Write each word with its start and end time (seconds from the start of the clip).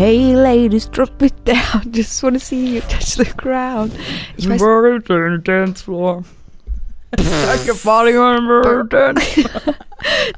Hey 0.00 0.34
ladies, 0.34 0.88
drop 0.88 1.20
it 1.20 1.34
down. 1.44 1.92
Just 1.92 2.22
wanna 2.22 2.38
see 2.38 2.76
you 2.76 2.80
touch 2.88 3.16
the 3.16 3.26
ground. 3.36 3.92
Ich 4.38 4.48
weiß, 4.48 5.42
dance 5.44 5.82
floor. 5.84 6.24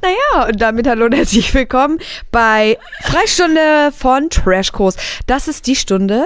Naja, 0.01 0.49
und 0.49 0.59
damit 0.59 0.85
hallo 0.85 1.05
und 1.05 1.15
herzlich 1.15 1.53
willkommen 1.53 1.99
bei 2.29 2.77
Freistunde 3.03 3.93
von 3.97 4.29
Trashkurs. 4.29 4.97
Das 5.27 5.47
ist 5.47 5.65
die 5.65 5.77
Stunde 5.77 6.25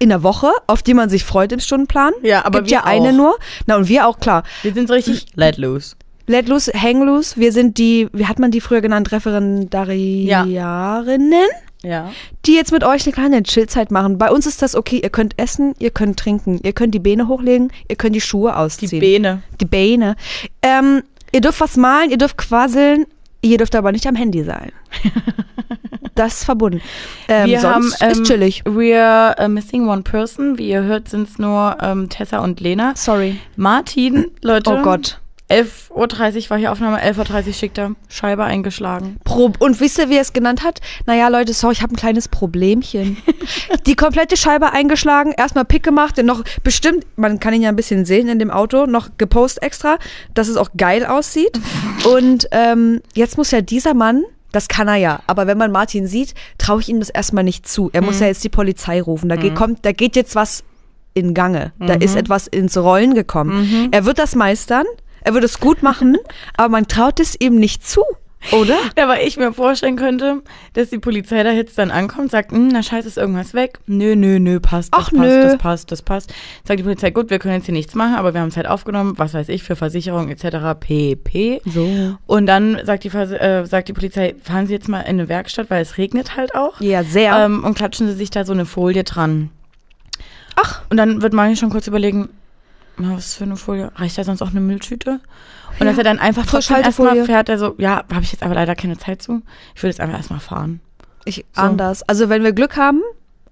in 0.00 0.08
der 0.08 0.24
Woche, 0.24 0.50
auf 0.66 0.82
die 0.82 0.94
man 0.94 1.08
sich 1.10 1.22
freut 1.22 1.52
im 1.52 1.60
Stundenplan. 1.60 2.12
Ja, 2.22 2.44
aber 2.44 2.58
Gibt 2.58 2.70
wir 2.70 2.78
ja 2.78 2.84
eine 2.84 3.10
auch. 3.10 3.12
nur. 3.12 3.38
Na, 3.66 3.76
und 3.76 3.86
wir 3.86 4.08
auch, 4.08 4.18
klar. 4.18 4.42
Wir 4.62 4.74
sind 4.74 4.90
richtig 4.90 5.26
let 5.36 5.58
loose. 5.58 5.94
Let 6.26 6.48
loose, 6.48 6.72
hang 6.74 7.04
loose. 7.04 7.36
Wir 7.36 7.52
sind 7.52 7.78
die, 7.78 8.08
wie 8.12 8.26
hat 8.26 8.40
man 8.40 8.50
die 8.50 8.60
früher 8.60 8.80
genannt, 8.80 9.12
Referendarierinnen, 9.12 10.26
Ja. 10.26 11.46
Die 12.46 12.54
jetzt 12.54 12.72
mit 12.72 12.82
euch 12.84 13.04
eine 13.06 13.12
kleine 13.12 13.42
Chillzeit 13.42 13.90
machen. 13.90 14.18
Bei 14.18 14.30
uns 14.30 14.46
ist 14.46 14.62
das 14.62 14.74
okay. 14.74 15.00
Ihr 15.02 15.10
könnt 15.10 15.38
essen, 15.38 15.74
ihr 15.78 15.90
könnt 15.90 16.18
trinken, 16.18 16.60
ihr 16.62 16.72
könnt 16.72 16.94
die 16.94 16.98
Beine 16.98 17.28
hochlegen, 17.28 17.72
ihr 17.88 17.96
könnt 17.96 18.16
die 18.16 18.20
Schuhe 18.20 18.50
Die 18.50 18.56
ausziehen. 18.56 19.00
Beine. 19.00 19.42
die 19.60 19.64
Beine. 19.64 20.16
Ähm, 20.62 21.02
ihr 21.32 21.40
dürft 21.40 21.60
was 21.60 21.76
malen, 21.76 22.10
ihr 22.10 22.18
dürft 22.18 22.36
quasseln, 22.36 23.06
ihr 23.42 23.58
dürft 23.58 23.74
aber 23.76 23.92
nicht 23.92 24.06
am 24.06 24.16
Handy 24.16 24.42
sein. 24.42 24.72
das 26.14 26.38
ist 26.38 26.44
verbunden. 26.44 26.80
Ähm, 27.28 27.48
wir 27.48 27.62
haben, 27.62 27.82
sonst 27.82 28.02
ähm, 28.02 28.10
ist 28.10 28.24
chillig. 28.24 28.62
We're 28.64 29.44
uh, 29.44 29.48
missing 29.48 29.88
one 29.88 30.02
person. 30.02 30.58
Wie 30.58 30.68
ihr 30.70 30.82
hört, 30.82 31.08
sind 31.08 31.28
es 31.28 31.38
nur 31.38 31.76
ähm, 31.80 32.08
Tessa 32.08 32.38
und 32.38 32.60
Lena. 32.60 32.94
Sorry. 32.96 33.38
Martin, 33.56 34.26
Leute. 34.42 34.70
Oh 34.70 34.82
Gott. 34.82 35.20
11.30 35.48 36.44
Uhr 36.44 36.50
war 36.50 36.58
hier 36.58 36.72
Aufnahme, 36.72 37.02
11.30 37.02 37.46
Uhr 37.46 37.52
schickt 37.54 37.78
er 37.78 37.92
Scheibe 38.08 38.44
eingeschlagen. 38.44 39.16
Pro 39.24 39.50
und 39.58 39.80
wisst 39.80 39.98
ihr, 39.98 40.10
wie 40.10 40.16
er 40.16 40.20
es 40.20 40.34
genannt 40.34 40.62
hat? 40.62 40.80
Naja, 41.06 41.28
Leute, 41.28 41.54
sorry, 41.54 41.72
ich 41.72 41.82
habe 41.82 41.94
ein 41.94 41.96
kleines 41.96 42.28
Problemchen. 42.28 43.16
Die 43.86 43.96
komplette 43.96 44.36
Scheibe 44.36 44.72
eingeschlagen, 44.72 45.32
erstmal 45.36 45.64
Pick 45.64 45.82
gemacht, 45.82 46.18
den 46.18 46.26
noch 46.26 46.44
bestimmt, 46.62 47.06
man 47.16 47.40
kann 47.40 47.54
ihn 47.54 47.62
ja 47.62 47.70
ein 47.70 47.76
bisschen 47.76 48.04
sehen 48.04 48.28
in 48.28 48.38
dem 48.38 48.50
Auto, 48.50 48.84
noch 48.84 49.10
gepostet 49.16 49.62
extra, 49.62 49.98
dass 50.34 50.48
es 50.48 50.56
auch 50.58 50.70
geil 50.76 51.06
aussieht. 51.06 51.58
Und 52.04 52.48
ähm, 52.50 53.00
jetzt 53.14 53.38
muss 53.38 53.50
ja 53.50 53.62
dieser 53.62 53.94
Mann, 53.94 54.24
das 54.52 54.68
kann 54.68 54.88
er 54.88 54.96
ja, 54.96 55.20
aber 55.26 55.46
wenn 55.46 55.58
man 55.58 55.72
Martin 55.72 56.06
sieht, 56.06 56.34
traue 56.58 56.80
ich 56.80 56.88
ihm 56.90 57.00
das 57.00 57.08
erstmal 57.10 57.44
nicht 57.44 57.66
zu. 57.66 57.88
Er 57.92 58.02
muss 58.02 58.20
ja 58.20 58.26
jetzt 58.26 58.44
die 58.44 58.48
Polizei 58.48 59.00
rufen. 59.00 59.28
Da, 59.28 59.36
geht, 59.36 59.54
kommt, 59.54 59.84
da 59.84 59.92
geht 59.92 60.16
jetzt 60.16 60.34
was 60.34 60.64
in 61.14 61.34
Gange. 61.34 61.72
Da 61.78 61.94
ist 61.94 62.16
etwas 62.16 62.46
ins 62.46 62.76
Rollen 62.76 63.14
gekommen. 63.14 63.88
Er 63.92 64.04
wird 64.04 64.18
das 64.18 64.34
meistern, 64.34 64.86
er 65.28 65.34
wird 65.34 65.44
es 65.44 65.60
gut 65.60 65.82
machen, 65.82 66.16
aber 66.56 66.70
man 66.70 66.88
traut 66.88 67.20
es 67.20 67.38
ihm 67.38 67.56
nicht 67.56 67.86
zu, 67.86 68.02
oder? 68.50 68.78
Ja, 68.96 69.08
weil 69.08 69.26
ich 69.26 69.36
mir 69.36 69.52
vorstellen 69.52 69.96
könnte, 69.96 70.42
dass 70.72 70.88
die 70.88 70.98
Polizei 70.98 71.42
da 71.42 71.50
jetzt 71.50 71.76
dann 71.76 71.90
ankommt, 71.90 72.30
sagt, 72.30 72.50
"Hm, 72.50 72.68
na 72.68 72.82
scheiße, 72.82 73.06
ist 73.06 73.18
irgendwas 73.18 73.52
weg. 73.52 73.78
Nö, 73.84 74.16
nö, 74.16 74.38
nö, 74.38 74.58
passt, 74.58 74.94
das 74.94 75.00
Ach, 75.02 75.10
passt, 75.10 75.20
nö. 75.20 75.42
das 75.42 75.58
passt, 75.58 75.92
das 75.92 76.00
passt. 76.00 76.32
Sagt 76.64 76.80
die 76.80 76.84
Polizei, 76.84 77.10
gut, 77.10 77.28
wir 77.28 77.38
können 77.38 77.56
jetzt 77.56 77.66
hier 77.66 77.74
nichts 77.74 77.94
machen, 77.94 78.14
aber 78.14 78.32
wir 78.32 78.40
haben 78.40 78.48
es 78.48 78.56
halt 78.56 78.68
aufgenommen, 78.68 79.18
was 79.18 79.34
weiß 79.34 79.50
ich, 79.50 79.62
für 79.64 79.76
Versicherung 79.76 80.30
etc. 80.30 80.78
pp. 80.80 81.60
So. 81.66 82.16
Und 82.26 82.46
dann 82.46 82.80
sagt 82.84 83.04
die, 83.04 83.08
äh, 83.08 83.66
sagt 83.66 83.88
die 83.88 83.92
Polizei, 83.92 84.34
fahren 84.42 84.66
Sie 84.66 84.72
jetzt 84.72 84.88
mal 84.88 85.00
in 85.00 85.08
eine 85.08 85.28
Werkstatt, 85.28 85.68
weil 85.68 85.82
es 85.82 85.98
regnet 85.98 86.38
halt 86.38 86.54
auch. 86.54 86.80
Ja, 86.80 87.04
sehr. 87.04 87.36
Ähm, 87.36 87.64
und 87.64 87.76
klatschen 87.76 88.06
Sie 88.08 88.14
sich 88.14 88.30
da 88.30 88.46
so 88.46 88.54
eine 88.54 88.64
Folie 88.64 89.04
dran. 89.04 89.50
Ach. 90.56 90.80
Und 90.88 90.96
dann 90.96 91.20
wird 91.20 91.34
man 91.34 91.54
schon 91.54 91.68
kurz 91.68 91.86
überlegen, 91.86 92.30
na, 92.98 93.16
was 93.16 93.34
für 93.34 93.44
eine 93.44 93.56
Folie? 93.56 93.90
Reicht 93.96 94.18
da 94.18 94.24
sonst 94.24 94.42
auch 94.42 94.50
eine 94.50 94.60
Mülltüte? 94.60 95.20
Und 95.80 95.86
dass 95.86 95.96
er 95.98 96.04
dann 96.04 96.18
einfach 96.18 96.44
trotzdem 96.46 96.76
erstmal 96.78 97.24
fährt, 97.24 97.48
er 97.48 97.58
so, 97.58 97.74
ja, 97.78 98.04
habe 98.12 98.22
ich 98.22 98.32
jetzt 98.32 98.42
aber 98.42 98.54
leider 98.54 98.74
keine 98.74 98.98
Zeit 98.98 99.22
zu. 99.22 99.42
Ich 99.74 99.82
würde 99.82 99.90
jetzt 99.90 100.00
einfach 100.00 100.16
erstmal 100.16 100.40
fahren. 100.40 100.80
Ich 101.24 101.44
So. 101.54 101.62
anders. 101.62 102.02
Also 102.08 102.28
wenn 102.28 102.42
wir 102.42 102.52
Glück 102.52 102.76
haben 102.76 103.00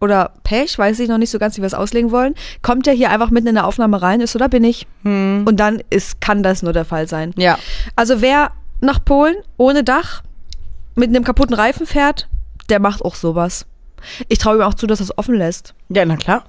oder 0.00 0.32
Pech, 0.42 0.76
weiß 0.78 0.98
ich 0.98 1.08
noch 1.08 1.18
nicht 1.18 1.30
so 1.30 1.38
ganz, 1.38 1.56
wie 1.56 1.62
wir 1.62 1.66
es 1.66 1.74
auslegen 1.74 2.10
wollen, 2.10 2.34
kommt 2.62 2.86
er 2.86 2.94
hier 2.94 3.10
einfach 3.10 3.30
mitten 3.30 3.46
in 3.48 3.54
der 3.54 3.66
Aufnahme 3.66 4.02
rein, 4.02 4.20
ist 4.20 4.32
so, 4.32 4.38
da 4.38 4.48
bin 4.48 4.64
ich. 4.64 4.86
Und 5.04 5.56
dann 5.56 5.80
ist, 5.90 6.20
kann 6.20 6.42
das 6.42 6.62
nur 6.62 6.72
der 6.72 6.84
Fall 6.84 7.06
sein. 7.08 7.32
Ja. 7.36 7.58
Also 7.94 8.20
wer 8.20 8.50
nach 8.80 9.04
Polen 9.04 9.36
ohne 9.56 9.84
Dach 9.84 10.22
mit 10.96 11.08
einem 11.10 11.22
kaputten 11.24 11.54
Reifen 11.54 11.86
fährt, 11.86 12.28
der 12.70 12.80
macht 12.80 13.02
auch 13.02 13.14
sowas. 13.14 13.66
Ich 14.28 14.38
traue 14.38 14.56
ihm 14.56 14.62
auch 14.62 14.74
zu, 14.74 14.86
dass 14.86 15.00
er 15.00 15.04
es 15.04 15.16
offen 15.18 15.34
lässt 15.36 15.74
Ja, 15.88 16.04
na 16.04 16.16
klar. 16.16 16.44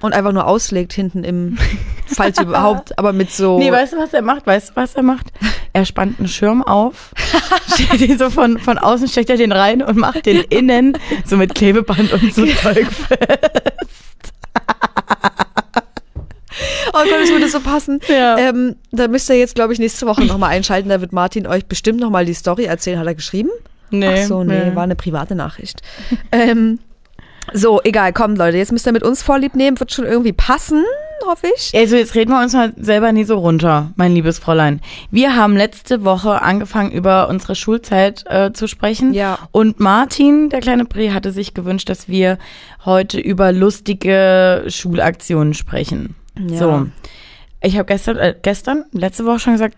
und 0.00 0.12
einfach 0.12 0.32
nur 0.32 0.46
auslegt 0.46 0.92
hinten 0.92 1.24
im, 1.24 1.56
falls 2.14 2.40
überhaupt, 2.40 2.98
aber 2.98 3.12
mit 3.12 3.30
so. 3.30 3.58
Nee, 3.58 3.70
weißt 3.72 3.92
du, 3.94 3.98
was 3.98 4.12
er 4.12 4.22
macht? 4.22 4.46
Weißt 4.46 4.70
du, 4.70 4.76
was 4.76 4.94
er 4.94 5.02
macht? 5.02 5.26
Er 5.72 5.84
spannt 5.84 6.18
einen 6.18 6.28
Schirm 6.28 6.62
auf, 6.62 7.12
stellt 7.74 8.00
ihn 8.00 8.18
so 8.18 8.30
von, 8.30 8.58
von 8.58 8.78
außen, 8.78 9.08
steckt 9.08 9.30
er 9.30 9.36
den 9.36 9.52
rein 9.52 9.82
und 9.82 9.96
macht 9.96 10.26
den 10.26 10.42
innen 10.50 10.96
so 11.24 11.36
mit 11.36 11.54
Klebeband 11.54 12.12
und 12.12 12.34
so 12.34 12.46
Zeug 12.46 12.86
fest. 12.86 14.32
Oh 16.96 16.98
Gott, 17.02 17.20
es 17.24 17.30
würde 17.30 17.48
so 17.48 17.58
passen. 17.60 17.98
Ja. 18.08 18.38
Ähm, 18.38 18.76
da 18.92 19.08
müsst 19.08 19.28
ihr 19.28 19.36
jetzt, 19.36 19.56
glaube 19.56 19.72
ich, 19.72 19.80
nächste 19.80 20.06
Woche 20.06 20.24
nochmal 20.24 20.50
einschalten. 20.50 20.88
Da 20.88 21.00
wird 21.00 21.12
Martin 21.12 21.46
euch 21.48 21.66
bestimmt 21.66 21.98
nochmal 22.00 22.24
die 22.24 22.34
Story 22.34 22.64
erzählen. 22.64 23.00
Hat 23.00 23.06
er 23.06 23.16
geschrieben? 23.16 23.50
Nee, 23.90 24.22
Ach 24.22 24.28
so, 24.28 24.44
nee, 24.44 24.74
war 24.74 24.84
eine 24.84 24.94
private 24.94 25.34
Nachricht. 25.34 25.82
ähm, 26.30 26.78
so, 27.52 27.80
egal, 27.84 28.12
kommt 28.12 28.38
Leute, 28.38 28.56
jetzt 28.56 28.72
müsst 28.72 28.86
ihr 28.86 28.92
mit 28.92 29.02
uns 29.02 29.22
Vorlieb 29.22 29.54
nehmen. 29.54 29.78
Wird 29.78 29.92
schon 29.92 30.06
irgendwie 30.06 30.32
passen, 30.32 30.84
hoffe 31.26 31.48
ich. 31.54 31.72
Also 31.74 31.96
jetzt 31.96 32.14
reden 32.14 32.30
wir 32.30 32.40
uns 32.42 32.52
mal 32.52 32.72
selber 32.76 33.12
nie 33.12 33.24
so 33.24 33.38
runter, 33.38 33.92
mein 33.96 34.14
liebes 34.14 34.38
Fräulein. 34.38 34.80
Wir 35.10 35.36
haben 35.36 35.56
letzte 35.56 36.04
Woche 36.04 36.42
angefangen, 36.42 36.92
über 36.92 37.28
unsere 37.28 37.54
Schulzeit 37.54 38.24
äh, 38.26 38.52
zu 38.52 38.66
sprechen. 38.66 39.12
Ja. 39.12 39.38
Und 39.52 39.80
Martin, 39.80 40.48
der 40.48 40.60
kleine 40.60 40.84
Bre, 40.84 41.12
hatte 41.12 41.32
sich 41.32 41.54
gewünscht, 41.54 41.88
dass 41.88 42.08
wir 42.08 42.38
heute 42.84 43.20
über 43.20 43.52
lustige 43.52 44.64
Schulaktionen 44.68 45.54
sprechen. 45.54 46.14
Ja. 46.38 46.58
So. 46.58 46.86
Ich 47.62 47.76
habe 47.76 47.86
gestern, 47.86 48.16
äh, 48.16 48.34
gestern, 48.40 48.84
letzte 48.92 49.24
Woche 49.24 49.38
schon 49.38 49.52
gesagt, 49.54 49.76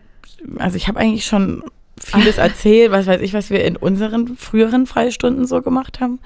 also 0.59 0.77
ich 0.77 0.89
habe 0.89 0.99
eigentlich 0.99 1.25
schon 1.25 1.63
vieles 1.99 2.39
erzählt, 2.39 2.91
was 2.93 3.07
weiß 3.07 3.21
ich, 3.21 3.33
was 3.33 3.51
wir 3.51 3.65
in 3.65 3.77
unseren 3.77 4.37
früheren 4.37 4.87
Freistunden 4.87 5.47
so 5.47 5.63
gemacht 5.63 6.01
haben, 6.01 6.19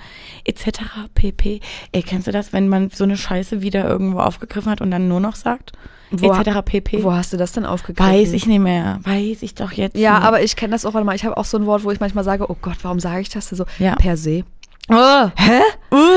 etc. 0.44 0.80
pp. 1.14 1.60
Ey, 1.92 2.02
kennst 2.02 2.26
du 2.26 2.32
das, 2.32 2.52
wenn 2.52 2.68
man 2.68 2.90
so 2.90 3.04
eine 3.04 3.16
Scheiße 3.16 3.62
wieder 3.62 3.88
irgendwo 3.88 4.20
aufgegriffen 4.20 4.70
hat 4.70 4.80
und 4.80 4.90
dann 4.90 5.08
nur 5.08 5.20
noch 5.20 5.36
sagt? 5.36 5.72
Wo- 6.10 6.32
etc. 6.32 6.60
pp. 6.64 7.02
Wo 7.04 7.12
hast 7.12 7.32
du 7.32 7.36
das 7.36 7.52
denn 7.52 7.64
aufgegriffen? 7.64 8.12
Weiß 8.12 8.32
ich 8.32 8.46
nicht 8.46 8.58
mehr. 8.58 8.98
Weiß 9.04 9.42
ich 9.42 9.54
doch 9.54 9.70
jetzt. 9.72 9.96
Ja, 9.96 10.18
nicht. 10.18 10.26
aber 10.26 10.42
ich 10.42 10.56
kenne 10.56 10.72
das 10.72 10.84
auch, 10.84 10.92
mal, 11.04 11.14
ich 11.14 11.24
habe 11.24 11.36
auch 11.36 11.44
so 11.44 11.56
ein 11.56 11.66
Wort, 11.66 11.84
wo 11.84 11.90
ich 11.92 12.00
manchmal 12.00 12.24
sage, 12.24 12.50
oh 12.50 12.56
Gott, 12.60 12.78
warum 12.82 12.98
sage 12.98 13.20
ich 13.20 13.28
das 13.28 13.48
so? 13.48 13.64
Ja. 13.78 13.94
Per 13.94 14.16
se. 14.16 14.44
Oh, 14.88 15.30
Hä? 15.36 15.60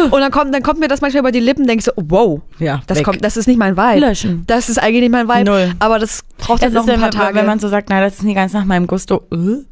Und 0.10 0.20
dann 0.20 0.32
kommt, 0.32 0.54
dann 0.54 0.64
kommt 0.64 0.80
mir 0.80 0.88
das 0.88 1.02
manchmal 1.02 1.20
über 1.22 1.32
die 1.32 1.40
Lippen, 1.40 1.68
denke 1.68 1.80
ich 1.80 1.86
so, 1.86 1.92
wow, 1.96 2.42
ja, 2.58 2.82
das 2.88 2.98
weg. 3.00 3.06
kommt, 3.06 3.24
das 3.24 3.38
ist 3.38 3.46
nicht 3.48 3.60
mein 3.60 3.78
Vibe. 3.78 4.00
Löschen. 4.00 4.44
Das 4.48 4.68
ist 4.70 4.80
eigentlich 4.80 5.02
nicht 5.02 5.12
mein 5.12 5.28
Vibe. 5.28 5.44
Null. 5.46 5.72
Aber 5.80 6.00
das 6.00 6.22
braucht 6.40 6.64
dann 6.64 6.74
noch 6.74 6.84
ist, 6.88 6.90
ein 6.94 7.00
paar 7.00 7.12
Tage. 7.12 7.36
wenn 7.36 7.46
man 7.46 7.60
so 7.60 7.68
sagt, 7.68 7.90
na, 7.90 8.02
das 8.02 8.14
ist 8.16 8.24
nie 8.24 8.34
ganz 8.34 8.54
nach 8.54 8.66
meinem 8.66 8.88
Gusto. 8.88 9.24
Äh? 9.32 9.64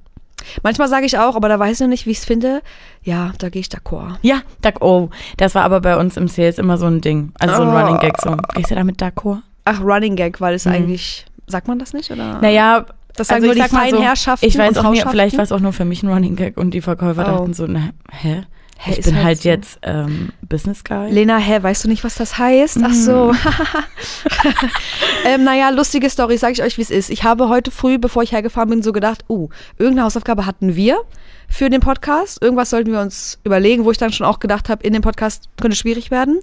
Manchmal 0.64 0.88
sage 0.88 1.06
ich 1.06 1.18
auch, 1.18 1.36
aber 1.36 1.50
da 1.50 1.58
weiß 1.58 1.74
ich 1.78 1.80
noch 1.82 1.88
nicht, 1.88 2.06
wie 2.06 2.12
ich 2.12 2.20
es 2.20 2.26
finde. 2.26 2.62
Ja, 3.04 3.32
da 3.40 3.50
gehe 3.50 3.62
ich 3.62 3.68
d'accord. 3.68 4.16
Ja, 4.22 4.42
Duck, 4.62 4.82
oh, 4.82 5.10
das 5.38 5.56
war 5.56 5.64
aber 5.64 5.82
bei 5.82 5.98
uns 5.98 6.18
im 6.18 6.28
Sales 6.28 6.58
immer 6.60 6.78
so 6.78 6.86
ein 6.88 7.02
Ding. 7.02 7.32
Also 7.40 7.56
so 7.56 7.62
ein 7.64 7.70
Oh. 7.70 7.78
Running 7.78 8.00
Gag. 8.00 8.20
So. 8.22 8.36
Gehst 8.56 8.70
du 8.72 8.76
damit 8.76 9.02
d'accord? 9.02 9.40
Ach, 9.66 9.82
Running 9.82 10.16
Gag, 10.16 10.42
weil 10.42 10.54
es 10.56 10.66
eigentlich, 10.68 11.26
sagt 11.48 11.68
man 11.68 11.80
das 11.80 11.94
nicht? 11.94 12.12
Oder? 12.12 12.40
Naja, 12.42 12.86
Das 13.16 13.28
sagen 13.28 13.44
nur 13.46 13.56
ich 13.56 13.62
die 13.64 13.70
feinen 13.70 14.02
Herrschaften 14.02 14.46
Ich 14.46 14.58
weiß 14.58 14.78
auch 14.78 14.92
nicht, 14.92 15.08
vielleicht 15.10 15.38
war 15.38 15.44
es 15.44 15.52
auch 15.52 15.60
nur 15.60 15.74
für 15.74 15.86
mich 15.86 16.02
ein 16.04 16.10
Running 16.10 16.36
Gag 16.36 16.58
und 16.58 16.72
die 16.74 16.82
Verkäufer 16.82 17.22
Oh. 17.28 17.38
dachten 17.40 17.54
so, 17.54 17.66
na, 17.68 17.90
hä? 18.12 18.44
Hä, 18.84 18.96
ich 18.98 19.06
bin 19.06 19.16
halt 19.16 19.26
halt 19.26 19.42
so. 19.44 19.50
jetzt 19.50 19.80
ähm, 19.84 20.30
Business 20.42 20.84
Guy. 20.84 21.12
Lena, 21.12 21.38
hä, 21.38 21.62
weißt 21.62 21.84
du 21.84 21.88
nicht, 21.88 22.04
was 22.04 22.16
das 22.16 22.40
heißt? 22.40 22.80
Ach 22.84 22.92
so. 22.94 23.32
ähm, 25.26 25.44
naja, 25.44 25.70
lustige 25.70 26.10
Story, 26.10 26.38
sage 26.38 26.54
ich 26.54 26.64
euch, 26.64 26.78
wie 26.78 26.82
es 26.82 26.90
ist. 26.90 27.10
Ich 27.12 27.24
habe 27.24 27.48
heute 27.50 27.70
früh, 27.70 27.98
bevor 28.00 28.24
ich 28.24 28.32
hergefahren 28.32 28.70
bin, 28.70 28.82
so 28.82 28.92
gedacht, 28.92 29.24
uh, 29.30 29.50
irgendeine 29.78 30.06
Hausaufgabe 30.06 30.46
hatten 30.48 30.76
wir 30.76 31.00
für 31.48 31.70
den 31.70 31.80
Podcast. 31.82 32.42
Irgendwas 32.42 32.72
sollten 32.72 32.92
wir 32.92 33.02
uns 33.02 33.40
überlegen, 33.44 33.86
wo 33.86 33.92
ich 33.92 33.98
dann 34.00 34.12
schon 34.14 34.26
auch 34.26 34.40
gedacht 34.40 34.68
habe, 34.70 34.84
in 34.84 34.94
dem 34.94 35.02
Podcast 35.04 35.50
könnte 35.62 35.78
schwierig 35.78 36.10
werden. 36.10 36.40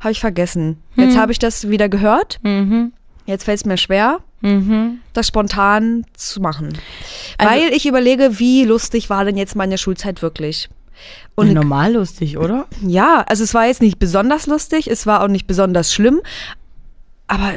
Habe 0.00 0.12
ich 0.12 0.20
vergessen. 0.20 0.82
Jetzt 0.94 1.16
habe 1.18 1.32
ich 1.32 1.38
das 1.38 1.68
wieder 1.68 1.88
gehört. 1.88 2.38
Mhm. 2.42 2.92
Jetzt 3.26 3.44
fällt 3.44 3.58
es 3.58 3.64
mir 3.66 3.76
schwer, 3.76 4.20
Mhm. 4.40 5.00
das 5.14 5.26
spontan 5.26 6.04
zu 6.14 6.40
machen. 6.40 6.78
Also- 7.38 7.52
Weil 7.52 7.72
ich 7.74 7.86
überlege, 7.86 8.38
wie 8.38 8.64
lustig 8.64 9.10
war 9.10 9.24
denn 9.24 9.36
jetzt 9.36 9.56
meine 9.56 9.78
Schulzeit 9.78 10.22
wirklich? 10.22 10.68
Und 11.34 11.48
Und 11.48 11.54
normal 11.54 11.92
lustig, 11.94 12.38
oder? 12.38 12.66
ja, 12.86 13.24
also 13.28 13.44
es 13.44 13.52
war 13.54 13.66
jetzt 13.66 13.82
nicht 13.82 13.98
besonders 13.98 14.46
lustig, 14.46 14.88
es 14.90 15.06
war 15.06 15.22
auch 15.22 15.28
nicht 15.28 15.46
besonders 15.46 15.92
schlimm, 15.92 16.20
aber 17.26 17.52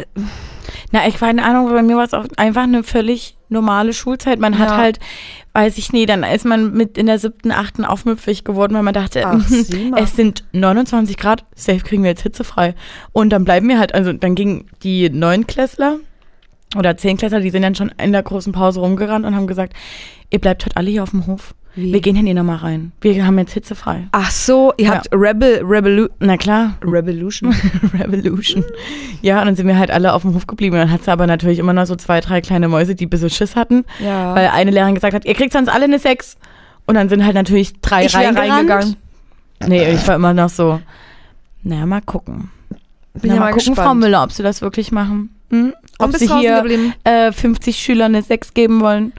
Na, 0.92 1.08
ich 1.08 1.18
keine 1.18 1.44
Ahnung, 1.44 1.70
bei 1.70 1.82
mir 1.84 1.96
war 1.98 2.04
es 2.06 2.14
auch 2.14 2.26
einfach 2.38 2.64
eine 2.64 2.84
völlig 2.84 3.38
normale 3.50 3.94
Schulzeit. 3.94 4.40
Man 4.40 4.58
hat 4.60 4.70
Ja. 4.70 4.78
halt, 4.78 5.00
weiß 5.54 5.78
ich 5.78 5.92
nie, 5.94 6.06
dann 6.06 6.24
ist 6.24 6.46
man 6.46 6.74
mit 6.74 6.98
in 6.98 7.06
der 7.08 7.18
siebten, 7.20 7.52
achten 7.52 7.86
aufmüpfig 7.86 8.44
geworden, 8.44 8.74
weil 8.76 8.84
man 8.84 8.94
dachte, 8.94 9.26
Ach, 9.26 9.44
es 9.98 10.16
sind 10.16 10.44
29 10.54 11.18
Grad, 11.18 11.46
safe 11.56 11.80
kriegen 11.80 12.04
wir 12.04 12.10
jetzt 12.12 12.24
hitzefrei. 12.24 12.76
Und 13.12 13.30
dann 13.32 13.46
bleiben 13.46 13.68
wir 13.70 13.80
halt, 13.80 13.94
also 13.96 14.14
dann 14.14 14.36
gingen 14.36 14.66
die 14.84 15.10
Neunklässler 15.10 15.98
oder 16.76 16.98
Zehnklässler, 16.98 17.40
die 17.40 17.50
sind 17.50 17.62
dann 17.64 17.76
schon 17.76 17.92
in 18.02 18.12
der 18.12 18.22
großen 18.24 18.54
Pause 18.54 18.80
rumgerannt 18.82 19.26
und 19.26 19.36
haben 19.36 19.48
gesagt, 19.48 19.74
ihr 20.30 20.40
bleibt 20.40 20.66
heute 20.66 20.78
alle 20.78 20.90
hier 20.92 21.02
auf 21.04 21.12
dem 21.12 21.26
Hof. 21.28 21.54
Wie? 21.80 21.94
Wir 21.94 22.02
gehen 22.02 22.16
hier 22.16 22.34
nochmal 22.34 22.58
rein. 22.58 22.92
Wir 23.02 23.26
haben 23.26 23.38
jetzt 23.40 23.54
hitzefrei. 23.54 24.08
Ach 24.12 24.32
so, 24.32 24.74
ihr 24.78 24.86
Ja. 24.88 24.96
habt 24.96 25.10
Rebel, 25.12 25.62
Revolu 25.64 26.08
Na 26.20 26.38
klar. 26.38 26.76
Revolution. 26.84 27.56
Revolution. 28.00 28.64
Ja, 29.22 29.40
und 29.40 29.46
dann 29.48 29.56
sind 29.56 29.68
wir 29.68 29.78
halt 29.78 29.92
alle 29.92 30.14
auf 30.14 30.24
dem 30.24 30.36
Hof 30.36 30.48
geblieben. 30.48 30.76
Und 30.76 30.82
dann 30.82 30.92
hat 30.92 31.04
sie 31.04 31.12
aber 31.12 31.28
natürlich 31.28 31.60
immer 31.60 31.74
noch 31.74 31.86
so 31.86 31.96
zwei, 31.96 32.20
drei 32.22 32.42
kleine 32.42 32.68
Mäuse, 32.68 32.96
die 32.96 33.06
ein 33.06 33.10
bisschen 33.10 33.30
Schiss 33.30 33.56
hatten. 33.56 33.86
Ja. 34.00 34.36
Weil 34.36 34.48
eine 34.50 34.72
Lehrerin 34.72 34.96
gesagt 34.96 35.14
hat, 35.14 35.26
ihr 35.26 35.34
kriegt 35.34 35.54
sonst 35.54 35.70
alle 35.70 35.86
eine 35.86 36.00
Sechs. 36.00 36.38
Und 36.86 36.96
dann 36.96 37.08
sind 37.10 37.24
halt 37.24 37.36
natürlich 37.36 37.80
drei 37.82 38.06
ich 38.06 38.16
reingegangen. 38.16 38.96
Nee, 39.68 39.92
ich 39.92 40.08
war 40.08 40.16
immer 40.16 40.34
noch 40.34 40.50
so, 40.50 40.80
naja, 41.64 41.86
mal 41.86 42.02
gucken. 42.02 42.50
Bin 43.14 43.22
Na, 43.24 43.28
ja 43.28 43.34
mal 43.36 43.40
mal 43.40 43.52
gucken, 43.52 43.68
gespannt. 43.74 43.88
Frau 43.88 43.94
Müller, 43.96 44.24
ob 44.24 44.32
sie 44.32 44.44
das 44.44 44.62
wirklich 44.62 44.92
machen. 44.92 45.36
Hm? 45.52 45.74
Ob 45.98 46.16
sie 46.16 46.28
hier 46.28 46.64
äh, 47.04 47.32
50 47.32 47.78
Schülern 47.78 48.16
eine 48.16 48.24
Sechs 48.24 48.54
geben 48.54 48.80
wollen. 48.82 49.12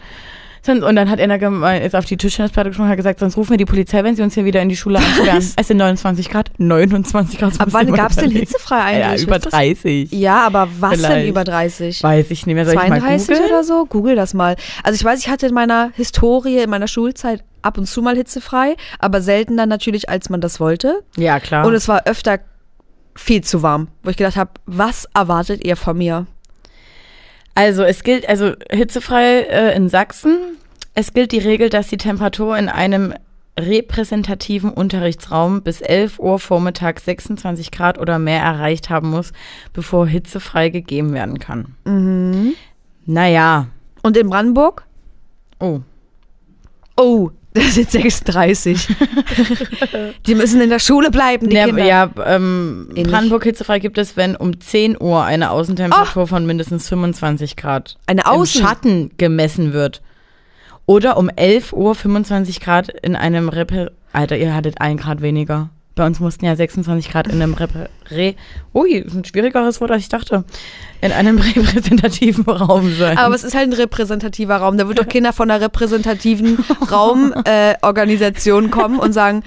Und 0.68 0.94
dann 0.96 1.08
hat 1.10 1.20
einer 1.20 1.38
gemeint, 1.38 1.84
ist 1.84 1.94
auf 1.96 2.04
die 2.04 2.16
Tischtennisplatte 2.16 2.70
gesprungen 2.70 2.88
und 2.88 2.92
hat 2.92 2.96
gesagt, 2.98 3.20
sonst 3.20 3.36
rufen 3.36 3.50
wir 3.50 3.56
die 3.56 3.64
Polizei, 3.64 4.04
wenn 4.04 4.14
sie 4.16 4.22
uns 4.22 4.34
hier 4.34 4.44
wieder 4.44 4.60
in 4.60 4.68
die 4.68 4.76
Schule 4.76 4.98
einsperren. 4.98 5.52
Es 5.56 5.68
sind 5.68 5.76
29 5.78 6.28
Grad. 6.28 6.50
29 6.58 7.38
Grad. 7.38 7.60
Ab 7.60 7.68
wann 7.70 7.92
gab 7.92 8.10
es 8.10 8.16
denn 8.16 8.30
hitzefrei 8.30 8.98
Ja, 9.00 9.08
eigentlich? 9.08 9.22
über 9.26 9.36
Wisst 9.36 9.46
ihr's? 9.46 9.52
30. 9.52 10.12
Ja, 10.12 10.46
aber 10.46 10.68
was 10.78 10.90
denn 10.92 11.00
Vielleicht. 11.00 11.28
über 11.28 11.44
30? 11.44 12.02
Weiß 12.02 12.30
ich 12.30 12.46
nicht 12.46 12.54
mehr. 12.54 12.64
Soll 12.66 12.74
ich 12.74 12.80
mal 12.88 13.00
32 13.00 13.28
googeln? 13.36 13.50
oder 13.50 13.64
so? 13.64 13.86
Google 13.86 14.16
das 14.16 14.34
mal. 14.34 14.56
Also 14.84 14.96
ich 14.96 15.04
weiß, 15.04 15.20
ich 15.20 15.28
hatte 15.28 15.46
in 15.46 15.54
meiner 15.54 15.90
Historie, 15.94 16.58
in 16.58 16.70
meiner 16.70 16.88
Schulzeit 16.88 17.42
ab 17.62 17.78
und 17.78 17.86
zu 17.86 18.02
mal 18.02 18.16
hitzefrei, 18.16 18.76
aber 18.98 19.20
seltener 19.22 19.66
natürlich, 19.66 20.08
als 20.08 20.30
man 20.30 20.40
das 20.40 20.60
wollte. 20.60 21.02
Ja, 21.16 21.40
klar. 21.40 21.66
Und 21.66 21.74
es 21.74 21.88
war 21.88 22.06
öfter 22.06 22.38
viel 23.16 23.42
zu 23.42 23.62
warm, 23.62 23.88
wo 24.02 24.10
ich 24.10 24.16
gedacht 24.16 24.36
habe, 24.36 24.50
was 24.66 25.06
erwartet 25.14 25.64
ihr 25.64 25.76
von 25.76 25.96
mir? 25.98 26.26
Also 27.60 27.82
es 27.82 28.02
gilt, 28.04 28.26
also 28.26 28.54
hitzefrei 28.70 29.40
äh, 29.40 29.76
in 29.76 29.90
Sachsen, 29.90 30.56
es 30.94 31.12
gilt 31.12 31.30
die 31.30 31.40
Regel, 31.40 31.68
dass 31.68 31.88
die 31.88 31.98
Temperatur 31.98 32.56
in 32.56 32.70
einem 32.70 33.12
repräsentativen 33.58 34.70
Unterrichtsraum 34.70 35.60
bis 35.60 35.82
11 35.82 36.18
Uhr 36.20 36.38
vormittags 36.38 37.04
26 37.04 37.70
Grad 37.70 37.98
oder 37.98 38.18
mehr 38.18 38.40
erreicht 38.40 38.88
haben 38.88 39.10
muss, 39.10 39.34
bevor 39.74 40.06
hitzefrei 40.06 40.70
gegeben 40.70 41.12
werden 41.12 41.38
kann. 41.38 41.74
Mhm. 41.84 42.54
Naja. 43.04 43.66
Und 44.02 44.16
in 44.16 44.30
Brandenburg? 44.30 44.86
Oh. 45.58 45.80
Oh, 46.96 47.30
das 47.54 47.74
sind 47.74 47.90
36. 47.90 48.88
die 50.26 50.34
müssen 50.34 50.60
in 50.60 50.70
der 50.70 50.78
Schule 50.78 51.10
bleiben, 51.10 51.48
die 51.48 51.56
Ja, 51.56 51.66
Kinder. 51.66 51.84
ja 51.84 52.10
ähm. 52.26 52.88
Brandenburg 52.94 53.44
hitzefrei 53.44 53.78
gibt 53.78 53.98
es, 53.98 54.16
wenn 54.16 54.36
um 54.36 54.60
10 54.60 55.00
Uhr 55.00 55.22
eine 55.24 55.50
Außentemperatur 55.50 56.26
von 56.26 56.46
mindestens 56.46 56.88
25 56.88 57.56
Grad 57.56 57.96
Eine 58.06 58.22
im 58.22 58.26
Außen. 58.26 58.62
Schatten 58.62 59.10
gemessen 59.16 59.72
wird. 59.72 60.02
Oder 60.86 61.16
um 61.16 61.28
11 61.28 61.72
Uhr 61.72 61.94
25 61.94 62.60
Grad 62.60 62.88
in 62.88 63.14
einem 63.16 63.48
Repä 63.48 63.88
Alter, 64.12 64.36
ihr 64.36 64.54
hattet 64.54 64.80
ein 64.80 64.96
Grad 64.96 65.22
weniger. 65.22 65.70
Bei 66.00 66.06
uns 66.06 66.18
mussten 66.18 66.46
ja 66.46 66.56
26 66.56 67.10
Grad 67.12 67.26
in 67.26 67.42
einem 67.42 67.52
Re 67.52 68.34
Ui, 68.72 68.90
ist 68.90 69.12
ein 69.14 69.22
schwierigeres 69.22 69.82
Wort, 69.82 69.90
als 69.90 70.00
ich 70.00 70.08
dachte. 70.08 70.44
In 71.02 71.12
einem 71.12 71.36
repräsentativen 71.38 72.44
Raum 72.48 72.90
sein. 72.94 73.18
Aber 73.18 73.34
es 73.34 73.44
ist 73.44 73.54
halt 73.54 73.68
ein 73.68 73.74
repräsentativer 73.74 74.56
Raum. 74.56 74.78
Da 74.78 74.88
wird 74.88 74.98
doch 74.98 75.06
Kinder 75.06 75.34
von 75.34 75.50
einer 75.50 75.60
repräsentativen 75.60 76.56
Raumorganisation 76.90 78.64
äh, 78.68 78.68
kommen 78.68 78.98
und 78.98 79.12
sagen, 79.12 79.42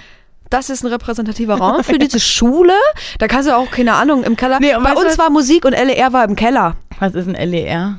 das 0.52 0.70
ist 0.70 0.84
ein 0.84 0.92
repräsentativer 0.92 1.56
Raum 1.56 1.84
für 1.84 1.98
diese 1.98 2.20
Schule. 2.20 2.74
Da 3.18 3.28
kannst 3.28 3.50
du 3.50 3.58
auch, 3.58 3.72
keine 3.72 3.96
Ahnung, 3.96 4.24
im 4.24 4.36
Keller. 4.36 4.60
Nee, 4.60 4.74
Bei 4.84 4.92
uns 4.94 5.06
was- 5.06 5.18
war 5.18 5.32
Musik 5.32 5.66
und 5.66 5.72
LER 5.72 6.14
war 6.14 6.24
im 6.24 6.36
Keller. 6.36 6.76
Was 7.00 7.16
ist 7.16 7.28
ein 7.28 7.34
LER? 7.50 7.98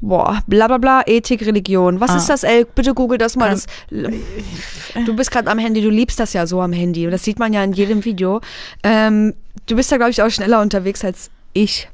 Boah, 0.00 0.42
bla 0.46 0.66
bla 0.66 0.78
bla, 0.78 1.02
Ethik, 1.06 1.44
Religion. 1.46 2.00
Was 2.00 2.10
Ah. 2.10 2.16
ist 2.16 2.28
das, 2.28 2.42
L? 2.44 2.64
Bitte 2.74 2.94
google 2.94 3.18
das 3.18 3.36
mal. 3.36 3.50
Das, 3.50 3.66
du 3.90 5.14
bist 5.16 5.30
gerade 5.30 5.50
am 5.50 5.58
Handy, 5.58 5.80
du 5.80 5.90
liebst 5.90 6.18
das 6.20 6.32
ja 6.32 6.46
so 6.46 6.60
am 6.60 6.72
handy. 6.72 7.04
Und 7.06 7.12
das 7.12 7.24
sieht 7.24 7.38
man 7.38 7.52
ja 7.52 7.62
in 7.64 7.72
jedem 7.72 8.04
Video. 8.04 8.40
Ähm, 8.82 9.34
du 9.66 9.76
bist 9.76 9.90
da, 9.92 9.96
glaube 9.96 10.10
ich, 10.10 10.22
auch 10.22 10.30
schneller 10.30 10.60
unterwegs 10.60 11.04
als 11.04 11.30
ich. 11.52 11.88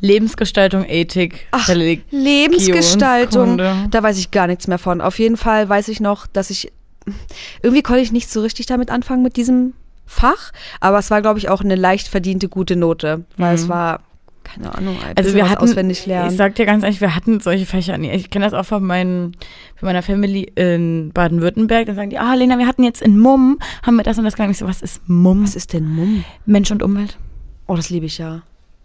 Lebensgestaltung, 0.00 0.84
Ethik, 0.88 1.46
Ach, 1.50 1.68
Relig- 1.68 2.02
Lebensgestaltung. 2.10 3.56
Religionskunde. 3.58 3.88
Da 3.90 4.02
weiß 4.02 4.18
ich 4.18 4.30
gar 4.30 4.46
nichts 4.46 4.66
mehr 4.66 4.78
von. 4.78 5.00
Auf 5.00 5.18
jeden 5.18 5.36
Fall 5.36 5.68
weiß 5.68 5.88
ich 5.88 6.00
noch, 6.00 6.26
dass 6.26 6.48
ich 6.50 6.72
irgendwie 7.62 7.82
konnte 7.82 8.00
ich 8.02 8.12
nicht 8.12 8.30
so 8.30 8.40
richtig 8.40 8.66
damit 8.66 8.90
anfangen 8.90 9.22
mit 9.22 9.36
diesem 9.36 9.74
Fach, 10.06 10.52
aber 10.80 10.98
es 10.98 11.10
war 11.10 11.22
glaube 11.22 11.38
ich 11.38 11.48
auch 11.48 11.60
eine 11.60 11.74
leicht 11.76 12.08
verdiente 12.08 12.48
gute 12.48 12.76
Note, 12.76 13.24
weil 13.36 13.54
es 13.54 13.64
Mhm. 13.64 13.68
war 13.68 14.00
keine 14.44 14.74
Ahnung, 14.74 14.96
ein 15.06 15.16
Also 15.16 15.34
wir 15.34 15.48
hatten, 15.48 15.62
auswendig 15.62 16.00
ich 16.00 16.06
lernen. 16.06 16.36
sag 16.36 16.54
dir 16.56 16.66
ganz 16.66 16.82
ehrlich, 16.82 17.00
wir 17.00 17.14
hatten 17.14 17.40
solche 17.40 17.66
Fächer 17.66 17.96
nie. 17.98 18.10
Ich 18.10 18.30
kenne 18.30 18.44
das 18.44 18.54
auch 18.54 18.64
von, 18.66 18.82
meinen, 18.84 19.32
von 19.76 19.86
meiner 19.86 20.02
Family 20.02 20.50
in 20.54 21.10
Baden-Württemberg. 21.14 21.86
Dann 21.86 21.96
sagen 21.96 22.10
die, 22.10 22.18
ah 22.18 22.34
Lena, 22.34 22.58
wir 22.58 22.66
hatten 22.66 22.82
jetzt 22.82 23.00
in 23.02 23.18
Mumm, 23.18 23.58
haben 23.84 23.96
wir 23.96 24.02
das 24.02 24.18
und 24.18 24.24
das 24.24 24.34
gelernt. 24.34 24.52
Ich 24.52 24.58
so, 24.58 24.66
was 24.66 24.82
ist 24.82 25.08
Mumm? 25.08 25.44
Was 25.44 25.54
ist 25.56 25.72
denn 25.72 25.88
Mumm? 25.88 26.24
Mensch 26.46 26.70
und 26.70 26.82
Umwelt. 26.82 27.16
Oh, 27.66 27.76
das 27.76 27.90
liebe 27.90 28.06
ich 28.06 28.18
ja. 28.18 28.42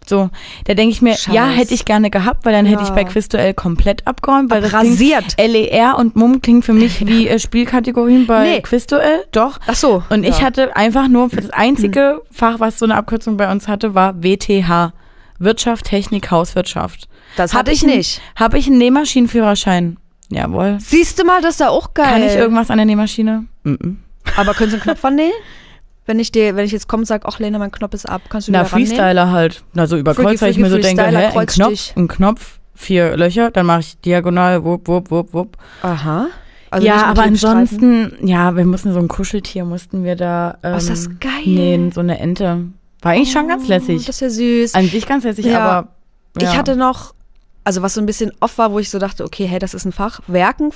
So, 0.08 0.30
da 0.66 0.74
denke 0.74 0.92
ich 0.92 1.02
mir, 1.02 1.16
Scheiß. 1.16 1.34
ja, 1.34 1.48
hätte 1.48 1.74
ich 1.74 1.84
gerne 1.84 2.10
gehabt, 2.10 2.44
weil 2.46 2.52
dann 2.52 2.64
hätte 2.64 2.82
ich 2.84 2.90
Ja. 2.90 2.94
bei 2.94 3.02
Quizduell 3.02 3.54
komplett 3.54 4.06
abgeräumt, 4.06 4.52
weil 4.52 4.60
das 4.60 4.72
Rasiert. 4.72 5.36
klingt, 5.36 5.52
LER 5.72 5.98
und 5.98 6.14
Mumm 6.14 6.40
klingt 6.42 6.64
für 6.64 6.74
mich 6.74 7.04
wie 7.08 7.26
äh, 7.26 7.40
Spielkategorien 7.40 8.24
bei 8.28 8.44
Nee. 8.44 8.60
Quizduell, 8.60 9.24
doch. 9.32 9.58
Ach 9.66 9.74
so. 9.74 10.04
Und 10.10 10.22
ich 10.22 10.38
ja. 10.38 10.44
hatte 10.44 10.76
einfach 10.76 11.08
nur, 11.08 11.28
für 11.30 11.40
das 11.40 11.50
einzige 11.50 12.22
Fach, 12.30 12.60
was 12.60 12.78
so 12.78 12.84
eine 12.84 12.94
Abkürzung 12.94 13.36
bei 13.36 13.50
uns 13.50 13.66
hatte, 13.66 13.96
war 13.96 14.22
WTH. 14.22 14.92
Wirtschaft, 15.38 15.84
Technik, 15.86 16.30
Hauswirtschaft. 16.30 17.08
das 17.36 17.52
Hab 17.52 17.60
hatte 17.60 17.72
ich 17.72 17.82
nicht. 17.82 18.20
Habe 18.36 18.58
ich 18.58 18.66
einen 18.66 18.78
Nähmaschinenführerschein? 18.78 19.96
Jawohl. 20.30 20.78
Siehst 20.80 21.18
du 21.18 21.24
mal, 21.24 21.40
das 21.40 21.52
ist 21.52 21.60
da 21.60 21.68
auch 21.68 21.94
geil. 21.94 22.06
Kann 22.06 22.22
ich 22.22 22.34
irgendwas 22.34 22.70
an 22.70 22.78
der 22.78 22.86
Nähmaschine? 22.86 23.44
Mhm. 23.62 23.98
Aber 24.36 24.54
können 24.54 24.70
Sie 24.70 24.76
einen 24.76 24.82
Knopf 24.82 25.04
annähen? 25.04 25.32
Wenn 26.04 26.18
ich 26.20 26.30
dir, 26.32 26.54
wenn 26.56 26.64
ich 26.64 26.72
jetzt 26.72 26.88
komme 26.88 27.00
und 27.02 27.06
sage, 27.06 27.26
ach 27.26 27.38
Lena, 27.38 27.58
mein 27.58 27.70
Knopf 27.72 27.94
ist 27.94 28.08
ab, 28.08 28.22
kannst 28.28 28.48
du 28.48 28.52
Na, 28.52 28.60
wieder 28.60 28.72
rannehmen? 28.72 28.88
Freestyler 28.88 29.30
halt. 29.32 29.64
Na, 29.74 29.86
so 29.86 29.96
über 29.96 30.14
Kreuz, 30.14 30.40
weil 30.42 30.50
ich 30.52 30.58
mir 30.58 30.70
so 30.70 30.78
denke, 30.78 31.02
Freestyler, 31.02 31.30
hä, 31.32 31.38
ein. 31.38 31.46
Knopf, 31.46 31.96
ein 31.96 32.08
Knopf, 32.08 32.58
vier 32.74 33.16
Löcher, 33.16 33.50
dann 33.50 33.66
mache 33.66 33.80
ich 33.80 34.00
diagonal, 34.00 34.62
wupp, 34.64 34.86
wupp, 34.88 35.10
wupp, 35.10 35.32
wupp. 35.34 35.56
Aha. 35.82 36.26
Also 36.70 36.86
ja, 36.86 37.06
aber 37.06 37.22
ansonsten, 37.22 38.12
ja, 38.26 38.54
wir 38.56 38.64
mussten 38.66 38.92
so 38.92 38.98
ein 38.98 39.08
Kuscheltier, 39.08 39.64
mussten 39.64 40.04
wir 40.04 40.16
da 40.16 40.58
ähm, 40.62 40.74
Oh, 40.74 40.76
ist 40.76 40.90
das 40.90 41.08
geil. 41.20 41.30
nähen, 41.46 41.92
so 41.92 42.00
eine 42.00 42.18
Ente. 42.18 42.66
War 43.02 43.12
eigentlich 43.12 43.32
schon 43.32 43.48
ganz 43.48 43.64
Oh, 43.64 43.68
lässig. 43.68 44.06
Das 44.06 44.16
ist 44.16 44.20
ja 44.20 44.30
süß. 44.30 44.74
An 44.74 44.88
sich 44.88 45.06
ganz 45.06 45.24
lässig, 45.24 45.46
Ja. 45.46 45.60
aber 45.60 45.88
ja. 46.40 46.50
Ich 46.50 46.56
hatte 46.56 46.76
noch, 46.76 47.14
also 47.64 47.82
was 47.82 47.94
so 47.94 48.00
ein 48.00 48.06
bisschen 48.06 48.32
off 48.40 48.58
war, 48.58 48.72
wo 48.72 48.78
ich 48.78 48.90
so 48.90 48.98
dachte, 48.98 49.24
okay, 49.24 49.46
hey, 49.46 49.58
das 49.58 49.74
ist 49.74 49.84
ein 49.84 49.92
Fach, 49.92 50.20
Werken. 50.26 50.70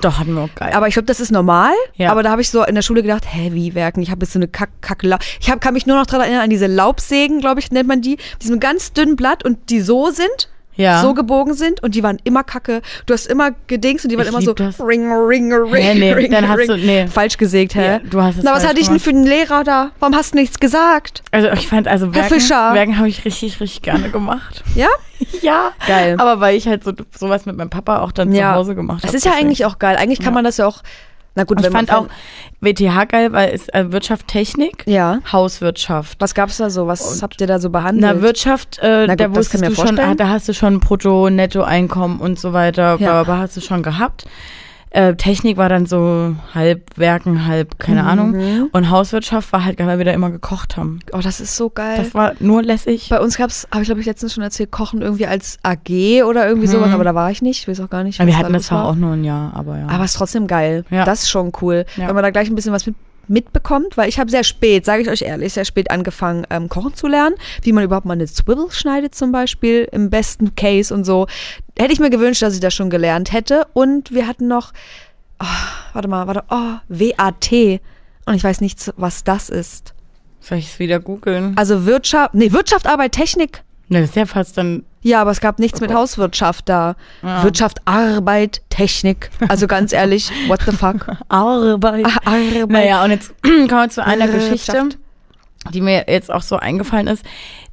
Doch, 0.00 0.18
hatten 0.18 0.34
wir 0.34 0.42
auch 0.42 0.54
geil. 0.54 0.72
Aber 0.74 0.88
ich 0.88 0.94
glaube, 0.94 1.06
das 1.06 1.20
ist 1.20 1.30
normal. 1.30 1.72
Ja. 1.94 2.10
Aber 2.10 2.22
da 2.22 2.30
habe 2.30 2.40
ich 2.40 2.48
so 2.50 2.64
in 2.64 2.74
der 2.74 2.82
Schule 2.82 3.02
gedacht, 3.02 3.24
hä, 3.30 3.50
wie 3.52 3.74
Werken? 3.74 4.00
Ich 4.00 4.10
habe 4.10 4.24
jetzt 4.24 4.32
so 4.32 4.38
eine 4.38 4.48
kack, 4.48 4.70
kack 4.80 5.04
Ich 5.40 5.50
hab, 5.50 5.60
kann 5.60 5.74
mich 5.74 5.86
nur 5.86 5.96
noch 5.96 6.06
daran 6.06 6.22
erinnern, 6.22 6.42
an 6.44 6.50
diese 6.50 6.66
Laubsägen, 6.66 7.40
glaube 7.40 7.60
ich, 7.60 7.70
nennt 7.70 7.86
man 7.88 8.00
die. 8.00 8.16
Diesem 8.42 8.60
ganz 8.60 8.92
dünnen 8.92 9.14
Blatt 9.14 9.44
und 9.44 9.70
die 9.70 9.80
so 9.80 10.10
sind. 10.10 10.48
Ja. 10.76 11.00
So 11.02 11.14
gebogen 11.14 11.54
sind 11.54 11.82
und 11.82 11.94
die 11.94 12.02
waren 12.02 12.18
immer 12.24 12.42
kacke. 12.44 12.82
Du 13.06 13.14
hast 13.14 13.26
immer 13.26 13.50
gedingst 13.66 14.04
und 14.04 14.10
die 14.10 14.16
waren 14.16 14.24
Ich 14.26 14.32
immer 14.32 14.42
so 14.42 14.52
das. 14.54 14.80
ring, 14.80 15.10
ring, 15.12 15.52
ring, 15.52 15.72
Hä, 15.82 15.94
nee, 15.98 16.12
ring, 16.12 16.30
dann 16.30 16.48
hast 16.48 16.58
ring. 16.58 16.66
du- 16.68 16.76
nee. 16.76 17.06
Falsch 17.06 17.36
gesägt, 17.36 17.74
hä? 17.74 17.86
Ja, 17.86 17.98
du 18.00 18.20
hast 18.22 18.38
es 18.38 18.44
Na, 18.44 18.52
was 18.54 18.66
hatte 18.66 18.80
ich 18.80 18.88
denn 18.88 18.98
für 19.00 19.10
einen 19.10 19.24
Lehrer 19.24 19.64
da? 19.64 19.90
Warum 20.00 20.14
hast 20.16 20.34
du 20.34 20.38
nichts 20.38 20.58
gesagt? 20.58 21.22
Also 21.30 21.48
ich 21.52 21.68
fand, 21.68 21.86
also 21.88 22.06
Herr 22.06 22.14
Werken, 22.14 22.34
Fischer. 22.40 22.74
Werken 22.74 22.98
habe 22.98 23.08
ich 23.08 23.24
richtig, 23.24 23.60
richtig 23.60 23.82
gerne 23.82 24.10
gemacht. 24.10 24.62
Ja? 24.74 24.88
Ja. 25.42 25.70
Geil. 25.86 26.16
Aber 26.18 26.40
weil 26.40 26.56
ich 26.56 26.66
halt 26.66 26.82
so 26.84 26.92
sowas 27.16 27.46
mit 27.46 27.56
meinem 27.56 27.70
Papa 27.70 28.00
auch 28.00 28.12
dann 28.12 28.32
Ja. 28.32 28.52
zu 28.52 28.58
Hause 28.58 28.74
gemacht 28.74 28.98
habe. 29.02 29.06
Das 29.06 29.14
ist 29.14 29.24
ja 29.24 29.32
eigentlich 29.32 29.64
auch 29.64 29.78
geil. 29.78 29.96
Eigentlich 29.96 30.20
kann 30.20 30.34
man 30.34 30.44
das 30.44 30.56
ja 30.58 30.66
auch. 30.66 30.82
Na 31.36 31.44
gut, 31.44 31.60
Ich 31.60 31.66
fand 31.68 31.92
auch 31.92 32.06
WTH 32.60 33.06
geil, 33.08 33.32
weil 33.32 33.52
es 33.52 33.68
äh, 33.70 33.90
Wirtschaft, 33.90 34.28
Technik, 34.28 34.84
Ja. 34.86 35.18
Hauswirtschaft. 35.32 36.20
Was 36.20 36.34
gab's 36.34 36.58
da 36.58 36.70
so? 36.70 36.86
Was 36.86 37.22
habt 37.22 37.40
ihr 37.40 37.46
da 37.48 37.58
so 37.58 37.70
behandelt? 37.70 38.14
Na, 38.16 38.22
Wirtschaft, 38.22 38.78
äh, 38.80 39.06
Na 39.06 39.14
gut, 39.14 39.20
da 39.20 39.28
das 39.28 39.50
kann 39.50 39.60
wusstest 39.60 39.62
du 39.62 39.66
schon, 39.66 39.74
vorstellen. 39.74 40.08
ah, 40.10 40.14
da 40.14 40.28
hast 40.28 40.48
du 40.48 40.54
schon 40.54 40.78
Brutto, 40.80 41.30
Nettoeinkommen 41.30 42.20
und 42.20 42.38
so 42.38 42.52
weiter, 42.52 42.96
Ja. 43.00 43.14
aber 43.20 43.38
hast 43.38 43.56
du 43.56 43.60
schon 43.60 43.82
gehabt. 43.82 44.26
Äh, 44.96 45.16
Technik 45.16 45.56
war 45.56 45.68
dann 45.68 45.86
so 45.86 46.36
halb 46.54 46.82
Werken, 46.96 47.46
halb, 47.46 47.80
keine 47.80 48.02
Mhm. 48.02 48.08
Ahnung. 48.08 48.68
Und 48.70 48.90
Hauswirtschaft 48.90 49.52
war 49.52 49.64
halt, 49.64 49.78
weil 49.80 49.98
wir 49.98 50.04
da 50.04 50.12
immer 50.12 50.30
gekocht 50.30 50.76
haben. 50.76 51.00
oh, 51.12 51.18
das 51.20 51.40
ist 51.40 51.56
so 51.56 51.68
geil. 51.68 51.96
Das 51.98 52.14
war 52.14 52.34
nur 52.38 52.62
lässig. 52.62 53.08
Bei 53.10 53.20
uns 53.20 53.36
gab's, 53.36 53.66
habe 53.72 53.82
ich 53.82 53.88
glaube 53.88 54.00
ich 54.02 54.06
letztens 54.06 54.32
schon 54.34 54.44
erzählt, 54.44 54.70
Kochen 54.70 55.02
irgendwie 55.02 55.26
als 55.26 55.58
AG 55.64 56.22
oder 56.24 56.46
irgendwie 56.46 56.68
sowas, 56.68 56.92
aber 56.92 57.02
da 57.02 57.12
war 57.14 57.28
ich 57.32 57.42
nicht. 57.42 57.62
Ich 57.62 57.68
weiß 57.68 57.80
auch 57.80 57.90
gar 57.90 58.04
nicht. 58.04 58.24
Wir 58.24 58.38
hatten 58.38 58.52
das 58.52 58.66
zwar 58.66 58.84
war. 58.84 58.90
auch 58.90 58.94
nur 58.94 59.14
ein 59.14 59.24
Jahr, 59.24 59.52
aber 59.56 59.78
ja. 59.78 59.88
Aber 59.88 60.04
es 60.04 60.12
ist 60.12 60.16
trotzdem 60.18 60.46
geil. 60.46 60.84
Ja. 60.90 61.04
Das 61.04 61.22
ist 61.24 61.28
schon 61.30 61.50
cool, 61.60 61.86
Ja. 61.96 62.06
wenn 62.06 62.14
man 62.14 62.22
da 62.22 62.30
gleich 62.30 62.48
ein 62.48 62.54
bisschen 62.54 62.72
was 62.72 62.86
mit, 62.86 62.94
mitbekommt, 63.28 63.96
weil 63.96 64.08
ich 64.08 64.18
habe 64.18 64.30
sehr 64.30 64.44
spät, 64.44 64.84
sage 64.84 65.02
ich 65.02 65.08
euch 65.08 65.22
ehrlich, 65.22 65.52
sehr 65.52 65.64
spät 65.64 65.90
angefangen, 65.90 66.46
ähm, 66.50 66.68
kochen 66.68 66.94
zu 66.94 67.06
lernen, 67.06 67.36
wie 67.62 67.72
man 67.72 67.84
überhaupt 67.84 68.06
mal 68.06 68.14
eine 68.14 68.26
Swivel 68.26 68.70
schneidet 68.70 69.14
zum 69.14 69.32
Beispiel, 69.32 69.88
im 69.92 70.10
besten 70.10 70.54
Case 70.54 70.92
und 70.92 71.04
so. 71.04 71.26
Hätte 71.78 71.92
ich 71.92 72.00
mir 72.00 72.10
gewünscht, 72.10 72.42
dass 72.42 72.54
ich 72.54 72.60
das 72.60 72.74
schon 72.74 72.90
gelernt 72.90 73.32
hätte. 73.32 73.66
Und 73.72 74.12
wir 74.12 74.26
hatten 74.26 74.48
noch, 74.48 74.72
oh, 75.40 75.46
warte 75.92 76.08
mal, 76.08 76.26
warte, 76.26 76.44
oh, 76.50 76.78
WAT. 76.88 77.80
Und 78.26 78.34
ich 78.34 78.44
weiß 78.44 78.60
nicht, 78.60 78.92
was 78.96 79.24
das 79.24 79.48
ist. 79.48 79.94
Soll 80.40 80.58
ich 80.58 80.66
es 80.66 80.78
wieder 80.78 81.00
googeln? 81.00 81.54
Also 81.56 81.86
Wirtschaft, 81.86 82.34
nee, 82.34 82.52
Wirtschaft, 82.52 82.86
Arbeit, 82.86 83.12
Technik. 83.12 83.62
Na, 83.88 84.00
das 84.00 84.10
ist 84.10 84.16
ja 84.16 84.26
fast 84.26 84.58
dann. 84.58 84.84
Ja, 85.04 85.20
aber 85.20 85.32
es 85.32 85.40
gab 85.42 85.58
nichts 85.58 85.82
mit 85.82 85.92
Hauswirtschaft 85.92 86.66
da. 86.66 86.96
Ja. 87.22 87.44
Wirtschaft, 87.44 87.82
Arbeit, 87.84 88.62
Technik. 88.70 89.30
Also 89.48 89.66
ganz 89.66 89.92
ehrlich, 89.92 90.32
what 90.48 90.62
the 90.62 90.72
fuck? 90.72 91.06
Arbeit. 91.28 92.06
Arbeit. 92.24 92.70
Naja, 92.70 93.04
und 93.04 93.10
jetzt 93.10 93.34
kommen 93.42 93.68
wir 93.68 93.88
zu 93.90 94.02
einer 94.02 94.32
Wirtschaft. 94.32 94.50
Geschichte, 94.50 94.88
die 95.74 95.82
mir 95.82 96.06
jetzt 96.08 96.32
auch 96.32 96.40
so 96.40 96.56
eingefallen 96.56 97.06
ist. 97.06 97.22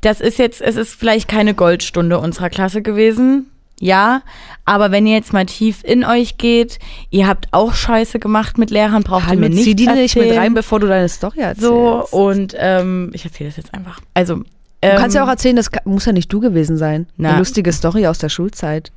Das 0.01 0.19
ist 0.19 0.39
jetzt, 0.39 0.61
es 0.61 0.75
ist 0.75 0.93
vielleicht 0.93 1.29
keine 1.29 1.53
Goldstunde 1.53 2.19
unserer 2.19 2.49
Klasse 2.49 2.81
gewesen. 2.81 3.49
Ja, 3.79 4.23
aber 4.65 4.91
wenn 4.91 5.07
ihr 5.07 5.15
jetzt 5.15 5.31
mal 5.31 5.45
tief 5.45 5.85
in 5.85 6.03
euch 6.03 6.37
geht, 6.37 6.79
ihr 7.11 7.27
habt 7.27 7.47
auch 7.51 7.73
Scheiße 7.73 8.19
gemacht 8.19 8.57
mit 8.57 8.71
Lehrern, 8.71 9.03
braucht 9.03 9.23
ihr 9.23 9.29
Hallo, 9.29 9.39
mir 9.39 9.49
nichts 9.49 9.63
zieh 9.63 9.75
die 9.75 9.87
nicht 9.87 10.17
mit 10.17 10.35
rein, 10.35 10.53
bevor 10.53 10.81
du 10.81 10.87
deine 10.87 11.07
Story 11.07 11.39
erzählst. 11.39 11.61
So, 11.61 12.05
und 12.11 12.55
ähm, 12.59 13.09
ich 13.13 13.23
erzähle 13.23 13.49
das 13.49 13.57
jetzt 13.57 13.73
einfach. 13.73 14.01
Also, 14.13 14.43
du 14.81 14.87
ähm, 14.89 14.97
kannst 14.97 15.15
ja 15.15 15.23
auch 15.23 15.29
erzählen, 15.29 15.55
das 15.55 15.69
muss 15.85 16.05
ja 16.05 16.11
nicht 16.11 16.31
du 16.31 16.39
gewesen 16.39 16.77
sein. 16.77 17.07
Na. 17.17 17.29
Eine 17.29 17.39
lustige 17.39 17.71
Story 17.71 18.07
aus 18.07 18.17
der 18.17 18.29
Schulzeit. 18.29 18.91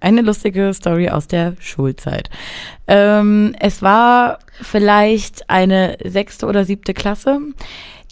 Eine 0.00 0.22
lustige 0.22 0.72
Story 0.74 1.10
aus 1.10 1.26
der 1.26 1.54
Schulzeit. 1.58 2.30
Ähm, 2.86 3.54
es 3.58 3.82
war 3.82 4.38
vielleicht 4.60 5.50
eine 5.50 5.96
sechste 6.04 6.46
oder 6.46 6.64
siebte 6.64 6.94
Klasse. 6.94 7.40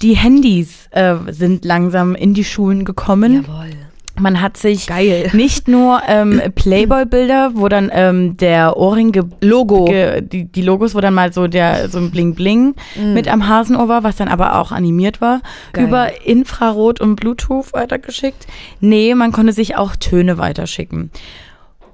Die 0.02 0.14
Handys 0.14 0.88
äh, 0.90 1.14
sind 1.28 1.64
langsam 1.64 2.14
in 2.14 2.35
die 2.35 2.45
Schulen 2.45 2.85
gekommen. 2.85 3.45
Jawohl. 3.47 3.71
Man 4.19 4.41
hat 4.41 4.57
sich 4.57 4.87
Geil. 4.87 5.31
nicht 5.33 5.69
nur 5.69 6.01
ähm, 6.07 6.41
Playboy-Bilder, 6.55 7.53
wo 7.55 7.69
dann 7.69 7.91
ähm, 7.93 8.37
der 8.37 8.77
Ohrring 8.77 9.13
Logo. 9.41 9.87
die, 10.21 10.45
die 10.45 10.63
Logos, 10.63 10.95
wo 10.95 11.01
dann 11.01 11.15
mal 11.15 11.33
so 11.33 11.47
der 11.47 11.89
so 11.89 11.99
ein 11.99 12.11
Bling 12.11 12.35
Bling 12.35 12.75
mit 13.15 13.29
am 13.29 13.49
Hasenohr 13.49 13.89
war, 13.89 14.03
was 14.05 14.17
dann 14.17 14.29
aber 14.29 14.59
auch 14.59 14.73
animiert 14.73 15.21
war, 15.21 15.41
Geil. 15.73 15.87
über 15.87 16.27
Infrarot 16.27 17.01
und 17.01 17.17
Bluetooth 17.17 17.73
weitergeschickt. 17.73 18.47
Nee, 18.81 19.15
man 19.15 19.33
konnte 19.33 19.53
sich 19.53 19.77
auch 19.77 19.97
Töne 19.97 20.39
weiterschicken. 20.39 21.11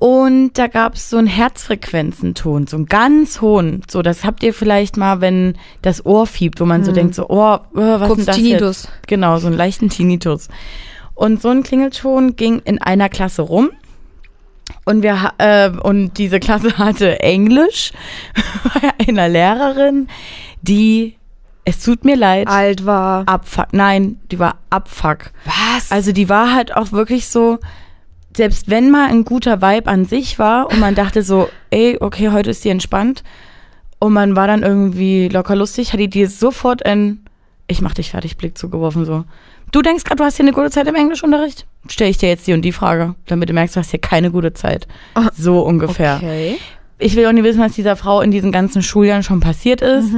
Und 0.02 0.55
da 0.55 0.67
gab 0.67 0.95
es 0.95 1.11
so 1.11 1.17
einen 1.17 1.29
Herzfrequenzenton, 1.29 2.67
so 2.67 2.76
einen 2.76 2.87
ganz 2.87 3.41
hohen. 3.41 3.83
So, 3.88 4.02
das 4.02 4.25
habt 4.25 4.43
ihr 4.43 4.52
vielleicht 4.52 4.97
mal, 4.97 5.21
wenn 5.21 5.55
das 5.81 6.05
Ohr 6.05 6.26
fiebt, 6.26 6.61
wo 6.61 6.64
man 6.64 6.83
so 6.83 6.91
denkt, 6.91 7.14
so, 7.14 7.29
oh, 7.29 7.55
äh, 7.55 8.00
was 8.00 8.09
Kurz 8.09 8.19
ist 8.19 8.29
das 8.29 8.37
Tinnitus. 8.37 8.83
jetzt? 8.83 9.07
Genau, 9.07 9.38
so 9.38 9.47
einen 9.47 9.57
leichten 9.57 9.91
Tinnitus. 9.91 10.49
Und 11.23 11.41
so 11.41 11.50
ein 11.50 11.62
Klingelton 11.62 12.35
ging 12.35 12.59
in 12.64 12.83
einer 12.83 13.09
Klasse 13.09 13.43
rum. 13.43 13.71
Und 14.85 15.05
wir 15.05 15.35
äh, 15.38 15.71
und 15.71 16.19
diese 16.19 16.41
Klasse 16.41 16.79
hatte 16.79 17.21
Englisch 17.21 17.93
bei 18.75 19.07
einer 19.07 19.29
Lehrerin, 19.29 20.09
die 20.62 21.17
es 21.64 21.79
tut 21.79 22.05
mir 22.05 22.17
leid, 22.17 22.49
Alt 22.49 22.87
war. 22.87 23.23
Abfuck. 23.29 23.69
Nein, 23.71 24.19
die 24.33 24.41
war 24.41 24.57
Abfuck. 24.69 25.31
Was? 25.45 25.93
Also 25.93 26.11
die 26.11 26.29
war 26.29 26.52
halt 26.52 26.76
auch 26.76 26.91
wirklich 26.91 27.29
so, 27.29 27.61
selbst 28.37 28.69
wenn 28.69 28.91
mal 28.91 29.09
ein 29.09 29.25
guter 29.25 29.62
Vibe 29.62 29.88
an 29.88 30.07
sich 30.07 30.41
war 30.41 30.73
und 30.73 30.81
man 30.81 30.97
dachte 30.97 31.23
so, 31.23 31.49
ey, 31.71 31.99
okay, 32.00 32.31
heute 32.31 32.50
ist 32.50 32.64
die 32.64 32.71
entspannt 32.71 33.23
und 34.00 34.12
man 34.12 34.35
war 34.35 34.49
dann 34.49 34.64
irgendwie 34.64 35.29
locker 35.29 35.55
lustig, 35.55 35.93
hat 35.93 36.00
die 36.00 36.11
dir 36.11 36.29
sofort 36.29 36.85
ein 36.85 37.25
Ich 37.69 37.81
mach 37.81 37.95
dich 37.95 38.11
fertig 38.11 38.37
Blick 38.37 38.59
zugeworfen 38.59 39.05
so. 39.05 39.25
Du 39.73 39.83
denkst 39.83 40.05
gerade, 40.05 40.17
du 40.17 40.25
hast 40.25 40.37
hier 40.37 40.45
eine 40.45 40.52
gute 40.52 40.71
Zeit 40.71 40.87
im 40.87 40.95
Englischunterricht? 40.95 41.67
Stell 41.88 42.09
ich 42.11 42.19
dir 42.19 42.29
jetzt 42.29 42.47
die 42.47 42.52
und 42.52 42.62
die 42.62 42.73
Frage, 42.73 43.14
damit 43.26 43.49
du 43.49 43.52
merkst, 43.55 43.75
du 43.75 43.81
hast 43.81 43.91
hier 43.91 44.00
keine 44.00 44.31
gute 44.31 44.52
Zeit. 44.52 44.87
So 45.37 45.61
ungefähr. 45.61 46.17
Okay. 46.19 46.59
Ich 46.99 47.17
will 47.17 47.26
auch 47.26 47.33
nicht 47.33 47.43
wissen, 47.45 47.61
was 47.61 47.73
dieser 47.73 47.97
Frau 47.97 48.21
in 48.21 48.31
diesen 48.31 48.52
ganzen 48.52 48.83
Schuljahren 48.83 49.23
schon 49.25 49.41
passiert 49.41 49.81
ist. 49.83 50.12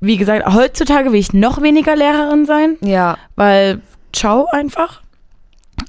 Wie 0.00 0.16
gesagt, 0.16 0.44
heutzutage 0.52 1.12
will 1.12 1.20
ich 1.20 1.32
noch 1.32 1.62
weniger 1.62 1.96
Lehrerin 1.96 2.44
sein 2.46 2.76
Ja. 2.82 3.16
weil 3.36 3.80
ciao 4.12 4.46
einfach. 4.52 5.00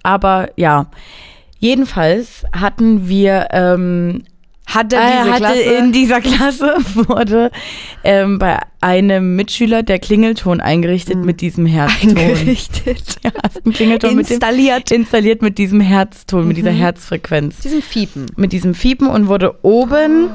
Aber 0.03 0.50
ja, 0.55 0.86
jedenfalls 1.60 2.46
hatten 2.53 3.08
wir, 3.10 3.48
ähm, 3.51 4.24
Hatte 4.73 4.95
äh, 4.95 4.99
diese 4.99 5.31
hatte 5.31 5.37
Klasse. 5.43 5.61
in 5.61 5.91
dieser 5.91 6.21
Klasse 6.21 6.75
wurde 6.95 7.51
ähm, 8.03 8.39
bei 8.39 8.59
einem 8.79 9.35
Mitschüler 9.35 9.83
der 9.83 9.99
Klingelton 9.99 10.59
eingerichtet 10.61 11.17
mit 11.17 11.41
diesem 11.41 11.65
Herzton. 11.65 12.17
eingerichtet. 12.17 13.17
Ja, 13.23 13.31
einen 13.63 13.73
Klingelton 13.73 14.15
mit 14.15 14.29
dem, 14.29 14.33
Installiert. 14.33 14.91
installiert 14.91 15.41
mit 15.41 15.57
diesem 15.57 15.79
Herzton, 15.79 16.47
mit 16.47 16.57
dieser 16.57 16.71
Herzfrequenz, 16.71 17.59
Diesem 17.59 17.81
Fiepen. 17.81 18.25
mit 18.35 18.51
diesem 18.51 18.73
Fiepen 18.73 19.07
und 19.07 19.27
wurde 19.27 19.59
oben 19.63 20.29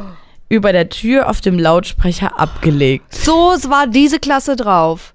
über 0.48 0.72
der 0.72 0.88
Tür 0.88 1.28
auf 1.28 1.40
dem 1.40 1.58
Lautsprecher 1.58 2.38
abgelegt. 2.38 3.12
So 3.14 3.32
war 3.34 3.86
diese 3.86 4.20
Klasse 4.20 4.54
drauf. 4.54 5.14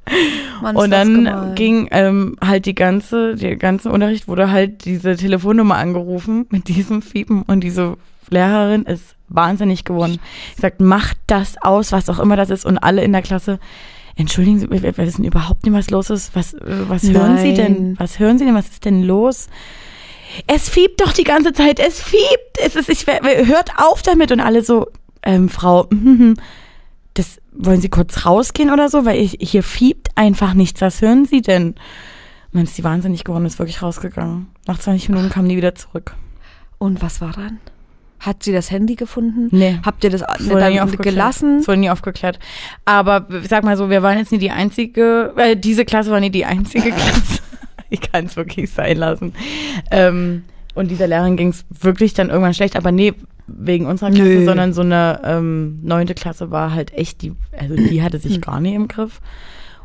Mann, 0.62 0.76
Und 0.76 0.92
dann 0.92 1.56
ging 1.56 1.88
ähm, 1.92 2.36
halt 2.46 2.66
die 2.66 2.76
ganze, 2.76 3.36
der 3.36 3.56
ganze 3.56 3.90
Unterricht 3.90 4.28
wurde 4.28 4.52
halt 4.52 4.86
diese 4.86 5.16
Telefonnummer 5.16 5.76
angerufen 5.76 6.48
mit 6.50 6.68
diesem 6.68 7.02
Fiepen 7.02 7.44
und 7.44 7.62
diese 7.62 7.98
Lehrerin 8.30 8.84
ist 8.84 9.16
wahnsinnig 9.30 9.86
geworden. 9.86 10.20
Sie 10.56 10.62
sagt, 10.62 10.82
macht 10.82 11.18
das 11.28 11.56
aus, 11.62 11.92
was 11.92 12.10
auch 12.10 12.20
immer 12.20 12.36
das 12.36 12.50
ist 12.50 12.66
und 12.66 12.78
alle 12.78 13.04
in 13.04 13.14
der 13.14 13.22
Klasse. 13.22 13.60
Entschuldigen 14.16 14.60
Sie, 14.60 14.70
wir, 14.70 14.98
wissen 14.98 15.24
überhaupt 15.24 15.66
nicht, 15.66 15.74
was 15.74 15.90
los 15.90 16.10
ist. 16.10 16.36
Was, 16.36 16.54
äh, 16.54 16.90
was 16.90 17.04
hören 17.04 17.38
Sie 17.38 17.54
denn? 17.54 17.96
Was 17.98 18.20
hören 18.20 18.38
Sie 18.38 18.46
denn? 18.46 18.56
Was 18.56 18.70
ist 18.70 18.86
denn 18.86 19.04
los? 19.04 19.48
Es 20.48 20.70
fiebt 20.70 21.02
doch 21.02 21.14
die 21.14 21.24
ganze 21.24 21.54
Zeit. 21.54 21.80
Es 21.80 22.02
fiebt. 22.02 22.58
Es 22.64 22.76
ist, 22.76 22.90
ich, 22.90 23.06
hört 23.08 23.72
auf 23.78 24.02
damit. 24.02 24.32
Und 24.32 24.40
alle 24.40 24.64
so, 24.64 24.88
ähm, 25.24 25.50
Frau, 25.50 25.88
das 27.14 27.38
wollen 27.54 27.82
Sie 27.82 27.90
kurz 27.90 28.26
rausgehen 28.26 28.72
oder 28.72 28.90
so, 28.90 29.06
weil 29.06 29.20
ich, 29.20 29.38
hier 29.42 29.64
fiebt 29.64 30.10
einfach 30.16 30.54
nichts. 30.54 30.82
Was 30.82 31.02
hören 31.02 31.26
Sie 31.26 31.42
denn? 31.42 31.68
Und 31.68 31.78
dann 32.54 32.64
ist 32.64 32.78
die 32.78 32.84
wahnsinnig 32.84 33.24
geworden, 33.24 33.46
ist 33.46 33.60
wirklich 33.60 33.82
rausgegangen. 33.82 34.48
Nach 34.68 34.78
20 34.80 35.10
Minuten 35.10 35.30
kam 35.30 35.48
die 35.48 35.58
wieder 35.58 35.76
zurück. 35.76 36.16
Und 36.78 37.02
was 37.02 37.22
war 37.22 37.32
dann? 37.32 37.60
Hat 38.20 38.44
sie 38.44 38.52
das 38.52 38.70
Handy 38.70 38.96
gefunden? 38.96 39.48
Nee. 39.52 39.80
Habt 39.84 40.04
ihr 40.04 40.10
das 40.12 40.22
Das 40.22 40.48
wurde 40.50 40.70
nie 40.70 40.76
dann 40.76 40.84
aufgeklärt. 40.84 41.16
gelassen? 41.16 41.58
Das 41.60 41.68
wurde 41.68 41.80
nie 41.80 41.90
aufgeklärt. 41.90 42.40
Aber 42.86 43.28
sag 43.48 43.64
mal 43.64 43.78
so, 43.78 43.90
wir 43.90 44.04
waren 44.04 44.18
jetzt 44.20 44.32
nie 44.32 44.38
die 44.38 44.52
einzige, 44.52 45.34
äh, 45.38 45.56
diese 45.58 45.86
Klasse 45.86 46.12
war 46.12 46.20
nie 46.20 46.30
die 46.30 46.46
einzige 46.46 46.92
Klasse. 46.92 47.40
ich 47.90 48.02
kann 48.02 48.26
es 48.26 48.36
wirklich 48.36 48.70
sein 48.70 48.98
lassen. 48.98 49.34
Ähm, 49.90 50.44
und 50.76 50.92
dieser 50.92 51.08
Lehrerin 51.08 51.36
ging 51.36 51.50
es 51.50 51.66
wirklich 51.70 52.14
dann 52.14 52.30
irgendwann 52.30 52.54
schlecht, 52.54 52.76
aber 52.76 52.92
nee, 52.92 53.14
wegen 53.58 53.86
unserer 53.86 54.12
Klasse, 54.12 54.30
Nö. 54.30 54.46
sondern 54.46 54.74
so 54.74 54.82
eine 54.82 55.22
ähm, 55.24 55.80
neunte 55.84 56.14
Klasse 56.14 56.52
war 56.52 56.74
halt 56.74 56.94
echt 56.94 57.22
die, 57.22 57.34
also 57.58 57.76
die 57.76 58.02
hatte 58.04 58.20
sich 58.20 58.42
gar 58.42 58.60
nicht 58.60 58.74
im 58.74 58.88
Griff. 58.88 59.22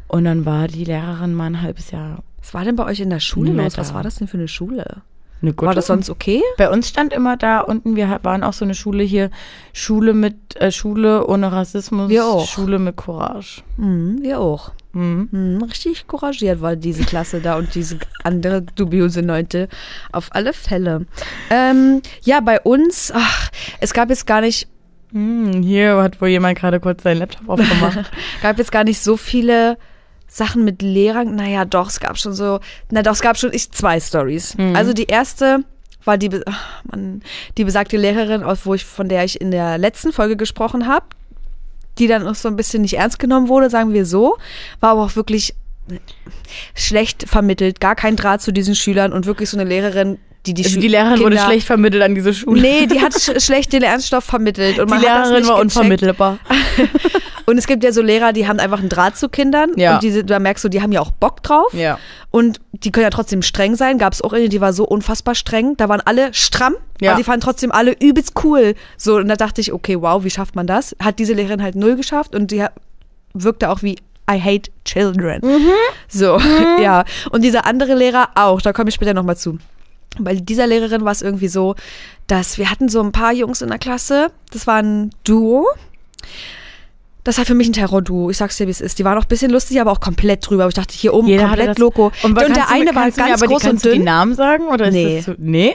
Und 0.09 0.25
dann 0.25 0.45
war 0.45 0.69
die 0.69 0.85
Lehrerin 0.85 1.35
mal 1.35 1.47
ein 1.47 1.63
halbes 1.63 1.91
Jahr 1.91 2.23
Was 2.41 2.55
war 2.55 2.65
denn 2.65 2.77
bei 2.77 2.85
euch 2.85 3.01
in 3.01 3.11
der 3.11 3.21
Schule 3.21 3.53
los? 3.53 3.77
Was 3.77 3.93
war 3.93 4.03
das 4.03 4.17
denn 4.17 4.29
für 4.29 4.37
eine 4.39 4.49
Schule? 4.49 5.03
Eine 5.43 5.53
gute. 5.53 5.67
War 5.67 5.75
das 5.75 5.87
sonst 5.87 6.11
okay? 6.11 6.43
Bei 6.57 6.71
uns 6.71 6.89
stand 6.89 7.13
immer 7.13 7.37
da 7.37 7.61
unten, 7.61 7.97
wir 7.97 8.21
waren 8.23 8.43
auch 8.43 8.53
so 8.53 8.65
eine 8.65 8.75
Schule 8.75 9.05
hier, 9.05 9.31
Schule 9.73 10.15
mit 10.15 10.57
äh, 10.61 10.73
Schule 10.73 11.27
ohne 11.27 11.53
Rassismus, 11.53 12.09
Wir 12.09 12.25
auch. 12.25 12.47
Schule 12.47 12.79
mit 12.79 12.97
Courage. 12.97 13.63
Mhm, 13.77 14.23
wir 14.23 14.41
auch. 14.41 14.73
Mhm. 14.93 15.29
Mhm, 15.31 15.63
richtig 15.63 16.07
couragiert 16.07 16.63
war 16.63 16.75
diese 16.75 17.05
Klasse 17.05 17.41
da 17.41 17.57
und 17.57 17.75
diese 17.75 17.99
andere 18.25 18.63
dubiose 18.63 19.23
Neunte. 19.23 19.69
Auf 20.11 20.29
alle 20.33 20.53
Fälle. 20.53 21.07
Ähm, 21.51 22.01
ja, 22.23 22.41
bei 22.41 22.61
uns, 22.61 23.13
ach, 23.15 23.51
es 23.81 23.93
gab 23.93 24.09
jetzt 24.09 24.27
gar 24.27 24.41
nicht, 24.41 24.69
Hm, 25.13 25.63
hier 25.63 26.03
hat 26.03 26.21
wohl 26.21 26.29
jemand 26.29 26.59
gerade 26.59 26.81
kurz 26.81 27.03
seinen 27.03 27.19
Laptop 27.19 27.49
aufgemacht. 27.49 28.11
gab 28.43 28.59
jetzt 28.59 28.73
gar 28.73 28.85
nicht 28.85 29.01
so 29.01 29.17
viele 29.17 29.79
Sachen 30.29 30.65
mit 30.65 30.83
Lehrern. 30.83 31.35
Naja, 31.35 31.65
doch, 31.65 31.89
es 31.89 32.01
gab 32.01 32.19
schon 32.19 32.33
so, 32.35 32.61
na 32.91 33.03
doch, 33.03 33.13
es 33.13 33.21
gab 33.23 33.37
schon 33.39 33.53
ich, 33.53 33.71
zwei 33.73 33.99
Stories. 34.01 34.57
Also 34.75 34.93
die 34.93 35.05
erste 35.07 35.65
war 36.05 36.19
die, 36.19 36.31
ach, 36.47 36.83
Mann, 36.85 37.23
die 37.57 37.65
besagte 37.65 37.97
Lehrerin, 37.97 38.45
wo 38.65 38.75
ich, 38.75 38.85
von 38.85 39.09
der 39.09 39.25
ich 39.25 39.41
in 39.41 39.51
der 39.51 39.79
letzten 39.79 40.13
Folge 40.13 40.37
gesprochen 40.37 40.87
habe, 40.87 41.07
die 41.99 42.07
dann 42.07 42.27
auch 42.29 42.35
so 42.35 42.49
ein 42.49 42.57
bisschen 42.57 42.83
nicht 42.83 42.95
ernst 42.95 43.19
genommen 43.19 43.49
wurde, 43.49 43.71
sagen 43.71 43.93
wir 43.93 44.05
so, 44.07 44.37
war 44.81 44.91
aber 44.91 45.03
auch 45.05 45.17
wirklich 45.17 45.55
schlecht 46.75 47.29
vermittelt, 47.29 47.81
gar 47.81 47.95
kein 47.95 48.17
Draht 48.17 48.43
zu 48.43 48.53
diesen 48.53 48.75
Schülern 48.75 49.13
und 49.13 49.27
wirklich 49.27 49.49
so 49.51 49.57
eine 49.57 49.69
Lehrerin, 49.69 50.19
die 50.47 50.55
die 50.55 50.65
Also 50.65 50.79
die 50.81 50.89
Lehrerin 50.89 51.19
wurde 51.21 51.31
Kinder- 51.37 51.45
schlecht 51.47 51.67
vermittelt 51.67 52.03
an 52.03 52.15
diese 52.15 52.35
Schule. 52.35 52.61
Nee, 52.61 52.87
die 52.87 53.01
hat 53.01 53.15
sch 53.15 53.41
schlecht 53.43 53.73
den 53.73 53.81
Lernstoff 53.81 54.25
vermittelt. 54.25 54.79
Und 54.79 54.89
die 54.89 54.95
man 54.95 55.03
hat 55.03 55.09
das 55.09 55.29
Lehrerin 55.31 55.47
war 55.49 55.55
gecheckt. 55.63 55.77
unvermittelbar. 55.77 56.39
Und 57.47 57.59
es 57.59 57.67
gibt 57.67 57.85
ja 57.85 57.93
so 57.93 58.03
Lehrer, 58.03 58.33
die 58.33 58.49
haben 58.49 58.59
einfach 58.59 58.81
einen 58.81 58.89
Draht 58.89 59.17
zu 59.17 59.29
Kindern. 59.29 59.71
Ja. 59.77 59.95
Und 59.95 60.03
diese, 60.03 60.25
da 60.25 60.39
merkst 60.39 60.65
du, 60.65 60.69
die 60.69 60.83
haben 60.83 60.91
ja 60.93 61.01
auch 61.01 61.13
Bock 61.13 61.43
drauf. 61.45 61.73
Ja. 61.73 61.99
Und 62.31 62.61
die 62.73 62.91
können 62.91 63.05
ja 63.05 63.11
trotzdem 63.11 63.41
streng 63.43 63.77
sein. 63.77 63.99
Gab 63.99 64.13
es 64.13 64.21
auch 64.23 64.33
eine, 64.33 64.49
die 64.49 64.61
war 64.61 64.73
so 64.73 64.85
unfassbar 64.85 65.35
streng. 65.37 65.77
Da 65.77 65.89
waren 65.89 66.01
alle 66.05 66.35
stramm, 66.35 66.75
Ja. 67.01 67.13
aber 67.13 67.19
die 67.19 67.25
fanden 67.25 67.41
trotzdem 67.43 67.71
alle 67.73 67.93
übelst 68.01 68.33
cool. 68.45 68.75
So, 68.97 69.17
und 69.17 69.29
da 69.29 69.37
dachte 69.37 69.61
ich, 69.61 69.73
okay, 69.73 70.01
wow, 70.01 70.25
wie 70.25 70.31
schafft 70.31 70.57
man 70.57 70.67
das? 70.67 70.97
Hat 71.03 71.19
diese 71.21 71.35
Lehrerin 71.35 71.63
halt 71.63 71.77
null 71.77 71.97
geschafft 71.97 72.35
und 72.35 72.51
die 72.51 72.65
wirkte 73.33 73.71
auch 73.71 73.83
wie 73.83 73.97
I 74.29 74.41
hate 74.41 74.71
children. 74.85 75.41
So, 76.09 76.39
ja. 76.83 77.05
Und 77.31 77.43
dieser 77.43 77.65
andere 77.65 77.95
Lehrer 77.95 78.31
auch, 78.35 78.61
da 78.61 78.73
komme 78.73 78.89
ich 78.89 78.95
später 78.97 79.15
nochmal 79.15 79.37
zu. 79.37 79.59
Bei 80.19 80.35
dieser 80.35 80.67
Lehrerin 80.67 81.05
war 81.05 81.13
es 81.13 81.23
irgendwie 81.23 81.49
so, 81.49 81.77
dass 82.27 82.59
wir 82.59 82.71
hatten 82.73 82.89
so 82.89 83.01
ein 83.03 83.13
paar 83.13 83.33
Jungs 83.33 83.63
in 83.63 83.69
der 83.69 83.79
Klasse, 83.79 84.33
das 84.53 84.67
war 84.67 84.77
ein 84.83 85.11
Duo. 85.23 85.67
Das 87.27 87.39
war 87.39 87.45
für 87.45 87.55
mich 87.55 87.69
ein 87.69 87.73
Terror-Duo. 87.73 88.31
Ich 88.31 88.37
sag's 88.37 88.57
dir, 88.57 88.67
wie 88.67 88.71
es 88.71 88.81
ist. 88.81 88.99
Die 88.99 89.05
waren 89.05 89.19
auch 89.19 89.25
ein 89.25 89.29
bisschen 89.29 89.51
lustig, 89.51 89.81
aber 89.81 89.91
auch 89.93 90.01
komplett 90.01 90.49
drüber. 90.49 90.63
Aber 90.63 90.69
ich 90.69 90.75
dachte, 90.75 90.95
hier 90.95 91.13
oben 91.13 91.27
Jeder 91.29 91.47
komplett 91.49 91.79
Loco. 91.79 92.07
Und, 92.23 92.31
Und, 92.31 92.39
der 92.39 92.49
du 92.49 92.53
mir- 92.53 92.69
eine 92.71 92.95
war 92.95 93.11
du 93.11 93.17
ganz 93.17 93.43
aber 93.43 93.47
groß 93.53 93.63
die, 93.63 93.67
und 93.69 93.73
kannst 93.73 93.85
du 93.85 93.89
die 93.91 93.97
dünn. 93.97 94.05
Namen 94.05 94.35
sagen? 94.35 94.69
Oder 94.69 94.91
Nee. 94.91 95.19
ist 95.19 95.29
das 95.29 95.35
so? 95.37 95.41
Nee? 95.43 95.75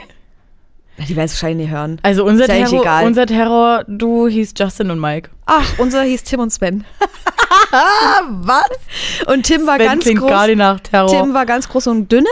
Die 1.08 1.16
werden 1.16 1.26
es 1.26 1.32
wahrscheinlich 1.34 1.66
nicht 1.68 1.76
hören. 1.76 1.98
Also 2.02 2.24
unser 2.24 2.44
Ist 2.44 2.48
ja 2.50 2.66
Terror, 2.66 2.80
egal. 2.82 3.06
unser 3.06 3.26
Terror-Duo 3.26 4.28
hieß 4.28 4.54
Justin 4.58 4.90
und 4.90 5.00
Mike. 5.00 5.30
Ach, 5.46 5.78
unser 5.78 6.02
hieß 6.02 6.22
Tim 6.24 6.40
und 6.40 6.50
Sven. 6.52 6.84
Was? 8.30 8.70
Und 9.26 9.44
Tim 9.44 9.66
war 9.66 9.78
ganz 9.78 10.04
groß. 10.04 10.28
gar 10.28 10.46
nicht 10.46 10.56
nach 10.58 10.80
Terror. 10.80 11.08
Tim 11.10 11.34
war 11.34 11.46
ganz 11.46 11.68
groß 11.68 11.86
und 11.88 12.10
dünne. 12.10 12.28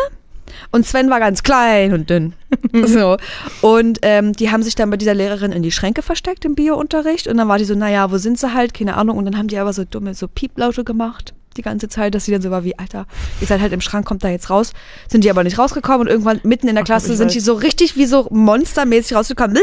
Und 0.71 0.87
Sven 0.87 1.11
war 1.11 1.21
ganz 1.21 1.43
klein 1.43 1.93
und 1.93 2.11
dünn. 2.11 2.35
so. 2.85 3.17
Und 3.61 3.99
ähm, 4.03 4.33
die 4.33 4.51
haben 4.51 4.63
sich 4.63 4.75
dann 4.75 4.91
bei 4.91 4.97
dieser 4.97 5.15
Lehrerin 5.15 5.53
in 5.53 5.63
die 5.63 5.73
Schränke 5.73 6.03
versteckt 6.03 6.45
im 6.45 6.55
Biounterricht. 6.55 7.27
Und 7.27 7.37
dann 7.37 7.49
war 7.49 7.59
die 7.59 7.65
so, 7.65 7.75
naja, 7.75 8.11
wo 8.11 8.19
sind 8.19 8.39
sie 8.39 8.55
halt? 8.55 8.75
Keine 8.75 8.97
Ahnung. 8.97 9.19
Und 9.19 9.25
dann 9.25 9.37
haben 9.37 9.49
die 9.49 9.59
aber 9.59 9.73
so 9.73 9.85
dumme, 9.85 10.15
so 10.15 10.29
Pieplaute 10.29 10.85
gemacht. 10.85 11.35
Die 11.57 11.63
ganze 11.63 11.89
Zeit, 11.89 12.15
dass 12.15 12.27
sie 12.27 12.33
dann 12.33 12.43
so 12.43 12.53
war 12.53 12.63
wie, 12.63 12.79
Alter, 12.79 13.07
ihr 13.41 13.47
seid 13.47 13.61
halt 13.61 13.73
im 13.73 13.81
Schrank, 13.81 14.07
kommt 14.07 14.23
da 14.23 14.29
jetzt 14.29 14.51
raus. 14.51 14.73
Sind 15.09 15.25
die 15.25 15.31
aber 15.31 15.43
nicht 15.43 15.59
rausgekommen 15.59 16.03
und 16.03 16.07
irgendwann 16.07 16.41
mitten 16.45 16.69
in 16.69 16.77
der 16.77 16.83
Ach, 16.83 16.87
Klasse 16.87 17.17
sind 17.17 17.27
weiß. 17.27 17.33
die 17.33 17.41
so 17.41 17.55
richtig 17.55 17.97
wie 17.97 18.07
so 18.07 18.29
monstermäßig 18.31 19.17
rausgekommen. 19.17 19.59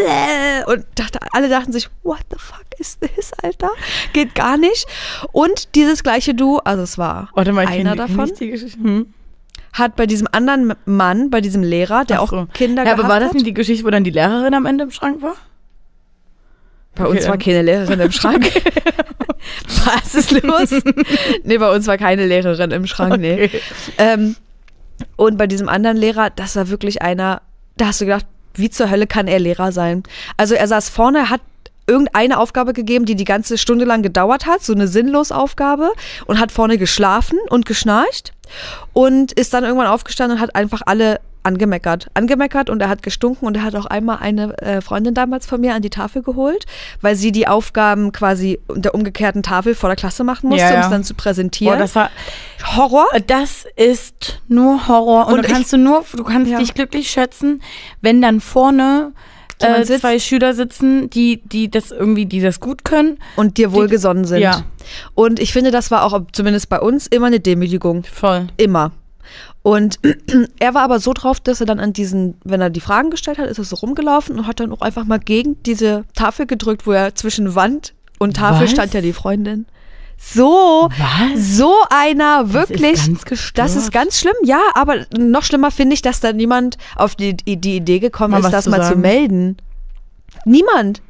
Und 0.65 0.85
dachte, 0.95 1.19
alle 1.31 1.47
dachten 1.47 1.71
sich, 1.71 1.89
what 2.03 2.19
the 2.29 2.37
fuck 2.37 2.65
is 2.77 2.99
this, 2.99 3.31
Alter? 3.41 3.69
Geht 4.11 4.35
gar 4.35 4.57
nicht. 4.57 4.85
Und 5.31 5.75
dieses 5.75 6.03
gleiche 6.03 6.35
Du, 6.35 6.57
also 6.57 6.83
es 6.83 6.97
war 6.97 7.29
Warte 7.33 7.53
mal, 7.53 7.65
einer 7.65 7.95
kenn 7.95 8.05
kenn 8.05 8.15
davon, 8.15 8.25
ich 8.25 8.33
die 8.33 8.49
Geschichte. 8.49 8.79
Hm? 8.79 9.13
Hat 9.79 9.95
bei 9.95 10.05
diesem 10.05 10.27
anderen 10.31 10.73
Mann, 10.85 11.29
bei 11.29 11.41
diesem 11.41 11.63
Lehrer, 11.63 12.05
der 12.05 12.17
so. 12.17 12.23
auch 12.37 12.47
Kinder 12.53 12.85
Ja, 12.85 12.93
aber 12.93 13.07
war 13.07 13.19
das 13.19 13.29
hat. 13.29 13.33
nicht 13.35 13.45
die 13.45 13.53
Geschichte, 13.53 13.85
wo 13.85 13.89
dann 13.89 14.03
die 14.03 14.11
Lehrerin 14.11 14.53
am 14.53 14.65
Ende 14.65 14.85
im 14.85 14.91
Schrank 14.91 15.21
war? 15.21 15.35
Bei 16.95 17.05
Okay, 17.05 17.17
uns 17.17 17.27
war 17.27 17.37
keine 17.37 17.61
Lehrerin 17.61 17.99
im 17.99 18.11
Schrank. 18.11 18.49
Was 19.85 20.15
ist 20.15 20.31
los? 20.43 20.71
nee, 21.43 21.57
bei 21.57 21.73
uns 21.73 21.87
war 21.87 21.97
keine 21.97 22.25
Lehrerin 22.25 22.71
im 22.71 22.87
Schrank, 22.87 23.19
nee. 23.19 23.45
Okay. 23.45 23.61
Ähm, 23.97 24.35
und 25.15 25.37
bei 25.37 25.47
diesem 25.47 25.69
anderen 25.69 25.95
Lehrer, 25.97 26.29
das 26.31 26.55
war 26.55 26.69
wirklich 26.69 27.01
einer, 27.01 27.41
da 27.77 27.87
hast 27.87 28.01
du 28.01 28.05
gedacht, 28.05 28.25
wie 28.55 28.69
zur 28.71 28.89
Hölle 28.89 29.05
kann 29.05 29.27
er 29.27 29.39
Lehrer 29.39 29.71
sein? 29.71 30.01
Also 30.37 30.55
er 30.55 30.67
saß 30.67 30.89
vorne, 30.89 31.19
er 31.19 31.29
hat 31.29 31.41
irgendeine 31.87 32.37
Aufgabe 32.39 32.73
gegeben, 32.73 33.05
die 33.05 33.15
die 33.15 33.23
ganze 33.23 33.57
Stunde 33.57 33.85
lang 33.85 34.01
gedauert 34.03 34.45
hat, 34.45 34.61
so 34.63 34.73
eine 34.73 34.87
sinnlos 34.87 35.31
Aufgabe 35.31 35.91
und 36.25 36.39
hat 36.39 36.51
vorne 36.51 36.77
geschlafen 36.77 37.39
und 37.49 37.65
geschnarcht 37.65 38.33
und 38.93 39.31
ist 39.31 39.53
dann 39.53 39.63
irgendwann 39.63 39.87
aufgestanden 39.87 40.37
und 40.37 40.41
hat 40.43 40.55
einfach 40.55 40.81
alle 40.85 41.19
angemeckert. 41.43 42.07
Angemeckert 42.13 42.69
und 42.69 42.81
er 42.81 42.89
hat 42.89 43.03
gestunken 43.03 43.45
und 43.47 43.55
er 43.55 43.63
hat 43.63 43.73
auch 43.77 43.85
einmal 43.85 44.17
eine 44.19 44.57
äh, 44.61 44.81
Freundin 44.81 45.13
damals 45.13 45.45
von 45.45 45.61
mir 45.61 45.75
an 45.75 45.81
die 45.81 45.89
Tafel 45.89 46.21
geholt, 46.21 46.65
weil 46.99 47.15
sie 47.15 47.31
die 47.31 47.47
Aufgaben 47.47 48.11
quasi 48.11 48.59
unter 48.67 48.93
umgekehrten 48.93 49.43
Tafel 49.43 49.73
vor 49.73 49.87
der 49.87 49.95
Klasse 49.95 50.25
machen 50.25 50.49
musste, 50.49 50.65
Ja, 50.65 50.71
ja. 50.73 50.77
um 50.79 50.83
es 50.83 50.89
dann 50.89 51.03
zu 51.05 51.13
präsentieren. 51.13 51.75
Boah, 51.77 51.79
das 51.81 51.95
war, 51.95 52.09
Horror. 52.75 53.05
das 53.27 53.65
ist 53.77 54.41
nur 54.49 54.89
Horror. 54.89 55.27
Und, 55.27 55.35
Und 55.35 55.43
du 55.43 55.47
ich- 55.47 55.53
kannst 55.53 55.71
du 55.71 55.77
nur, 55.77 56.03
du 56.13 56.23
kannst 56.25 56.51
Ja. 56.51 56.59
dich 56.59 56.73
glücklich 56.73 57.09
schätzen, 57.09 57.61
wenn 58.01 58.21
dann 58.21 58.41
vorne 58.41 59.13
äh, 59.59 59.83
zwei 59.83 60.19
Schüler 60.19 60.53
sitzen, 60.53 61.09
die, 61.09 61.41
die 61.43 61.69
das 61.69 61.91
irgendwie, 61.91 62.25
die 62.25 62.41
das 62.41 62.59
gut 62.59 62.83
können. 62.83 63.17
und 63.35 63.57
dir 63.57 63.71
wohlgesonnen 63.71 64.25
sind. 64.25 64.39
Ja. 64.39 64.63
Und 65.15 65.39
ich 65.39 65.53
finde, 65.53 65.71
das 65.71 65.91
war 65.91 66.03
auch 66.03 66.21
zumindest 66.31 66.69
bei 66.69 66.79
uns 66.79 67.07
immer 67.07 67.27
eine 67.27 67.39
Demütigung. 67.39 68.03
Voll. 68.03 68.47
Immer. 68.57 68.91
Und 69.63 69.99
er 70.59 70.73
war 70.73 70.83
aber 70.83 70.99
so 70.99 71.13
drauf, 71.13 71.39
dass 71.39 71.59
er 71.59 71.65
dann 71.65 71.79
an 71.79 71.93
diesen, 71.93 72.35
wenn 72.43 72.61
er 72.61 72.69
die 72.69 72.79
Fragen 72.79 73.09
gestellt 73.09 73.37
hat, 73.37 73.49
ist 73.49 73.57
er 73.57 73.63
so 73.63 73.75
rumgelaufen 73.75 74.37
und 74.37 74.47
hat 74.47 74.59
dann 74.59 74.71
auch 74.71 74.81
einfach 74.81 75.05
mal 75.05 75.19
gegen 75.19 75.61
diese 75.63 76.05
Tafel 76.15 76.45
gedrückt, 76.45 76.87
wo 76.87 76.91
er 76.91 77.15
zwischen 77.15 77.55
Wand 77.55 77.93
und 78.19 78.37
Tafel 78.37 78.63
Was? 78.63 78.71
stand 78.71 78.93
ja 78.93 79.01
die 79.01 79.13
Freundin. 79.13 79.65
So, 80.19 80.89
Was? 80.97 81.57
so 81.57 81.73
einer 81.89 82.43
Das 82.45 82.53
wirklich. 82.53 82.93
ist 82.93 83.07
ganz 83.07 83.25
gestört. 83.25 83.57
Das 83.67 83.75
ist 83.75 83.91
ganz 83.91 84.19
schlimm, 84.19 84.33
ja, 84.43 84.59
aber 84.73 85.05
noch 85.17 85.43
schlimmer 85.43 85.71
finde 85.71 85.93
ich, 85.93 86.01
dass 86.01 86.19
da 86.19 86.33
niemand 86.33 86.77
auf 86.95 87.15
die, 87.15 87.35
die 87.37 87.75
Idee 87.75 87.99
gekommen 87.99 88.31
Mal 88.31 88.39
ist, 88.43 88.51
das 88.51 88.63
zu 88.65 88.69
mal 88.71 88.81
zu 88.81 88.89
sagen. 88.89 89.01
melden. 89.01 89.57
Niemand. 90.45 91.01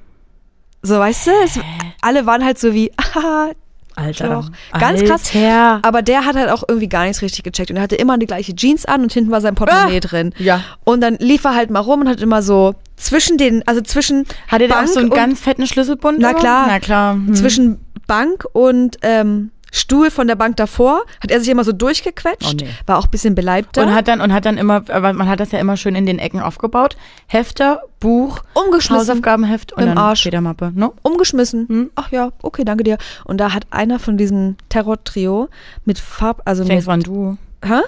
So, 0.81 0.99
weißt 0.99 1.27
du, 1.27 1.31
es, 1.43 1.59
alle 2.01 2.25
waren 2.25 2.43
halt 2.43 2.59
so 2.59 2.73
wie, 2.73 2.91
ah, 3.15 3.47
Alter. 3.95 4.29
Doch. 4.29 4.79
Ganz 4.79 5.03
krass. 5.03 5.23
Alter. 5.33 5.79
aber 5.81 6.03
der 6.03 6.23
hat 6.25 6.35
halt 6.35 6.49
auch 6.51 6.63
irgendwie 6.67 6.87
gar 6.87 7.05
nichts 7.05 7.21
richtig 7.23 7.43
gecheckt 7.43 7.71
und 7.71 7.77
er 7.77 7.83
hatte 7.83 7.95
immer 7.95 8.17
die 8.19 8.27
gleiche 8.27 8.55
Jeans 8.55 8.85
an 8.85 9.01
und 9.01 9.11
hinten 9.11 9.31
war 9.31 9.41
sein 9.41 9.55
Portemonnaie 9.55 9.99
drin. 10.01 10.33
Ja. 10.37 10.61
Und 10.83 11.01
dann 11.01 11.15
lief 11.15 11.43
er 11.45 11.55
halt 11.55 11.71
mal 11.71 11.79
rum 11.79 12.01
und 12.01 12.07
hat 12.07 12.21
immer 12.21 12.43
so 12.43 12.75
zwischen 12.97 13.37
den, 13.37 13.65
also 13.67 13.81
zwischen 13.81 14.25
Hat 14.47 14.61
er 14.61 14.67
da 14.67 14.81
auch 14.83 14.87
so 14.87 14.99
einen 14.99 15.09
ganz 15.09 15.39
fetten 15.39 15.65
Schlüsselbund? 15.67 16.19
Na 16.19 16.33
klar. 16.33 16.65
Na 16.67 16.79
klar. 16.79 17.13
Hm. 17.13 17.33
zwischen 17.35 17.79
Bank 18.07 18.45
und 18.53 18.97
ähm, 19.03 19.51
Stuhl 19.69 20.09
von 20.11 20.27
der 20.27 20.35
Bank 20.35 20.55
davor 20.55 21.03
hat 21.21 21.29
er 21.29 21.41
sich 21.41 21.49
immer 21.49 21.65
so 21.65 21.73
durchgequetscht, 21.73 22.53
Oh, 22.61 22.65
nee. 22.65 22.69
war 22.85 22.97
auch 22.97 23.03
ein 23.05 23.11
bisschen 23.11 23.35
beleibter, 23.35 23.83
Und 23.83 23.93
hat 23.93 24.07
dann 24.07 24.21
und 24.21 24.31
hat 24.33 24.45
dann 24.45 24.57
immer, 24.57 24.81
man 25.01 25.27
hat 25.27 25.41
das 25.41 25.51
ja 25.51 25.59
immer 25.59 25.75
schön 25.75 25.93
in 25.93 26.05
den 26.05 26.19
Ecken 26.19 26.39
aufgebaut. 26.39 26.95
Hefter, 27.27 27.83
Buch, 27.99 28.39
umgeschmissen, 28.53 28.97
Hausaufgabenheft 28.97 29.73
und 29.73 29.83
Im 29.83 29.89
dann 29.89 29.97
Arsch. 29.97 30.23
Federmappe. 30.23 30.71
Ne? 30.73 30.89
umgeschmissen. 31.01 31.67
Hm? 31.67 31.91
Ach 31.95 32.09
ja, 32.11 32.31
okay, 32.41 32.63
danke 32.63 32.85
dir. 32.85 32.97
Und 33.25 33.39
da 33.41 33.53
hat 33.53 33.67
einer 33.69 33.99
von 33.99 34.15
diesem 34.17 34.55
Terror-Trio 34.69 35.49
mit 35.83 35.99
Farb, 35.99 36.41
also 36.45 36.63
Ich 36.63 36.69
denke, 36.69 36.81
mit, 36.83 36.87
war 36.87 36.93
ein 36.95 37.03
Duo. 37.03 37.37
hä? 37.63 37.81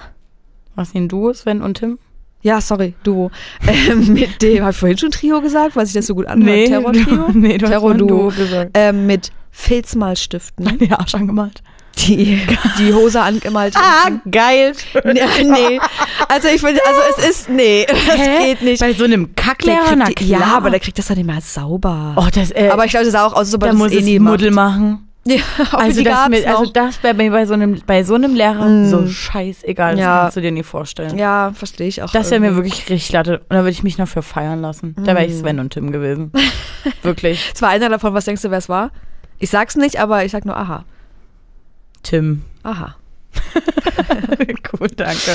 Was 0.74 0.94
ein 0.94 1.08
Duo, 1.08 1.32
Sven 1.32 1.62
und 1.62 1.78
Tim? 1.78 1.98
Ja, 2.42 2.60
sorry, 2.60 2.94
Duo. 3.02 3.30
Ähm, 3.66 4.12
mit 4.14 4.40
dem, 4.42 4.62
habe 4.62 4.70
ich 4.72 4.76
vorhin 4.76 4.98
schon 4.98 5.10
Trio 5.10 5.40
gesagt, 5.40 5.76
weil 5.76 5.84
sich 5.86 5.94
das 5.94 6.06
so 6.06 6.14
gut 6.14 6.26
anhört. 6.26 6.68
Terror-Trio? 6.68 7.04
du, 7.32 7.32
nee, 7.38 7.58
du 7.58 7.66
hast 7.66 7.70
Terror 7.72 7.88
mal 7.88 7.94
ein 7.94 7.98
Duo. 7.98 8.08
Duo 8.08 8.28
gesagt. 8.30 8.70
Ähm, 8.74 9.06
mit 9.06 9.30
Filzmalstiften, 9.50 10.78
Den 10.78 10.92
Arsch 10.92 11.14
angemalt. 11.14 11.62
die 11.98 12.40
die 12.78 12.94
Hose 12.94 13.20
angemalt 13.20 13.74
haben. 13.76 14.22
geil. 14.30 14.72
Ja, 14.94 15.26
nee. 15.42 15.78
Also 16.28 16.48
ich 16.48 16.60
finde, 16.60 16.80
also 16.86 17.00
es 17.18 17.28
ist, 17.28 17.48
nee, 17.50 17.84
das 17.86 17.96
Hä? 18.16 18.46
geht 18.46 18.62
nicht. 18.62 18.80
Bei 18.80 18.92
so 18.92 19.04
einem 19.04 19.34
Der 19.34 19.44
Kacklehrer, 19.44 19.96
na 19.96 20.06
klar. 20.06 20.40
ja, 20.40 20.56
aber 20.56 20.70
der 20.70 20.80
kriegt 20.80 20.98
das 20.98 21.06
dann 21.08 21.18
nicht 21.18 21.26
mehr 21.26 21.40
sauber. 21.40 22.14
Oh, 22.16 22.26
das, 22.32 22.52
äh, 22.52 22.70
aber 22.72 22.84
ich 22.84 22.90
glaube, 22.90 23.04
das 23.04 23.12
sah 23.12 23.26
auch 23.26 23.34
aus, 23.34 23.50
das 23.50 23.74
muss 23.74 23.92
eh 23.92 24.18
Muddel 24.18 24.50
macht. 24.50 24.78
machen. 24.78 25.09
Ja, 25.24 25.36
Also 25.72 26.02
das, 26.02 26.28
mit, 26.30 26.46
also 26.46 26.66
das 26.72 27.02
wäre 27.02 27.14
mir 27.14 27.30
bei 27.30 27.44
so 27.46 27.52
einem, 27.54 27.80
bei 27.86 28.04
so 28.04 28.14
einem 28.14 28.34
Lehrer 28.34 28.64
Mm. 28.66 28.88
so 28.88 29.06
scheißegal. 29.06 29.92
Das 29.96 30.00
Ja. 30.00 30.20
kannst 30.22 30.36
du 30.38 30.40
dir 30.40 30.50
nicht 30.50 30.66
vorstellen. 30.66 31.18
Ja, 31.18 31.52
verstehe 31.54 31.88
ich 31.88 32.02
auch. 32.02 32.10
Das 32.10 32.30
wäre 32.30 32.40
mir 32.40 32.54
wirklich 32.56 32.88
richtig 32.88 33.12
latte. 33.12 33.38
Und 33.40 33.50
da 33.50 33.56
würde 33.58 33.70
ich 33.70 33.82
mich 33.82 33.98
noch 33.98 34.08
für 34.08 34.22
feiern 34.22 34.60
lassen. 34.62 34.94
Da 34.96 35.14
wäre 35.14 35.26
ich 35.26 35.32
Mm. 35.34 35.40
Sven 35.40 35.58
und 35.60 35.70
Tim 35.74 35.92
gewesen. 35.92 36.32
wirklich. 37.02 37.50
Es 37.54 37.60
war 37.60 37.68
einer 37.68 37.88
davon, 37.90 38.14
was 38.14 38.24
denkst 38.24 38.40
du, 38.42 38.50
wer 38.50 38.58
es 38.58 38.68
war? 38.70 38.92
Ich 39.38 39.50
sag's 39.50 39.76
nicht, 39.76 40.00
aber 40.00 40.24
ich 40.24 40.32
sag 40.32 40.44
nur 40.46 40.56
aha. 40.56 40.84
Tim. 42.02 42.42
Aha. 42.62 42.96
Gut, 44.78 44.92
danke. 44.96 45.30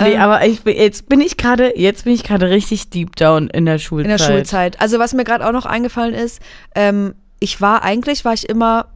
Nee, 0.00 0.12
Ähm. 0.14 0.20
aber 0.20 0.46
ich, 0.46 0.60
jetzt 0.64 1.08
bin 1.08 1.20
ich 1.20 1.36
gerade, 1.36 1.78
jetzt 1.78 2.04
bin 2.04 2.12
ich 2.14 2.22
gerade 2.24 2.50
richtig 2.50 2.90
deep 2.90 3.16
down 3.16 3.48
in 3.48 3.64
der 3.64 3.74
In 3.74 3.80
Schulzeit. 3.80 4.10
der 4.20 4.24
Schulzeit. 4.24 4.80
Also 4.80 4.98
was 4.98 5.14
mir 5.14 5.24
gerade 5.24 5.46
auch 5.46 5.52
noch 5.52 5.66
eingefallen 5.66 6.14
ist, 6.14 6.40
ähm, 6.74 7.14
ich 7.40 7.60
war 7.60 7.82
eigentlich, 7.82 8.24
war 8.24 8.34
ich 8.34 8.48
immer 8.48 8.86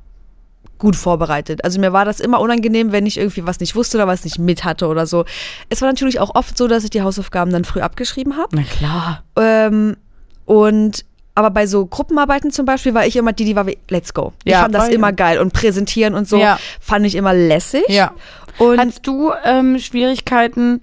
gut 0.79 0.97
vorbereitet. 0.97 1.65
Also 1.65 1.81
mir 1.81 1.93
war 1.93 2.05
das 2.05 2.21
immer 2.21 2.41
unangenehm, 2.41 2.93
wenn 2.93 3.07
ich 3.07 3.17
irgendwie 3.19 3.47
was 3.47 3.61
nicht 3.61 3.75
wusste 3.75 3.97
oder 3.99 4.07
was 4.07 4.25
nicht 4.25 4.39
mit 4.39 4.65
hatte 4.65 4.87
oder 4.89 5.07
so. 5.07 5.25
Es 5.71 5.81
war 5.81 5.89
natürlich 5.89 6.21
auch 6.21 6.35
oft 6.35 6.57
so, 6.59 6.69
dass 6.69 6.85
ich 6.85 6.91
die 6.91 7.03
Hausaufgaben 7.03 7.51
dann 7.53 7.65
früh 7.65 7.81
abgeschrieben 7.81 8.37
habe. 8.37 8.49
Na 8.57 8.63
klar. 8.63 9.23
Ähm, 9.37 9.97
und 10.45 11.05
aber 11.35 11.51
bei 11.51 11.67
so 11.67 11.85
Gruppenarbeiten 11.85 12.51
zum 12.51 12.65
Beispiel 12.65 12.95
war 12.95 13.07
ich 13.07 13.15
immer 13.17 13.33
die, 13.35 13.45
die 13.45 13.55
war 13.57 13.67
wie, 13.67 13.77
let's 13.91 14.15
go. 14.15 14.33
Ich 14.45 14.53
Ja, 14.53 14.63
fand 14.63 14.75
das 14.75 14.89
immer 14.89 15.13
geil 15.13 15.39
und 15.39 15.53
präsentieren 15.53 16.15
und 16.15 16.27
so 16.27 16.39
Ja. 16.39 16.59
fand 16.81 17.05
ich 17.05 17.15
immer 17.15 17.35
lässig. 17.35 17.85
Ja. 17.89 18.13
Und 18.59 18.79
Hattest 18.81 19.07
du 19.07 19.33
ähm, 19.45 19.79
Schwierigkeiten, 19.79 20.81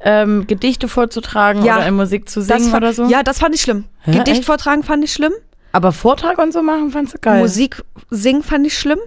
ähm, 0.00 0.46
Gedichte 0.48 0.88
vorzutragen 0.88 1.64
Ja. 1.64 1.76
oder 1.76 1.86
in 1.86 1.94
Musik 1.94 2.28
zu 2.28 2.40
singen 2.42 2.70
fand, 2.70 2.82
oder 2.82 2.92
so? 2.92 3.04
Ja, 3.04 3.22
das 3.22 3.38
fand 3.38 3.54
ich 3.54 3.60
schlimm. 3.60 3.84
Hä, 4.00 4.10
Gedicht 4.18 4.38
echt? 4.38 4.44
vortragen 4.44 4.82
fand 4.82 5.04
ich 5.04 5.12
schlimm. 5.12 5.32
Aber 5.70 5.92
Vortrag 5.92 6.36
und 6.38 6.52
so 6.52 6.62
machen 6.62 6.90
fandst 6.90 7.14
du 7.14 7.18
geil. 7.20 7.38
Musik 7.40 7.82
singen 8.10 8.42
fand 8.42 8.66
ich 8.66 8.76
schlimm. 8.76 8.98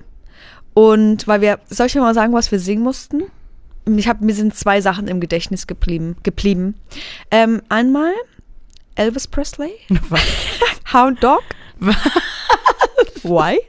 Und 0.76 1.26
weil 1.28 1.42
wir, 1.42 1.60
soll 1.70 1.88
ich 1.88 1.94
dir 1.94 2.02
mal 2.02 2.14
sagen, 2.14 2.34
was 2.34 2.52
wir 2.52 2.60
singen 2.60 2.84
mussten? 2.84 3.24
Ich 3.88 4.08
hab, 4.08 4.22
mir 4.22 4.36
sind 4.36 4.56
zwei 4.56 4.82
Sachen 4.82 5.08
im 5.08 5.20
Gedächtnis 5.20 5.68
geblieben. 5.68 6.18
geblieben. 6.22 6.76
Ähm, 7.32 7.62
einmal 7.70 8.12
Elvis 8.96 9.28
Presley, 9.28 9.72
Was? 10.10 10.22
Hound 10.94 11.24
Dog. 11.24 11.44
Why? 13.24 13.60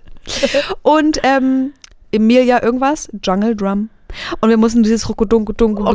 Und 0.82 1.20
ähm, 1.22 1.72
Emilia 2.10 2.62
irgendwas, 2.62 3.08
Jungle 3.22 3.54
Drum. 3.54 3.88
Und 4.40 4.48
wir 4.48 4.56
mussten 4.56 4.82
dieses 4.82 5.08
Ruckodunkodunk 5.08 5.78
Oh 5.78 5.92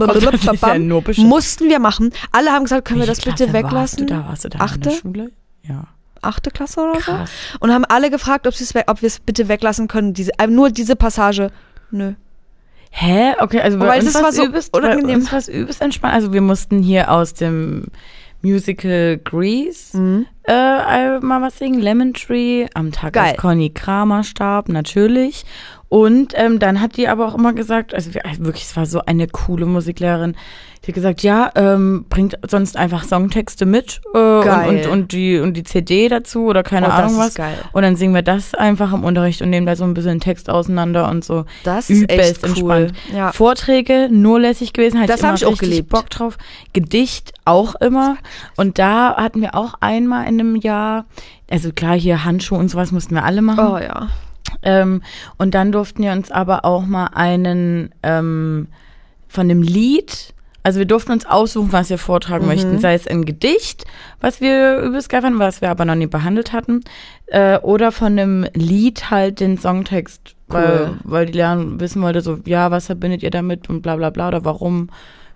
mussten 1.17 1.69
wir 1.69 1.79
machen. 1.79 2.11
Alle 2.31 2.51
haben 2.51 2.63
gesagt, 2.63 2.87
können 2.87 2.99
wir 2.99 3.07
das 3.07 3.25
Welche 3.25 3.45
bitte 3.45 3.51
Klasse 3.51 3.65
weglassen? 3.65 3.99
Warst 3.99 3.99
du 3.99 4.05
da? 4.05 4.27
Warst 4.27 4.43
du 4.45 4.49
da 4.49 4.59
Achte? 4.59 4.75
in 4.75 4.81
der 4.81 4.91
Schule? 4.91 5.31
Ja. 5.63 5.87
Achte 6.21 6.51
Klasse 6.51 6.81
oder 6.81 6.95
so? 6.99 7.11
Krass. 7.11 7.31
Und 7.59 7.71
haben 7.73 7.85
alle 7.85 8.09
gefragt, 8.11 8.45
ob, 8.47 8.53
ob 8.87 9.01
wir 9.01 9.07
es 9.07 9.19
bitte 9.19 9.47
weglassen 9.47 9.87
können. 9.87 10.13
Diese, 10.13 10.31
äh, 10.37 10.47
nur 10.47 10.69
diese 10.69 10.95
Passage. 10.95 11.51
Nö. 11.89 12.13
Hä? 12.91 13.33
Okay, 13.39 13.61
also 13.61 13.77
bei 13.79 13.85
Wobei, 13.85 13.99
uns 13.99 14.11
das 14.13 14.21
war 14.21 14.31
so 14.31 14.45
übelst, 14.45 14.71
bei 14.71 14.79
unangenehm. 14.79 15.19
uns 15.21 15.31
war's 15.31 15.47
übelst 15.47 15.81
entspannt. 15.81 16.13
Also 16.13 16.33
wir 16.33 16.41
mussten 16.41 16.83
hier 16.83 17.09
aus 17.09 17.33
dem 17.33 17.85
Musical 18.41 19.17
Grease 19.23 19.97
Mhm. 19.97 20.25
äh, 20.47 21.19
mal 21.19 21.41
was 21.41 21.57
singen. 21.57 21.79
Lemon 21.79 22.13
Tree, 22.13 22.67
am 22.73 22.91
Tag, 22.91 23.13
Geil. 23.13 23.29
als 23.31 23.37
Conny 23.37 23.69
Kramer 23.69 24.23
starb, 24.23 24.67
natürlich. 24.67 25.45
Und 25.91 26.31
ähm, 26.37 26.57
dann 26.59 26.79
hat 26.79 26.95
die 26.95 27.09
aber 27.09 27.27
auch 27.27 27.35
immer 27.35 27.51
gesagt, 27.51 27.93
also 27.93 28.13
wir- 28.13 28.21
wirklich, 28.39 28.63
es 28.63 28.77
war 28.77 28.85
so 28.85 29.01
eine 29.05 29.27
coole 29.27 29.65
Musiklehrerin. 29.65 30.37
Die 30.83 30.87
hat 30.87 30.95
gesagt, 30.95 31.21
ja, 31.21 31.51
ähm, 31.55 32.05
bringt 32.07 32.39
sonst 32.49 32.77
einfach 32.77 33.03
Songtexte 33.03 33.65
mit 33.65 33.99
äh, 34.13 34.17
und, 34.17 34.47
und, 34.47 34.87
und, 34.87 35.11
die, 35.11 35.37
und 35.39 35.55
die 35.57 35.63
CD 35.63 36.07
dazu 36.07 36.45
oder 36.45 36.63
keine 36.63 36.85
Oh, 36.85 36.89
das 36.91 36.97
Ahnung 36.99 37.11
ist 37.15 37.19
was. 37.19 37.35
geil. 37.35 37.57
Und 37.73 37.81
dann 37.83 37.97
singen 37.97 38.15
wir 38.15 38.21
das 38.21 38.53
einfach 38.55 38.93
im 38.93 39.03
Unterricht 39.03 39.41
und 39.41 39.49
nehmen 39.49 39.65
da 39.67 39.75
so 39.75 39.83
ein 39.83 39.93
bisschen 39.93 40.21
Text 40.21 40.49
auseinander 40.49 41.09
und 41.09 41.25
so. 41.25 41.43
Das 41.65 41.89
ist 41.89 42.03
Übelst 42.03 42.43
echt 42.43 42.43
cool. 42.43 42.49
entspannt. 42.85 42.93
Ja. 43.13 43.33
Vorträge, 43.33 44.07
nur 44.09 44.39
lässig 44.39 44.71
gewesen, 44.71 44.97
hatte 44.97 45.11
Das 45.11 45.19
ich 45.19 45.25
hab 45.27 45.35
ich 45.35 45.45
auch 45.45 45.51
richtig 45.51 45.69
geliebt. 45.71 45.89
Bock 45.89 46.09
drauf. 46.09 46.37
Gedicht 46.71 47.33
auch 47.43 47.75
immer. 47.75 48.15
Und 48.55 48.79
da 48.79 49.17
hatten 49.17 49.41
wir 49.41 49.55
auch 49.55 49.73
einmal 49.81 50.21
in 50.29 50.39
einem 50.39 50.55
Jahr, 50.55 51.03
also 51.49 51.73
klar, 51.73 51.95
hier 51.99 52.23
Handschuhe 52.23 52.57
und 52.57 52.69
sowas 52.69 52.93
mussten 52.93 53.13
wir 53.13 53.25
alle 53.25 53.41
machen. 53.41 53.59
Oh 53.67 53.77
ja. 53.77 54.07
Ähm, 54.63 55.01
und 55.37 55.53
dann 55.53 55.71
durften 55.71 56.03
wir 56.03 56.11
uns 56.11 56.31
aber 56.31 56.65
auch 56.65 56.85
mal 56.85 57.07
einen 57.13 57.93
ähm, 58.03 58.67
von 59.27 59.47
dem 59.47 59.61
Lied, 59.61 60.33
also 60.63 60.77
wir 60.77 60.85
durften 60.85 61.11
uns 61.13 61.25
aussuchen, 61.25 61.71
was 61.71 61.89
wir 61.89 61.97
vortragen 61.97 62.45
möchten, 62.45 62.77
sei 62.79 62.93
es 62.93 63.07
ein 63.07 63.25
Gedicht, 63.25 63.85
was 64.19 64.41
wir 64.41 64.77
übelst 64.77 65.09
geil 65.09 65.21
fanden, 65.21 65.39
was 65.39 65.61
wir 65.61 65.71
aber 65.71 65.85
noch 65.85 65.95
nie 65.95 66.07
behandelt 66.07 66.53
hatten, 66.53 66.81
äh, 67.27 67.57
oder 67.59 67.91
von 67.91 68.19
einem 68.19 68.45
Lied 68.53 69.09
halt 69.09 69.39
den 69.39 69.57
Songtext, 69.57 70.35
weil, 70.47 70.89
Cool. 70.89 70.97
weil 71.03 71.25
die 71.25 71.33
Lehrerin 71.33 71.79
wissen 71.79 72.01
wollte, 72.01 72.21
so, 72.21 72.37
ja, 72.45 72.69
was 72.69 72.85
verbindet 72.87 73.23
ihr 73.23 73.31
damit 73.31 73.69
und 73.69 73.81
bla 73.81 73.95
bla 73.95 74.11
bla, 74.11 74.27
oder 74.27 74.45
warum 74.45 74.89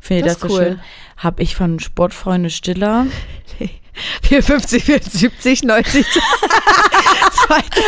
findet 0.06 0.26
ihr 0.26 0.32
Das 0.32 0.40
das, 0.40 0.50
ist 0.50 0.56
so 0.56 0.62
cool. 0.62 0.66
schön? 0.68 0.80
Hab 1.18 1.40
ich 1.40 1.56
von 1.56 1.80
Sportfreunde 1.80 2.50
Stiller 2.50 3.06
54, 4.24 4.84
74, 4.84 5.64
90, 5.64 6.06
2010. 6.06 7.86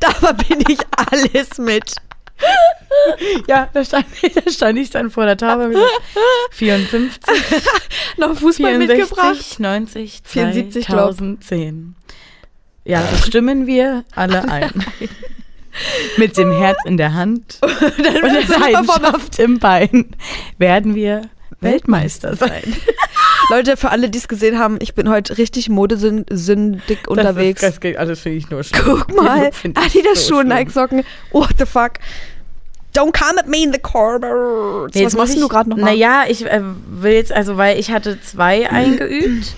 Da 0.00 0.10
verbinde 0.10 0.64
ich 0.72 0.78
alles 0.96 1.58
mit. 1.58 1.94
Ja, 3.46 3.68
da 3.72 3.84
stand, 3.84 4.06
ich, 4.20 4.32
da 4.34 4.50
stand 4.50 4.78
ich 4.78 4.90
dann 4.90 5.10
vor 5.10 5.24
der 5.26 5.36
Tafel. 5.36 5.66
und 5.66 5.72
gesagt, 5.72 5.90
54, 6.50 7.20
Noch 8.18 8.36
Fußball 8.36 8.78
64, 8.78 8.98
mitgebracht. 8.98 9.60
90, 9.60 10.20
74, 10.24 10.86
glaub. 10.86 11.14
2010. 11.16 11.94
Ja, 12.84 13.02
so 13.06 13.16
stimmen 13.26 13.66
wir 13.66 14.04
alle 14.14 14.44
ein. 14.48 14.70
Mit 16.16 16.36
dem 16.36 16.52
Herz 16.52 16.78
in 16.84 16.96
der 16.96 17.14
Hand 17.14 17.58
und 17.62 17.72
der 18.04 18.14
wird's 18.22 18.48
immer 18.54 18.58
Leidenschaft 18.70 19.38
im 19.38 19.58
Bein 19.58 20.06
werden 20.58 20.94
wir 20.94 21.22
Weltmeister 21.60 22.36
sein. 22.36 22.62
Leute, 23.50 23.76
für 23.76 23.90
alle, 23.90 24.10
die 24.10 24.18
es 24.18 24.28
gesehen 24.28 24.58
haben, 24.58 24.76
ich 24.80 24.94
bin 24.94 25.08
heute 25.08 25.38
richtig 25.38 25.68
modesündig 25.68 27.06
unterwegs. 27.08 27.60
Das, 27.60 27.70
ist, 27.70 27.76
das 27.76 27.80
geht 27.80 27.96
alles 27.96 28.20
finde 28.20 28.38
ich 28.38 28.50
nur 28.50 28.62
schlimm. 28.64 28.82
Guck 28.84 29.14
mal, 29.14 29.50
ich 29.50 29.76
Adidas 29.76 30.26
so 30.26 30.34
Schuhe. 30.34 30.44
Nike 30.44 30.70
Socken. 30.70 31.04
What 31.30 31.54
the 31.58 31.64
fuck? 31.66 31.92
Don't 32.94 33.12
come 33.12 33.38
at 33.38 33.46
me 33.46 33.62
in 33.62 33.72
the 33.72 33.78
corner. 33.78 34.86
Nee, 34.94 35.04
Was 35.04 35.14
machst 35.14 35.32
muss 35.34 35.40
du 35.40 35.46
ich- 35.46 35.52
gerade 35.52 35.70
noch 35.70 35.76
mal? 35.76 35.84
Naja, 35.86 36.24
ich 36.28 36.44
äh, 36.46 36.60
will 36.88 37.12
jetzt, 37.12 37.30
also 37.32 37.56
weil 37.56 37.78
ich 37.78 37.90
hatte 37.90 38.18
zwei 38.20 38.68
eingeübt. 38.70 39.54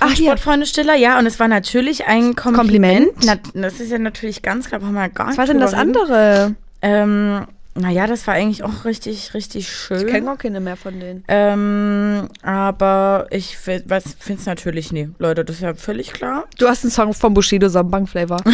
Ach. 0.00 0.14
Sportfreunde 0.14 0.66
Stiller, 0.66 0.94
ja, 0.94 1.18
und 1.18 1.26
es 1.26 1.40
war 1.40 1.48
natürlich 1.48 2.06
ein 2.06 2.36
Kompliment. 2.36 3.14
Kompliment. 3.14 3.52
Na, 3.54 3.62
das 3.62 3.80
ist 3.80 3.90
ja 3.90 3.98
natürlich 3.98 4.42
ganz 4.42 4.68
klar, 4.68 4.80
brauchen 4.80 4.94
wir 4.94 5.08
gar 5.08 5.26
Was 5.26 5.32
nicht 5.32 5.38
war 5.38 5.46
denn 5.46 5.60
das 5.60 5.74
andere? 5.74 6.54
Ähm, 6.82 7.46
naja, 7.74 8.06
das 8.06 8.26
war 8.26 8.34
eigentlich 8.34 8.64
auch 8.64 8.84
richtig, 8.84 9.34
richtig 9.34 9.68
schön. 9.68 10.06
Ich 10.06 10.06
kenne 10.06 10.26
gar 10.26 10.36
keine 10.36 10.60
mehr 10.60 10.76
von 10.76 10.98
denen. 10.98 11.24
Ähm, 11.28 12.28
aber 12.42 13.26
ich 13.30 13.56
finde 13.56 13.84
es 14.28 14.46
natürlich 14.46 14.92
nie. 14.92 15.10
Leute, 15.18 15.44
das 15.44 15.56
ist 15.56 15.62
ja 15.62 15.74
völlig 15.74 16.12
klar. 16.12 16.44
Du 16.58 16.68
hast 16.68 16.84
einen 16.84 16.90
Song 16.90 17.14
von 17.14 17.34
Bushido, 17.34 17.68
so 17.68 17.80
einen 17.80 17.90
Bang-Flavor. 17.90 18.38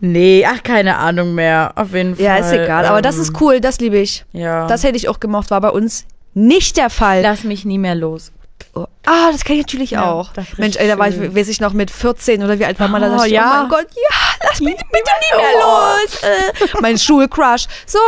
Nee, 0.00 0.46
ach, 0.48 0.62
keine 0.62 0.96
Ahnung 0.96 1.34
mehr. 1.34 1.72
Auf 1.76 1.92
jeden 1.92 2.16
Fall. 2.16 2.24
Ja, 2.24 2.36
ist 2.36 2.52
egal. 2.52 2.86
Aber 2.86 3.02
das 3.02 3.16
ähm, 3.16 3.22
ist 3.22 3.40
cool, 3.40 3.60
das 3.60 3.78
liebe 3.80 3.98
ich. 3.98 4.24
Ja. 4.32 4.66
Das 4.66 4.82
hätte 4.82 4.96
ich 4.96 5.08
auch 5.08 5.20
gemocht, 5.20 5.50
war 5.50 5.60
bei 5.60 5.68
uns 5.68 6.06
nicht 6.34 6.76
der 6.76 6.90
Fall. 6.90 7.22
Lass 7.22 7.44
mich 7.44 7.64
nie 7.64 7.78
mehr 7.78 7.94
los. 7.94 8.32
Oh. 8.74 8.86
Ah, 9.04 9.32
das 9.32 9.42
kenne 9.44 9.58
ich 9.60 9.66
natürlich 9.66 9.90
Ja, 9.92 10.10
auch. 10.12 10.30
Mensch, 10.58 10.76
ey, 10.76 10.86
da 10.86 10.96
war 10.98 11.08
ich, 11.08 11.34
weiß 11.34 11.48
ich 11.48 11.60
noch, 11.60 11.72
mit 11.72 11.90
14 11.90 12.42
oder 12.44 12.58
wie 12.58 12.64
alt 12.64 12.78
war 12.78 12.88
man 12.88 13.02
da? 13.02 13.16
Oh, 13.18 13.24
ich, 13.24 13.32
ja. 13.32 13.50
Oh 13.52 13.60
mein 13.62 13.68
Gott, 13.68 13.86
ja, 13.94 14.16
lass 14.48 14.60
mich 14.60 14.76
bitte 14.76 14.90
nie 14.92 15.36
mehr 15.36 15.60
los. 15.60 16.22
Äh, 16.22 16.80
mein 16.80 16.98
Schulcrush. 16.98 17.66
So, 17.86 17.98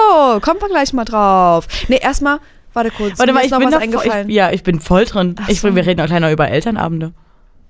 kommt 0.41 0.61
wir 0.61 0.69
gleich 0.69 0.93
mal 0.93 1.05
drauf. 1.05 1.67
Nee, 1.89 1.99
erstmal, 2.01 2.39
warte 2.75 2.91
kurz. 2.93 3.19
Warte 3.19 3.33
mal, 3.33 3.45
ich 3.45 3.51
noch 3.51 3.59
bin 3.59 3.69
was 3.69 3.75
noch 3.75 3.81
eingefallen. 3.81 4.29
ich, 4.29 4.35
ja, 4.37 4.53
ich 4.53 4.63
bin 4.63 4.79
voll 4.81 5.05
drin. 5.05 5.35
Ach 5.43 5.49
Ich, 5.49 5.61
so. 5.61 5.75
wir 5.75 5.85
reden 5.85 6.01
auch 6.01 6.21
noch 6.21 6.31
über 6.31 6.49
Elternabende. 6.49 7.13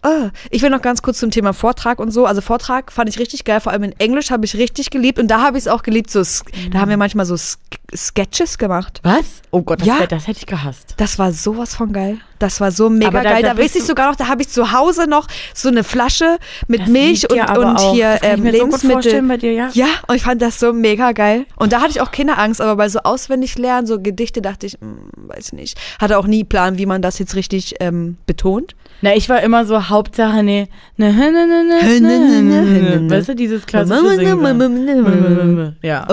Ah, 0.02 0.30
ich 0.50 0.62
will 0.62 0.70
noch 0.70 0.82
ganz 0.82 1.00
kurz 1.02 1.18
zum 1.18 1.30
Thema 1.30 1.52
Vortrag 1.52 2.00
und 2.00 2.10
so. 2.10 2.26
Also 2.26 2.40
Vortrag 2.40 2.90
fand 2.90 3.08
ich 3.08 3.18
richtig 3.20 3.44
geil, 3.44 3.60
vor 3.60 3.70
allem 3.72 3.84
in 3.84 3.92
Englisch 4.00 4.30
habe 4.32 4.44
ich 4.44 4.56
richtig 4.56 4.90
geliebt 4.90 5.18
und 5.20 5.28
da 5.28 5.40
habe 5.42 5.56
ich 5.58 5.64
es 5.64 5.68
auch 5.68 5.82
geliebt. 5.84 6.10
So, 6.10 6.20
S- 6.20 6.42
da 6.72 6.80
haben 6.80 6.88
wir 6.88 6.96
manchmal 6.96 7.24
so 7.26 7.36
Sk 7.36 7.58
Sketches 7.94 8.56
gemacht. 8.58 9.00
Was? 9.02 9.24
Oh 9.50 9.62
Gott, 9.62 9.80
das, 9.80 9.86
Ja. 9.86 9.98
wär- 10.00 10.06
das 10.06 10.26
hätte 10.26 10.38
ich 10.40 10.46
gehasst. 10.46 10.94
Das 10.96 11.18
war 11.18 11.30
sowas 11.32 11.74
von 11.74 11.92
geil. 11.92 12.18
Das 12.42 12.60
war 12.60 12.72
so 12.72 12.90
mega 12.90 13.06
Aber 13.06 13.22
geil. 13.22 13.42
da 13.42 13.54
Da, 13.54 13.62
weiß 13.62 13.76
ich 13.76 13.84
sogar 13.84 14.08
noch, 14.10 14.16
da 14.16 14.26
habe 14.26 14.42
ich 14.42 14.48
zu 14.48 14.72
Hause 14.72 15.08
noch 15.08 15.28
so 15.54 15.68
eine 15.68 15.84
Flasche 15.84 16.38
mit 16.66 16.80
Das 16.80 16.88
Milch 16.88 17.30
und, 17.30 17.38
und 17.40 17.76
auch. 17.76 17.94
hier 17.94 18.18
ähm, 18.22 18.42
so 18.42 18.50
Lebensmittel. 18.50 19.38
dir, 19.38 19.52
ja. 19.52 19.70
Ja, 19.74 19.86
und 20.08 20.16
ich 20.16 20.22
fand 20.24 20.42
das 20.42 20.58
so 20.58 20.72
mega 20.72 21.12
geil. 21.12 21.46
Und 21.54 21.72
da 21.72 21.80
hatte 21.80 21.90
ich 21.90 22.00
auch 22.00 22.10
keine 22.10 22.38
Angst, 22.38 22.60
aber 22.60 22.74
bei 22.74 22.88
so 22.88 22.98
auswendig 23.04 23.58
lernen, 23.58 23.86
so 23.86 24.00
Gedichte, 24.00 24.42
dachte 24.42 24.66
ich, 24.66 24.72
hm, 24.80 25.10
weiß 25.16 25.52
nicht. 25.52 25.78
Hatte 26.00 26.18
auch 26.18 26.26
nie 26.26 26.42
Plan, 26.42 26.78
wie 26.78 26.86
man 26.86 27.00
das 27.00 27.20
jetzt 27.20 27.36
richtig 27.36 27.76
ähm, 27.78 28.16
betont. 28.26 28.74
Na, 29.02 29.14
ich 29.14 29.28
war 29.28 29.40
immer 29.40 29.64
so 29.64 29.88
Hauptsache, 29.88 30.42
nee, 30.42 30.66
ne, 30.96 31.12
ne, 31.12 31.30
ne, 31.30 31.46
ne, 31.46 32.00
ne, 32.00 32.42
ne, 32.42 33.00
ne. 33.00 33.10
Weißt 33.10 33.28
du, 33.28 33.36
dieses 33.36 33.66
klassische 33.66 34.00
Singen. 34.16 35.76
Ja. 35.82 36.08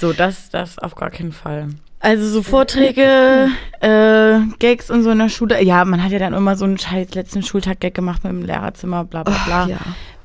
So, 0.00 0.14
das, 0.14 0.48
das 0.48 0.78
auf 0.78 0.94
gar 0.94 1.10
keinen 1.10 1.32
Fall. 1.32 1.68
Also 2.00 2.28
so 2.28 2.42
Vorträge, 2.44 3.48
äh, 3.80 4.38
Gags 4.60 4.88
und 4.90 5.02
so 5.02 5.10
in 5.10 5.18
der 5.18 5.28
Schule. 5.28 5.62
Ja, 5.64 5.84
man 5.84 6.02
hat 6.02 6.12
ja 6.12 6.18
dann 6.20 6.32
immer 6.32 6.56
so 6.56 6.64
einen 6.64 6.78
scheiß 6.78 7.14
letzten 7.14 7.42
Schultag-Gag 7.42 7.94
gemacht 7.94 8.22
mit 8.24 8.32
dem 8.32 8.42
Lehrerzimmer, 8.42 9.04
bla 9.04 9.24
bla 9.24 9.36
bla. 9.46 9.66
ja. 9.66 9.78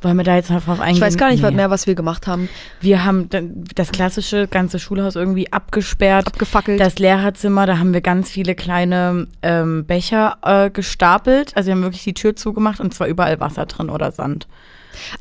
Wollen 0.04 0.18
wir 0.18 0.26
da 0.26 0.36
jetzt 0.36 0.50
noch 0.52 0.62
drauf 0.64 0.82
eingehen? 0.82 0.96
Ich 0.98 1.02
weiß 1.02 1.18
gar 1.18 1.32
nicht 1.32 1.42
Nee. 1.42 1.52
mehr, 1.52 1.70
was 1.70 1.88
wir 1.88 1.96
gemacht 1.96 2.28
haben. 2.28 2.50
Wir 2.82 3.06
haben 3.06 3.30
das 3.74 3.92
klassische 3.94 4.48
ganze 4.50 4.78
Schulhaus 4.78 5.16
irgendwie 5.16 5.52
abgesperrt. 5.54 6.28
Abgefackelt. 6.28 6.80
Das 6.80 7.00
Lehrerzimmer, 7.00 7.66
da 7.66 7.78
haben 7.80 7.94
wir 7.94 8.02
ganz 8.02 8.30
viele 8.30 8.54
kleine 8.54 9.28
ähm, 9.42 9.86
Becher 9.86 10.38
äh, 10.42 10.70
gestapelt. 10.70 11.56
Also 11.56 11.68
wir 11.68 11.76
haben 11.76 11.84
wirklich 11.84 12.04
die 12.04 12.14
Tür 12.14 12.36
zugemacht 12.36 12.82
und 12.82 12.94
zwar 12.94 13.08
überall 13.08 13.40
Wasser 13.40 13.66
drin 13.66 13.90
oder 13.90 14.12
Sand. 14.12 14.48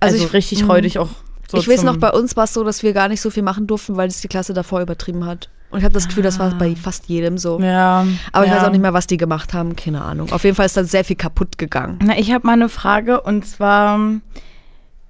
Also, 0.01 0.15
Also 0.17 0.27
ich- 0.27 0.33
richtig 0.33 0.69
räudig 0.69 0.99
auch. 0.99 1.11
So 1.49 1.59
ich 1.59 1.69
weiß 1.69 1.85
noch, 1.85 1.99
bei 1.99 2.11
uns 2.11 2.37
war 2.37 2.45
es 2.45 2.53
so, 2.55 2.65
dass 2.65 2.83
wir 2.83 2.93
gar 2.93 3.09
nicht 3.09 3.21
so 3.21 3.31
viel 3.31 3.43
machen 3.45 3.67
durften, 3.69 3.97
weil 3.97 4.09
es 4.09 4.21
die 4.21 4.29
Klasse 4.29 4.53
davor 4.53 4.81
übertrieben 4.81 5.27
hat. 5.27 5.49
Und 5.73 5.79
ich 5.79 5.85
habe 5.85 5.95
das 5.95 6.07
Gefühl, 6.07 6.23
das 6.23 6.39
war 6.39 6.51
bei 6.57 6.77
fast 6.77 7.07
jedem 7.09 7.39
so. 7.39 7.59
Ja. 7.61 8.07
Aber 8.33 8.45
ich 8.45 8.51
ja. 8.51 8.59
weiß 8.59 8.65
auch 8.65 8.71
nicht 8.71 8.83
mehr, 8.83 8.93
was 8.93 9.07
die 9.07 9.17
gemacht 9.17 9.55
haben. 9.55 9.75
Keine 9.75 10.03
Ahnung. 10.03 10.31
Auf 10.33 10.45
jeden 10.45 10.55
Fall 10.55 10.67
ist 10.67 10.77
da 10.77 10.85
sehr 10.85 11.05
viel 11.05 11.17
kaputt 11.17 11.59
gegangen. 11.59 11.99
Na, 12.05 12.17
ich 12.19 12.31
habe 12.33 12.47
mal 12.47 12.53
eine 12.53 12.69
Frage 12.69 13.21
und 13.23 13.47
zwar 13.47 13.99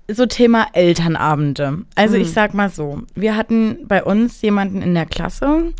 so 0.09 0.27
Thema 0.27 0.67
Elternabende. 0.73 1.79
Also 1.97 2.17
Mhm. 2.17 2.23
ich 2.23 2.33
sag 2.33 2.55
mal 2.55 2.71
so, 2.71 3.03
wir 3.15 3.37
hatten 3.37 3.79
bei 3.89 4.03
uns 4.05 4.41
jemanden 4.43 4.83
in 4.83 4.95
der 4.95 5.07
Klasse, 5.07 5.73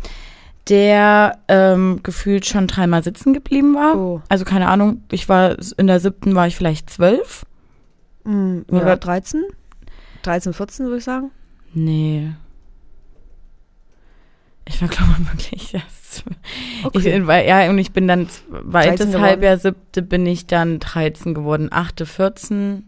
der 0.69 1.39
ähm, 1.47 1.99
gefühlt 2.03 2.45
schon 2.45 2.67
dreimal 2.67 3.03
sitzen 3.03 3.33
geblieben 3.33 3.75
war. 3.75 3.95
Oh. 3.97 4.21
Also 4.29 4.45
keine 4.45 4.67
Ahnung, 4.69 5.01
ich 5.11 5.27
war 5.29 5.55
in 5.77 5.87
der 5.87 5.99
siebten 5.99 6.35
war 6.35 6.47
ich 6.47 6.55
vielleicht 6.55 6.89
zwölf. 6.89 7.45
Mhm, 8.23 8.65
Oder- 8.69 8.87
ja, 8.87 8.95
13? 8.95 9.43
13, 10.23 10.53
14 10.53 10.85
würde 10.85 10.97
ich 10.97 11.03
sagen. 11.03 11.31
Nee. 11.73 12.31
Ich 14.65 14.81
war, 14.81 14.87
glaube 14.87 15.11
ich, 15.19 15.33
wirklich 15.33 15.73
erst. 15.73 16.23
Ich, 16.93 17.27
weil, 17.27 17.47
ja, 17.47 17.69
und 17.69 17.77
ich 17.77 17.91
bin 17.91 18.07
dann 18.07 18.27
13 18.49 18.97
zweites. 18.97 19.19
Halbjahr, 19.19 19.57
siebte 19.57 20.01
bin 20.01 20.25
ich 20.25 20.47
dann 20.47 20.79
13 20.79 21.33
geworden. 21.33 21.69
Achte, 21.71 22.05
14. 22.05 22.83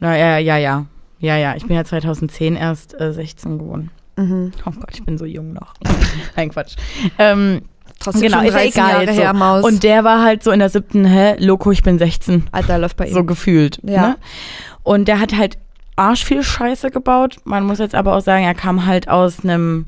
Na 0.00 0.16
ja, 0.16 0.38
ja, 0.38 0.56
ja. 0.56 0.86
Ja, 1.18 1.36
ja. 1.36 1.54
Ich 1.56 1.66
bin 1.66 1.76
ja 1.76 1.84
2010 1.84 2.56
erst 2.56 2.98
äh, 3.00 3.12
16 3.12 3.58
geworden. 3.58 3.90
Mhm. 4.16 4.52
Oh 4.64 4.70
Gott, 4.70 4.90
ich 4.92 5.04
bin 5.04 5.18
so 5.18 5.24
jung 5.24 5.52
noch. 5.52 5.74
Nein, 6.36 6.50
Quatsch. 6.50 6.76
Ähm, 7.18 7.62
Trotzdem 7.98 8.22
genau, 8.22 8.40
ist 8.40 8.54
ja 8.54 8.60
13 8.60 8.68
egal 8.68 9.06
her, 9.08 9.30
so. 9.32 9.38
Maus. 9.38 9.64
Und 9.64 9.82
der 9.82 10.04
war 10.04 10.22
halt 10.22 10.42
so 10.42 10.50
in 10.50 10.58
der 10.60 10.68
siebten, 10.68 11.04
hä, 11.04 11.36
Loco, 11.38 11.70
ich 11.70 11.82
bin 11.82 11.98
16. 11.98 12.48
Alter, 12.52 12.78
läuft 12.78 12.96
bei 12.96 13.06
ihm. 13.06 13.14
So 13.14 13.24
gefühlt. 13.24 13.80
Ja. 13.82 14.08
Ne? 14.08 14.16
Und 14.82 15.08
der 15.08 15.20
hat 15.20 15.36
halt 15.36 15.58
arsch 15.96 16.24
viel 16.24 16.42
Scheiße 16.42 16.90
gebaut. 16.90 17.36
Man 17.44 17.64
muss 17.64 17.78
jetzt 17.78 17.94
aber 17.94 18.16
auch 18.16 18.20
sagen, 18.20 18.44
er 18.44 18.54
kam 18.54 18.86
halt 18.86 19.08
aus 19.08 19.42
einem 19.42 19.86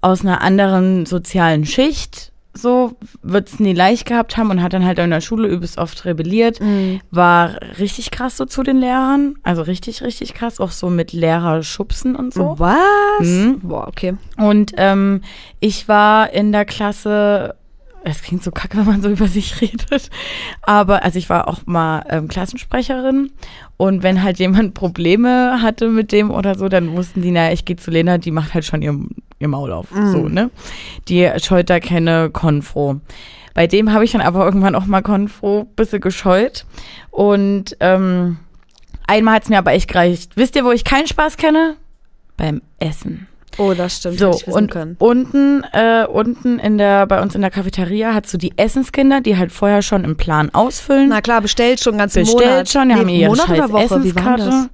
aus 0.00 0.22
einer 0.22 0.40
anderen 0.40 1.06
sozialen 1.06 1.64
Schicht. 1.66 2.32
so, 2.52 2.96
wird 3.22 3.48
es 3.48 3.60
nie 3.60 3.72
leicht 3.74 4.06
gehabt 4.06 4.36
haben 4.36 4.50
und 4.50 4.60
hat 4.60 4.72
dann 4.72 4.84
halt 4.84 4.98
in 4.98 5.10
der 5.10 5.20
Schule 5.20 5.46
übelst 5.46 5.78
oft 5.78 6.04
rebelliert. 6.04 6.60
Mhm. 6.60 7.00
War 7.10 7.60
richtig 7.78 8.10
krass 8.10 8.36
so 8.36 8.44
zu 8.44 8.62
den 8.64 8.78
Lehrern. 8.78 9.36
Also 9.44 9.62
richtig, 9.62 10.02
richtig 10.02 10.34
krass. 10.34 10.58
Auch 10.58 10.72
so 10.72 10.90
mit 10.90 11.12
Lehrerschubsen 11.12 12.16
und 12.16 12.34
so. 12.34 12.56
Was? 12.58 12.78
Mhm. 13.20 13.60
Boah, 13.60 13.86
okay. 13.86 14.14
Und 14.36 14.72
ähm, 14.78 15.22
ich 15.60 15.86
war 15.86 16.32
in 16.32 16.50
der 16.50 16.64
Klasse, 16.64 17.54
es 18.02 18.22
klingt 18.22 18.42
so 18.42 18.50
kacke, 18.50 18.76
wenn 18.78 18.86
man 18.86 19.02
so 19.02 19.10
über 19.10 19.28
sich 19.28 19.60
redet, 19.60 20.10
aber 20.62 21.04
also 21.04 21.18
ich 21.18 21.30
war 21.30 21.46
auch 21.46 21.60
mal 21.66 22.04
ähm, 22.08 22.26
Klassensprecherin 22.28 23.30
und 23.76 24.02
wenn 24.02 24.22
halt 24.24 24.38
jemand 24.38 24.74
Probleme 24.74 25.62
hatte 25.62 25.88
mit 25.88 26.10
dem 26.10 26.30
oder 26.32 26.56
so, 26.56 26.68
dann 26.68 26.96
wussten 26.96 27.22
die, 27.22 27.30
naja, 27.30 27.52
ich 27.52 27.64
gehe 27.64 27.76
zu 27.76 27.90
Lena, 27.92 28.18
die 28.18 28.30
macht 28.32 28.54
halt 28.54 28.64
schon 28.64 28.82
ihr, 28.82 28.98
ihr 29.40 29.48
Maul 29.48 29.72
auf, 29.72 29.88
so, 29.90 30.28
ne? 30.28 30.50
Die 31.08 31.28
scheut 31.42 31.70
da 31.70 31.80
keine 31.80 32.30
Konfro. 32.30 33.00
Bei 33.54 33.66
dem 33.66 33.92
habe 33.92 34.04
ich 34.04 34.12
dann 34.12 34.20
aber 34.20 34.44
irgendwann 34.44 34.74
auch 34.76 34.86
mal 34.86 35.02
Konfro 35.02 35.64
bisschen 35.74 36.00
gescheut 36.00 36.66
und 37.10 37.76
ähm, 37.80 38.36
einmal 39.06 39.34
hat 39.34 39.42
es 39.44 39.48
mir 39.48 39.58
aber 39.58 39.72
echt 39.72 39.88
gereicht. 39.88 40.32
Wisst 40.36 40.54
ihr, 40.56 40.64
wo 40.64 40.70
ich 40.70 40.84
keinen 40.84 41.08
Spaß 41.08 41.36
kenne? 41.36 41.76
Beim 42.36 42.62
Essen. 42.78 43.26
Oh, 43.58 43.74
das 43.74 43.96
stimmt. 43.96 44.18
So, 44.18 44.38
und 44.46 44.70
können. 44.70 44.96
unten, 44.98 45.64
äh, 45.72 46.06
unten 46.06 46.58
in 46.60 46.78
der, 46.78 47.06
bei 47.06 47.20
uns 47.20 47.34
in 47.34 47.40
der 47.40 47.50
Cafeteria 47.50 48.14
hast 48.14 48.32
du 48.32 48.38
die 48.38 48.56
Essenskinder, 48.56 49.20
die 49.20 49.36
halt 49.36 49.50
vorher 49.52 49.82
schon 49.82 50.04
im 50.04 50.16
Plan 50.16 50.50
ausfüllen. 50.54 51.08
Na 51.08 51.20
klar, 51.20 51.40
bestellt 51.40 51.80
schon 51.80 51.98
ganz 51.98 52.14
bestellt 52.14 52.40
Monat. 52.40 52.68
schon, 52.68 52.88
die 52.88 52.94
Nee, 52.94 53.00
haben 53.00 53.08
ihre 53.08 53.30
Monat 53.30 53.46
scheiß 53.48 53.84
Essenskarte. 53.84 54.70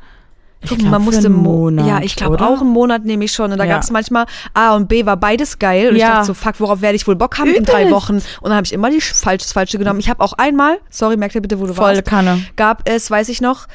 Ich 0.63 0.71
Guck, 0.71 0.79
glaub, 0.79 0.91
man 0.91 1.03
musste 1.03 1.27
einen 1.27 1.35
Mo- 1.37 1.53
Monat, 1.71 1.87
Ja, 1.87 2.01
ich 2.01 2.17
glaube 2.17 2.41
auch 2.41 2.61
einen 2.61 2.71
Monat 2.71 3.05
nehme 3.05 3.25
ich 3.25 3.33
schon. 3.33 3.53
Und 3.53 3.59
da 3.59 3.65
Ja. 3.65 3.75
gab 3.75 3.83
es 3.83 3.91
manchmal 3.91 4.27
A 4.55 4.75
und 4.75 4.89
B 4.89 5.05
war 5.07 5.17
beides 5.17 5.59
geil. 5.59 5.91
Und 5.91 5.97
ich 5.97 6.01
Ja. 6.03 6.15
dachte 6.15 6.27
so, 6.27 6.35
fuck, 6.35 6.59
worauf 6.59 6.81
werde 6.81 6.97
ich 6.97 7.07
wohl 7.07 7.15
Bock 7.15 7.39
haben 7.39 7.55
in 7.55 7.65
drei. 7.65 7.91
Wochen? 7.91 8.15
Und 8.15 8.25
dann 8.43 8.55
habe 8.55 8.65
ich 8.65 8.73
immer 8.73 8.91
die 8.91 9.01
falsche, 9.01 9.45
das 9.45 9.53
Falsche 9.53 9.79
genommen. 9.79 10.01
Ich 10.01 10.09
habe 10.09 10.25
auch 10.25 10.33
einmal, 10.33 10.79
sorry, 10.91 11.17
merkt 11.17 11.35
ihr 11.35 11.43
bitte, 11.43 11.61
wo 11.61 11.67
du 11.67 11.75
Volle 11.75 11.99
warst, 11.99 12.07
Kanne. 12.07 12.43
gab 12.57 12.89
es, 12.89 13.11
weiß 13.11 13.29
ich 13.29 13.41
noch, 13.41 13.67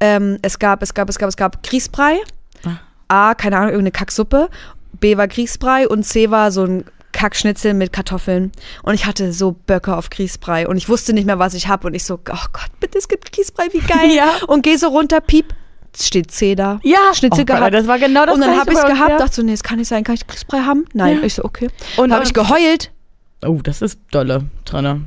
ähm, 0.00 0.38
es 0.42 0.58
gab, 0.58 0.82
es 0.82 0.94
gab, 0.94 1.08
es 1.08 1.18
gab, 1.18 1.28
es 1.28 1.36
gab 1.36 1.62
Grießbrei. 1.62 2.16
Ah. 3.08 3.28
A, 3.30 3.34
keine 3.34 3.56
Ahnung, 3.56 3.68
irgendeine 3.70 3.92
Kacksuppe. 3.92 4.48
B 4.98 5.16
war 5.16 5.28
Grießbrei 5.28 5.88
und 5.88 6.04
C 6.04 6.30
war 6.30 6.50
so 6.50 6.64
ein 6.64 6.84
Kackschnitzel 7.12 7.74
mit 7.74 7.92
Kartoffeln. 7.92 8.50
Und 8.82 8.94
ich 8.94 9.04
hatte 9.06 9.32
so 9.32 9.52
Böcke 9.52 9.96
auf 9.96 10.10
Grießbrei. 10.10 10.66
Und 10.68 10.76
ich 10.78 10.88
wusste 10.88 11.12
nicht 11.12 11.26
mehr, 11.26 11.38
was 11.38 11.54
ich 11.54 11.68
habe. 11.68 11.86
Und 11.86 11.94
ich 11.94 12.04
so, 12.04 12.14
oh 12.14 12.18
Gott, 12.52 12.70
bitte, 12.80 12.98
es 12.98 13.08
gibt 13.08 13.30
Grießbrei, 13.32 13.68
wie 13.72 13.80
geil. 13.80 14.10
Ja. 14.14 14.30
Und 14.46 14.62
geh 14.62 14.76
so 14.76 14.88
runter, 14.88 15.20
piep. 15.20 15.46
Steht 15.98 16.30
C 16.30 16.54
da. 16.54 16.80
Ja, 16.82 16.98
Schnitzel 17.12 17.42
oh 17.42 17.44
Gott, 17.46 17.56
gehabt. 17.56 17.74
das 17.74 17.86
war 17.86 17.98
genau 17.98 18.26
das 18.26 18.34
und 18.34 18.40
dann 18.42 18.58
habe 18.58 18.72
ich 18.72 18.78
es 18.78 18.84
gehabt, 18.84 19.10
ja. 19.10 19.18
dachte 19.18 19.34
so, 19.34 19.42
nee, 19.42 19.52
das 19.52 19.62
kann 19.62 19.78
nicht 19.78 19.88
sein, 19.88 20.04
kann 20.04 20.14
ich 20.14 20.26
Grießbrei 20.26 20.60
haben? 20.60 20.84
Nein. 20.92 21.18
Ja. 21.18 21.24
Ich 21.26 21.34
so, 21.34 21.44
okay. 21.44 21.68
Und 21.96 22.12
habe 22.12 22.24
ich 22.24 22.32
geheult. 22.34 22.90
Oh, 23.42 23.60
das 23.62 23.80
ist 23.80 23.98
dolle 24.10 24.44
drinne. 24.66 25.06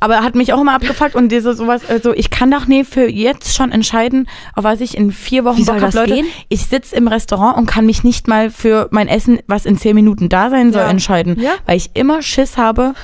Aber 0.00 0.22
hat 0.22 0.34
mich 0.34 0.54
auch 0.54 0.60
immer 0.60 0.72
abgefuckt 0.74 1.14
und 1.14 1.30
diese 1.30 1.52
sowas, 1.52 1.82
also 1.86 2.14
ich 2.14 2.30
kann 2.30 2.50
doch 2.50 2.66
nie 2.66 2.82
für 2.82 3.06
jetzt 3.10 3.54
schon 3.54 3.72
entscheiden, 3.72 4.26
auf 4.54 4.64
was 4.64 4.80
ich 4.80 4.96
in 4.96 5.12
vier 5.12 5.44
Wochen 5.44 5.58
Wie 5.58 5.64
soll 5.64 5.74
Bock 5.74 5.82
hab, 5.84 5.92
das 5.92 6.00
Leute. 6.00 6.14
gehen? 6.14 6.26
Ich 6.48 6.64
sitze 6.66 6.96
im 6.96 7.08
Restaurant 7.08 7.58
und 7.58 7.66
kann 7.66 7.84
mich 7.84 8.02
nicht 8.02 8.26
mal 8.26 8.50
für 8.50 8.88
mein 8.90 9.06
Essen, 9.06 9.38
was 9.48 9.66
in 9.66 9.76
zehn 9.76 9.94
Minuten 9.94 10.30
da 10.30 10.48
sein 10.48 10.72
soll, 10.72 10.82
Ja. 10.82 10.88
entscheiden. 10.88 11.38
Ja. 11.38 11.52
Weil 11.66 11.76
ich 11.76 11.90
immer 11.92 12.22
Schiss 12.22 12.56
habe. 12.56 12.94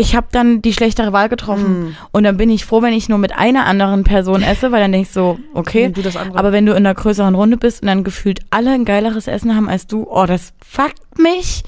Ich 0.00 0.14
habe 0.14 0.28
dann 0.30 0.62
die 0.62 0.72
schlechtere 0.72 1.12
Wahl 1.12 1.28
getroffen. 1.28 1.96
Und 2.12 2.22
dann 2.22 2.36
bin 2.36 2.50
ich 2.50 2.64
froh, 2.64 2.82
wenn 2.82 2.92
ich 2.92 3.08
nur 3.08 3.18
mit 3.18 3.32
einer 3.36 3.66
anderen 3.66 4.04
Person 4.04 4.42
esse, 4.42 4.70
weil 4.70 4.80
dann 4.80 4.92
denke 4.92 5.08
ich 5.08 5.12
so, 5.12 5.40
okay. 5.54 5.88
Du 5.88 6.02
das. 6.02 6.16
Aber 6.16 6.52
wenn 6.52 6.64
du 6.66 6.72
in 6.72 6.78
einer 6.86 6.94
größeren 6.94 7.34
Runde 7.34 7.56
bist 7.56 7.82
und 7.82 7.88
dann 7.88 8.04
gefühlt 8.04 8.38
alle 8.50 8.70
ein 8.70 8.84
geileres 8.84 9.26
Essen 9.26 9.56
haben 9.56 9.68
als 9.68 9.88
du, 9.88 10.06
oh, 10.08 10.24
das 10.24 10.52
fuckt 10.64 11.18
mich 11.18 11.64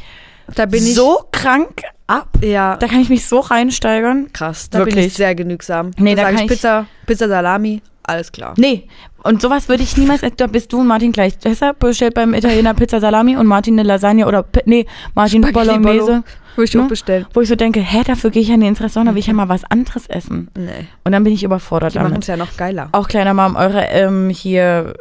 Da 0.54 0.66
bin 0.66 0.84
ich. 0.84 0.94
so 0.94 1.24
krank 1.32 1.82
ab. 2.06 2.28
Ja. 2.40 2.76
Da 2.76 2.86
kann 2.86 3.00
ich 3.00 3.08
mich 3.08 3.26
so 3.26 3.40
reinsteigern. 3.40 4.32
krass. 4.32 4.70
Da 4.70 4.78
bin 4.78 4.86
Wirklich. 4.88 5.06
ich 5.06 5.14
sehr 5.14 5.34
genügsam. 5.34 5.90
Nee, 5.98 6.14
da 6.14 6.22
sag 6.22 6.26
kann 6.26 6.34
ich 6.36 6.42
ich- 6.42 6.48
Pizza, 6.56 6.86
Pizza 7.06 7.26
Salami, 7.28 7.82
alles 8.10 8.32
klar. 8.32 8.54
Nee, 8.56 8.86
und 9.22 9.40
sowas 9.42 9.68
würde 9.68 9.82
ich 9.82 9.96
niemals, 9.96 10.22
da 10.36 10.46
bist 10.46 10.72
du 10.72 10.80
und 10.80 10.86
Martin 10.86 11.12
gleich. 11.12 11.38
Deshalb 11.38 11.78
bestellt 11.78 12.14
beim 12.14 12.34
Italiener 12.34 12.74
Pizza 12.74 13.00
Salami 13.00 13.36
und 13.36 13.46
Martin 13.46 13.78
eine 13.78 13.86
Lasagne 13.86 14.26
oder, 14.26 14.44
nee, 14.66 14.86
Martin 15.14 15.42
Spaghetti 15.42 15.78
Bolognese. 15.78 16.06
Bolo. 16.06 16.22
Würde 16.56 16.64
ich 16.68 16.74
Ne? 16.74 16.82
auch 16.82 16.88
bestellen. 16.88 17.26
Wo 17.32 17.40
ich 17.40 17.48
so 17.48 17.54
denke, 17.56 17.80
hä, 17.80 18.02
dafür 18.04 18.30
gehe 18.30 18.42
ich 18.42 18.48
ja 18.48 18.56
nie 18.56 18.66
ins 18.66 18.80
Restaurant, 18.80 19.08
da 19.10 19.14
will 19.14 19.20
ich 19.20 19.26
ja 19.28 19.32
mal 19.32 19.48
was 19.48 19.64
anderes 19.64 20.06
essen. 20.08 20.48
Nee. 20.56 20.86
Und 21.04 21.12
dann 21.12 21.22
bin 21.24 21.32
ich 21.32 21.44
überfordert 21.44 21.94
Die 21.94 21.98
machen 21.98 22.08
damit. 22.10 22.22
es 22.22 22.26
ja 22.28 22.36
noch 22.36 22.56
geiler. 22.56 22.88
Auch 22.92 23.08
kleiner 23.08 23.34
Mal, 23.34 23.46
um 23.46 23.56
eure 23.56 23.82
ähm, 23.86 24.28
hier 24.30 24.94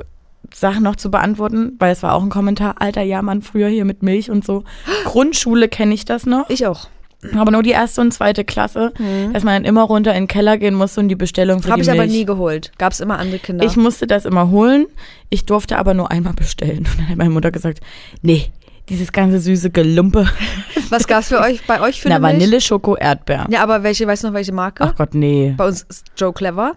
Sachen 0.53 0.83
noch 0.83 0.95
zu 0.95 1.09
beantworten, 1.11 1.73
weil 1.79 1.91
es 1.91 2.01
war 2.03 2.13
auch 2.13 2.23
ein 2.23 2.29
Kommentar, 2.29 2.75
alter, 2.79 3.01
ja, 3.01 3.21
Mann, 3.21 3.41
früher 3.41 3.67
hier 3.67 3.85
mit 3.85 4.03
Milch 4.03 4.29
und 4.31 4.45
so. 4.45 4.63
Grundschule 5.05 5.67
kenne 5.69 5.93
ich 5.93 6.05
das 6.05 6.25
noch, 6.25 6.49
Ich 6.49 6.65
auch. 6.67 6.87
Aber 7.35 7.51
nur 7.51 7.63
die 7.63 7.71
erste 7.71 8.01
und 8.01 8.13
zweite 8.13 8.43
Klasse, 8.45 8.93
dass 9.33 9.43
man 9.43 9.55
dann 9.55 9.65
immer 9.65 9.83
runter 9.83 10.11
in 10.13 10.23
den 10.23 10.27
Keller 10.27 10.57
gehen 10.57 10.73
musste 10.75 11.01
und 11.01 11.09
die 11.09 11.15
Bestellung 11.15 11.61
für 11.61 11.69
Habe 11.71 11.81
die 11.81 11.89
ich 11.89 11.93
Milch. 11.95 11.99
aber 11.99 12.07
nie 12.11 12.25
geholt. 12.25 12.71
Gab 12.77 12.93
es 12.93 12.99
immer 13.01 13.19
andere 13.19 13.39
Kinder. 13.39 13.65
Ich 13.65 13.75
musste 13.75 14.07
das 14.07 14.25
immer 14.25 14.49
holen. 14.49 14.85
Ich 15.29 15.45
durfte 15.45 15.77
aber 15.77 15.93
nur 15.93 16.11
einmal 16.11 16.33
bestellen. 16.33 16.79
Und 16.91 16.97
dann 16.99 17.09
hat 17.09 17.17
meine 17.17 17.29
Mutter 17.29 17.51
gesagt, 17.51 17.79
nee, 18.21 18.51
dieses 18.87 19.11
ganze 19.11 19.39
süße 19.39 19.69
Gelumpe. 19.69 20.27
Was 20.89 21.07
gab 21.07 21.21
es 21.21 21.27
für 21.27 21.39
euch, 21.39 21.65
bei 21.67 21.81
euch 21.81 22.01
für 22.01 22.09
Na, 22.09 22.15
eine 22.15 22.27
Milch? 22.27 22.33
Vanille, 22.41 22.61
Schoko, 22.61 22.95
Erdbeer. 22.95 23.47
Ja, 23.49 23.61
aber 23.61 23.83
welche, 23.83 24.07
weißt 24.07 24.23
du 24.23 24.27
noch, 24.27 24.33
welche 24.33 24.53
Marke? 24.53 24.83
Ach 24.85 24.95
Gott, 24.95 25.13
nee. 25.13 25.53
Bei 25.57 25.67
uns 25.67 25.83
ist 25.83 26.05
Joe 26.17 26.33
Clever. 26.33 26.73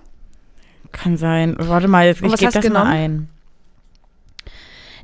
Kann 0.90 1.16
sein. 1.16 1.56
Warte 1.58 1.88
mal, 1.88 2.04
jetzt, 2.06 2.20
ich 2.20 2.30
gebe 2.36 2.52
das 2.52 2.52
du 2.52 2.58
mal 2.58 2.62
genommen? 2.68 2.90
ein. 2.92 3.28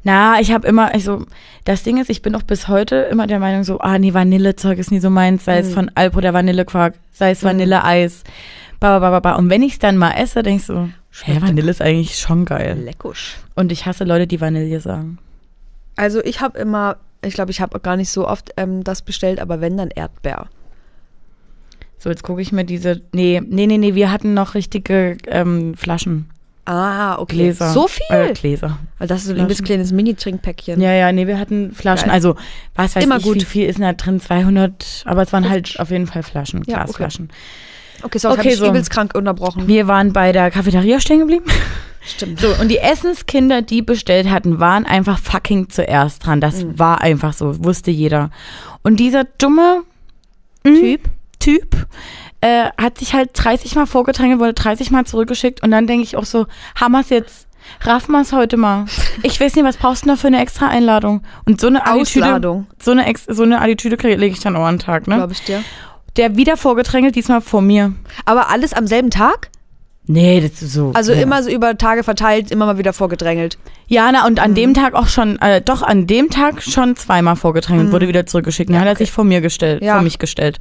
Na, 0.09 0.40
ich 0.40 0.53
habe 0.53 0.66
immer, 0.66 0.94
also, 0.94 1.27
das 1.66 1.83
Ding 1.83 1.99
ist, 1.99 2.09
ich 2.09 2.23
bin 2.23 2.35
auch 2.35 2.42
bis 2.42 2.66
heute 2.66 2.97
immer 3.11 3.27
der 3.27 3.38
Meinung 3.40 3.62
so, 3.62 3.79
ah, 3.81 3.99
nee, 3.99 4.14
Vanillezeug 4.14 4.79
ist 4.79 4.90
nie 4.90 5.01
so 5.01 5.11
meins, 5.11 5.44
sei 5.44 5.59
es 5.59 5.68
Mhm. 5.68 5.73
von 5.75 5.90
Alpro 5.97 6.23
der 6.23 6.33
Vanillequark, 6.33 6.94
sei 7.12 7.33
es 7.33 7.42
Mhm. 7.42 7.49
Vanilleeis, 7.49 8.25
ba, 8.81 8.99
ba, 8.99 9.01
ba, 9.01 9.11
ba, 9.11 9.21
ba. 9.21 9.37
Und 9.38 9.51
wenn 9.51 9.62
ich 9.62 9.73
es 9.75 9.79
dann 9.79 9.99
mal 9.99 10.12
esse, 10.12 10.42
denk 10.42 10.61
ich 10.61 10.66
so, 10.66 10.88
hä, 11.25 11.37
Vanille 11.42 11.71
ist 11.71 11.83
eigentlich 11.83 12.16
schon 12.16 12.47
geil. 12.47 12.79
Leckusch. 12.87 13.37
Und 13.55 13.71
ich 13.71 13.85
hasse 13.85 14.05
Leute, 14.05 14.27
die 14.27 14.40
Vanille 14.40 14.81
sagen. 14.81 15.18
Also 15.97 16.25
ich 16.25 16.40
habe 16.40 16.59
immer, 16.59 16.97
ich 17.21 17.35
glaube, 17.35 17.51
ich 17.51 17.61
habe 17.61 17.79
gar 17.79 17.97
nicht 17.97 18.09
so 18.09 18.27
oft 18.27 18.53
ähm, 18.57 18.85
das 18.85 19.03
bestellt, 19.03 19.40
aber 19.40 19.61
wenn, 19.61 19.77
dann 19.77 19.90
Erdbeer. 19.90 20.47
So, 21.99 22.09
jetzt 22.09 22.23
gucke 22.23 22.40
ich 22.40 22.51
mir 22.51 22.64
diese. 22.64 23.03
Nee, 23.12 23.42
nee, 23.47 23.66
nee, 23.66 23.77
nee, 23.77 23.94
wir 23.94 24.11
hatten 24.11 24.33
noch 24.33 24.55
richtige 24.55 25.18
ähm, 25.27 25.75
Flaschen. 25.77 26.31
Ah, 26.70 27.18
okay. 27.18 27.35
Gläser. 27.37 27.70
So 27.72 27.88
viel? 27.88 28.04
Äh, 28.11 28.33
Gläser. 28.35 28.78
Weil 28.98 29.09
das 29.09 29.20
ist 29.22 29.26
so 29.28 29.33
ein 29.33 29.38
liebes 29.38 29.62
kleines 29.62 29.90
Mini-Trinkpäckchen. 29.90 30.81
Ja, 30.81 30.92
ja, 30.92 31.11
nee, 31.12 31.26
wir 31.26 31.38
hatten 31.38 31.72
Flaschen. 31.72 32.07
Geil. 32.07 32.14
Also, 32.14 32.37
was 32.74 32.94
weiß 32.94 33.04
Immer 33.04 33.16
ich, 33.16 33.22
gut. 33.22 33.37
wie 33.37 33.44
viel 33.44 33.66
ist 33.66 33.76
denn 33.78 33.85
da 33.87 33.94
drin? 33.94 34.20
200, 34.20 35.02
aber 35.07 35.22
es 35.22 35.33
waren 35.33 35.48
halt 35.48 35.81
auf 35.81 35.90
jeden 35.90 36.07
Fall 36.07 36.22
Flaschen, 36.22 36.62
Ja, 36.66 36.76
okay. 36.76 36.85
Glasflaschen. 36.85 37.31
Okay, 38.02 38.18
so, 38.18 38.28
ich 38.28 38.35
Okay, 38.38 38.48
habe 38.50 38.57
so. 38.57 38.68
übelst 38.68 38.90
krank 38.90 39.14
unterbrochen. 39.16 39.66
Wir 39.66 39.88
waren 39.88 40.12
bei 40.12 40.31
der 40.33 40.50
Cafeteria 40.50 41.00
stehen 41.00 41.20
geblieben. 41.20 41.46
Stimmt. 42.00 42.40
So, 42.40 42.48
und 42.61 42.68
die 42.68 42.78
Essenskinder, 42.78 43.61
die 43.62 43.83
bestellt 43.83 44.31
hatten, 44.31 44.61
waren 44.61 44.85
einfach 44.87 45.18
fucking 45.18 45.68
zuerst 45.70 46.24
dran. 46.26 46.40
Das 46.40 46.62
Mhm. 46.64 46.78
war 46.78 47.00
einfach 47.00 47.33
so, 47.33 47.64
wusste 47.64 47.90
jeder. 47.90 48.31
Und 48.83 48.96
dieser 49.00 49.24
dumme 49.24 49.83
mm, 50.64 50.74
Typ? 50.74 51.00
Typ 51.40 51.87
äh, 52.40 52.70
hat 52.81 52.98
sich 52.98 53.14
halt 53.14 53.31
30 53.35 53.74
Mal 53.74 53.87
vorgedrängelt, 53.87 54.40
wurde 54.40 54.55
30 54.55 54.90
Mal 54.90 55.05
zurückgeschickt 55.05 55.62
und 55.62 55.70
dann 55.70 55.87
denke 55.87 56.05
ich 56.05 56.16
auch 56.16 56.24
so, 56.24 56.46
hammer's 56.81 57.09
jetzt, 57.11 57.48
raffen 57.83 58.12
wir's 58.12 58.33
heute 58.33 58.57
mal. 58.57 58.87
Ich 59.22 59.40
weiß 59.40 59.55
nicht, 59.57 59.64
was 59.64 59.77
brauchst 59.77 60.03
du 60.03 60.07
denn 60.07 60.14
da 60.14 60.20
für 60.20 60.29
eine 60.29 60.40
extra 60.40 60.68
Einladung? 60.68 61.22
Und 61.44 61.61
so 61.61 61.66
eine 61.66 61.87
Attitüde, 61.87 62.24
Ausladung, 62.27 62.66
so 62.81 62.92
eine, 62.92 63.07
Ex 63.07 63.24
so 63.29 63.42
eine 63.42 63.61
Attitüde 63.61 63.96
lege 64.09 64.33
ich 64.33 64.40
dann 64.40 64.57
auch 64.57 64.64
an 64.64 64.77
den 64.77 64.81
Tag, 64.81 65.07
ne? 65.09 65.16
glaube 65.16 65.33
ich 65.33 65.42
dir. 65.44 65.62
Der 66.16 66.37
wieder 66.37 66.57
vorgedrängelt, 66.57 67.14
diesmal 67.16 67.40
vor 67.40 67.61
mir. 67.62 67.92
Aber 68.24 68.51
alles 68.51 68.72
am 68.72 68.87
selben 68.87 69.11
Tag? 69.11 69.51
Nee, 70.11 70.40
das 70.40 70.62
ist 70.62 70.72
so. 70.72 70.92
Also 70.94 71.12
ja. 71.12 71.20
immer 71.20 71.42
so 71.42 71.51
über 71.51 71.77
Tage 71.77 72.03
verteilt, 72.03 72.51
immer 72.51 72.64
mal 72.64 72.79
wieder 72.79 72.94
vorgedrängelt. 72.94 73.59
Ja, 73.88 74.11
na, 74.11 74.27
und 74.27 74.40
an 74.40 74.53
Mhm. 74.53 74.55
dem 74.55 74.74
Tag 74.74 74.94
auch 74.94 75.07
schon, 75.07 75.38
äh, 75.40 75.61
doch 75.61 75.83
an 75.83 76.07
dem 76.07 76.31
Tag 76.31 76.62
schon 76.62 76.96
zweimal 76.96 77.37
vorgedrängt 77.37 77.81
und 77.81 77.87
Mhm. 77.88 77.92
wurde 77.92 78.09
wieder 78.09 78.24
zurückgeschickt. 78.24 78.70
Dann 78.70 78.77
Ja, 78.77 78.81
hat 78.81 78.87
er 78.88 78.92
okay. 78.92 79.05
sich 79.05 79.12
vor 79.12 79.24
mir 79.24 79.42
gestellt, 79.42 79.83
Ja. 79.83 79.94
vor 79.94 80.03
mich 80.03 80.18
gestellt. 80.18 80.59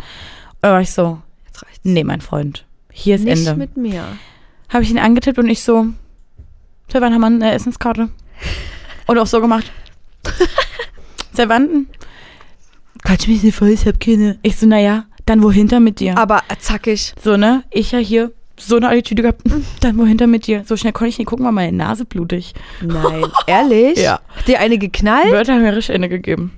Da 0.61 0.73
war 0.73 0.81
ich 0.81 0.91
so. 0.91 1.19
Nee, 1.93 2.03
mein 2.03 2.21
Freund, 2.21 2.65
hier 2.91 3.15
ist 3.15 3.23
Nicht 3.23 3.39
Ende. 3.47 3.55
mit 3.55 3.77
mir. 3.77 4.03
Habe 4.69 4.83
ich 4.83 4.91
ihn 4.91 4.99
angetippt 4.99 5.39
und 5.39 5.49
ich 5.49 5.63
so, 5.63 5.87
seit 6.91 7.01
wann 7.01 7.13
haben 7.13 7.21
wir 7.21 7.27
eine 7.27 7.51
Essenskarte? 7.53 8.09
Und 9.07 9.17
auch 9.17 9.27
so 9.27 9.39
gemacht. 9.41 9.71
seit 11.33 11.49
wann? 11.49 11.87
Quatsch 13.03 13.27
mich 13.27 13.43
nicht 13.43 13.55
voll, 13.55 13.69
ich 13.69 13.85
hab 13.85 13.99
keine. 13.99 14.37
Ich 14.41 14.57
so, 14.57 14.65
naja, 14.65 15.05
dann 15.25 15.41
wohinter 15.43 15.79
mit 15.79 15.99
dir? 15.99 16.17
Aber 16.17 16.41
zackig. 16.59 17.13
So, 17.23 17.37
ne? 17.37 17.63
Ich 17.71 17.91
ja 17.91 17.99
hier 17.99 18.31
so 18.59 18.75
eine 18.77 18.89
Attitüde 18.89 19.21
gehabt, 19.21 19.43
"Hm, 19.49 19.63
dann 19.81 19.97
wohinter 19.97 20.27
mit 20.27 20.47
dir? 20.47 20.63
So 20.65 20.75
schnell 20.75 20.93
konnte 20.93 21.09
ich 21.09 21.17
nicht 21.19 21.27
gucken, 21.27 21.45
war 21.45 21.51
meine 21.51 21.75
Nase 21.77 22.05
blutig. 22.05 22.53
Nein. 22.81 23.25
Ehrlich? 23.45 23.97
Ja. 24.03 24.19
Hat 24.35 24.47
dir 24.47 24.59
eine 24.59 24.77
geknallt? 24.77 25.31
Wörter 25.31 25.53
haben 25.53 25.61
mir 25.61 25.75
richtig 25.75 25.95
Ende 25.95 26.09
gegeben. 26.09 26.51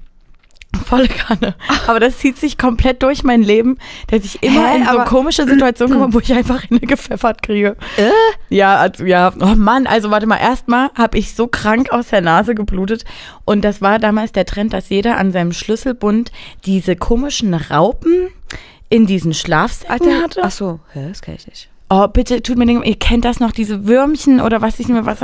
Volle 0.85 1.07
Kanne. 1.07 1.55
Aber 1.87 1.99
das 1.99 2.19
zieht 2.19 2.37
sich 2.37 2.57
komplett 2.57 3.01
durch 3.01 3.23
mein 3.23 3.41
Leben, 3.41 3.77
dass 4.07 4.23
ich 4.23 4.43
immer 4.43 4.67
Hä? 4.67 4.77
in 4.77 4.85
so 4.85 4.99
komische 4.99 5.45
Situationen 5.47 5.99
komme, 5.99 6.13
wo 6.13 6.19
ich 6.19 6.31
einfach 6.33 6.63
eine 6.69 6.79
gepfeffert 6.79 7.41
kriege. 7.41 7.75
Äh? 7.97 8.11
Ja, 8.49 8.77
also, 8.77 9.03
ja. 9.03 9.33
Oh 9.39 9.55
Mann, 9.55 9.87
also 9.87 10.11
warte 10.11 10.27
mal, 10.27 10.37
erstmal 10.37 10.89
habe 10.95 11.17
ich 11.17 11.33
so 11.33 11.47
krank 11.47 11.91
aus 11.91 12.09
der 12.09 12.21
Nase 12.21 12.53
geblutet. 12.53 13.03
Und 13.45 13.63
das 13.63 13.81
war 13.81 13.97
damals 13.97 14.31
der 14.31 14.45
Trend, 14.45 14.73
dass 14.73 14.89
jeder 14.89 15.17
an 15.17 15.31
seinem 15.31 15.53
Schlüsselbund 15.53 16.31
diese 16.65 16.95
komischen 16.95 17.53
Raupen 17.53 18.29
in 18.89 19.05
diesen 19.05 19.33
Schlafsäcken 19.33 20.21
hatte. 20.21 20.41
Ach 20.43 20.51
so, 20.51 20.79
hä, 20.93 21.07
das 21.09 21.21
kenne 21.21 21.37
ich 21.37 21.47
nicht. 21.47 21.69
Oh, 21.91 22.07
bitte, 22.07 22.43
tut 22.43 22.57
mir 22.57 22.67
den, 22.67 22.83
ihr 22.83 22.95
kennt 22.99 23.25
das 23.25 23.39
noch, 23.39 23.51
diese 23.51 23.87
Würmchen 23.87 24.41
oder 24.41 24.61
was 24.61 24.73
ich 24.79 24.87
nicht 24.87 24.93
mehr 24.95 25.07
was, 25.07 25.19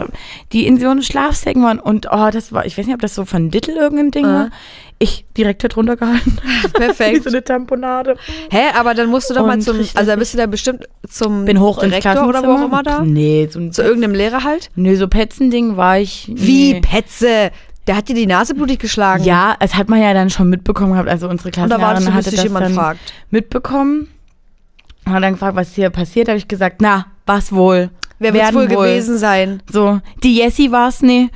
die 0.51 0.65
in 0.65 0.79
so 0.79 0.89
einen 0.89 1.03
Schlafsäcken 1.03 1.61
waren. 1.63 1.79
Und 1.79 2.07
oh, 2.11 2.29
das 2.31 2.51
war, 2.53 2.65
ich 2.65 2.75
weiß 2.75 2.87
nicht, 2.87 2.95
ob 2.95 3.01
das 3.01 3.13
so 3.13 3.23
von 3.23 3.51
Dittel 3.51 3.75
irgendein 3.75 4.09
Ding 4.11 4.25
Ah. 4.25 4.33
war. 4.33 4.49
Ich 4.97 5.25
direkt 5.37 5.63
da 5.63 5.67
drunter 5.67 5.95
gehalten. 5.97 6.37
Wie 6.63 6.69
Perfekt. 6.69 7.23
so 7.23 7.29
eine 7.29 7.43
Tamponade. 7.43 8.15
Hä, 8.49 8.61
aber 8.75 8.93
dann 8.95 9.09
musst 9.09 9.29
du 9.29 9.33
doch 9.35 9.45
mal 9.45 9.55
Und 9.55 9.61
zum, 9.61 9.75
richtig 9.77 9.95
also 9.97 10.09
da 10.09 10.15
bist 10.15 10.33
du 10.33 10.37
da 10.37 10.47
bestimmt 10.47 10.85
zum 11.07 11.45
Bin 11.45 11.59
hoch 11.59 11.79
Direktor 11.81 12.27
oder 12.27 12.41
wo 12.43 12.53
auch 12.53 12.65
immer 12.65 12.81
da? 12.81 13.01
Nee, 13.03 13.47
so 13.51 13.59
ein 13.59 13.71
Zu 13.73 13.83
irgendeinem 13.83 14.15
Lehrer 14.15 14.43
halt? 14.43 14.71
Nö, 14.75 14.95
so 14.95 15.07
Petzending 15.07 15.75
war 15.77 15.99
ich. 15.99 16.31
Wie 16.33 16.73
Nee. 16.73 16.79
Petze? 16.81 17.51
Der 17.87 17.97
hat 17.97 18.07
dir 18.09 18.15
die 18.15 18.25
Nase 18.25 18.55
blutig 18.55 18.79
geschlagen. 18.79 19.23
Ja, 19.25 19.55
es 19.59 19.75
hat 19.75 19.89
man 19.89 20.01
ja 20.01 20.13
dann 20.15 20.31
schon 20.31 20.49
mitbekommen 20.49 20.93
gehabt. 20.93 21.09
Also 21.09 21.27
unsere 21.29 21.51
Klassenlehrerin 21.51 22.13
hatte 22.13 22.29
dich 22.31 22.35
das 22.37 22.43
jemand 22.45 22.65
dann 22.67 22.73
fragt. 22.73 23.13
mitbekommen. 23.29 24.07
Und 25.05 25.13
hat 25.13 25.23
dann 25.23 25.33
gefragt, 25.33 25.55
was 25.55 25.75
hier 25.75 25.89
passiert. 25.89 26.27
habe 26.27 26.37
ich 26.37 26.47
gesagt, 26.47 26.81
na, 26.81 27.07
was 27.25 27.51
wohl? 27.51 27.91
Wer 28.17 28.33
wird 28.33 28.53
wohl 28.53 28.67
gewesen 28.67 29.17
sein? 29.17 29.61
So, 29.69 29.99
die 30.23 30.37
Jessie 30.37 30.71
war's, 30.71 31.01
nee. 31.01 31.29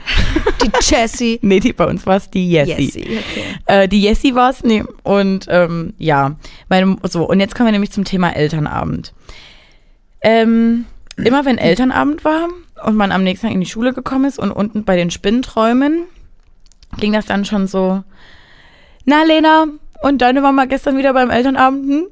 Die 0.61 0.71
Jessie. 0.81 1.39
Nee, 1.43 1.59
die, 1.59 1.73
bei 1.73 1.85
uns 1.85 2.05
war's 2.05 2.29
die 2.29 2.49
Jessie. 2.49 2.85
Jessie, 2.85 3.01
okay. 3.01 3.43
Äh, 3.65 3.87
die 3.87 4.01
Jessie 4.01 4.33
war's, 4.33 4.63
nee. 4.63 4.83
Und 5.03 5.45
ähm, 5.49 5.93
ja, 5.97 6.35
meine, 6.69 6.95
so, 7.03 7.27
und 7.29 7.39
jetzt 7.39 7.55
kommen 7.55 7.67
wir 7.67 7.73
nämlich 7.73 7.91
zum 7.91 8.05
Thema 8.05 8.35
Elternabend. 8.35 9.13
Ähm, 10.21 10.85
immer 11.17 11.45
wenn 11.45 11.57
Elternabend 11.57 12.23
war 12.23 12.47
und 12.85 12.95
man 12.95 13.11
am 13.11 13.23
nächsten 13.23 13.47
Tag 13.47 13.53
in 13.53 13.61
die 13.61 13.67
Schule 13.67 13.93
gekommen 13.93 14.25
ist 14.25 14.39
und 14.39 14.51
unten 14.51 14.85
bei 14.85 14.95
den 14.95 15.11
Spinnträumen 15.11 16.03
ging 16.97 17.13
das 17.13 17.25
dann 17.25 17.45
schon 17.45 17.67
so, 17.67 18.03
na 19.05 19.23
Lena, 19.23 19.65
und 20.01 20.21
deine 20.21 20.41
Mama 20.41 20.65
gestern 20.65 20.97
wieder 20.97 21.13
beim 21.13 21.29
Elternabend? 21.29 21.89
Hm? 21.89 22.07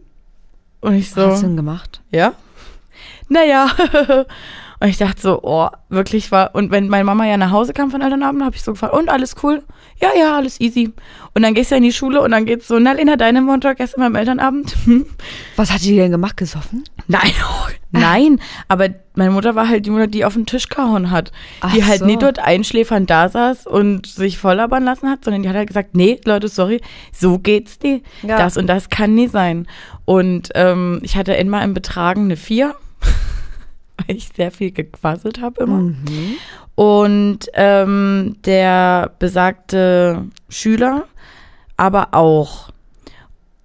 Und 0.81 0.95
ich 0.95 1.11
so, 1.11 1.27
hast 1.27 1.41
du 1.41 1.47
denn 1.47 1.57
gemacht? 1.57 2.01
ja? 2.11 2.33
Naja. 3.29 3.67
Und 4.79 4.89
ich 4.89 4.97
dachte 4.97 5.19
so, 5.19 5.39
oh, 5.41 5.69
wirklich 5.89 6.31
war. 6.31 6.53
Und 6.53 6.69
wenn 6.69 6.87
meine 6.87 7.03
Mama 7.03 7.25
ja 7.25 7.37
nach 7.37 7.51
Hause 7.51 7.73
kam 7.73 7.89
von 7.89 8.01
Elternabend, 8.01 8.43
habe 8.43 8.55
ich 8.55 8.61
so 8.61 8.73
gefragt, 8.73 8.93
und 8.93 9.09
alles 9.09 9.35
cool? 9.41 9.63
Ja, 9.99 10.09
ja, 10.15 10.37
alles 10.37 10.61
easy. 10.61 10.93
Und 11.33 11.41
dann 11.41 11.55
gehst 11.55 11.71
du 11.71 11.75
in 11.75 11.83
die 11.83 11.91
Schule 11.91 12.21
und 12.21 12.29
dann 12.29 12.45
geht's 12.45 12.67
so, 12.67 12.77
na 12.77 12.91
Lena, 12.91 13.15
deine 13.15 13.41
Mutter 13.41 13.73
gestern 13.73 14.01
beim 14.01 14.15
Elternabend? 14.15 14.75
Hm? 14.85 15.07
Was 15.55 15.71
hat 15.71 15.81
die 15.81 15.95
denn 15.95 16.11
gemacht? 16.11 16.37
Gesoffen? 16.37 16.83
Nein, 17.07 17.31
nein. 17.91 18.41
Aber 18.67 18.89
meine 19.15 19.31
Mutter 19.31 19.55
war 19.55 19.67
halt 19.67 19.85
die 19.85 19.89
Mutter, 19.89 20.07
die 20.07 20.25
auf 20.25 20.33
den 20.33 20.45
Tisch 20.45 20.69
gehauen 20.69 21.11
hat. 21.11 21.31
die 21.73 21.81
Ach 21.83 21.87
halt 21.87 21.99
so. 21.99 22.05
nicht 22.05 22.21
dort 22.21 22.39
einschläfernd 22.39 23.09
da 23.09 23.29
saß 23.29 23.67
und 23.67 24.07
sich 24.07 24.37
volllabern 24.37 24.83
lassen 24.83 25.09
hat, 25.09 25.23
sondern 25.23 25.43
die 25.43 25.49
hat 25.49 25.55
halt 25.55 25.67
gesagt, 25.67 25.95
nee, 25.95 26.19
Leute, 26.25 26.47
sorry, 26.47 26.81
so 27.11 27.39
geht's 27.39 27.79
dir. 27.79 28.01
Ja. 28.23 28.37
Das 28.37 28.57
und 28.57 28.67
das 28.67 28.89
kann 28.89 29.15
nie 29.15 29.27
sein. 29.27 29.67
Und 30.05 30.49
ähm, 30.55 30.99
ich 31.03 31.15
hatte 31.15 31.33
immer 31.33 31.63
im 31.63 31.73
Betragen 31.73 32.25
eine 32.25 32.37
Vier, 32.37 32.75
weil 34.07 34.17
ich 34.17 34.29
sehr 34.35 34.51
viel 34.51 34.71
gequasselt 34.71 35.41
habe 35.41 35.63
immer. 35.63 35.79
Mhm. 35.79 36.35
Und 36.75 37.47
ähm, 37.53 38.35
der 38.45 39.11
besagte 39.17 40.25
Schüler 40.49 41.05
aber 41.77 42.09
auch. 42.13 42.69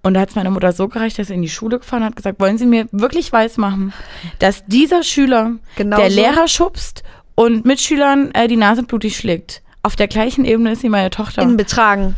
Und 0.03 0.15
da 0.15 0.19
hat 0.21 0.29
es 0.29 0.35
meiner 0.35 0.51
Mutter 0.51 0.73
so 0.73 0.89
gereicht, 0.89 1.17
dass 1.17 1.27
sie 1.27 1.33
in 1.33 1.41
die 1.41 1.49
Schule 1.49 1.79
gefahren 1.79 2.03
hat, 2.03 2.15
gesagt, 2.15 2.39
wollen 2.41 2.57
Sie 2.57 2.65
mir 2.65 2.87
wirklich 2.91 3.31
weismachen, 3.31 3.93
dass 4.39 4.65
dieser 4.65 5.01
Schüler 5.03 5.51
Genau 5.77 5.95
der 5.97 6.11
so? 6.11 6.15
Lehrer 6.19 6.47
schubst 6.49 7.03
und 7.35 7.65
Mitschülern 7.65 8.31
äh, 8.33 8.47
die 8.49 8.57
Nase 8.57 8.83
blutig 8.83 9.15
schlägt. 9.17 9.61
Auf 9.81 9.95
der 9.95 10.07
gleichen 10.09 10.43
Ebene 10.45 10.73
ist 10.73 10.81
sie 10.81 10.89
meine 10.89 11.09
Tochter. 11.09 11.41
In 11.41 11.55
Betragen. 11.57 12.15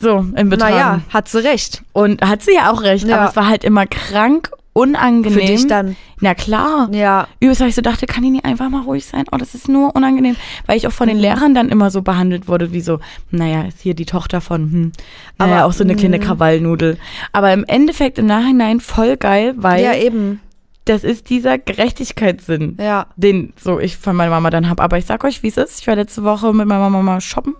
so, 0.00 0.26
im 0.34 0.48
Betragen. 0.48 0.74
Naja, 0.74 1.00
hat 1.10 1.28
sie 1.28 1.42
recht. 1.44 1.82
Und 1.92 2.22
hat 2.22 2.42
sie 2.42 2.54
ja 2.54 2.70
auch 2.72 2.82
recht, 2.82 3.06
Ja. 3.06 3.18
aber 3.20 3.30
es 3.30 3.36
war 3.36 3.48
halt 3.48 3.62
immer 3.64 3.86
krank, 3.86 4.50
unangenehm. 4.78 5.32
Für 5.38 5.44
dich 5.44 5.66
dann. 5.66 5.96
Na 6.20 6.34
klar. 6.34 6.88
Ja. 6.92 7.26
Übelst, 7.40 7.60
weil 7.60 7.68
ich 7.68 7.74
so 7.74 7.82
dachte, 7.82 8.06
kann 8.06 8.22
die 8.22 8.30
nicht 8.30 8.44
einfach 8.44 8.68
mal 8.68 8.82
ruhig 8.82 9.04
sein? 9.06 9.24
Oh, 9.32 9.36
das 9.36 9.54
ist 9.54 9.68
nur 9.68 9.94
unangenehm. 9.96 10.36
Weil 10.66 10.76
ich 10.76 10.86
auch 10.86 10.92
von 10.92 11.08
den 11.08 11.16
Mhm. 11.18 11.22
Lehrern 11.22 11.54
dann 11.54 11.68
immer 11.68 11.90
so 11.90 12.02
behandelt 12.02 12.48
wurde, 12.48 12.72
wie 12.72 12.80
so, 12.80 13.00
naja, 13.30 13.62
ist 13.62 13.80
hier 13.80 13.94
die 13.94 14.06
Tochter 14.06 14.40
von, 14.40 14.60
hm, 14.72 14.92
Aber, 15.38 15.50
naja, 15.50 15.64
auch 15.64 15.72
so 15.72 15.84
eine 15.84 15.94
kleine 15.96 16.18
mm. 16.18 16.22
Krawallnudel. 16.22 16.98
Aber 17.32 17.52
im 17.52 17.64
Endeffekt, 17.66 18.18
im 18.18 18.26
Nachhinein 18.26 18.80
voll 18.80 19.16
geil, 19.16 19.54
weil 19.56 19.84
Ja, 19.84 19.94
eben. 19.94 20.40
das 20.84 21.04
ist 21.04 21.28
dieser 21.30 21.58
Gerechtigkeitssinn, 21.58 22.76
Ja. 22.80 23.06
den 23.16 23.52
so 23.60 23.78
ich 23.78 23.96
von 23.96 24.16
meiner 24.16 24.30
Mama 24.30 24.50
dann 24.50 24.68
habe. 24.68 24.82
Aber 24.82 24.98
ich 24.98 25.06
sag 25.06 25.22
euch, 25.24 25.42
wie 25.42 25.48
es 25.48 25.56
ist. 25.56 25.80
Ich 25.80 25.86
war 25.86 25.96
letzte 25.96 26.24
Woche 26.24 26.52
mit 26.54 26.66
meiner 26.66 26.88
Mama 26.90 27.20
shoppen. 27.20 27.54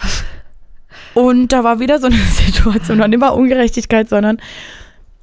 Und 1.14 1.52
da 1.52 1.64
war 1.64 1.80
wieder 1.80 1.98
so 1.98 2.06
eine 2.06 2.16
Situation, 2.32 3.00
und 3.00 3.12
immer 3.12 3.34
Ungerechtigkeit, 3.34 4.08
sondern, 4.08 4.38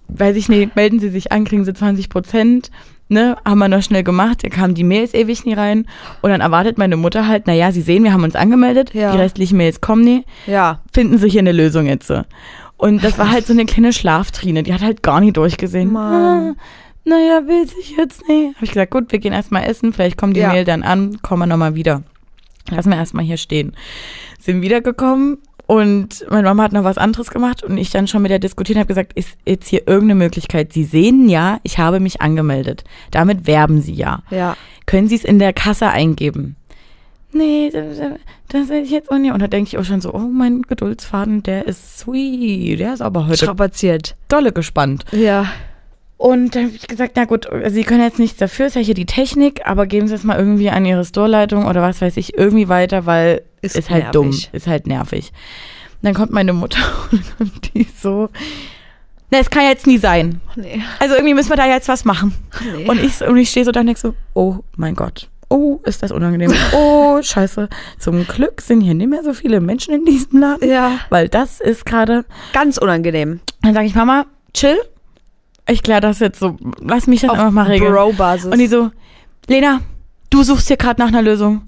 weiß 0.08 0.36
ich 0.36 0.50
nicht, 0.50 0.76
melden 0.76 1.00
Sie 1.00 1.10
sich 1.10 1.32
an, 1.32 1.44
kriegen 1.46 1.65
Sie 1.65 1.74
20 1.74 2.10
Prozent, 2.10 2.72
ne, 3.10 3.38
haben 3.46 3.60
wir 3.60 3.68
noch 3.68 3.82
schnell 3.84 4.04
gemacht, 4.04 4.44
da 4.44 4.50
kamen 4.50 4.74
die 4.76 4.84
Mails 4.84 5.13
ewig 5.13 5.46
nie 5.46 5.54
rein 5.54 5.86
und 6.22 6.30
dann 6.32 6.41
erwartet 6.41 6.78
meine 6.78 6.98
Mutter 6.98 7.28
halt, 7.28 7.48
naja, 7.48 7.72
Sie 7.72 7.82
sehen, 7.82 8.04
wir 8.04 8.13
haben 8.13 8.24
uns 8.24 8.36
angemeldet, 8.36 8.94
Ja. 8.94 9.12
die 9.12 9.18
restlichen 9.18 9.58
Mails 9.58 9.82
kommen 9.82 10.04
nie, 10.04 10.24
Ja. 10.48 10.82
finden 10.94 11.18
Sie 11.18 11.30
hier 11.30 11.41
eine 11.41 11.52
Lösung 11.52 11.86
jetzt. 11.88 12.12
Und 12.78 13.04
das 13.04 13.18
war 13.18 13.32
halt 13.32 13.46
so 13.48 13.54
eine 13.54 13.65
kleine 13.65 13.94
Schlaftrine, 13.94 14.63
die 14.63 14.74
hat 14.74 14.82
halt 14.82 15.02
gar 15.04 15.20
nicht 15.22 15.38
durchgesehen. 15.38 15.91
Mann. 15.94 16.56
Ah, 16.58 16.62
naja, 17.06 17.41
will 17.48 17.68
sich 17.68 17.96
jetzt 17.98 18.28
nicht. 18.28 18.56
Habe 18.56 18.65
ich 18.65 18.72
gesagt, 18.72 18.91
gut, 18.91 19.12
wir 19.12 19.20
gehen 19.20 19.34
erstmal 19.34 19.63
essen, 19.63 19.94
vielleicht 19.94 20.18
kommt 20.18 20.36
die 20.36 20.41
Ja. 20.41 20.50
Mail 20.52 20.65
dann 20.65 20.84
an, 20.84 21.22
kommen 21.22 21.44
wir 21.44 21.48
nochmal 21.48 21.76
wieder. 21.76 22.02
Lassen 22.72 22.89
wir 22.89 22.98
erstmal 22.98 23.24
hier 23.24 23.38
stehen. 23.38 23.74
Sind 24.39 24.62
wiedergekommen 24.63 25.38
und 25.67 26.25
meine 26.30 26.43
Mama 26.47 26.63
hat 26.63 26.73
noch 26.73 26.84
was 26.84 26.97
anderes 26.97 27.32
gemacht 27.32 27.63
und 27.63 27.78
ich 27.78 27.89
dann 27.89 28.08
schon 28.08 28.21
mit 28.21 28.32
der 28.32 28.39
diskutiert 28.39 28.78
habe 28.78 28.88
gesagt, 28.88 29.13
ist 29.13 29.38
jetzt 29.45 29.67
hier 29.67 29.88
irgendeine 29.88 30.15
Möglichkeit? 30.15 30.73
Sie 30.73 30.84
sehen 30.84 31.28
ja, 31.28 31.60
ich 31.63 31.78
habe 31.78 31.99
mich 31.99 32.21
angemeldet. 32.21 32.84
Damit 33.12 33.47
werben 33.47 33.82
Sie 33.82 33.93
ja. 33.93 34.21
Ja. 34.30 34.56
Können 34.86 35.08
Sie 35.08 35.15
es 35.15 35.23
in 35.23 35.39
der 35.39 35.54
Kasse 35.54 35.88
eingeben? 35.88 36.56
Nee, 37.32 37.69
das, 37.71 37.97
das 38.47 38.69
will 38.69 38.84
ich 38.84 38.91
jetzt 38.91 39.12
auch 39.12 39.17
nicht. 39.17 39.34
Und 39.34 39.41
da 39.41 39.47
denke 39.47 39.67
ich 39.67 39.78
auch 39.78 39.84
schon 39.84 39.99
so, 39.99 40.13
oh, 40.13 40.19
mein 40.19 40.62
Geduldsfaden, 40.62 41.43
der 41.43 41.67
ist 41.67 41.99
sweet. 41.99 42.80
Der 42.80 42.93
ist 42.93 43.01
aber 43.01 43.28
heute 43.28 43.38
Strapaziert. 43.38 44.15
dolle 44.30 44.54
gespannt. 44.54 45.04
Ja. 45.12 45.47
Und 46.17 46.56
dann 46.56 46.65
habe 46.67 46.75
ich 46.75 46.88
gesagt, 46.88 47.13
na 47.15 47.25
gut, 47.25 47.47
Sie 47.67 47.84
können 47.84 48.01
jetzt 48.01 48.19
nichts 48.19 48.38
dafür, 48.38 48.67
ist 48.67 48.75
ja 48.75 48.82
hier 48.82 48.93
die 48.93 49.06
Technik, 49.06 49.62
aber 49.67 49.86
geben 49.86 50.08
Sie 50.08 50.15
es 50.15 50.23
mal 50.23 50.38
irgendwie 50.39 50.69
an 50.69 50.86
Ihre 50.86 51.04
Storeleitung 51.04 51.65
oder 51.65 51.82
was 51.82 52.01
weiß 52.01 52.15
ich, 52.17 52.38
irgendwie 52.38 52.69
weiter, 52.69 53.06
weil 53.06 53.41
Ist 53.62 53.75
ist, 53.75 53.89
halt 53.89 54.15
dumm, 54.15 54.34
ist 54.54 54.67
halt 54.67 54.88
nervig. 54.88 55.32
Und 56.01 56.06
dann 56.08 56.13
kommt 56.13 56.32
meine 56.32 56.54
Mutter 56.54 56.80
und 57.39 57.73
die 57.73 57.86
so, 58.01 58.30
na, 59.30 59.39
es 59.39 59.49
kann 59.49 59.63
jetzt 59.63 59.88
nie 59.88 59.97
sein. 59.97 60.39
Nee. 60.56 60.82
Also 60.99 61.15
irgendwie 61.15 61.34
müssen 61.34 61.49
wir 61.49 61.58
da 61.58 61.67
jetzt 61.67 61.89
was 61.89 62.06
machen. 62.06 62.34
nee. 62.75 62.88
Und 62.88 63.04
ich, 63.04 63.21
und 63.21 63.36
ich 63.38 63.49
stehe 63.49 63.65
so 63.65 63.71
da 63.71 63.82
und 63.82 63.88
denk 63.88 63.97
so, 63.97 64.13
oh 64.34 64.58
mein 64.78 64.95
Gott. 64.95 65.30
Oh, 65.49 65.80
ist 65.84 66.01
das 66.01 66.12
unangenehm. 66.12 66.54
Oh, 66.73 67.19
scheiße. 67.21 67.67
Zum 67.99 68.25
Glück 68.25 68.62
sind 68.62 68.82
hier 68.82 68.93
nicht 68.93 69.10
mehr 69.10 69.23
so 69.23 69.34
viele 69.34 69.60
Menschen 69.60 69.93
in 69.93 70.06
diesem 70.06 70.39
Laden. 70.39 70.67
ja. 70.69 70.99
Weil 71.10 71.28
das 71.28 71.60
ist 71.60 71.86
gerade 71.86 72.23
Ganz 72.54 72.78
unangenehm. 72.78 73.41
dann 73.62 73.73
sage 73.73 73.86
ich, 73.86 73.95
Mama, 73.95 74.25
chill. 74.54 74.78
Ich 75.67 75.82
kläre 75.84 76.01
das 76.01 76.19
jetzt 76.19 76.39
so. 76.39 76.58
Lass 76.80 77.08
mich 77.08 77.21
das 77.21 77.32
einfach 77.32 77.51
mal 77.51 77.63
regeln. 77.67 77.91
Bro-Basis. 77.91 78.51
Und 78.51 78.60
die 78.60 78.67
so, 78.67 78.91
Lena, 79.47 79.82
du 80.30 80.43
suchst 80.43 80.67
hier 80.67 80.78
gerade 80.78 81.01
nach 81.01 81.08
einer 81.08 81.21
Lösung. 81.21 81.63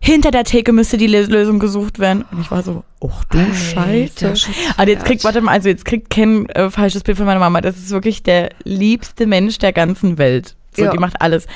Hinter 0.00 0.30
der 0.30 0.44
Theke 0.44 0.72
müsste 0.72 0.98
die 0.98 1.06
Lösung 1.06 1.58
gesucht 1.58 1.98
werden. 1.98 2.24
Und 2.30 2.40
ich 2.42 2.50
war 2.50 2.62
so, 2.62 2.84
ach 3.06 3.24
du 3.24 3.38
Scheiße. 3.54 4.34
Aber 4.76 4.88
jetzt 4.90 5.04
kriegt, 5.06 5.24
warte 5.24 5.40
mal, 5.40 5.52
also 5.52 5.68
jetzt 5.70 5.84
kriegt 5.86 6.10
kein 6.10 6.46
äh, 6.50 6.70
falsches 6.70 7.02
Bild 7.02 7.16
von 7.16 7.24
meiner 7.26 7.40
Mama. 7.40 7.62
Das 7.62 7.76
ist 7.76 7.90
wirklich 7.90 8.22
der 8.22 8.50
liebste 8.64 9.26
Mensch 9.26 9.56
der 9.58 9.72
ganzen 9.72 10.18
Welt. 10.18 10.56
So, 10.76 10.84
Ja. 10.84 10.90
die 10.90 10.98
macht 10.98 11.22
alles. 11.22 11.46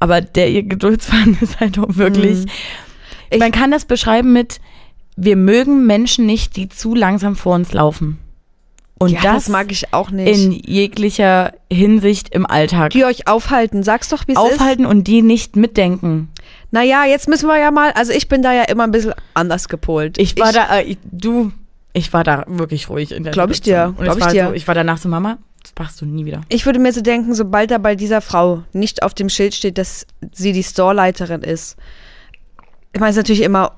Aber 0.00 0.20
der 0.20 0.50
ihr 0.50 0.64
Geduldsfaden 0.64 1.38
ist 1.40 1.60
halt 1.60 1.78
auch 1.78 1.96
wirklich. 1.96 2.38
Mhm. 2.46 2.50
Ich- 3.30 3.38
Man 3.38 3.52
kann 3.52 3.70
das 3.70 3.84
beschreiben 3.84 4.32
mit, 4.32 4.60
wir 5.16 5.36
mögen 5.36 5.86
Menschen 5.86 6.26
nicht, 6.26 6.56
die 6.56 6.68
zu 6.68 6.94
langsam 6.96 7.36
vor 7.36 7.54
uns 7.54 7.72
laufen. 7.72 8.18
Und 9.02 9.10
ja, 9.10 9.20
das, 9.22 9.48
mag 9.48 9.72
ich 9.72 9.92
auch 9.92 10.10
nicht. 10.10 10.28
in 10.28 10.52
jeglicher 10.52 11.52
Hinsicht 11.70 12.34
im 12.34 12.46
Alltag. 12.46 12.90
die 12.90 13.04
euch 13.04 13.26
aufhalten. 13.26 13.82
Sag's 13.82 14.08
doch, 14.08 14.26
wie 14.28 14.32
es 14.32 14.38
ist. 14.38 14.44
Aufhalten 14.54 14.86
und 14.86 15.04
die 15.04 15.22
nicht 15.22 15.56
mitdenken. 15.56 16.28
Naja, 16.70 17.04
jetzt 17.04 17.28
müssen 17.28 17.48
wir 17.48 17.58
ja 17.58 17.70
mal, 17.70 17.92
also 17.92 18.12
ich 18.12 18.28
bin 18.28 18.42
da 18.42 18.52
ja 18.52 18.62
immer 18.62 18.84
ein 18.84 18.92
bisschen 18.92 19.14
anders 19.34 19.68
gepolt. 19.68 20.18
Ich 20.18 20.38
war 20.38 20.52
da, 20.52 20.78
äh, 20.78 20.84
ich, 20.84 20.98
du, 21.10 21.52
ich 21.92 22.12
war 22.12 22.24
da 22.24 22.44
wirklich 22.46 22.88
ruhig 22.88 23.12
in 23.12 23.24
der 23.24 23.32
Glaub 23.32 23.50
ich 23.50 23.60
dir, 23.60 23.94
glaub 23.98 24.16
ich 24.16 24.20
ich 24.20 24.24
war 24.24 24.32
dir. 24.32 24.46
So, 24.48 24.52
ich 24.54 24.68
war 24.68 24.74
danach 24.74 24.98
so, 24.98 25.08
Mama, 25.08 25.38
das 25.62 25.72
machst 25.78 26.00
du 26.00 26.06
nie 26.06 26.24
wieder. 26.24 26.40
Ich 26.48 26.64
würde 26.64 26.78
mir 26.78 26.92
so 26.92 27.00
denken, 27.00 27.34
sobald 27.34 27.70
da 27.70 27.78
bei 27.78 27.94
dieser 27.94 28.20
Frau 28.20 28.62
nicht 28.72 29.02
auf 29.02 29.14
dem 29.14 29.28
Schild 29.28 29.54
steht, 29.54 29.78
dass 29.78 30.06
sie 30.32 30.52
die 30.52 30.62
Storeleiterin 30.62 31.42
ist. 31.42 31.76
Ich 32.94 33.00
meine, 33.00 33.10
es 33.10 33.16
ist 33.16 33.22
natürlich 33.22 33.42
immer 33.42 33.72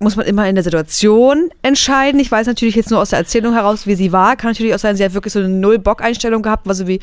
muss 0.00 0.16
man 0.16 0.26
immer 0.26 0.48
in 0.48 0.54
der 0.54 0.64
Situation 0.64 1.50
entscheiden. 1.62 2.18
Ich 2.20 2.32
weiß 2.32 2.46
natürlich 2.46 2.74
jetzt 2.74 2.90
nur 2.90 3.00
aus 3.00 3.10
der 3.10 3.18
Erzählung 3.20 3.52
heraus, 3.54 3.86
wie 3.86 3.94
sie 3.94 4.12
war. 4.12 4.34
Kann 4.36 4.50
natürlich 4.50 4.74
auch 4.74 4.78
sein, 4.78 4.96
sie 4.96 5.04
hat 5.04 5.12
wirklich 5.14 5.32
so 5.32 5.38
eine 5.40 5.48
Null-Bock-Einstellung 5.50 6.42
gehabt, 6.42 6.66
war 6.66 6.74
so 6.74 6.86
wie, 6.88 7.00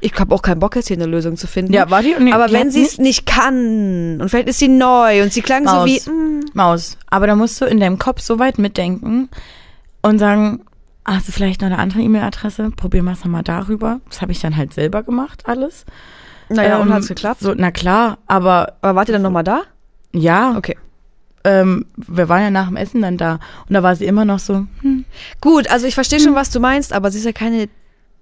ich 0.00 0.12
habe 0.18 0.34
auch 0.34 0.42
keinen 0.42 0.58
Bock 0.58 0.74
jetzt 0.76 0.88
hier 0.88 0.96
eine 0.96 1.06
Lösung 1.06 1.36
zu 1.36 1.46
finden. 1.46 1.72
Ja, 1.72 1.90
war 1.90 2.02
die? 2.02 2.14
Und 2.14 2.26
die- 2.26 2.32
Aber 2.32 2.48
die 2.48 2.54
wenn 2.54 2.70
sie 2.70 2.82
es 2.82 2.98
nicht 2.98 3.24
kann 3.26 4.20
und 4.20 4.28
vielleicht 4.28 4.48
ist 4.48 4.58
sie 4.58 4.68
neu 4.68 5.22
und 5.22 5.32
sie 5.32 5.42
klang 5.42 5.66
so 5.68 5.74
Maus. 5.76 5.86
wie, 5.86 6.10
mm, 6.10 6.40
Maus. 6.54 6.98
Aber 7.08 7.26
da 7.28 7.36
musst 7.36 7.60
du 7.60 7.66
in 7.66 7.78
deinem 7.80 7.98
Kopf 7.98 8.20
so 8.20 8.38
weit 8.38 8.58
mitdenken 8.58 9.28
und 10.02 10.18
sagen, 10.18 10.62
hast 11.04 11.28
du 11.28 11.32
vielleicht 11.32 11.60
noch 11.60 11.66
eine 11.68 11.78
andere 11.78 12.00
E-Mail-Adresse? 12.00 12.72
Probieren 12.74 13.04
wir 13.04 13.12
es 13.12 13.20
nochmal 13.24 13.42
darüber. 13.44 14.00
Das 14.08 14.22
habe 14.22 14.32
ich 14.32 14.40
dann 14.40 14.56
halt 14.56 14.74
selber 14.74 15.02
gemacht, 15.04 15.42
alles. 15.46 15.84
naja, 16.48 16.78
und 16.78 16.88
Ähm, 16.88 16.94
hat's 16.94 17.06
geklappt. 17.06 17.40
So, 17.42 17.54
na 17.56 17.70
klar, 17.70 18.18
aber 18.26 18.72
Aber 18.80 18.96
wart 18.96 19.08
ihr 19.08 19.12
dann 19.12 19.22
nochmal 19.22 19.44
da? 19.44 19.60
ja, 20.12 20.56
Okay. 20.56 20.76
Ähm, 21.44 21.86
wir 21.96 22.28
waren 22.28 22.42
ja 22.42 22.50
nach 22.50 22.68
dem 22.68 22.76
Essen 22.76 23.00
dann 23.02 23.16
da 23.16 23.34
und 23.68 23.74
da 23.74 23.82
war 23.82 23.96
sie 23.96 24.04
immer 24.06 24.24
noch 24.24 24.38
so, 24.38 24.66
hm. 24.82 25.04
Gut, 25.40 25.70
also 25.70 25.86
ich 25.86 25.94
verstehe 25.94 26.20
schon, 26.20 26.34
was 26.34 26.50
du 26.50 26.60
meinst, 26.60 26.92
aber 26.92 27.10
sie 27.10 27.18
ist 27.18 27.24
ja 27.24 27.32
keine 27.32 27.68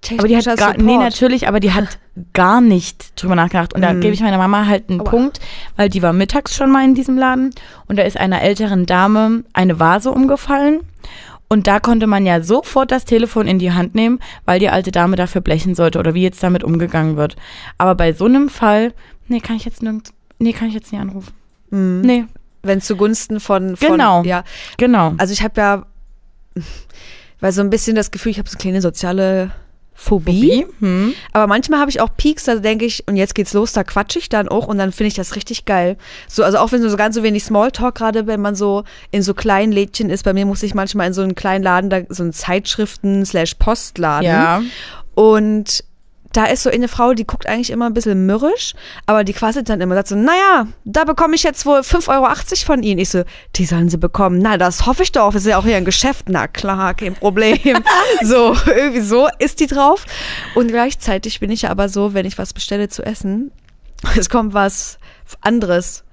technische 0.01 0.19
aber 0.21 0.27
die 0.29 0.37
hat 0.37 0.45
gar, 0.57 0.69
Support. 0.71 0.77
nee, 0.85 0.97
natürlich, 0.97 1.47
aber 1.47 1.59
die 1.59 1.73
hat 1.73 1.99
gar 2.33 2.61
nicht 2.61 3.21
drüber 3.21 3.35
nachgedacht. 3.35 3.73
Und 3.73 3.81
da 3.81 3.91
Mhm. 3.93 3.99
gebe 4.01 4.13
ich 4.13 4.21
meiner 4.21 4.37
Mama 4.37 4.65
halt 4.65 4.89
einen 4.89 5.01
Aua. 5.01 5.09
Punkt, 5.09 5.39
weil 5.75 5.89
die 5.89 6.01
war 6.01 6.13
mittags 6.13 6.55
schon 6.55 6.71
mal 6.71 6.85
in 6.85 6.95
diesem 6.95 7.17
Laden 7.17 7.49
und 7.87 7.97
da 7.99 8.03
ist 8.03 8.17
einer 8.17 8.41
älteren 8.41 8.85
Dame 8.85 9.43
eine 9.53 9.79
Vase 9.79 10.11
umgefallen. 10.11 10.79
Und 11.51 11.65
da 11.67 11.79
konnte 11.79 12.05
man 12.07 12.25
ja 12.27 12.41
sofort 12.41 12.91
das 12.91 13.05
Telefon 13.05 13.47
in 13.47 13.57
die 13.59 13.71
Hand 13.73 13.95
nehmen, 13.95 14.19
weil 14.45 14.59
die 14.59 14.69
alte 14.69 14.91
Dame 14.91 15.15
dafür 15.15 15.41
blechen 15.41 15.73
sollte 15.75 15.97
oder 15.99 16.13
wie 16.13 16.21
jetzt 16.21 16.43
damit 16.43 16.63
umgegangen 16.63 17.17
wird. 17.17 17.35
Aber 17.79 17.95
bei 17.95 18.13
so 18.13 18.25
einem 18.25 18.49
Fall, 18.49 18.93
nee, 19.27 19.39
kann 19.39 19.55
ich 19.57 19.65
jetzt 19.65 19.81
nirgends, 19.81 20.13
nee, 20.37 20.53
kann 20.53 20.67
ich 20.67 20.75
jetzt 20.75 20.91
nicht 20.93 21.01
anrufen. 21.01 21.33
Mhm. 21.71 22.01
Nee, 22.01 22.25
Wenn 22.61 22.81
zugunsten 22.81 23.39
von, 23.39 23.77
von 23.77 23.91
Genau. 23.91 24.23
ja. 24.23 24.43
genau. 24.77 25.13
Also 25.17 25.33
ich 25.33 25.43
habe 25.43 25.59
ja, 25.59 25.85
weil 27.39 27.51
so 27.51 27.61
ein 27.61 27.69
bisschen 27.69 27.95
das 27.95 28.11
Gefühl, 28.11 28.31
ich 28.31 28.39
habe 28.39 28.49
so 28.49 28.55
eine 28.55 28.61
kleine 28.61 28.81
soziale 28.81 29.51
Phobie. 29.99 30.65
Hm. 30.79 31.13
Aber 31.33 31.47
manchmal 31.47 31.81
habe 31.81 31.91
ich 31.91 31.99
auch 31.99 32.09
Peaks, 32.15 32.45
da 32.45 32.55
denke 32.55 32.85
ich, 32.85 33.05
und 33.07 33.17
jetzt 33.17 33.35
geht's 33.35 33.53
los, 33.53 33.73
da 33.73 33.83
quatsche 33.83 34.17
ich 34.17 34.29
dann 34.29 34.47
auch 34.47 34.67
und 34.67 34.77
dann 34.77 34.93
finde 34.93 35.09
ich 35.09 35.13
das 35.13 35.35
richtig 35.35 35.65
geil. 35.65 35.97
So, 36.27 36.43
also 36.43 36.57
auch 36.59 36.71
wenn 36.71 36.81
so 36.81 36.95
ganz 36.95 37.15
so 37.15 37.23
wenig 37.23 37.43
Smalltalk, 37.43 37.95
gerade 37.95 38.25
wenn 38.25 38.39
man 38.39 38.55
so 38.55 38.85
in 39.11 39.23
so 39.23 39.33
kleinen 39.33 39.73
Lädchen 39.73 40.09
ist, 40.09 40.23
bei 40.23 40.31
mir 40.31 40.45
muss 40.45 40.63
ich 40.63 40.73
manchmal 40.73 41.07
in 41.07 41.13
so 41.13 41.21
einen 41.21 41.35
kleinen 41.35 41.63
Laden, 41.63 41.89
da, 41.89 41.99
so 42.07 42.23
einen 42.23 42.31
Zeitschriften 42.31 43.25
slash 43.25 43.55
Postladen. 43.55 44.25
Ja. 44.25 44.61
Und 45.15 45.83
da 46.33 46.45
ist 46.45 46.63
so 46.63 46.69
eine 46.69 46.87
Frau, 46.87 47.13
die 47.13 47.25
guckt 47.25 47.47
eigentlich 47.47 47.71
immer 47.71 47.87
ein 47.87 47.93
bisschen 47.93 48.25
mürrisch, 48.25 48.73
aber 49.07 49.23
die 49.23 49.33
quasselt 49.33 49.67
dann 49.69 49.81
immer, 49.81 49.95
sagt 49.95 50.09
so, 50.09 50.15
naja, 50.15 50.67
da 50.85 51.03
bekomme 51.03 51.35
ich 51.35 51.43
jetzt 51.43 51.65
wohl 51.65 51.79
5,80 51.79 52.09
Euro 52.09 52.35
von 52.65 52.83
Ihnen. 52.83 52.99
Ich 52.99 53.09
so, 53.09 53.23
die 53.55 53.65
sollen 53.65 53.89
sie 53.89 53.97
bekommen. 53.97 54.39
Na, 54.39 54.57
das 54.57 54.85
hoffe 54.85 55.03
ich 55.03 55.11
doch, 55.11 55.33
ist 55.33 55.45
ja 55.47 55.57
auch 55.57 55.65
hier 55.65 55.77
ein 55.77 55.85
Geschäft. 55.85 56.29
Na 56.29 56.47
klar, 56.47 56.93
kein 56.93 57.15
Problem. 57.15 57.57
so, 58.23 58.55
irgendwie 58.67 59.01
so 59.01 59.27
ist 59.39 59.59
die 59.59 59.67
drauf. 59.67 60.05
Und 60.55 60.67
gleichzeitig 60.67 61.39
bin 61.39 61.49
ich 61.49 61.63
ja 61.63 61.71
aber 61.71 61.89
so, 61.89 62.13
wenn 62.13 62.25
ich 62.25 62.37
was 62.37 62.53
bestelle 62.53 62.89
zu 62.89 63.03
essen, 63.03 63.51
es 64.17 64.29
kommt 64.29 64.53
was 64.53 64.99
anderes, 65.41 66.03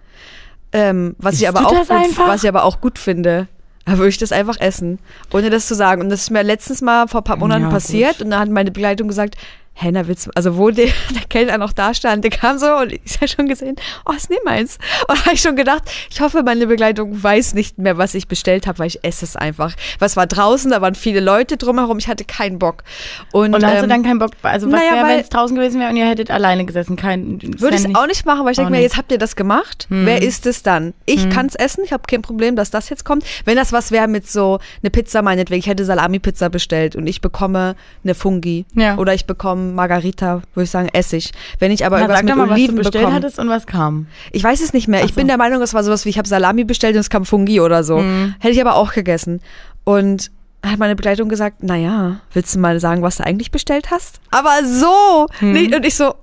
ähm, 0.73 1.14
was 1.19 1.41
ich 1.41 1.49
aber 1.49 1.67
auch 1.67 1.87
gut, 1.87 1.89
was 2.17 2.43
ich 2.43 2.49
aber 2.49 2.64
auch 2.64 2.81
gut 2.81 2.99
finde. 2.99 3.49
Da 3.85 3.99
würde 3.99 4.09
ich 4.09 4.19
das 4.19 4.33
einfach 4.33 4.59
essen, 4.59 4.99
ohne 5.33 5.49
das 5.49 5.69
zu 5.69 5.77
sagen. 5.77 6.03
Und 6.03 6.09
das 6.11 6.23
ist 6.23 6.31
mir 6.31 6.43
letztens 6.43 6.83
mal 6.83 7.07
vor 7.07 7.21
ein 7.21 7.25
paar 7.25 7.37
Monaten 7.37 7.64
Ja, 7.64 7.71
passiert. 7.71 8.19
gut. 8.19 8.23
Und 8.23 8.31
da 8.33 8.41
hat 8.41 8.49
meine 8.49 8.73
Begleitung 8.73 9.07
gesagt, 9.07 9.37
hä, 9.79 9.91
na 9.93 10.07
willst 10.09 10.27
du, 10.27 10.31
also 10.35 10.57
wo 10.57 10.70
der, 10.70 10.87
der 11.14 11.22
Kellner 11.29 11.59
noch 11.59 11.72
da 11.72 11.93
stand, 11.93 12.24
der 12.24 12.31
kam 12.31 12.59
so 12.59 12.74
und 12.77 12.93
ich 12.93 13.16
habe 13.16 13.29
schon 13.29 13.47
gesehen, 13.47 13.77
oh, 14.07 14.12
ist 14.12 14.31
nicht 14.31 14.43
meins. 14.45 14.79
Und 15.07 15.18
da 15.18 15.24
habe 15.27 15.35
ich 15.35 15.43
schon 15.43 15.55
gedacht, 15.55 15.83
ich 16.11 16.20
hoffe, 16.22 16.43
meine 16.43 16.66
Begleitung 16.66 17.22
weiß 17.22 17.53
nicht 17.55 17.77
mehr, 17.79 17.99
was 17.99 18.14
ich 18.14 18.27
bestellt 18.27 18.66
habe, 18.66 18.79
weil 18.79 18.87
ich 18.87 19.05
esse 19.05 19.24
es 19.27 19.37
einfach. 19.37 19.74
Was 19.99 20.16
war 20.16 20.27
draußen, 20.27 20.70
da 20.70 20.81
waren 20.81 20.95
viele 20.95 21.20
Leute 21.20 21.59
drumherum, 21.59 21.99
ich 21.99 22.09
hatte 22.09 22.24
keinen 22.24 22.59
Bock. 22.59 22.85
Und, 23.33 23.55
Und 23.55 23.64
hast 23.64 23.79
du 23.81 23.83
ähm, 23.85 23.89
dann 23.91 24.03
keinen 24.03 24.18
Bock, 24.18 24.31
also 24.43 24.66
was 24.72 24.81
naja, 24.81 24.95
wäre, 24.95 25.05
weil- 25.05 25.12
wenn 25.16 25.20
es 25.20 25.29
draußen 25.29 25.55
gewesen 25.55 25.79
wäre 25.81 25.91
und 25.91 25.97
ihr 25.97 26.09
hättet 26.09 26.31
alleine 26.31 26.64
gesessen? 26.64 26.97
Kein, 26.97 27.39
Würde 27.61 27.77
ich 27.77 27.85
es 27.85 27.95
auch 27.95 28.07
nicht 28.07 28.24
machen, 28.24 28.45
weil 28.45 28.53
ich 28.53 28.57
denke 28.57 28.72
mir, 28.72 28.81
jetzt 28.81 28.97
habt 28.97 29.12
ihr 29.12 29.18
das 29.18 29.37
gemacht. 29.37 29.87
Hm. 29.91 30.07
Wer 30.07 30.22
isst 30.22 30.47
es 30.47 30.62
dann? 30.62 30.95
Ich 31.05 31.24
Hm. 31.24 31.31
kann 31.31 31.47
es 31.47 31.55
essen, 31.55 31.85
ich 31.85 31.93
habe 31.93 32.05
kein 32.09 32.22
Problem, 32.22 32.57
dass 32.57 32.70
das 32.70 32.89
jetzt 32.89 33.05
kommt. 33.05 33.24
Wenn 33.45 33.57
das 33.57 33.72
was 33.72 33.91
wäre 33.91 34.09
mit 34.09 34.31
so 34.31 34.59
eine 34.83 34.91
Pizza 34.91 35.20
meinetwegen, 35.20 35.61
ich 35.61 35.66
hätte 35.66 35.85
Salami-Pizza 35.85 36.49
bestellt 36.49 36.97
und 36.97 37.07
ich 37.07 37.20
bekomme 37.20 37.77
eine 38.05 38.14
Fungi 38.14 38.64
Ja. 38.74 38.97
oder 38.97 39.12
ich 39.12 39.27
bekomme 39.27 39.66
Margarita, 39.75 40.43
würde 40.55 40.64
ich 40.64 40.71
sagen, 40.71 40.89
Essig. 40.93 41.33
Wenn 41.59 41.71
ich 41.73 41.85
aber 41.85 41.97
Na, 41.97 42.03
irgendwas 42.03 42.19
sag 42.19 42.25
mit 42.27 42.37
mal, 42.37 42.43
was 42.43 42.49
du 42.49 42.55
Oliven 42.55 42.77
bestellt 42.77 42.95
bekomme. 43.05 43.14
hattest 43.17 43.39
und 43.39 43.49
was 43.49 43.67
kam. 43.67 44.07
Ich 44.33 44.45
weiß 44.45 44.61
es 44.61 44.73
nicht 44.73 44.89
mehr. 44.89 45.01
Ach 45.03 45.07
Ich 45.09 45.14
bin 45.14 45.25
so. 45.25 45.29
der 45.29 45.37
Meinung, 45.39 45.61
es 45.62 45.75
war 45.75 45.83
sowas 45.85 46.05
wie, 46.05 46.11
ich 46.11 46.19
habe 46.19 46.29
Salami 46.29 46.64
bestellt 46.64 46.95
und 46.95 47.01
es 47.01 47.11
kam 47.11 47.25
Fungi 47.25 47.61
oder 47.61 47.83
so. 47.85 47.99
Mhm. 47.99 48.35
Hätte 48.39 48.55
ich 48.55 48.61
aber 48.61 48.77
auch 48.77 48.93
gegessen. 48.93 49.41
Und 49.85 50.31
hat 50.64 50.79
meine 50.79 50.97
Begleitung 50.97 51.29
gesagt, 51.29 51.62
naja, 51.62 52.21
willst 52.33 52.55
du 52.55 52.59
mal 52.59 52.81
sagen, 52.81 53.03
was 53.03 53.17
du 53.19 53.25
eigentlich 53.25 53.51
bestellt 53.51 53.91
hast? 53.91 54.21
Aber 54.31 54.64
so! 54.64 55.27
Mhm. 55.41 55.53
Nicht, 55.53 55.75
und 55.75 55.85
ich 55.87 55.95
so, 55.95 56.14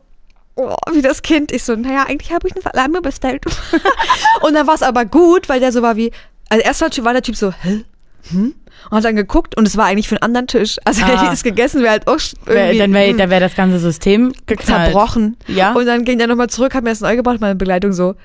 oh, 0.56 0.76
wie 0.92 1.02
das 1.02 1.22
Kind. 1.22 1.52
Ich 1.52 1.64
so, 1.64 1.76
naja, 1.76 2.06
eigentlich 2.08 2.34
habe 2.34 2.48
ich 2.48 2.54
eine 2.54 2.62
Salami 2.62 3.00
bestellt. 3.02 3.44
und 4.42 4.54
dann 4.54 4.68
war 4.68 4.76
es 4.76 4.84
aber 4.84 5.06
gut, 5.06 5.48
weil 5.50 5.60
der 5.60 5.72
so 5.72 5.82
war 5.82 5.96
wie, 5.96 6.12
also 6.50 6.64
erst 6.64 6.82
war 6.82 6.90
der 6.90 6.96
Typ- 6.98 7.06
war 7.06 7.14
der 7.14 7.22
Typ 7.22 7.36
so, 7.36 7.52
hä? 7.62 7.86
Hm? 8.32 8.54
Und 8.90 8.98
hat 8.98 9.04
dann 9.06 9.16
geguckt 9.16 9.56
und 9.56 9.68
es 9.68 9.78
war 9.78 9.86
eigentlich 9.86 10.08
für 10.08 10.16
einen 10.16 10.24
anderen 10.24 10.48
Tisch. 10.48 10.78
Also 10.86 11.04
Ah. 11.04 11.08
hätte 11.08 11.26
ich 11.26 11.32
es 11.32 11.44
gegessen, 11.44 11.82
wäre 11.82 11.92
halt 11.92 12.08
auch 12.08 12.20
irgendwie 12.46 12.78
dann 12.80 12.94
wäre 12.94 13.10
hm, 13.12 13.30
wär 13.30 13.40
das 13.40 13.56
ganze 13.56 13.80
System 13.80 14.34
geknallt. 14.46 14.92
zerbrochen. 14.92 15.38
Ja. 15.48 15.74
Und 15.74 15.86
dann 15.86 16.04
ging 16.06 16.18
der 16.18 16.28
nochmal 16.28 16.50
zurück, 16.50 16.74
hat 16.74 16.84
mir 16.84 16.90
das 16.90 17.02
neu 17.02 17.16
gebracht, 17.16 17.40
meine 17.40 17.56
Begleitung 17.56 17.94
so, 17.94 18.16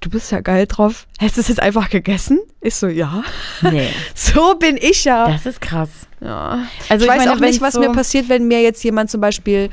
du 0.00 0.10
bist 0.10 0.30
ja 0.32 0.40
geil 0.40 0.66
drauf. 0.66 1.06
Hättest 1.18 1.36
du 1.36 1.40
es 1.42 1.48
jetzt 1.48 1.60
einfach 1.62 1.88
gegessen? 1.90 2.40
Ich 2.60 2.74
so, 2.74 2.86
ja. 2.88 3.22
Nee, 3.62 3.88
So 4.14 4.54
bin 4.56 4.76
ich 4.76 5.04
ja. 5.04 5.28
das 5.28 5.46
ist 5.46 5.60
krass. 5.60 5.88
ja. 6.20 6.60
Also 6.88 7.04
ich 7.04 7.10
weiß 7.10 7.18
meine, 7.18 7.32
auch 7.32 7.40
nicht, 7.40 7.60
was 7.60 7.74
so, 7.74 7.80
mir 7.80 7.90
passiert, 7.90 8.28
wenn 8.28 8.46
mir 8.48 8.60
jetzt 8.62 8.82
jemand 8.84 9.10
zum 9.10 9.20
Beispiel 9.20 9.70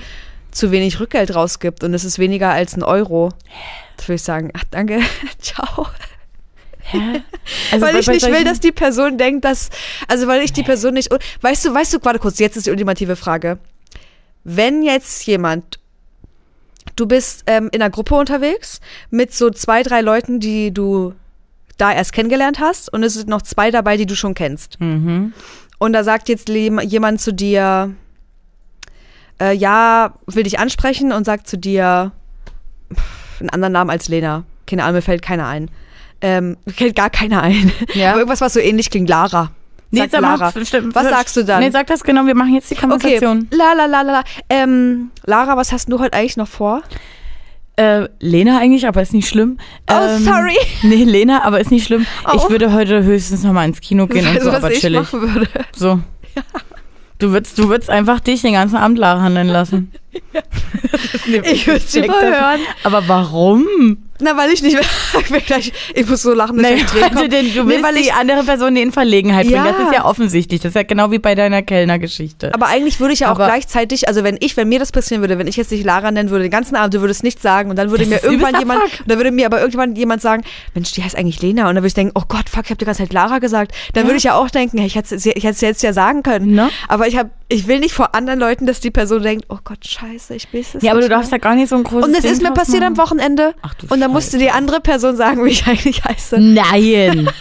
zu 0.51 0.71
wenig 0.71 0.99
Rückgeld 0.99 1.33
rausgibt 1.33 1.83
und 1.83 1.93
es 1.93 2.03
ist 2.03 2.19
weniger 2.19 2.49
als 2.51 2.75
ein 2.75 2.83
Euro. 2.83 3.29
Da 3.97 4.03
würde 4.07 4.15
ich 4.15 4.23
sagen, 4.23 4.51
ach 4.57 4.63
danke, 4.69 4.99
ciao. 5.41 5.87
Hä? 6.91 7.21
Also 7.71 7.85
weil 7.85 7.95
ich 7.95 8.07
nicht 8.07 8.25
will, 8.25 8.43
dass 8.43 8.59
die 8.59 8.71
Person 8.71 9.17
denkt, 9.17 9.43
dass, 9.45 9.69
also 10.07 10.27
weil 10.27 10.41
ich 10.43 10.53
die 10.53 10.63
Person 10.63 10.93
nicht, 10.93 11.09
weißt 11.41 11.65
du, 11.65 11.73
weißt 11.73 11.93
du, 11.93 11.99
warte 12.03 12.19
kurz, 12.19 12.37
jetzt 12.39 12.55
ist 12.57 12.67
die 12.67 12.71
ultimative 12.71 13.15
Frage. 13.15 13.57
Wenn 14.43 14.83
jetzt 14.83 15.25
jemand, 15.25 15.79
du 16.95 17.05
bist 17.07 17.43
ähm, 17.47 17.69
in 17.71 17.81
einer 17.81 17.89
Gruppe 17.89 18.15
unterwegs 18.15 18.79
mit 19.09 19.33
so 19.33 19.49
zwei, 19.49 19.81
drei 19.83 20.01
Leuten, 20.01 20.39
die 20.39 20.71
du 20.73 21.13
da 21.77 21.91
erst 21.91 22.13
kennengelernt 22.13 22.59
hast 22.59 22.93
und 22.93 23.03
es 23.03 23.15
sind 23.15 23.27
noch 23.29 23.41
zwei 23.41 23.71
dabei, 23.71 23.97
die 23.97 24.05
du 24.05 24.15
schon 24.15 24.33
kennst. 24.35 24.79
Mhm. 24.79 25.33
Und 25.79 25.93
da 25.93 26.03
sagt 26.03 26.29
jetzt 26.29 26.47
jem- 26.49 26.79
jemand 26.79 27.21
zu 27.21 27.33
dir, 27.33 27.95
äh, 29.41 29.53
ja, 29.55 30.13
will 30.27 30.43
dich 30.43 30.59
ansprechen 30.59 31.11
und 31.11 31.25
sagt 31.25 31.47
zu 31.47 31.57
dir 31.57 32.11
einen 33.39 33.49
anderen 33.49 33.73
Namen 33.73 33.89
als 33.89 34.07
Lena. 34.09 34.43
Keine 34.67 34.83
Ahnung, 34.83 34.95
mir 34.97 35.01
fällt 35.01 35.23
keiner 35.23 35.47
ein. 35.47 35.71
Ähm, 36.21 36.57
fällt 36.67 36.95
gar 36.95 37.09
keiner 37.09 37.41
ein. 37.41 37.71
Ja. 37.93 38.11
Aber 38.11 38.19
irgendwas, 38.19 38.41
was 38.41 38.53
so 38.53 38.59
ähnlich 38.59 38.89
klingt, 38.89 39.09
Lara. 39.09 39.51
Nee, 39.93 40.07
sag 40.09 40.21
Lara. 40.21 40.51
stimmt. 40.63 40.95
Was 40.95 41.09
sagst 41.09 41.35
du 41.35 41.43
dann? 41.43 41.59
Nee, 41.61 41.69
sag 41.71 41.87
das 41.87 42.03
genau, 42.03 42.25
wir 42.25 42.35
machen 42.35 42.53
jetzt 42.53 42.69
die 42.71 42.75
Okay, 42.75 42.81
Konversation. 42.87 43.47
la 43.51 43.73
la 43.73 43.85
la 43.87 44.01
la 44.03 44.11
la. 44.13 44.23
Ähm, 44.49 45.11
Lara, 45.25 45.57
was 45.57 45.71
hast 45.73 45.91
du 45.91 45.99
heute 45.99 46.13
eigentlich 46.17 46.37
noch 46.37 46.47
vor? 46.47 46.81
Äh, 47.75 48.07
Lena 48.19 48.59
eigentlich, 48.59 48.87
aber 48.87 49.01
ist 49.01 49.13
nicht 49.13 49.27
schlimm. 49.27 49.57
Oh, 49.89 49.93
Ähm, 49.93 50.23
sorry. 50.23 50.55
Nee, 50.83 51.03
Lena, 51.03 51.43
aber 51.43 51.59
ist 51.59 51.71
nicht 51.71 51.85
schlimm. 51.87 52.05
Oh. 52.25 52.35
Ich 52.37 52.49
würde 52.49 52.71
heute 52.73 53.03
höchstens 53.03 53.43
nochmal 53.43 53.67
ins 53.67 53.81
Kino 53.81 54.07
gehen 54.07 54.27
und 54.27 54.41
so, 54.41 54.47
was 54.49 54.55
aber 54.63 54.71
ich 54.71 54.79
chillig. 54.79 54.99
machen 55.01 55.21
würde? 55.21 55.47
So. 55.75 55.99
Du 57.19 57.31
würdest, 57.31 57.57
du 57.59 57.69
würdest 57.69 57.89
einfach 57.89 58.19
dich 58.19 58.41
den 58.41 58.53
ganzen 58.53 58.77
Abend 58.77 58.97
Lara 58.97 59.29
nennen 59.29 59.49
lassen. 59.49 59.91
Ich 61.43 61.67
würde 61.67 61.79
sie 61.85 61.99
überhören. 62.05 62.59
Aber 62.83 63.07
warum? 63.07 63.67
Na, 64.21 64.37
weil 64.37 64.51
ich 64.51 64.61
nicht 64.61 64.77
ich 65.21 65.31
will 65.31 65.41
gleich, 65.41 65.71
ich 65.93 66.07
muss 66.07 66.21
so 66.21 66.33
lachen, 66.33 66.57
dass 66.57 66.67
Nee, 66.71 66.77
ich 66.77 66.85
Tränen 66.85 67.09
also 67.17 67.27
den, 67.27 67.53
du 67.53 67.63
Nee, 67.63 67.69
willst 67.69 67.83
weil 67.83 67.95
die 67.95 68.01
ich- 68.01 68.13
andere 68.13 68.43
Person 68.43 68.75
in 68.75 68.91
Verlegenheit 68.91 69.45
bringen. 69.47 69.65
Ja. 69.65 69.71
Das 69.71 69.87
ist 69.87 69.93
ja 69.93 70.05
offensichtlich. 70.05 70.61
Das 70.61 70.69
ist 70.69 70.75
ja 70.75 70.83
genau 70.83 71.11
wie 71.11 71.19
bei 71.19 71.35
deiner 71.35 71.61
Kellnergeschichte. 71.61 72.53
Aber 72.53 72.67
eigentlich 72.67 72.99
würde 72.99 73.13
ich 73.13 73.21
ja 73.21 73.27
auch 73.27 73.31
Aber- 73.35 73.45
gleichzeitig, 73.47 74.07
also 74.07 74.23
wenn 74.23 74.37
ich, 74.39 74.55
wenn 74.57 74.69
mir 74.69 74.79
das 74.79 74.91
passieren 74.91 75.21
würde, 75.21 75.37
wenn 75.37 75.47
ich 75.47 75.55
jetzt 75.57 75.71
dich 75.71 75.83
Lara 75.83 76.11
nennen 76.11 76.29
würde, 76.29 76.43
den 76.43 76.51
ganzen 76.51 76.75
Abend, 76.75 76.93
du 76.93 77.01
würdest 77.01 77.23
nichts 77.23 77.41
sagen 77.41 77.69
und 77.69 77.75
dann 77.75 77.89
würde 77.91 78.05
Das 78.05 78.21
mir 78.23 78.29
irgendwann 78.29 78.57
jemand, 78.59 78.81
Fuck. 78.83 78.91
da 79.07 79.15
würde 79.17 79.31
mir 79.31 79.45
aber 79.45 79.59
irgendwann 79.61 79.95
jemand 79.95 80.21
sagen, 80.21 80.43
Mensch, 80.73 80.91
die 80.93 81.03
heißt 81.03 81.15
eigentlich 81.17 81.41
Lena 81.41 81.63
und 81.69 81.75
dann 81.75 81.83
würde 81.83 81.87
ich 81.87 81.93
denken, 81.93 82.13
oh 82.15 82.23
Gott, 82.27 82.49
fuck, 82.49 82.65
ich 82.65 82.69
habe 82.69 82.77
die 82.77 82.85
ganze 82.85 83.03
Zeit 83.03 83.13
Lara 83.13 83.39
gesagt. 83.39 83.73
Dann 83.93 84.03
Ja. 84.03 84.07
würde 84.09 84.17
ich 84.17 84.23
ja 84.23 84.35
auch 84.35 84.49
denken, 84.49 84.77
ich 84.79 84.95
hätte 84.95 85.15
es 85.15 85.61
jetzt 85.61 85.83
ja 85.83 85.93
sagen 85.93 86.23
können. 86.23 86.51
Ne? 86.51 86.69
Aber 86.87 87.07
ich 87.07 87.17
habe, 87.17 87.29
ich 87.49 87.67
will 87.67 87.79
nicht 87.79 87.93
vor 87.93 88.15
anderen 88.15 88.39
Leuten, 88.39 88.65
dass 88.65 88.79
die 88.79 88.91
Person 88.91 89.21
denkt, 89.23 89.45
oh 89.49 89.57
Gott, 89.63 89.85
scheiße, 89.85 90.35
ich 90.35 90.53
weiß 90.53 90.75
es 90.75 90.83
Ja, 90.83 90.91
aber 90.91 91.01
du 91.01 91.07
nicht 91.07 91.11
darfst 91.15 91.31
mehr. 91.31 91.39
ja 91.39 91.43
gar 91.43 91.55
nicht 91.55 91.69
so 91.69 91.75
ein 91.75 91.83
großes 91.83 92.07
Und 92.07 92.15
es 92.15 92.21
Ding 92.21 92.31
ist 92.31 92.41
mir 92.41 92.51
passiert 92.51 92.83
am 92.83 92.93
machen. 92.93 93.01
Wochenende 93.09 93.53
Ach 93.61 93.73
du 93.75 93.87
und 93.93 93.99
dann 93.99 94.10
musste 94.11 94.37
die 94.37 94.51
andere 94.51 94.79
Person 94.81 95.15
sagen, 95.15 95.43
wie 95.45 95.49
ich 95.49 95.65
eigentlich 95.67 96.03
heiße. 96.03 96.39
Nein. 96.39 97.29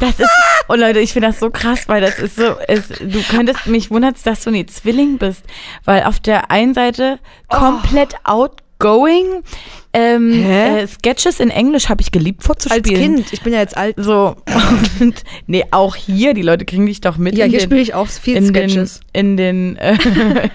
Das 0.00 0.18
ist, 0.18 0.30
oh 0.68 0.76
Leute, 0.76 0.98
ich 0.98 1.12
finde 1.12 1.28
das 1.28 1.40
so 1.40 1.50
krass, 1.50 1.86
weil 1.86 2.00
das 2.00 2.18
ist 2.18 2.36
so, 2.36 2.56
es, 2.66 2.88
du 2.88 3.22
könntest, 3.28 3.66
mich 3.66 3.90
wundert 3.90 4.16
dass 4.24 4.44
du 4.44 4.50
nie 4.50 4.64
Zwilling 4.64 5.18
bist, 5.18 5.42
weil 5.84 6.04
auf 6.04 6.20
der 6.20 6.50
einen 6.50 6.72
Seite 6.72 7.18
komplett 7.50 8.14
out, 8.24 8.62
Going. 8.80 9.42
Ähm, 9.92 10.32
Hä? 10.32 10.80
äh, 10.80 10.86
Sketches 10.86 11.38
in 11.38 11.50
Englisch 11.50 11.88
habe 11.88 12.00
ich 12.00 12.10
geliebt 12.12 12.40
Als 12.40 12.46
vorzuspielen. 12.46 13.16
Kind. 13.16 13.32
Ich 13.32 13.42
bin 13.42 13.52
ja 13.52 13.60
jetzt 13.60 13.76
alt. 13.76 13.96
So. 13.98 14.36
Und, 15.00 15.22
nee, 15.46 15.64
auch 15.70 15.96
hier, 15.96 16.32
die 16.32 16.42
Leute 16.42 16.64
kriegen 16.64 16.86
dich 16.86 17.00
doch 17.00 17.18
mit 17.18 17.36
Ja, 17.36 17.44
hier 17.44 17.58
den, 17.58 17.64
spiele 17.64 17.80
ich 17.82 17.94
auch 17.94 18.08
viel 18.08 18.36
in 18.36 18.52
den, 18.52 18.70
Sketches. 18.70 19.00
in 19.12 19.36
den, 19.36 19.76
äh, 19.76 19.98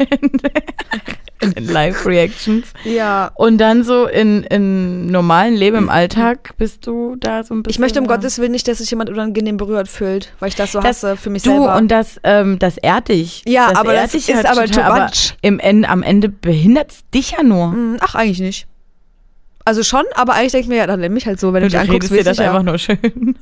in 1.53 1.67
Live-Reactions. 1.71 2.65
Ja. 2.83 3.31
Und 3.35 3.57
dann 3.57 3.83
so 3.83 4.05
in, 4.05 4.43
in 4.43 5.07
normalen 5.07 5.55
Leben 5.55 5.77
im 5.77 5.89
Alltag 5.89 6.53
bist 6.57 6.85
du 6.87 7.15
da 7.19 7.43
so 7.43 7.53
ein 7.53 7.63
bisschen. 7.63 7.71
Ich 7.75 7.79
möchte 7.79 7.99
um. 7.99 8.07
Gottes 8.07 8.39
Willen 8.39 8.51
nicht, 8.51 8.67
dass 8.67 8.77
sich 8.79 8.89
jemand 8.89 9.09
unangenehm 9.09 9.57
berührt 9.57 9.87
fühlt, 9.87 10.33
weil 10.39 10.49
ich 10.49 10.55
das 10.55 10.71
so 10.71 10.79
Das- 10.79 11.03
hasse 11.03 11.17
für 11.17 11.29
mich 11.29 11.43
Du, 11.43 11.51
selber. 11.51 11.75
und 11.75 11.89
das, 11.89 12.19
ähm, 12.23 12.59
das 12.59 12.77
ehrt 12.77 13.09
dich. 13.09 13.43
Ja, 13.47 13.71
aber 13.75 13.93
ehrt 13.93 14.05
das 14.05 14.11
dich 14.13 14.29
ist 14.29 14.45
aber 14.45 14.65
too 14.65 14.73
total, 14.73 15.05
much. 15.05 15.35
im 15.41 15.59
Ende, 15.59 15.89
am 15.89 16.03
Ende 16.03 16.29
behindert 16.29 16.91
es 16.91 16.99
dich 17.13 17.31
ja 17.31 17.43
nur. 17.43 17.67
Mm, 17.67 17.97
Ach, 17.99 18.15
eigentlich 18.15 18.39
nicht. 18.39 18.67
Also 19.67 19.81
schon, 19.81 20.03
aber 20.13 20.33
eigentlich 20.33 20.51
denke 20.51 20.65
ich 20.65 20.69
mir, 20.69 20.77
ja, 20.77 20.85
dann 20.85 20.99
nimm 20.99 21.13
mich 21.13 21.25
halt 21.25 21.39
so, 21.39 21.51
wenn 21.51 21.63
du 21.63 21.69
Du 21.69 21.75
mich 21.75 21.89
anguckst, 21.89 22.11
dir 22.11 22.23
das 22.23 22.37
ich 22.37 22.45
einfach 22.45 22.59
ja. 22.59 22.63
nur 22.63 22.77
schön. 22.77 23.35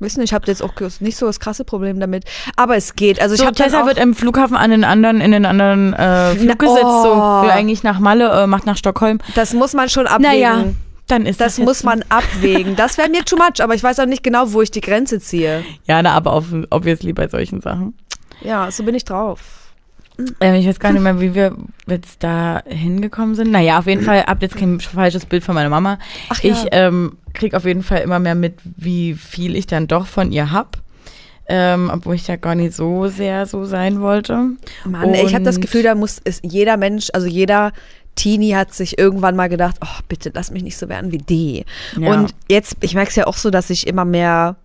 Wissen, 0.00 0.20
ich 0.22 0.34
habe 0.34 0.48
jetzt 0.48 0.64
auch 0.64 0.72
nicht 0.98 1.16
so 1.16 1.26
das 1.26 1.38
krasse 1.38 1.64
Problem 1.64 2.00
damit. 2.00 2.24
Aber 2.56 2.74
es 2.74 2.96
geht. 2.96 3.22
Also 3.22 3.36
ich 3.36 3.40
So, 3.40 3.46
habe 3.46 3.54
Tessa 3.54 3.82
auch, 3.82 3.86
wird 3.86 3.98
im 3.98 4.14
Flughafen 4.16 4.56
an 4.56 4.72
den 4.72 4.82
anderen, 4.82 5.20
in 5.20 5.30
den 5.30 5.46
anderen 5.46 5.92
äh, 5.92 6.34
Flug 6.34 6.46
Na, 6.48 6.54
gesetzt, 6.54 6.80
so 6.82 7.12
oh. 7.14 7.42
will 7.42 7.50
eigentlich 7.50 7.84
nach 7.84 8.00
Malle, 8.00 8.30
äh, 8.30 8.46
macht 8.48 8.66
nach 8.66 8.76
Stockholm. 8.76 9.20
das 9.36 9.54
muss 9.54 9.74
man 9.74 9.88
schon 9.88 10.08
abwägen. 10.08 10.28
Naja, 10.28 10.64
dann 11.06 11.24
ist 11.24 11.40
das. 11.40 11.56
Das 11.56 11.64
muss 11.64 11.78
so. 11.80 11.86
man 11.86 12.04
abwägen. 12.08 12.74
Das 12.84 12.98
wäre 12.98 13.08
mir 13.08 13.24
too 13.24 13.36
much, 13.36 13.62
aber 13.62 13.76
ich 13.76 13.82
weiß 13.84 14.00
auch 14.00 14.06
nicht 14.06 14.24
genau, 14.24 14.52
wo 14.52 14.60
ich 14.60 14.72
die 14.72 14.80
Grenze 14.80 15.20
ziehe. 15.20 15.64
Ja, 15.86 16.02
na, 16.02 16.14
aber 16.14 16.32
auf, 16.32 16.46
obviously 16.70 17.12
bei 17.12 17.28
solchen 17.28 17.60
Sachen. 17.60 17.94
Ja, 18.40 18.68
so 18.72 18.82
bin 18.82 18.96
ich 18.96 19.04
drauf. 19.04 19.38
Ähm, 20.40 20.54
ich 20.54 20.66
weiß 20.66 20.78
gar 20.78 20.92
nicht 20.92 21.02
mehr, 21.02 21.20
wie 21.20 21.34
wir 21.34 21.56
jetzt 21.88 22.22
da 22.22 22.62
hingekommen 22.66 23.34
sind. 23.34 23.50
Naja, 23.50 23.78
auf 23.78 23.86
jeden 23.86 24.02
Fall, 24.02 24.24
habt 24.24 24.42
jetzt 24.42 24.56
kein 24.56 24.80
falsches 24.80 25.26
Bild 25.26 25.42
von 25.42 25.54
meiner 25.54 25.68
Mama. 25.68 25.98
Ach 26.28 26.42
ja. 26.42 26.52
Ich 26.52 26.66
ähm, 26.70 27.18
krieg 27.32 27.54
auf 27.54 27.64
jeden 27.64 27.82
Fall 27.82 28.00
immer 28.02 28.18
mehr 28.18 28.34
mit, 28.34 28.54
wie 28.76 29.14
viel 29.14 29.56
ich 29.56 29.66
dann 29.66 29.86
doch 29.86 30.06
von 30.06 30.30
ihr 30.32 30.52
hab. 30.52 30.78
Ähm, 31.46 31.90
obwohl 31.92 32.14
ich 32.14 32.26
ja 32.26 32.36
gar 32.36 32.54
nicht 32.54 32.72
so 32.72 33.08
sehr 33.08 33.44
so 33.44 33.66
sein 33.66 34.00
wollte. 34.00 34.52
Mann, 34.86 35.12
ich 35.12 35.34
habe 35.34 35.44
das 35.44 35.60
Gefühl, 35.60 35.82
da 35.82 35.94
muss 35.94 36.18
es 36.24 36.40
jeder 36.42 36.78
Mensch, 36.78 37.10
also 37.12 37.26
jeder 37.26 37.72
Teenie 38.14 38.54
hat 38.54 38.72
sich 38.72 38.98
irgendwann 38.98 39.36
mal 39.36 39.48
gedacht, 39.48 39.76
oh, 39.82 40.00
bitte 40.08 40.30
lass 40.32 40.50
mich 40.50 40.62
nicht 40.62 40.78
so 40.78 40.88
werden 40.88 41.12
wie 41.12 41.18
die. 41.18 41.64
Ja. 41.98 42.12
Und 42.12 42.34
jetzt, 42.48 42.76
ich 42.80 42.94
merke 42.94 43.10
es 43.10 43.16
ja 43.16 43.26
auch 43.26 43.36
so, 43.36 43.50
dass 43.50 43.70
ich 43.70 43.86
immer 43.86 44.04
mehr, 44.04 44.56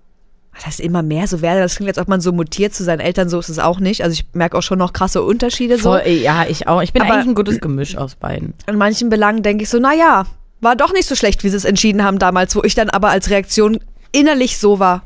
was 0.53 0.65
heißt 0.65 0.79
immer 0.79 1.03
mehr 1.03 1.27
so 1.27 1.41
werde, 1.41 1.61
das 1.61 1.75
klingt, 1.75 1.89
als 1.89 1.97
ob 1.97 2.07
man 2.07 2.21
so 2.21 2.31
mutiert 2.31 2.73
zu 2.73 2.83
seinen 2.83 2.99
Eltern, 2.99 3.29
so 3.29 3.39
ist 3.39 3.49
es 3.49 3.59
auch 3.59 3.79
nicht. 3.79 4.03
Also 4.03 4.13
ich 4.13 4.25
merke 4.33 4.57
auch 4.57 4.61
schon 4.63 4.79
noch 4.79 4.93
krasse 4.93 5.21
Unterschiede 5.23 5.77
so. 5.77 5.91
Voll, 5.91 6.07
ja, 6.07 6.45
ich 6.47 6.67
auch. 6.67 6.81
Ich 6.81 6.91
bin 6.93 7.01
Aber- 7.03 7.13
eigentlich 7.13 7.27
ein 7.27 7.35
gutes 7.35 7.59
Gemisch 7.61 7.95
aus 7.95 8.15
beiden. 8.15 8.53
In 8.67 8.75
manchen 8.77 9.09
Belangen 9.09 9.43
denke 9.43 9.63
ich 9.63 9.69
so, 9.69 9.79
naja, 9.79 10.25
war 10.61 10.75
doch 10.75 10.91
nicht 10.91 11.07
so 11.07 11.15
schlecht, 11.15 11.43
wie 11.43 11.49
sie 11.49 11.55
es 11.57 11.65
entschieden 11.65 12.03
haben 12.03 12.19
damals, 12.19 12.55
wo 12.55 12.63
ich 12.63 12.75
dann 12.75 12.89
aber 12.89 13.09
als 13.09 13.29
Reaktion 13.29 13.79
innerlich 14.11 14.57
so 14.57 14.79
war. 14.79 15.03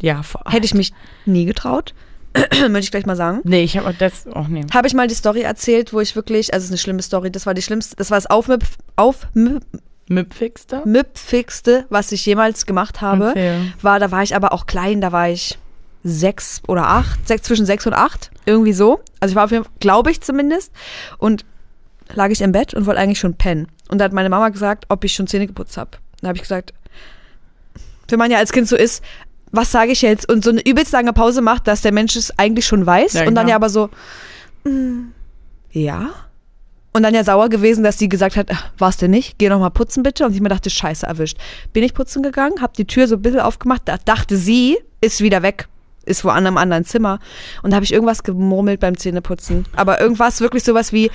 Ja, 0.00 0.22
vor 0.22 0.42
Hätte 0.48 0.66
ich 0.66 0.74
mich 0.74 0.92
nie 1.24 1.44
getraut. 1.46 1.94
Möchte 2.68 2.78
ich 2.80 2.90
gleich 2.90 3.06
mal 3.06 3.16
sagen. 3.16 3.40
Nee, 3.44 3.62
ich 3.62 3.76
habe 3.76 3.94
das 3.98 4.26
auch 4.26 4.48
nicht. 4.48 4.74
Habe 4.74 4.86
ich 4.88 4.94
mal 4.94 5.06
die 5.06 5.14
Story 5.14 5.42
erzählt, 5.42 5.92
wo 5.92 6.00
ich 6.00 6.16
wirklich, 6.16 6.52
also 6.52 6.62
es 6.62 6.64
ist 6.66 6.70
eine 6.72 6.78
schlimme 6.78 7.02
Story, 7.02 7.30
das 7.30 7.46
war 7.46 7.54
die 7.54 7.62
schlimmste, 7.62 7.94
das 7.96 8.10
war 8.10 8.16
das 8.18 8.26
Aufmüpf, 8.26 8.76
Aufmüpf, 8.96 9.64
Müpfigster? 10.08 10.82
müpfigste, 10.84 11.86
was 11.88 12.12
ich 12.12 12.26
jemals 12.26 12.66
gemacht 12.66 13.00
habe. 13.00 13.28
Erzähl. 13.28 13.72
War, 13.80 13.98
da 13.98 14.10
war 14.10 14.22
ich 14.22 14.34
aber 14.34 14.52
auch 14.52 14.66
klein, 14.66 15.00
da 15.00 15.12
war 15.12 15.28
ich 15.28 15.58
sechs 16.04 16.60
oder 16.66 16.88
acht, 16.88 17.26
sechs, 17.28 17.44
zwischen 17.44 17.66
sechs 17.66 17.86
und 17.86 17.94
acht, 17.94 18.30
irgendwie 18.44 18.72
so. 18.72 19.00
Also 19.20 19.32
ich 19.32 19.36
war 19.36 19.44
auf 19.44 19.52
jeden 19.52 19.64
Fall, 19.64 19.72
glaube 19.80 20.10
ich 20.10 20.20
zumindest. 20.20 20.72
Und 21.18 21.44
lag 22.14 22.30
ich 22.30 22.40
im 22.40 22.52
Bett 22.52 22.74
und 22.74 22.86
wollte 22.86 23.00
eigentlich 23.00 23.20
schon 23.20 23.34
pennen. 23.34 23.68
Und 23.88 23.98
da 23.98 24.04
hat 24.04 24.12
meine 24.12 24.28
Mama 24.28 24.48
gesagt, 24.48 24.86
ob 24.88 25.04
ich 25.04 25.14
schon 25.14 25.26
Zähne 25.26 25.46
geputzt 25.46 25.76
habe. 25.76 25.90
Da 26.20 26.28
habe 26.28 26.36
ich 26.36 26.42
gesagt, 26.42 26.72
wenn 28.08 28.18
man 28.18 28.30
ja 28.30 28.38
als 28.38 28.52
Kind 28.52 28.68
so 28.68 28.76
ist, 28.76 29.02
was 29.52 29.70
sage 29.70 29.92
ich 29.92 30.02
jetzt? 30.02 30.28
Und 30.28 30.44
so 30.44 30.50
eine 30.50 30.64
übelst 30.66 30.92
lange 30.92 31.12
Pause 31.12 31.42
macht, 31.42 31.66
dass 31.66 31.82
der 31.82 31.92
Mensch 31.92 32.16
es 32.16 32.36
eigentlich 32.38 32.66
schon 32.66 32.86
weiß. 32.86 33.14
Ja, 33.14 33.20
und 33.26 33.34
dann 33.34 33.46
genau. 33.46 33.50
ja 33.50 33.56
aber 33.56 33.68
so, 33.68 33.90
mm, 34.64 35.12
ja. 35.70 36.10
Und 36.92 37.02
dann 37.04 37.14
ja 37.14 37.24
sauer 37.24 37.48
gewesen, 37.48 37.84
dass 37.84 37.98
sie 37.98 38.08
gesagt 38.08 38.36
hat, 38.36 38.48
"Ach, 38.52 38.70
war's 38.78 38.98
denn 38.98 39.10
nicht? 39.10 39.38
Geh 39.38 39.48
noch 39.48 39.60
mal 39.60 39.70
putzen 39.70 40.02
bitte. 40.02 40.26
Und 40.26 40.34
ich 40.34 40.40
mir 40.40 40.50
dachte, 40.50 40.68
scheiße, 40.68 41.06
erwischt. 41.06 41.38
Bin 41.72 41.82
ich 41.82 41.94
putzen 41.94 42.22
gegangen, 42.22 42.60
hab 42.60 42.74
die 42.74 42.86
Tür 42.86 43.08
so 43.08 43.16
ein 43.16 43.22
bisschen 43.22 43.40
aufgemacht, 43.40 43.82
da 43.86 43.96
dachte 44.04 44.36
sie, 44.36 44.78
ist 45.00 45.20
wieder 45.20 45.42
weg. 45.42 45.68
Ist 46.04 46.24
wo 46.24 46.28
an 46.28 46.46
einem 46.46 46.58
anderen 46.58 46.84
Zimmer. 46.84 47.18
Und 47.62 47.70
da 47.70 47.76
habe 47.76 47.84
ich 47.84 47.92
irgendwas 47.92 48.24
gemurmelt 48.24 48.80
beim 48.80 48.98
Zähneputzen. 48.98 49.66
Aber 49.74 50.00
irgendwas, 50.00 50.40
wirklich 50.40 50.64
sowas 50.64 50.92
wie 50.92 51.10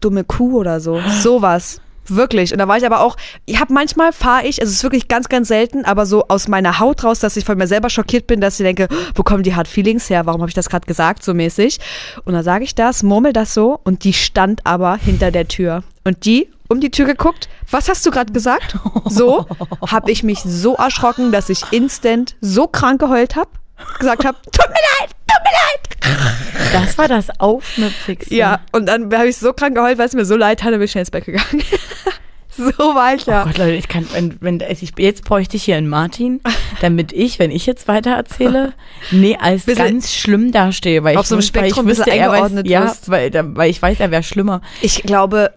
dumme 0.00 0.24
Kuh 0.24 0.58
oder 0.58 0.80
so. 0.80 1.00
Sowas. 1.22 1.80
Wirklich. 2.08 2.52
Und 2.52 2.58
da 2.58 2.68
war 2.68 2.76
ich 2.76 2.86
aber 2.86 3.00
auch, 3.00 3.16
ich 3.46 3.60
habe 3.60 3.72
manchmal 3.72 4.12
fahre 4.12 4.46
ich, 4.46 4.60
also 4.60 4.70
es 4.70 4.76
ist 4.76 4.82
wirklich 4.82 5.08
ganz, 5.08 5.28
ganz 5.28 5.48
selten, 5.48 5.84
aber 5.84 6.06
so 6.06 6.26
aus 6.28 6.48
meiner 6.48 6.78
Haut 6.78 7.04
raus, 7.04 7.20
dass 7.20 7.36
ich 7.36 7.44
von 7.44 7.56
mir 7.58 7.66
selber 7.66 7.90
schockiert 7.90 8.26
bin, 8.26 8.40
dass 8.40 8.58
ich 8.58 8.64
denke, 8.64 8.88
wo 9.14 9.22
kommen 9.22 9.42
die 9.42 9.54
Hard 9.54 9.68
Feelings 9.68 10.10
her? 10.10 10.26
Warum 10.26 10.40
habe 10.40 10.50
ich 10.50 10.54
das 10.54 10.68
gerade 10.68 10.86
gesagt, 10.86 11.22
so 11.22 11.34
mäßig? 11.34 11.78
Und 12.24 12.34
dann 12.34 12.44
sage 12.44 12.64
ich 12.64 12.74
das, 12.74 13.02
murmel 13.02 13.32
das 13.32 13.54
so 13.54 13.80
und 13.84 14.04
die 14.04 14.12
stand 14.12 14.66
aber 14.66 14.96
hinter 14.96 15.30
der 15.30 15.48
Tür. 15.48 15.84
Und 16.04 16.24
die 16.24 16.48
um 16.68 16.80
die 16.80 16.90
Tür 16.90 17.04
geguckt, 17.04 17.48
was 17.70 17.88
hast 17.88 18.04
du 18.06 18.10
gerade 18.10 18.32
gesagt? 18.32 18.76
So 19.04 19.46
habe 19.86 20.10
ich 20.10 20.22
mich 20.22 20.40
so 20.40 20.74
erschrocken, 20.74 21.30
dass 21.30 21.50
ich 21.50 21.62
instant 21.70 22.34
so 22.40 22.66
krank 22.66 22.98
geheult 22.98 23.36
habe, 23.36 23.50
gesagt 23.98 24.24
habe, 24.24 24.36
tut 24.44 24.68
mir 24.68 24.74
leid, 25.00 25.10
tut 25.26 25.42
mir 25.44 25.52
leid. 25.52 26.72
Das 26.72 26.98
war 26.98 27.08
das 27.08 27.28
Aufmüpfigste. 27.40 28.34
Ja, 28.34 28.60
und 28.72 28.86
dann 28.86 29.12
habe 29.14 29.28
ich 29.28 29.36
so 29.36 29.52
krank 29.52 29.74
geheult, 29.74 29.98
weil 29.98 30.06
es 30.06 30.14
mir 30.14 30.24
so 30.24 30.36
leid 30.36 30.62
hat, 30.62 30.72
dann 30.72 30.78
bin 30.78 30.84
ich 30.86 30.90
schnell 30.90 31.02
ins 31.02 31.10
Bett 31.10 31.24
gegangen. 31.24 31.62
so 32.56 32.64
war 32.94 33.14
ich 33.14 33.24
ja. 33.26 33.42
Oh 33.42 33.46
Gott, 33.46 33.58
Leute, 33.58 33.72
ich 33.72 33.88
kann, 33.88 34.06
wenn, 34.12 34.36
wenn 34.40 34.60
ich, 34.68 34.92
jetzt 34.98 35.24
bräuchte 35.24 35.56
ich 35.56 35.64
hier 35.64 35.76
einen 35.76 35.88
Martin, 35.88 36.40
damit 36.80 37.12
ich, 37.12 37.38
wenn 37.38 37.50
ich 37.50 37.66
jetzt 37.66 37.88
weiter 37.88 38.10
erzähle, 38.12 38.72
nee, 39.10 39.36
als 39.40 39.64
Bisschen- 39.64 39.84
ganz 39.84 40.12
schlimm 40.12 40.52
dastehe, 40.52 41.02
weil 41.04 41.16
Auf 41.16 41.24
ich, 41.24 41.28
so 41.28 41.34
einem 41.36 41.40
weil 41.40 41.44
ich 41.44 41.48
Spektrum 41.48 41.84
ein 41.84 41.88
bisschen 41.88 42.06
wüsste, 42.06 42.18
er 42.18 42.30
weiß, 42.30 42.42
eingeordnet 42.42 42.68
ja, 42.68 42.94
weil, 43.06 43.56
weil 43.56 43.70
ich 43.70 43.80
weiß, 43.80 44.00
er 44.00 44.10
wäre 44.10 44.22
schlimmer. 44.22 44.60
Ich 44.80 45.02
glaube, 45.02 45.52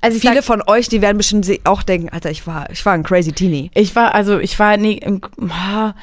Also 0.00 0.16
ich 0.16 0.22
viele 0.22 0.36
sag, 0.36 0.44
von 0.44 0.62
euch, 0.66 0.88
die 0.88 1.02
werden 1.02 1.16
bestimmt 1.16 1.48
auch 1.64 1.82
denken, 1.82 2.08
Alter, 2.10 2.30
ich 2.30 2.46
war, 2.46 2.70
ich 2.70 2.84
war 2.86 2.92
ein 2.92 3.02
crazy 3.02 3.32
Teenie. 3.32 3.70
ich 3.74 3.94
war, 3.96 4.14
also 4.14 4.38
ich 4.38 4.58
war 4.58 4.76
nie, 4.76 4.98
im, 4.98 5.20
ah, 5.50 5.94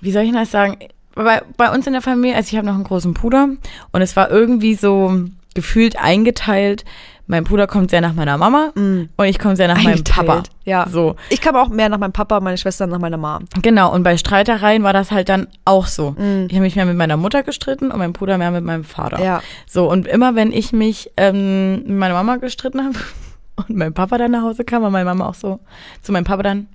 wie 0.00 0.12
soll 0.12 0.22
ich 0.22 0.30
denn 0.30 0.38
das 0.38 0.50
sagen? 0.50 0.78
Bei, 1.14 1.42
bei 1.56 1.72
uns 1.74 1.86
in 1.86 1.92
der 1.94 2.02
Familie, 2.02 2.36
also 2.36 2.48
ich 2.48 2.56
habe 2.56 2.66
noch 2.66 2.74
einen 2.74 2.84
großen 2.84 3.12
Bruder 3.12 3.48
und 3.92 4.02
es 4.02 4.14
war 4.14 4.30
irgendwie 4.30 4.74
so 4.74 5.24
gefühlt 5.54 5.98
eingeteilt. 5.98 6.84
Mein 7.26 7.44
Bruder 7.44 7.66
kommt 7.66 7.90
sehr 7.90 8.00
nach 8.00 8.14
meiner 8.14 8.38
Mama 8.38 8.70
und 8.74 9.26
ich 9.26 9.38
komme 9.38 9.54
sehr 9.54 9.68
nach 9.68 9.82
meinem 9.82 10.02
Papa. 10.04 10.44
ja. 10.64 10.86
So. 10.88 11.16
Ich 11.28 11.42
kam 11.42 11.56
auch 11.56 11.68
mehr 11.68 11.90
nach 11.90 11.98
meinem 11.98 12.12
Papa, 12.12 12.40
meine 12.40 12.56
Schwester 12.56 12.86
nach 12.86 13.00
meiner 13.00 13.18
Mom. 13.18 13.44
Genau, 13.60 13.92
und 13.92 14.02
bei 14.02 14.16
Streitereien 14.16 14.82
war 14.82 14.94
das 14.94 15.10
halt 15.10 15.28
dann 15.28 15.48
auch 15.66 15.86
so. 15.86 16.12
Mhm. 16.12 16.46
Ich 16.48 16.54
habe 16.54 16.62
mich 16.62 16.76
mehr 16.76 16.86
mit 16.86 16.96
meiner 16.96 17.18
Mutter 17.18 17.42
gestritten 17.42 17.90
und 17.90 17.98
mein 17.98 18.14
Bruder 18.14 18.38
mehr 18.38 18.50
mit 18.50 18.64
meinem 18.64 18.84
Vater. 18.84 19.22
Ja. 19.22 19.42
So, 19.66 19.90
und 19.90 20.06
immer 20.06 20.36
wenn 20.36 20.52
ich 20.52 20.72
mich 20.72 21.10
ähm, 21.18 21.82
mit 21.82 21.98
meiner 21.98 22.14
Mama 22.14 22.36
gestritten 22.36 22.82
habe 22.82 22.98
und 23.56 23.76
mein 23.76 23.92
Papa 23.92 24.16
dann 24.16 24.30
nach 24.30 24.42
Hause 24.42 24.64
kam, 24.64 24.82
war 24.82 24.90
meine 24.90 25.04
Mama 25.04 25.28
auch 25.28 25.34
so 25.34 25.58
zu 26.00 26.12
meinem 26.12 26.24
Papa 26.24 26.44
dann, 26.44 26.68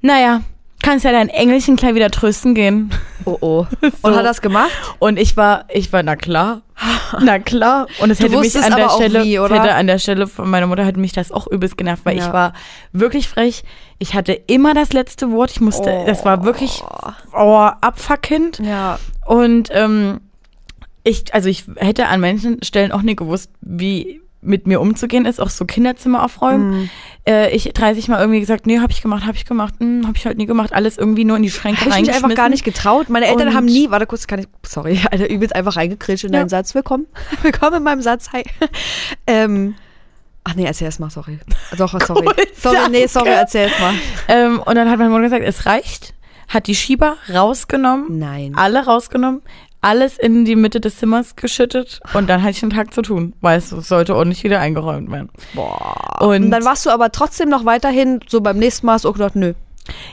naja, 0.00 0.40
kannst 0.90 1.04
ja 1.04 1.12
dein 1.12 1.28
Engelchen 1.28 1.76
gleich 1.76 1.94
wieder 1.94 2.10
trösten 2.10 2.52
gehen. 2.52 2.90
Oh 3.24 3.38
oh. 3.40 3.66
Und 4.02 4.16
hat 4.16 4.24
das 4.24 4.40
gemacht? 4.42 4.72
Und 4.98 5.20
ich 5.20 5.36
war, 5.36 5.66
ich 5.68 5.92
war, 5.92 6.02
na 6.02 6.16
klar, 6.16 6.62
na 7.20 7.38
klar. 7.38 7.86
Und 8.00 8.10
es 8.10 8.18
Du 8.18 8.24
hätte 8.24 8.40
mich 8.40 8.56
an 8.60 8.74
der 8.74 8.88
Stelle, 8.88 9.22
wie, 9.22 9.38
hätte 9.38 9.74
an 9.74 9.86
der 9.86 10.00
Stelle 10.00 10.26
von 10.26 10.50
meiner 10.50 10.66
Mutter 10.66 10.84
hätte 10.84 10.98
mich 10.98 11.12
das 11.12 11.30
auch 11.30 11.46
übelst 11.46 11.78
genervt, 11.78 12.04
weil 12.04 12.16
Ja. 12.16 12.26
ich 12.26 12.32
war 12.32 12.54
wirklich 12.92 13.28
frech. 13.28 13.62
Ich 14.00 14.14
hatte 14.14 14.32
immer 14.32 14.74
das 14.74 14.92
letzte 14.92 15.30
Wort. 15.30 15.52
Ich 15.52 15.60
musste, 15.60 15.90
Oh. 15.90 16.06
das 16.06 16.24
war 16.24 16.42
wirklich 16.42 16.82
oh, 17.34 17.68
abfuckend. 17.80 18.58
Ja. 18.58 18.98
Und 19.24 19.68
ähm, 19.72 20.20
ich, 21.04 21.32
also 21.32 21.48
ich 21.48 21.66
hätte 21.76 22.08
an 22.08 22.20
manchen 22.20 22.64
Stellen 22.64 22.90
auch 22.90 23.02
nie 23.02 23.14
gewusst, 23.14 23.52
wie 23.60 24.22
mit 24.42 24.66
mir 24.66 24.80
umzugehen 24.80 25.26
ist, 25.26 25.40
auch 25.40 25.50
so 25.50 25.64
Kinderzimmer 25.66 26.24
aufräumen. 26.24 26.70
Mhm. 26.82 26.90
Äh, 27.28 27.50
ich 27.50 27.64
30 27.74 28.08
Mal 28.08 28.20
irgendwie 28.20 28.40
gesagt, 28.40 28.66
nee, 28.66 28.78
habe 28.78 28.90
ich 28.90 29.02
gemacht, 29.02 29.26
habe 29.26 29.36
ich 29.36 29.44
gemacht, 29.44 29.74
hm, 29.78 30.06
habe 30.06 30.16
ich 30.16 30.24
halt 30.24 30.38
nie 30.38 30.46
gemacht, 30.46 30.72
alles 30.72 30.96
irgendwie 30.96 31.24
nur 31.24 31.36
in 31.36 31.42
die 31.42 31.50
Schränke 31.50 31.80
Habe 31.80 31.90
ich 31.90 31.96
mich 31.96 31.96
reingeschmissen. 32.08 32.24
einfach 32.24 32.36
gar 32.36 32.48
nicht 32.48 32.64
getraut. 32.64 33.10
Meine 33.10 33.26
Eltern 33.26 33.48
Und- 33.48 33.54
haben 33.54 33.66
nie, 33.66 33.90
warte 33.90 34.06
kurz, 34.06 34.26
kann 34.26 34.38
ich, 34.38 34.46
sorry, 34.64 34.98
Alter, 35.10 35.28
übelst 35.28 35.54
einfach 35.54 35.76
reingekritscht 35.76 36.24
in 36.24 36.32
Ja. 36.32 36.40
deinen 36.40 36.48
Satz. 36.48 36.74
Willkommen. 36.74 37.06
Willkommen 37.42 37.76
in 37.76 37.82
meinem 37.82 38.00
Satz. 38.00 38.30
Hi. 38.32 38.42
ähm, 39.26 39.74
ach 40.44 40.54
nee, 40.54 40.64
erzähl 40.64 40.86
erst 40.86 41.00
mal, 41.00 41.10
sorry. 41.10 41.38
Doch, 41.76 41.92
sorry. 42.06 42.26
Cool, 42.26 42.34
sorry, 42.56 42.88
nee, 42.90 43.06
sorry, 43.06 43.28
erzähl 43.30 43.68
erst 43.68 43.78
mal. 43.80 43.94
Ähm, 44.28 44.60
und 44.64 44.74
dann 44.74 44.88
hat 44.90 44.98
meine 44.98 45.10
Mutter 45.10 45.24
gesagt, 45.24 45.44
es 45.44 45.66
reicht, 45.66 46.14
hat 46.48 46.66
die 46.66 46.74
Schieber 46.74 47.16
rausgenommen, 47.32 48.18
Nein. 48.18 48.54
alle 48.56 48.84
rausgenommen, 48.86 49.42
alles 49.82 50.18
in 50.18 50.44
die 50.44 50.56
Mitte 50.56 50.80
des 50.80 50.98
Zimmers 50.98 51.36
geschüttet 51.36 52.00
und 52.14 52.28
dann 52.28 52.42
hatte 52.42 52.52
ich 52.52 52.62
einen 52.62 52.72
Tag 52.72 52.92
zu 52.92 53.02
tun, 53.02 53.32
weil 53.40 53.58
es 53.58 53.70
sollte 53.70 54.14
ordentlich 54.14 54.44
wieder 54.44 54.60
eingeräumt 54.60 55.10
werden. 55.10 55.30
Boah. 55.54 56.18
Und, 56.20 56.44
Und 56.44 56.50
dann 56.50 56.64
warst 56.64 56.84
du 56.86 56.90
aber 56.90 57.10
trotzdem 57.12 57.48
noch 57.48 57.64
weiterhin, 57.64 58.20
so 58.28 58.40
beim 58.40 58.58
nächsten 58.58 58.86
Mal 58.86 58.94
hast 58.94 59.04
du 59.04 59.08
auch 59.08 59.14
gedacht, 59.14 59.36
nö. 59.36 59.54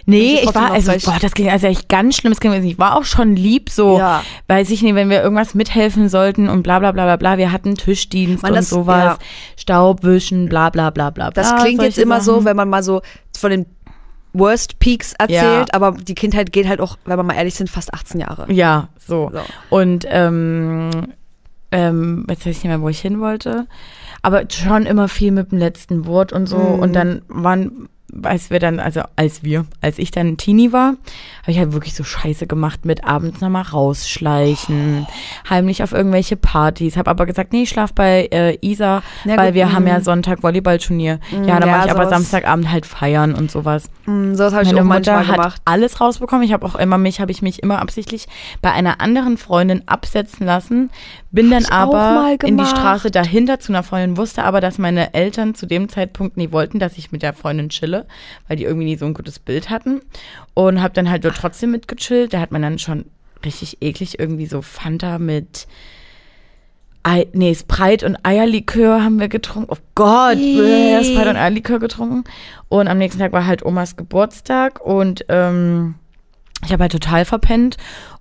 Nee, 0.06 0.40
ich 0.42 0.56
war, 0.56 0.72
also, 0.72 0.92
boah, 1.06 1.18
das 1.22 1.34
klingt 1.34 1.52
also 1.52 1.68
echt 1.68 1.88
ganz 1.90 2.16
schlimm. 2.16 2.32
Das 2.32 2.40
klingt, 2.40 2.64
ich 2.66 2.80
war 2.80 2.96
auch 2.96 3.04
schon 3.04 3.36
lieb, 3.36 3.70
so, 3.70 4.00
Ja. 4.00 4.24
weiß 4.48 4.70
ich 4.72 4.82
nicht, 4.82 4.96
wenn 4.96 5.10
wir 5.10 5.22
irgendwas 5.22 5.54
mithelfen 5.54 6.10
sollten 6.10 6.50
und 6.50 6.64
bla 6.64 6.80
bla 6.80 6.94
bla 6.94 7.04
bla 7.06 7.18
bla. 7.18 7.38
Wir 7.38 7.52
hatten 7.52 7.76
Tischdienst 7.76 8.42
Mann, 8.42 8.54
und 8.54 8.58
das- 8.58 8.70
sowas, 8.70 9.04
ja. 9.04 9.18
Staubwischen, 9.58 10.48
bla 10.50 10.70
bla 10.70 10.90
bla 10.90 11.10
bla. 11.12 11.30
Das 11.30 11.50
bla, 11.52 11.62
klingt 11.64 11.84
jetzt 11.84 11.98
immer 12.00 12.22
so, 12.22 12.36
Sachen. 12.36 12.46
wenn 12.46 12.56
man 12.56 12.70
mal 12.70 12.82
so 12.82 13.02
von 13.38 13.52
den 13.52 13.66
Worst 14.34 14.80
Peaks 14.80 15.14
erzählt, 15.18 15.74
aber 15.74 15.94
die 15.94 16.16
Kindheit 16.16 16.52
geht 16.52 16.68
halt 16.68 16.80
auch, 16.80 16.98
wenn 17.06 17.18
wir 17.18 17.24
mal 17.24 17.36
ehrlich 17.36 17.56
sind, 17.56 17.70
fast 17.70 17.94
18 17.94 18.20
Jahre. 18.20 18.52
Ja, 18.52 18.90
so. 19.00 19.32
So. 19.34 19.42
Und 19.70 20.06
ähm, 20.10 20.90
ähm, 21.72 22.26
jetzt 22.30 22.46
weiß 22.46 22.58
ich 22.58 22.64
nicht 22.64 22.66
mehr, 22.66 22.82
wo 22.82 22.90
ich 22.90 23.00
hin 23.00 23.20
wollte. 23.20 23.68
Aber 24.22 24.44
schon 24.50 24.86
immer 24.86 25.08
viel 25.08 25.32
mit 25.32 25.52
dem 25.52 25.60
letzten 25.60 26.06
Wort 26.06 26.34
und 26.34 26.48
so. 26.48 26.58
Mhm. 26.58 26.80
Und 26.80 26.94
dann 26.94 27.22
waren, 27.28 27.90
als 28.24 28.50
wir 28.50 28.60
dann, 28.60 28.80
also 28.80 29.02
als 29.16 29.44
wir, 29.44 29.66
als 29.82 30.00
ich 30.00 30.12
dann 30.12 30.38
Teenie 30.38 30.72
war, 30.72 30.96
habe 31.42 31.52
ich 31.52 31.60
halt 31.60 31.74
wirklich 31.74 31.94
so 31.94 32.04
Scheiße 32.04 32.48
gemacht 32.48 32.86
mit 32.86 33.04
abends 33.04 33.42
nochmal 33.42 33.64
rausschleichen, 33.64 35.08
heimlich 35.50 35.84
auf 35.84 35.92
irgendwelche 35.92 36.38
Partys. 36.38 36.96
Habe 36.96 37.10
aber 37.10 37.26
gesagt, 37.26 37.52
nee, 37.52 37.64
ich 37.64 37.70
schlaf 37.70 37.94
bei 37.94 38.28
äh, 38.32 38.58
Isa, 38.62 39.04
Ja, 39.26 39.38
weil 39.38 39.48
gut, 39.48 39.56
wir 39.56 39.74
haben 39.74 39.86
ja 39.88 40.00
mhm. 40.00 40.04
Sonntag 40.04 40.42
Volleyballturnier. 40.42 41.20
Ja, 41.32 41.60
dann 41.60 41.70
ja, 41.70 41.78
mache 41.78 41.88
ich 41.88 41.92
aber. 41.92 42.08
Samstagabend 42.08 42.72
halt 42.72 42.86
feiern 42.86 43.36
und 43.36 43.52
sowas. 43.52 43.90
Mm, 44.06 44.34
sowas 44.34 44.54
habe 44.54 44.64
ich 44.64 44.70
Meine 44.70 44.82
auch 44.82 44.86
Mutter 44.86 45.12
manchmal 45.14 45.28
hat 45.28 45.36
gemacht. 45.36 45.62
alles 45.66 46.00
rausbekommen. 46.00 46.46
Ich 46.46 46.54
habe 46.54 46.66
auch 46.66 46.76
immer 46.76 46.98
mich, 46.98 47.20
habe 47.20 47.32
ich 47.32 47.42
mich 47.42 47.62
immer 47.62 47.80
absichtlich 47.80 48.28
bei 48.62 48.72
einer 48.72 49.02
anderen 49.02 49.38
Freundin 49.38 49.84
absetzen 49.88 50.46
lassen. 50.46 50.90
Bin 51.32 51.52
dann 51.52 51.66
aber 51.66 52.36
in 52.44 52.58
die. 52.58 52.66
Straße 52.66 53.12
dahinter 53.12 53.60
zu 53.60 53.72
einer 53.72 53.84
Freundin, 53.84 54.18
wusste 54.18 54.44
aber, 54.44 54.62
dass 54.62 54.78
meine 54.78 55.14
Eltern 55.14 55.56
zu 55.56 55.66
dem 55.66 55.90
Zeitpunkt 55.90 56.38
nie 56.38 56.52
wollten, 56.52 56.80
dass 56.80 56.98
ich 56.98 57.12
mit 57.12 57.22
der 57.22 57.34
Freundin 57.34 57.70
chille, 57.70 58.06
weil 58.48 58.58
die 58.58 58.64
irgendwie 58.64 58.86
nie 58.86 58.98
so 58.98 59.06
ein 59.06 59.14
gutes 59.14 59.40
Bild 59.40 59.70
hatten. 59.70 60.02
Und 60.54 60.82
habe 60.82 60.94
dann 60.94 61.10
halt 61.10 61.26
dort 61.26 61.36
trotzdem 61.36 61.72
mitgechillt. 61.72 62.34
Da 62.34 62.40
hat 62.40 62.52
man 62.52 62.62
dann 62.62 62.80
schon 62.80 63.06
richtig 63.44 63.78
eklig 63.82 64.20
irgendwie 64.20 64.46
so 64.46 64.62
Fanta 64.62 65.20
mit 65.20 65.68
Ei, 67.04 67.26
nee, 67.32 67.56
Sprite 67.56 68.06
und 68.06 68.18
Eierlikör 68.24 69.02
haben 69.02 69.20
wir 69.20 69.30
getrunken. 69.30 69.72
Oh 69.72 69.78
Gott, 69.96 70.36
bäh, 70.36 71.02
Sprite 71.04 71.30
und 71.30 71.38
Eierlikör 71.38 71.80
getrunken. 71.80 72.26
Und 72.68 72.90
am 72.90 72.98
nächsten 72.98 73.22
Tag 73.22 73.32
war 73.32 73.46
halt 73.46 73.66
Omas 73.66 73.96
Geburtstag 73.96 74.82
und 74.86 75.24
ähm, 75.30 75.96
ich 76.66 76.74
habe 76.74 76.84
halt 76.84 76.92
total 76.92 77.24
verpennt 77.24 77.78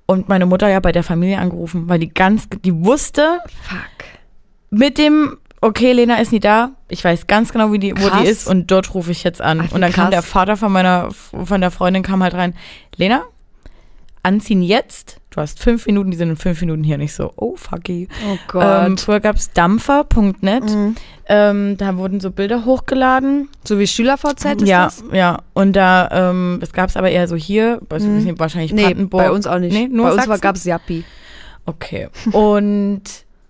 und 0.06 0.28
meine 0.28 0.46
Mutter 0.46 0.68
ja 0.68 0.80
bei 0.80 0.92
der 0.92 1.02
Familie 1.02 1.38
angerufen, 1.38 1.88
weil 1.88 1.98
die 1.98 2.12
ganz, 2.12 2.48
die 2.64 2.84
wusste 2.84 3.40
Fuck. 3.62 4.06
mit 4.70 4.98
dem, 4.98 5.36
okay, 5.60 5.92
Lena 5.92 6.16
ist 6.16 6.32
nie 6.32 6.40
da, 6.40 6.70
ich 6.88 7.04
weiß 7.04 7.26
ganz 7.26 7.52
genau, 7.52 7.72
wie 7.72 7.78
die, 7.78 7.92
wo 7.96 8.08
Krass. 8.08 8.22
die 8.22 8.28
ist 8.28 8.46
und 8.46 8.70
dort 8.70 8.94
rufe 8.94 9.10
ich 9.10 9.24
jetzt 9.24 9.42
an. 9.42 9.64
Ach, 9.66 9.72
und 9.72 9.80
dann 9.80 9.92
kam 9.92 10.04
krass. 10.04 10.10
der 10.10 10.22
Vater 10.22 10.56
von 10.56 10.72
meiner, 10.72 11.10
von 11.10 11.60
der 11.60 11.70
Freundin 11.70 12.02
kam 12.02 12.22
halt 12.22 12.34
rein, 12.34 12.54
Lena, 12.96 13.24
anziehen 14.26 14.60
jetzt. 14.60 15.20
Du 15.30 15.40
hast 15.40 15.62
fünf 15.62 15.86
Minuten, 15.86 16.10
die 16.10 16.16
sind 16.16 16.30
in 16.30 16.36
fünf 16.36 16.60
Minuten 16.60 16.82
hier 16.82 16.98
nicht 16.98 17.14
so. 17.14 17.32
Oh, 17.36 17.56
fucky. 17.56 18.08
Oh 18.26 18.38
Gott. 18.48 18.82
Mhm. 18.82 18.86
Ähm, 18.92 18.98
früher 18.98 19.20
gab's 19.20 19.52
dampfer.net. 19.52 20.64
Ähm, 21.28 21.76
da 21.76 21.96
wurden 21.96 22.20
so 22.20 22.30
Bilder 22.30 22.64
hochgeladen. 22.64 23.48
so 23.64 23.78
wie 23.78 23.86
SchülerVZ 23.86 24.62
ist 24.62 24.68
ja, 24.68 24.84
das? 24.86 25.04
ja. 25.12 25.38
Und 25.52 25.74
da, 25.74 26.30
ähm, 26.30 26.58
das 26.60 26.72
gab's 26.72 26.96
aber 26.96 27.10
eher 27.10 27.28
so 27.28 27.36
hier, 27.36 27.80
also, 27.88 28.08
nicht, 28.08 28.38
wahrscheinlich 28.38 28.72
Nee, 28.72 28.84
Brandenburg. 28.84 29.22
bei 29.22 29.30
uns 29.30 29.46
auch 29.46 29.58
nicht. 29.58 29.72
Nee, 29.72 29.88
nur 29.88 30.14
bei 30.14 30.24
uns 30.26 30.40
gab 30.40 30.56
es 30.56 30.64
Yappi. 30.64 31.04
Okay. 31.66 32.08
Und 32.32 33.02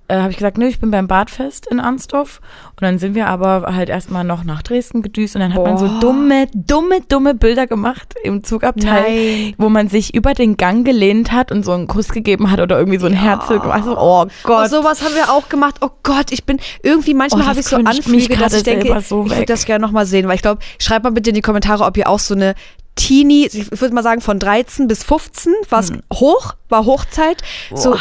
äh, 0.09 0.19
habe 0.19 0.31
ich 0.31 0.37
gesagt, 0.37 0.59
nö, 0.59 0.67
ich 0.67 0.79
bin 0.79 0.91
beim 0.91 1.09
Badfest 1.09 1.67
in 1.67 1.81
Arnsdorf. 1.81 2.41
Und 2.71 2.83
dann 2.83 2.99
sind 2.99 3.15
wir 3.15 3.27
aber 3.27 3.75
halt 3.75 3.89
erstmal 3.89 4.25
noch 4.25 4.45
nach 4.45 4.63
Dresden 4.63 5.03
gedüst 5.03 5.35
und 5.35 5.41
dann 5.41 5.55
hat 5.55 5.63
man 5.63 5.79
so 5.79 5.87
Boah. 5.87 6.01
dumme, 6.01 6.47
dumme, 6.55 7.01
dumme 7.09 7.35
Bilder 7.35 7.67
gemacht 7.67 8.15
im 8.23 8.45
Zugabteil, 8.45 9.03
Nein. 9.03 9.55
wo 9.59 9.69
man 9.69 9.89
sich 9.89 10.15
über 10.15 10.35
den 10.35 10.57
Gang 10.57 10.85
gelehnt 10.85 11.33
hat 11.33 11.51
und 11.51 11.65
so 11.65 11.73
einen 11.73 11.87
Kuss 11.87 12.09
gegeben 12.09 12.51
hat 12.51 12.61
oder 12.61 12.79
irgendwie 12.79 12.99
so 12.99 13.07
ein 13.07 13.15
Herz 13.15 13.49
gemacht. 13.49 13.85
So, 13.85 13.99
oh 13.99 14.27
Gott. 14.45 14.71
sowas 14.71 15.03
haben 15.03 15.15
wir 15.15 15.33
auch 15.33 15.49
gemacht. 15.49 15.77
Oh 15.81 15.91
Gott, 16.03 16.31
ich 16.31 16.45
bin 16.45 16.61
irgendwie 16.83 17.15
manchmal 17.15 17.43
Oh, 17.43 17.47
habe 17.47 17.61
ich 17.61 17.67
so 17.67 17.77
Anflüge, 17.77 18.37
dass 18.37 18.53
ich 18.53 18.63
denke, 18.63 18.89
so 19.01 19.25
ich 19.25 19.31
würde 19.31 19.47
das 19.47 19.65
gerne 19.65 19.85
nochmal 19.85 20.07
sehen, 20.07 20.29
weil 20.29 20.37
ich 20.37 20.43
glaube, 20.43 20.61
schreibt 20.79 21.05
mal 21.05 21.11
bitte 21.11 21.31
in 21.31 21.35
die 21.35 21.43
Kommentare, 21.43 21.85
ob 21.85 21.97
ihr 21.97 22.09
auch 22.09 22.19
so 22.19 22.35
eine 22.35 22.55
Teenie, 22.95 23.47
ich 23.47 23.71
würde 23.81 23.95
mal 23.95 24.03
sagen 24.03 24.21
von 24.21 24.39
13 24.39 24.89
bis 24.89 25.05
15, 25.05 25.53
war 25.69 25.81
es 25.81 25.93
hoch, 26.15 26.55
war 26.69 26.87
Hochzeit, 26.87 27.43
so 27.75 27.97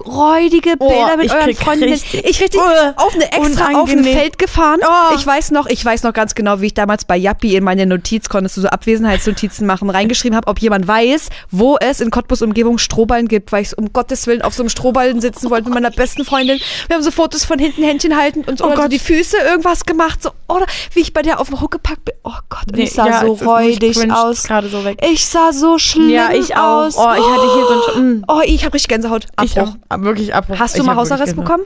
räudige 0.00 0.74
Oh, 0.78 0.88
Bilder 0.88 1.16
mit 1.16 1.26
ich 1.26 1.32
euren 1.32 1.44
krieg 1.46 1.56
Freundinnen. 1.58 1.92
richtig- 1.94 2.24
Ich 2.24 2.40
richtig 2.40 2.60
Oh, 2.60 2.92
auf 2.96 3.14
eine 3.14 3.24
extra 3.24 3.40
auf 3.66 3.70
ein 3.70 3.74
unangenehm. 3.98 4.12
Feld 4.16 4.38
gefahren. 4.38 4.80
Oh. 4.82 5.14
Ich 5.16 5.26
weiß 5.26 5.50
noch, 5.50 5.66
ich 5.66 5.84
weiß 5.84 6.02
noch 6.02 6.12
ganz 6.12 6.34
genau, 6.34 6.60
wie 6.60 6.66
ich 6.66 6.74
damals 6.74 7.04
bei 7.04 7.16
Yappi 7.16 7.56
in 7.56 7.64
meine 7.64 7.86
Notiz, 7.86 8.28
konntest 8.28 8.56
du 8.56 8.60
so 8.62 8.68
Abwesenheitsnotizen 8.68 9.66
machen, 9.66 9.90
reingeschrieben 9.90 10.36
habe, 10.36 10.48
ob 10.48 10.58
jemand 10.60 10.86
weiß, 10.88 11.28
wo 11.50 11.76
es 11.80 12.00
in 12.00 12.10
Cottbus 12.10 12.42
Umgebung 12.42 12.78
Strohballen 12.78 13.28
gibt, 13.28 13.52
weil 13.52 13.62
ich 13.62 13.76
um 13.76 13.92
Gottes 13.92 14.26
Willen 14.26 14.42
auf 14.42 14.54
so 14.54 14.62
einem 14.62 14.68
Strohballen 14.70 15.20
sitzen 15.20 15.50
wollte 15.50 15.64
mit 15.64 15.74
meiner 15.74 15.90
besten 15.90 16.24
Freundin. 16.24 16.58
Wir 16.88 16.96
haben 16.96 17.02
so 17.02 17.10
Fotos 17.10 17.44
von 17.44 17.58
hinten 17.58 17.82
Händchen 17.82 18.16
halten 18.16 18.44
und 18.46 18.58
so, 18.58 18.64
Oh 18.66 18.70
so 18.70 18.74
Gott. 18.76 18.92
die 18.92 18.98
Füße 18.98 19.36
irgendwas 19.38 19.84
gemacht, 19.84 20.22
so 20.22 20.30
oder 20.48 20.66
wie 20.92 21.00
ich 21.00 21.12
bei 21.12 21.22
der 21.22 21.40
auf 21.40 21.48
dem 21.48 21.60
Huckepack 21.60 22.04
bin. 22.04 22.14
Oh 22.24 22.30
Gott, 22.48 22.64
Nee, 22.72 22.84
ich 22.84 22.92
sah 22.92 23.06
ja, 23.06 23.20
so 23.24 23.32
räudig 23.32 23.96
aus. 24.12 24.42
so. 24.42 24.84
Ich 25.00 25.26
sah 25.26 25.52
so 25.52 25.78
schlimm 25.78 26.08
Ja, 26.10 26.30
ich 26.32 26.56
auch. 26.56 26.84
aus. 26.86 26.96
Oh, 26.96 27.08
ich 27.16 27.24
hatte 27.24 27.54
hier 27.54 27.64
so 27.66 27.72
ein 27.72 27.80
Sch- 27.80 28.00
mm. 28.20 28.24
Oh, 28.28 28.40
ich 28.44 28.64
habe 28.64 28.74
richtig 28.74 28.88
Gänsehaut. 28.88 29.26
Ich 29.42 29.58
Abbruch. 29.58 29.74
auch. 29.88 29.93
Wirklich 30.02 30.34
Abbruch. 30.34 30.58
Hast 30.58 30.78
du 30.78 30.84
mal 30.84 30.96
Hausarrest 30.96 31.36
bekommen? 31.36 31.64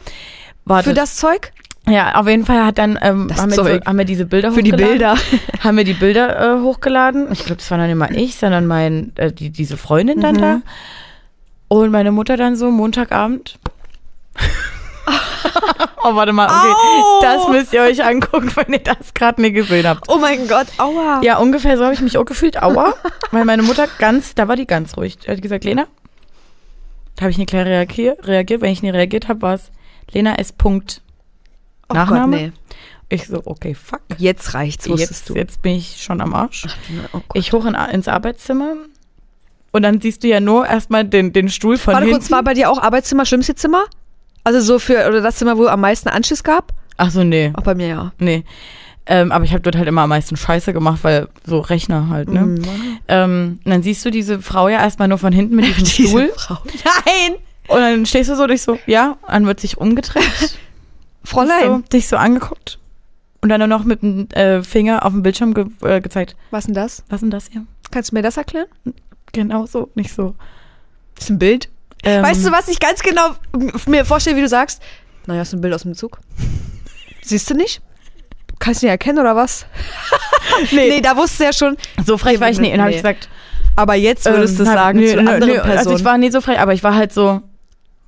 Warte. 0.64 0.90
Für 0.90 0.94
das 0.94 1.16
Zeug? 1.16 1.52
Ja, 1.88 2.16
auf 2.16 2.28
jeden 2.28 2.44
Fall 2.44 2.66
hat 2.66 2.76
dann 2.76 2.98
ähm, 3.00 3.30
haben, 3.34 3.50
wir 3.50 3.56
Zeug. 3.56 3.86
haben 3.86 3.96
wir 3.96 4.04
diese 4.04 4.26
Bilder 4.26 4.52
Für 4.52 4.62
die. 4.62 4.72
Bilder. 4.72 5.16
haben 5.64 5.76
wir 5.78 5.84
die 5.84 5.94
Bilder 5.94 6.56
äh, 6.56 6.60
hochgeladen. 6.60 7.32
Ich 7.32 7.46
glaube, 7.46 7.56
das 7.56 7.70
war 7.70 7.78
dann 7.78 7.88
immer 7.88 8.10
ich, 8.10 8.36
sondern 8.36 8.66
mein 8.66 9.12
äh, 9.16 9.32
die, 9.32 9.48
diese 9.50 9.76
Freundin 9.78 10.20
dann 10.20 10.36
Mhm. 10.36 10.40
da. 10.40 10.60
Und 11.68 11.90
meine 11.90 12.12
Mutter 12.12 12.36
dann 12.36 12.56
so 12.56 12.70
Montagabend. 12.70 13.58
oh, 16.04 16.14
warte 16.14 16.32
mal, 16.32 16.46
okay. 16.46 16.72
Au! 16.74 17.20
Das 17.22 17.48
müsst 17.48 17.72
ihr 17.72 17.82
euch 17.82 18.04
angucken, 18.04 18.50
wenn 18.54 18.72
ihr 18.72 18.80
das 18.82 19.14
gerade 19.14 19.40
nicht 19.40 19.54
gesehen 19.54 19.86
habt. 19.86 20.08
Oh 20.08 20.18
mein 20.18 20.46
Gott, 20.48 20.66
aua. 20.78 21.20
Ja, 21.22 21.38
ungefähr 21.38 21.76
so 21.76 21.84
habe 21.84 21.94
ich 21.94 22.00
mich 22.00 22.18
auch 22.18 22.24
gefühlt. 22.24 22.62
Aua. 22.62 22.94
Weil 23.30 23.44
meine 23.44 23.62
Mutter 23.62 23.86
ganz, 23.98 24.34
da 24.34 24.48
war 24.48 24.56
die 24.56 24.66
ganz 24.66 24.96
ruhig. 24.96 25.18
Die 25.18 25.30
hat 25.30 25.40
gesagt, 25.42 25.64
Lena, 25.64 25.86
da 27.18 27.22
habe 27.22 27.32
ich 27.32 27.38
nicht 27.38 27.50
klar 27.50 27.66
reagiert, 27.66 28.28
reagiert. 28.28 28.60
Wenn 28.60 28.70
ich 28.70 28.80
nicht 28.80 28.94
reagiert 28.94 29.26
habe, 29.26 29.42
war 29.42 29.54
es 29.54 29.72
Lena 30.12 30.36
S. 30.36 30.52
Punkt. 30.52 31.02
Oh 31.88 31.94
Nachname? 31.94 32.36
Gott, 32.36 32.52
nee. 32.52 32.76
Ich 33.08 33.26
so, 33.26 33.42
okay, 33.44 33.74
fuck. 33.74 34.02
Jetzt 34.18 34.54
reicht's, 34.54 34.88
wusstest 34.88 35.10
Jetzt, 35.10 35.28
du. 35.30 35.34
jetzt 35.34 35.62
bin 35.62 35.72
ich 35.74 36.00
schon 36.00 36.20
am 36.20 36.32
Arsch. 36.32 36.66
Oh. 37.12 37.20
Ich 37.34 37.52
hoch 37.52 37.64
in, 37.64 37.74
ins 37.74 38.06
Arbeitszimmer 38.06 38.74
und 39.72 39.82
dann 39.82 40.00
siehst 40.00 40.22
du 40.22 40.28
ja 40.28 40.38
nur 40.38 40.64
erstmal 40.68 41.04
den, 41.04 41.32
den 41.32 41.48
Stuhl 41.48 41.76
von 41.76 41.94
Warte 41.94 42.06
hinten. 42.06 42.20
kurz, 42.20 42.30
war 42.30 42.44
bei 42.44 42.54
dir 42.54 42.70
auch 42.70 42.80
Arbeitszimmer 42.80 43.26
schlimmste 43.26 43.56
Zimmer? 43.56 43.84
Also 44.44 44.60
so 44.60 44.78
für, 44.78 45.08
oder 45.08 45.20
das 45.20 45.36
Zimmer, 45.36 45.58
wo 45.58 45.66
am 45.66 45.80
meisten 45.80 46.08
Anschiss 46.08 46.44
gab? 46.44 46.72
Ach 46.98 47.10
so, 47.10 47.24
nee, 47.24 47.52
Auch 47.56 47.62
bei 47.62 47.74
mir 47.74 47.88
ja. 47.88 48.12
nee. 48.18 48.44
Ähm, 49.10 49.32
aber 49.32 49.44
ich 49.44 49.52
habe 49.52 49.62
dort 49.62 49.76
halt 49.76 49.88
immer 49.88 50.02
am 50.02 50.10
meisten 50.10 50.36
Scheiße 50.36 50.72
gemacht, 50.74 50.98
weil 51.02 51.28
so 51.44 51.60
Rechner 51.60 52.08
halt, 52.10 52.28
ne? 52.28 52.40
Mhm. 52.42 52.98
Ähm, 53.08 53.60
und 53.64 53.70
dann 53.70 53.82
siehst 53.82 54.04
du 54.04 54.10
diese 54.10 54.42
Frau 54.42 54.68
ja 54.68 54.80
erstmal 54.80 55.08
nur 55.08 55.16
von 55.18 55.32
hinten 55.32 55.56
mit 55.56 55.64
diesem 55.64 55.84
Diese 55.84 56.08
Stuhl. 56.08 56.32
Frau. 56.36 56.58
Nein! 56.84 57.36
Und 57.68 57.80
dann 57.80 58.06
stehst 58.06 58.28
du 58.30 58.36
so, 58.36 58.46
dich 58.46 58.62
so, 58.62 58.78
ja, 58.86 59.16
dann 59.26 59.46
wird 59.46 59.60
sich 59.60 59.78
umgedreht, 59.78 60.58
Fräulein, 61.24 61.68
so, 61.68 61.78
dich 61.92 62.08
so 62.08 62.16
angeguckt 62.16 62.78
und 63.40 63.48
dann 63.48 63.60
nur 63.60 63.68
noch 63.68 63.84
mit 63.84 64.02
dem 64.02 64.28
äh, 64.30 64.62
Finger 64.62 65.04
auf 65.04 65.12
dem 65.12 65.22
Bildschirm 65.22 65.54
ge 65.54 65.66
äh, 65.82 66.00
gezeigt. 66.00 66.36
was 66.50 66.66
denn 66.66 66.74
das? 66.74 67.04
Was 67.08 67.16
ist 67.16 67.22
denn 67.22 67.30
das 67.30 67.48
hier? 67.50 67.64
Kannst 67.90 68.10
du 68.10 68.14
mir 68.16 68.22
das 68.22 68.36
erklären? 68.36 68.66
Genau 69.32 69.66
so, 69.66 69.90
nicht 69.94 70.12
so. 70.14 70.34
Das 71.14 71.24
ist 71.24 71.30
ein 71.30 71.38
Bild. 71.38 71.68
Ähm, 72.04 72.22
Weißt 72.22 72.46
du, 72.46 72.52
was 72.52 72.68
ich 72.68 72.78
ganz 72.78 73.00
genau 73.00 73.30
mir 73.86 74.04
vorstelle, 74.04 74.36
wie 74.36 74.42
du 74.42 74.48
sagst? 74.48 74.82
Naja, 75.26 75.42
ist 75.42 75.52
ein 75.52 75.60
Bild 75.60 75.74
aus 75.74 75.82
dem 75.82 75.94
Zug. 75.94 76.18
Siehst 77.22 77.50
du 77.50 77.54
nicht? 77.54 77.82
Kannst 78.58 78.82
du 78.82 78.86
nicht 78.86 78.90
erkennen 78.92 79.18
oder 79.18 79.36
was? 79.36 79.66
nee. 80.72 81.00
da 81.00 81.16
wusste 81.16 81.44
ja 81.44 81.52
schon. 81.52 81.76
So 82.04 82.18
frech 82.18 82.40
war 82.40 82.50
ich 82.50 82.58
nicht. 82.58 82.72
Und 82.72 82.78
dann 82.78 82.82
habe 82.86 82.90
ich 82.90 83.02
Nee. 83.02 83.02
gesagt, 83.02 83.28
Aber 83.76 83.94
jetzt 83.94 84.24
würdest 84.24 84.58
du 84.58 84.62
Ähm, 84.64 84.68
es 84.68 84.74
hab- 84.74 84.78
sagen 84.78 84.98
nö, 85.00 85.06
zu 85.12 85.18
einer 85.18 85.32
anderen 85.34 85.52
nö, 85.54 85.60
Person. 85.60 85.78
Also 85.78 85.96
ich 85.96 86.04
war 86.04 86.18
nie 86.18 86.30
so 86.30 86.40
frech, 86.40 86.58
aber 86.58 86.72
ich 86.72 86.82
war 86.82 86.94
halt 86.96 87.12
so, 87.12 87.42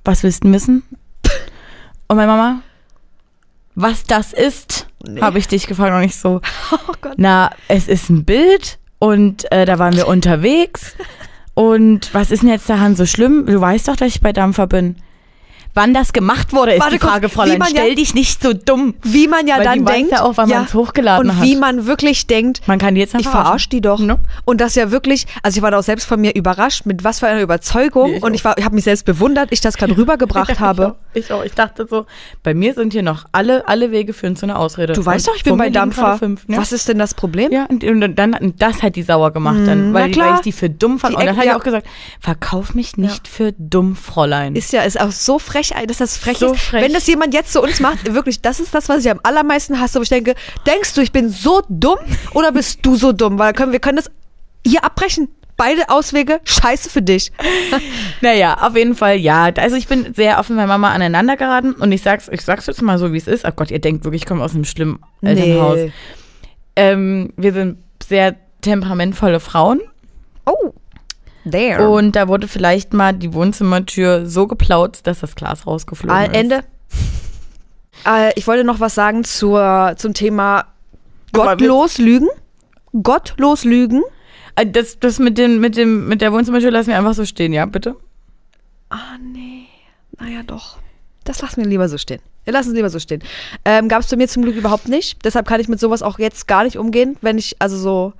was 0.03 0.23
willst 0.23 0.43
du 0.43 0.51
wissen? 0.51 0.83
Und 2.07 2.17
meine 2.17 2.27
Mama, 2.31 2.61
was 3.75 4.03
das 4.03 4.33
ist, 4.33 4.87
Nee. 5.07 5.21
habe 5.21 5.39
ich 5.39 5.47
dich 5.47 5.65
gefragt 5.67 5.93
und 5.93 6.03
ich 6.03 6.15
so, 6.17 6.41
oh 6.71 6.93
Gott. 7.01 7.13
na, 7.17 7.51
es 7.69 7.87
ist 7.87 8.09
ein 8.09 8.25
Bild 8.25 8.77
und 8.99 9.49
äh, 9.51 9.65
da 9.65 9.79
waren 9.79 9.95
wir 9.95 10.07
unterwegs 10.09 10.95
und 11.53 12.13
was 12.13 12.31
ist 12.31 12.43
denn 12.43 12.49
jetzt 12.49 12.69
daran 12.69 12.95
so 12.97 13.05
schlimm? 13.05 13.45
Du 13.45 13.59
weißt 13.61 13.87
doch, 13.87 13.95
dass 13.95 14.09
ich 14.09 14.21
bei 14.21 14.33
Dampfer 14.33 14.67
bin. 14.67 14.97
Wann 15.73 15.93
das 15.93 16.11
gemacht 16.13 16.53
wurde, 16.53 16.73
ist 16.73 16.79
Warte 16.81 16.93
die 16.93 16.99
kurz, 16.99 17.11
Frage, 17.11 17.27
wie 17.27 17.31
Fräulein. 17.33 17.59
man 17.59 17.67
ja- 17.73 17.81
Stell 17.81 17.95
dich 17.95 18.13
nicht 18.13 18.41
so 18.43 18.53
dumm. 18.53 18.95
Wie 19.03 19.27
man 19.27 19.47
ja 19.47 19.57
Weil 19.57 19.63
dann 19.65 19.85
denkt. 19.85 20.11
ja 20.11 20.23
auch, 20.23 20.33
wann 20.35 20.49
man's 20.49 20.73
hochgeladen 20.73 21.29
und 21.29 21.37
hat. 21.37 21.43
wie 21.43 21.55
man 21.55 21.85
wirklich 21.87 22.27
denkt, 22.27 22.67
Man 22.67 22.77
kann 22.79 22.95
die 22.95 23.01
jetzt 23.01 23.15
ich 23.15 23.27
verarsche 23.27 23.69
die 23.69 23.81
doch. 23.81 23.99
Ne? 23.99 24.19
Und 24.45 24.59
das 24.61 24.75
ja 24.75 24.91
wirklich, 24.91 25.27
also 25.43 25.57
ich 25.57 25.61
war 25.61 25.71
da 25.71 25.79
auch 25.79 25.83
selbst 25.83 26.05
von 26.07 26.19
mir 26.19 26.35
überrascht, 26.35 26.85
mit 26.85 27.03
was 27.03 27.19
für 27.19 27.27
einer 27.27 27.41
Überzeugung. 27.41 28.11
Nee, 28.11 28.17
ich 28.17 28.23
und 28.23 28.31
auch. 28.31 28.35
ich, 28.35 28.45
war- 28.45 28.57
ich 28.57 28.65
habe 28.65 28.75
mich 28.75 28.83
selbst 28.83 29.05
bewundert, 29.05 29.49
ich 29.51 29.61
das 29.61 29.77
gerade 29.77 29.95
rübergebracht 29.95 30.59
habe. 30.59 30.95
Ich 31.13 31.31
auch. 31.31 31.43
Ich 31.43 31.53
dachte 31.53 31.87
so, 31.89 32.05
bei 32.43 32.53
mir 32.53 32.73
sind 32.73 32.93
hier 32.93 33.03
noch 33.03 33.25
alle, 33.31 33.67
alle 33.67 33.91
Wege 33.91 34.13
führen 34.13 34.35
zu 34.35 34.45
einer 34.45 34.59
Ausrede. 34.59 34.93
Du 34.93 35.05
weißt 35.05 35.27
Und 35.27 35.31
doch, 35.33 35.37
ich 35.37 35.43
bin 35.43 35.57
bei 35.57 35.69
Dampfer. 35.69 36.17
Fünf, 36.17 36.47
ne? 36.47 36.57
Was 36.57 36.71
ist 36.71 36.87
denn 36.89 36.97
das 36.99 37.13
Problem? 37.13 37.51
Ja, 37.51 37.65
und, 37.65 37.83
und 37.83 38.15
dann 38.15 38.33
und 38.33 38.61
das 38.61 38.81
hat 38.83 38.95
die 38.95 39.03
sauer 39.03 39.31
gemacht 39.31 39.59
dann, 39.65 39.91
Mm, 39.91 39.93
weil, 39.93 40.11
die, 40.11 40.19
weil 40.19 40.35
ich 40.35 40.41
die 40.41 40.51
für 40.51 40.69
dumm 40.69 40.99
fand. 40.99 41.13
Die 41.13 41.17
und 41.19 41.25
dann 41.25 41.37
hat 41.37 41.45
ja. 41.45 41.51
ich 41.51 41.57
auch 41.57 41.63
gesagt, 41.63 41.87
verkauf 42.19 42.73
mich 42.73 42.97
nicht 42.97 43.27
für 43.27 43.51
dumm, 43.57 43.95
Fräulein. 43.95 44.55
Ist 44.55 44.71
ja, 44.73 44.81
ist 44.83 44.99
auch 44.99 45.11
so 45.11 45.37
frech, 45.39 45.60
dass 45.69 45.97
das 45.97 46.17
frech 46.17 46.37
So 46.39 46.53
ist. 46.53 46.61
frech. 46.61 46.83
Wenn 46.83 46.93
das 46.93 47.07
jemand 47.07 47.33
jetzt 47.33 47.53
zu 47.53 47.61
uns 47.61 47.79
macht, 47.79 48.11
wirklich, 48.13 48.41
das 48.41 48.59
ist 48.59 48.73
das, 48.73 48.89
was 48.89 49.05
ich 49.05 49.11
am 49.11 49.19
allermeisten 49.23 49.79
hasse, 49.79 49.99
wo 49.99 50.03
ich 50.03 50.09
denke, 50.09 50.35
denkst 50.65 50.93
du, 50.93 51.01
ich 51.01 51.11
bin 51.11 51.29
so 51.29 51.61
dumm 51.69 51.99
oder 52.33 52.51
bist 52.51 52.79
du 52.83 52.95
so 52.95 53.11
dumm? 53.13 53.37
Weil 53.39 53.53
können, 53.53 53.71
wir 53.71 53.79
können 53.79 53.97
das 53.97 54.09
hier 54.65 54.83
abbrechen. 54.83 55.29
Beide 55.57 55.89
Auswege, 55.89 56.39
scheiße 56.43 56.89
für 56.89 57.01
dich. 57.03 57.31
Naja, 58.21 58.57
auf 58.61 58.75
jeden 58.75 58.95
Fall, 58.95 59.17
ja. 59.17 59.51
Also 59.57 59.75
ich 59.75 59.87
bin 59.87 60.13
sehr 60.13 60.39
offen 60.39 60.55
mit 60.55 60.65
meiner 60.65 60.77
Mama 60.77 60.91
aneinander 60.91 61.37
geraten 61.37 61.73
und 61.73 61.91
ich 61.91 62.01
sag's, 62.01 62.27
ich 62.31 62.41
sag's 62.41 62.65
jetzt 62.67 62.81
mal 62.81 62.97
so, 62.97 63.13
wie 63.13 63.17
es 63.17 63.27
ist. 63.27 63.45
Oh 63.45 63.51
Gott, 63.55 63.69
ihr 63.71 63.79
denkt 63.79 64.03
wirklich, 64.03 64.23
ich 64.23 64.27
komme 64.27 64.43
aus 64.43 64.53
einem 64.55 64.65
schlimmen 64.65 64.99
Elternhaus. 65.21 65.91
Ähm, 66.75 67.33
wir 67.37 67.53
sind 67.53 67.77
sehr 68.07 68.35
temperamentvolle 68.61 69.39
Frauen 69.39 69.81
Oh, 70.45 70.73
there. 71.49 71.89
und 71.89 72.15
da 72.15 72.27
wurde 72.27 72.47
vielleicht 72.47 72.93
mal 72.93 73.13
die 73.13 73.33
Wohnzimmertür 73.33 74.25
so 74.25 74.47
geplaut, 74.47 74.99
dass 75.03 75.19
das 75.19 75.35
Glas 75.35 75.65
rausgeflogen 75.67 76.15
Ah, 76.15 76.25
ist. 76.25 76.35
Ende. 76.35 76.63
Äh, 78.05 78.31
ich 78.35 78.47
wollte 78.47 78.63
noch 78.63 78.79
was 78.79 78.95
sagen 78.95 79.23
zur, 79.23 79.93
zum 79.97 80.13
Thema 80.13 80.65
gottlos 81.33 81.97
lügen. 81.97 82.27
Gottlos 83.03 83.63
lügen. 83.63 84.01
Äh, 84.55 84.65
Das, 84.65 84.99
das 84.99 85.19
mit, 85.19 85.37
dem, 85.37 85.59
mit, 85.59 85.77
dem, 85.77 86.07
mit 86.07 86.21
der 86.21 86.33
Wohnzimmertür 86.33 86.71
lassen 86.71 86.89
wir 86.89 86.97
einfach 86.97 87.13
so 87.13 87.25
stehen, 87.25 87.53
ja, 87.53 87.65
bitte? 87.65 87.95
Ah, 88.89 89.17
nee. 89.21 89.65
Naja, 90.19 90.41
doch. 90.45 90.77
Das 91.23 91.41
lassen 91.41 91.61
wir 91.61 91.67
lieber 91.69 91.87
so 91.87 91.97
stehen. 91.97 92.21
Wir 92.43 92.53
lassen 92.53 92.69
es 92.69 92.75
lieber 92.75 92.89
so 92.89 92.99
stehen. 92.99 93.21
Ähm, 93.63 93.87
Gab 93.87 94.01
es 94.01 94.09
bei 94.09 94.17
mir 94.17 94.27
zum 94.27 94.41
Glück 94.43 94.55
überhaupt 94.55 94.87
nicht. 94.87 95.23
Deshalb 95.23 95.47
kann 95.47 95.59
ich 95.61 95.67
mit 95.67 95.79
sowas 95.79 96.01
auch 96.01 96.17
jetzt 96.17 96.47
gar 96.47 96.63
nicht 96.63 96.77
umgehen, 96.77 97.15
wenn 97.21 97.37
ich 97.37 97.55
also 97.59 97.77
so 97.77 98.13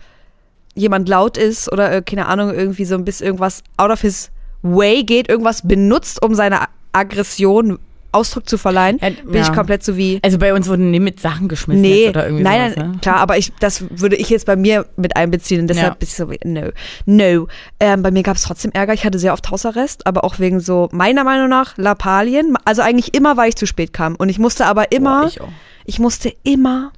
jemand 0.76 1.10
laut 1.10 1.38
ist 1.38 1.72
oder 1.72 1.92
äh, 1.92 2.02
keine 2.02 2.28
Ahnung, 2.28 2.54
irgendwie 2.54 2.86
so 2.86 2.96
ein 2.96 3.06
bisschen 3.06 3.26
irgendwas 3.28 3.64
out 3.78 3.92
of 3.92 4.02
his 4.02 4.32
way 4.62 5.04
geht, 5.04 5.30
irgendwas 5.30 5.68
benutzt, 5.68 6.24
um 6.24 6.36
seiner 6.36 6.68
Aggression 6.94 7.80
Ausdruck 8.14 8.50
zu 8.50 8.58
verleihen, 8.58 9.00
Ja, 9.02 9.10
bin 9.10 9.36
ja. 9.36 9.42
ich 9.44 9.54
komplett 9.54 9.84
so 9.86 9.96
wie. 9.96 10.20
Also 10.22 10.38
bei 10.38 10.54
uns 10.54 10.68
wurden 10.68 10.92
nie 10.92 11.00
mit 11.00 11.22
Sachen 11.22 11.48
geschmissen 11.48 11.82
Nee, 11.82 12.10
oder 12.10 12.26
irgendwie 12.26 12.44
nein, 12.44 12.72
sowas, 12.72 12.76
nein, 12.84 12.92
ne? 12.92 12.98
klar, 13.02 13.16
aber 13.16 13.38
ich, 13.38 13.54
das 13.62 13.86
würde 13.90 14.18
ich 14.18 14.30
jetzt 14.30 14.46
bei 14.46 14.58
mir 14.58 14.86
mit 14.98 15.16
einbeziehen. 15.16 15.62
Und 15.62 15.68
deshalb 15.68 15.94
Ja. 15.94 15.94
bin 15.94 16.08
ich 16.10 16.14
so, 16.16 16.30
wie, 16.30 16.38
no, 16.44 16.72
no. 17.06 17.48
Ähm, 17.80 18.02
bei 18.04 18.12
mir 18.12 18.22
gab 18.24 18.36
es 18.36 18.44
trotzdem 18.44 18.72
Ärger. 18.74 18.94
Ich 18.94 19.06
hatte 19.06 19.18
sehr 19.18 19.32
oft 19.32 19.50
Hausarrest, 19.50 20.06
aber 20.08 20.26
auch 20.26 20.40
wegen 20.40 20.60
so, 20.60 20.90
meiner 20.92 21.24
Meinung 21.24 21.48
nach, 21.48 21.78
Lappalien. 21.78 22.58
Also 22.66 22.82
eigentlich 22.82 23.14
immer, 23.14 23.38
weil 23.38 23.48
ich 23.48 23.56
zu 23.56 23.66
spät 23.66 23.94
kam. 23.94 24.16
Und 24.18 24.28
ich 24.28 24.40
musste 24.40 24.66
aber 24.66 24.92
immer, 24.92 25.22
Boah, 25.22 25.28
ich, 25.28 25.40
ich 25.86 26.00
musste 26.00 26.34
immer 26.44 26.92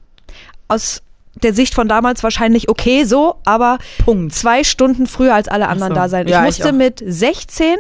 aus 0.68 1.04
der 1.36 1.54
Sicht 1.54 1.74
von 1.74 1.88
damals 1.88 2.24
wahrscheinlich 2.24 2.70
okay 2.70 3.04
so, 3.06 3.36
aber 3.46 3.80
Punkt. 4.04 4.34
zwei 4.34 4.64
Stunden 4.64 5.08
früher 5.08 5.34
als 5.34 5.48
alle 5.48 5.68
anderen 5.68 5.94
so. 5.94 5.96
da 5.96 6.10
sein. 6.10 6.28
Ja, 6.28 6.42
ich 6.42 6.50
ich 6.50 6.58
musste 6.60 6.70
auch. 6.70 6.78
mit 6.78 7.04
16, 7.06 7.78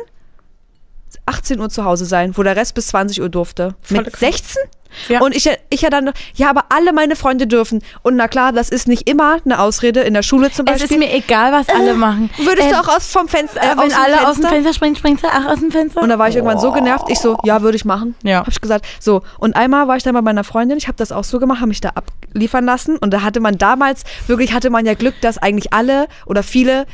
18 1.26 1.60
Uhr 1.60 1.70
zu 1.70 1.86
Hause 1.86 2.06
sein, 2.06 2.36
wo 2.38 2.44
der 2.44 2.56
Rest 2.56 2.76
bis 2.76 2.88
20 2.88 3.22
Uhr 3.22 3.30
durfte. 3.30 3.76
Volle 3.82 4.02
mit 4.04 4.14
Kraft. 4.14 4.20
16? 4.20 4.62
Ja. 5.10 5.22
Und 5.22 5.36
ich, 5.36 5.46
ja- 5.46 5.54
ich 5.72 5.82
ja 5.82 5.90
dann, 5.90 6.12
ja, 6.36 6.52
aber 6.52 6.66
alle 6.70 6.94
meine 6.94 7.16
Freunde 7.16 7.48
dürfen. 7.48 7.82
Und 8.04 8.16
na 8.16 8.28
klar, 8.28 8.52
das 8.52 8.70
ist 8.70 8.88
nicht 8.88 9.10
immer 9.10 9.38
eine 9.44 9.60
Ausrede 9.60 10.02
in 10.02 10.14
der 10.14 10.22
Schule 10.22 10.52
zum 10.52 10.68
Es 10.68 10.74
Beispiel. 10.82 10.98
ist 10.98 11.00
mir 11.10 11.12
egal, 11.16 11.52
was 11.52 11.68
alle 11.68 11.96
machen. 11.96 12.30
Würdest 12.38 12.68
Ähm, 12.68 12.74
du 12.74 12.80
auch 12.80 12.96
aus 12.96 13.08
vom 13.08 13.28
Fenster, 13.28 13.60
äh, 13.60 13.66
äh, 13.66 13.70
wenn 13.72 13.92
alle 13.92 13.92
Fenster? 14.18 14.30
aus 14.30 14.36
dem 14.36 14.46
Fenster 14.50 14.74
springen, 14.76 14.96
springst 14.96 15.24
du 15.24 15.28
auch 15.30 15.46
aus 15.52 15.60
dem 15.60 15.72
Fenster? 15.72 16.00
Und 16.00 16.10
da 16.10 16.20
war 16.20 16.30
ich 16.30 16.36
irgendwann 16.36 16.60
so 16.60 16.72
genervt, 16.72 17.06
ich 17.10 17.18
so, 17.18 17.38
ja, 17.44 17.64
würde 17.64 17.76
ich 17.76 17.86
machen. 17.86 18.14
Ja. 18.22 18.42
Hab 18.42 18.50
ich 18.50 18.62
gesagt. 18.62 18.86
So, 19.00 19.24
und 19.40 19.56
einmal 19.56 19.88
war 19.88 19.98
ich 19.98 20.04
dann 20.04 20.14
bei 20.14 20.22
meiner 20.22 20.44
Freundin, 20.44 20.78
ich 20.78 20.88
habe 20.88 20.98
das 20.98 21.12
auch 21.12 21.24
so 21.24 21.40
gemacht, 21.40 21.58
habe 21.60 21.70
mich 21.70 21.82
da 21.82 21.90
abliefern 21.96 22.64
lassen. 22.66 22.98
Und 22.98 23.16
da 23.16 23.24
hatte 23.24 23.40
man 23.40 23.58
damals, 23.58 24.04
wirklich 24.28 24.54
hatte 24.54 24.70
man 24.70 24.86
ja 24.86 24.94
Glück, 24.94 25.16
dass 25.22 25.40
eigentlich 25.40 25.74
alle 25.74 26.06
oder 26.28 26.44
viele 26.44 26.86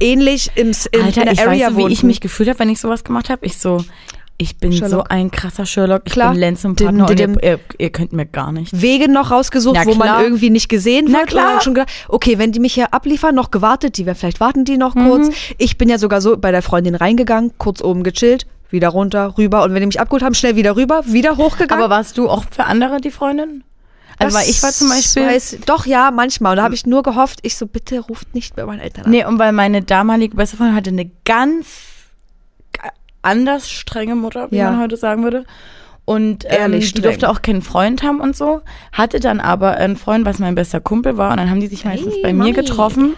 ähnlich 0.00 0.50
im, 0.54 0.72
in, 0.92 1.00
Alter, 1.02 1.20
in 1.20 1.24
der 1.26 1.32
ich 1.32 1.40
Area 1.40 1.66
weiß 1.66 1.72
so, 1.72 1.76
wie 1.78 1.82
wohnten. 1.82 1.92
ich 1.92 2.02
mich 2.02 2.20
gefühlt 2.20 2.48
habe, 2.48 2.58
wenn 2.60 2.68
ich 2.68 2.80
sowas 2.80 3.04
gemacht 3.04 3.30
habe. 3.30 3.44
Ich 3.46 3.58
so, 3.58 3.84
ich 4.38 4.58
bin 4.58 4.70
so 4.72 4.78
Sherlock. 4.78 5.06
ein 5.10 5.30
krasser 5.30 5.64
Sherlock. 5.64 6.02
Ich 6.04 6.12
Klar. 6.12 6.32
bin 6.32 6.40
Lenz 6.40 6.64
und 6.64 6.78
Dim, 6.78 6.86
Partner 6.88 7.08
und 7.08 7.18
dim. 7.18 7.34
ihr, 7.42 7.52
ihr, 7.52 7.60
ihr 7.78 7.90
könnt 7.90 8.12
mir 8.12 8.26
gar 8.26 8.52
nicht. 8.52 8.82
Wege 8.82 9.10
noch 9.10 9.30
rausgesucht, 9.30 9.76
Na 9.82 9.86
wo 9.86 9.94
man 9.94 10.22
irgendwie 10.22 10.50
nicht 10.50 10.68
gesehen 10.68 11.06
Na 11.08 11.20
wird. 11.20 11.28
klar. 11.28 11.54
Und 11.54 11.62
schon 11.62 11.74
gedacht, 11.74 11.90
okay, 12.08 12.38
wenn 12.38 12.52
die 12.52 12.60
mich 12.60 12.74
hier 12.74 12.92
abliefern, 12.92 13.34
noch 13.34 13.50
gewartet, 13.50 13.96
die 13.96 14.04
vielleicht 14.04 14.40
warten 14.40 14.64
die 14.64 14.76
noch 14.76 14.94
Mhm. 14.94 15.08
kurz. 15.08 15.28
Ich 15.58 15.78
bin 15.78 15.88
ja 15.88 15.98
sogar 15.98 16.20
so 16.20 16.36
bei 16.36 16.50
der 16.50 16.62
Freundin 16.62 16.94
reingegangen, 16.94 17.52
kurz 17.56 17.80
oben 17.82 18.02
gechillt, 18.02 18.46
wieder 18.68 18.88
runter, 18.88 19.34
rüber. 19.38 19.62
Und 19.62 19.72
wenn 19.72 19.80
die 19.80 19.86
mich 19.86 20.00
abgeholt 20.00 20.22
haben, 20.22 20.34
schnell 20.34 20.56
wieder 20.56 20.76
rüber, 20.76 21.02
wieder 21.06 21.36
hochgegangen. 21.38 21.82
Aber 21.84 21.94
warst 21.94 22.18
du 22.18 22.28
auch 22.28 22.44
für 22.50 22.64
andere 22.64 23.00
die 23.00 23.10
Freundin? 23.10 23.64
Also 24.18 24.38
weil 24.38 24.48
ich 24.48 24.62
war 24.62 24.70
zum 24.72 24.88
Beispiel. 24.88 25.26
Weiß, 25.26 25.58
doch, 25.66 25.84
ja, 25.86 26.10
manchmal. 26.10 26.52
Und 26.52 26.56
da 26.56 26.62
habe 26.62 26.74
ich 26.74 26.86
nur 26.86 27.02
gehofft, 27.02 27.40
ich 27.42 27.56
so, 27.56 27.66
bitte 27.66 28.00
ruft 28.00 28.34
nicht 28.34 28.56
bei 28.56 28.64
meinen 28.64 28.80
Eltern 28.80 29.04
an. 29.06 29.10
Nee, 29.10 29.24
und 29.24 29.38
weil 29.38 29.52
meine 29.52 29.82
damalige 29.82 30.36
beste 30.36 30.56
Freundin 30.56 30.76
hatte 30.76 30.90
eine 30.90 31.10
ganz 31.24 31.66
anders 33.22 33.68
strenge 33.70 34.14
Mutter, 34.14 34.50
wie 34.50 34.56
Ja. 34.56 34.70
man 34.70 34.80
heute 34.80 34.96
sagen 34.96 35.22
würde. 35.24 35.44
Und 36.04 36.44
ähm, 36.44 36.50
Ehrlich 36.60 36.92
die 36.94 37.02
durfte 37.02 37.28
auch 37.28 37.42
keinen 37.42 37.62
Freund 37.62 38.04
haben 38.04 38.20
und 38.20 38.36
so. 38.36 38.62
Hatte 38.92 39.18
dann 39.18 39.40
aber 39.40 39.72
einen 39.76 39.96
Freund, 39.96 40.24
was 40.24 40.38
mein 40.38 40.54
bester 40.54 40.80
Kumpel 40.80 41.16
war. 41.16 41.32
Und 41.32 41.38
dann 41.38 41.50
haben 41.50 41.58
die 41.60 41.66
sich 41.66 41.84
meistens 41.84 42.14
Hey, 42.14 42.22
bei 42.22 42.32
Mami. 42.32 42.50
mir 42.50 42.54
getroffen. 42.54 43.16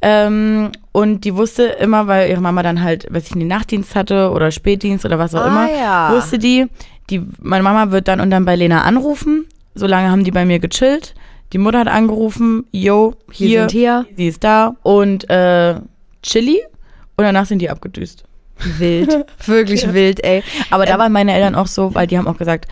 Ähm, 0.00 0.72
und 0.92 1.24
die 1.24 1.34
wusste 1.36 1.64
immer, 1.64 2.06
weil 2.06 2.30
ihre 2.30 2.40
Mama 2.40 2.62
dann 2.62 2.82
halt, 2.82 3.06
weiß 3.12 3.26
ich, 3.26 3.32
einen 3.32 3.48
Nachtdienst 3.48 3.94
hatte 3.94 4.30
oder 4.30 4.50
Spätdienst 4.50 5.04
oder 5.04 5.18
was 5.18 5.34
auch 5.34 5.42
Ah, 5.42 5.46
immer, 5.48 5.70
ja. 5.70 6.12
wusste 6.14 6.38
die, 6.38 6.66
die, 7.10 7.22
meine 7.40 7.62
Mama 7.62 7.90
wird 7.92 8.08
dann 8.08 8.20
und 8.20 8.30
dann 8.30 8.44
bei 8.46 8.56
Lena 8.56 8.82
anrufen. 8.82 9.46
Solange 9.76 10.10
haben 10.10 10.24
die 10.24 10.30
bei 10.32 10.44
mir 10.44 10.58
gechillt. 10.58 11.14
Die 11.52 11.58
Mutter 11.58 11.78
hat 11.80 11.88
angerufen, 11.88 12.66
yo, 12.72 13.14
hier, 13.30 13.60
sind 13.60 13.70
hier. 13.70 14.04
sie 14.16 14.26
ist 14.26 14.42
da 14.42 14.74
und 14.82 15.30
äh, 15.30 15.76
Chili 16.22 16.60
und 17.16 17.24
danach 17.24 17.46
sind 17.46 17.60
die 17.60 17.70
abgedüst. 17.70 18.24
Wild. 18.78 19.26
Wirklich 19.46 19.92
wild, 19.92 20.24
ey. 20.24 20.42
Aber 20.70 20.86
da 20.86 20.94
Ähm, 20.94 20.98
waren 21.00 21.12
meine 21.12 21.32
Eltern 21.34 21.54
auch 21.54 21.66
so, 21.68 21.94
weil 21.94 22.06
die 22.08 22.18
haben 22.18 22.26
auch 22.26 22.36
gesagt, 22.38 22.66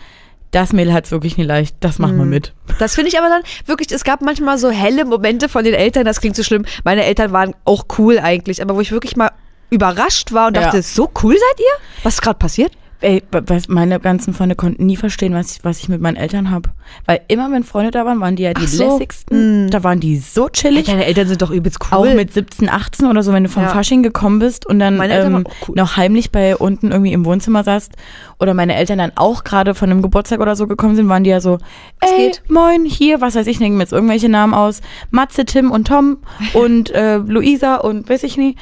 das 0.51 0.73
Mädel 0.73 0.93
hat's 0.93 1.11
wirklich 1.11 1.37
nicht 1.37 1.47
leicht, 1.47 1.75
das 1.81 1.99
machen 1.99 2.15
Mhm. 2.15 2.19
wir 2.19 2.25
mit. 2.25 2.53
Das 2.79 2.95
finde 2.95 3.09
ich 3.09 3.17
aber 3.19 3.29
dann 3.29 3.41
wirklich, 3.65 3.91
es 3.91 4.03
gab 4.03 4.21
manchmal 4.21 4.57
so 4.57 4.69
helle 4.71 5.03
Momente 5.05 5.47
von 5.49 5.63
den 5.63 5.73
Eltern, 5.73 6.05
das 6.05 6.19
klingt 6.21 6.35
so 6.35 6.43
schlimm. 6.43 6.65
Meine 6.83 7.03
Eltern 7.05 7.31
waren 7.33 7.53
auch 7.65 7.85
cool 7.97 8.19
eigentlich, 8.19 8.61
aber 8.61 8.75
wo 8.75 8.81
ich 8.81 8.91
wirklich 8.91 9.15
mal 9.15 9.31
überrascht 9.69 10.31
war 10.33 10.47
und 10.47 10.55
Ja. 10.57 10.63
dachte, 10.63 10.81
so 10.81 11.09
cool 11.23 11.33
seid 11.33 11.59
ihr? 11.59 12.03
Was 12.03 12.15
ist 12.15 12.21
gerade 12.21 12.39
passiert? 12.39 12.71
Ey, 13.01 13.21
meine 13.67 13.99
ganzen 13.99 14.33
Freunde 14.33 14.55
konnten 14.55 14.85
nie 14.85 14.95
verstehen, 14.95 15.33
was 15.33 15.57
ich, 15.57 15.63
was 15.63 15.79
ich 15.79 15.89
mit 15.89 16.01
meinen 16.01 16.15
Eltern 16.15 16.49
habe. 16.49 16.69
Weil 17.05 17.21
immer, 17.27 17.51
wenn 17.51 17.63
Freunde 17.63 17.91
da 17.91 18.05
waren, 18.05 18.21
waren 18.21 18.35
die 18.35 18.43
ja 18.43 18.53
die 18.53 18.63
Ach 18.63 18.67
so. 18.67 18.83
lässigsten. 18.93 19.65
Mm. 19.65 19.69
Da 19.69 19.83
waren 19.83 19.99
die 19.99 20.17
so 20.17 20.47
chillig. 20.49 20.85
Deine 20.85 21.05
Eltern 21.05 21.27
sind 21.27 21.41
doch 21.41 21.51
übelst 21.51 21.79
cool. 21.91 21.97
Auch 22.09 22.13
mit 22.13 22.33
17, 22.33 22.69
18 22.69 23.07
oder 23.07 23.21
so, 23.21 23.33
wenn 23.33 23.43
du 23.43 23.49
vom 23.49 23.63
Ja. 23.63 23.69
Fasching 23.69 24.01
gekommen 24.01 24.39
bist 24.39 24.65
und 24.65 24.79
dann 24.79 24.99
ähm, 25.01 25.45
cool. 25.67 25.75
noch 25.75 25.97
heimlich 25.97 26.31
bei 26.31 26.55
unten 26.55 26.91
irgendwie 26.91 27.11
im 27.13 27.25
Wohnzimmer 27.25 27.63
saßt 27.63 27.91
oder 28.39 28.53
meine 28.53 28.75
Eltern 28.75 28.97
dann 28.97 29.11
auch 29.15 29.43
gerade 29.43 29.75
von 29.75 29.91
einem 29.91 30.01
Geburtstag 30.01 30.39
oder 30.39 30.55
so 30.55 30.65
gekommen 30.65 30.95
sind, 30.95 31.09
waren 31.09 31.23
die 31.23 31.29
ja 31.31 31.41
so, 31.41 31.57
Was 31.99 32.11
ey, 32.11 32.17
geht? 32.27 32.43
moin, 32.49 32.85
hier, 32.85 33.19
was 33.21 33.35
weiß 33.35 33.47
ich, 33.47 33.57
denken 33.57 33.77
mir 33.77 33.83
jetzt 33.83 33.93
irgendwelche 33.93 34.29
Namen 34.29 34.53
aus, 34.53 34.81
Matze, 35.11 35.45
Tim 35.45 35.69
und 35.71 35.87
Tom 35.87 36.17
und 36.53 36.91
äh, 36.91 37.17
Luisa 37.17 37.75
und 37.75 38.09
weiß 38.09 38.23
ich 38.23 38.37
nicht, 38.37 38.57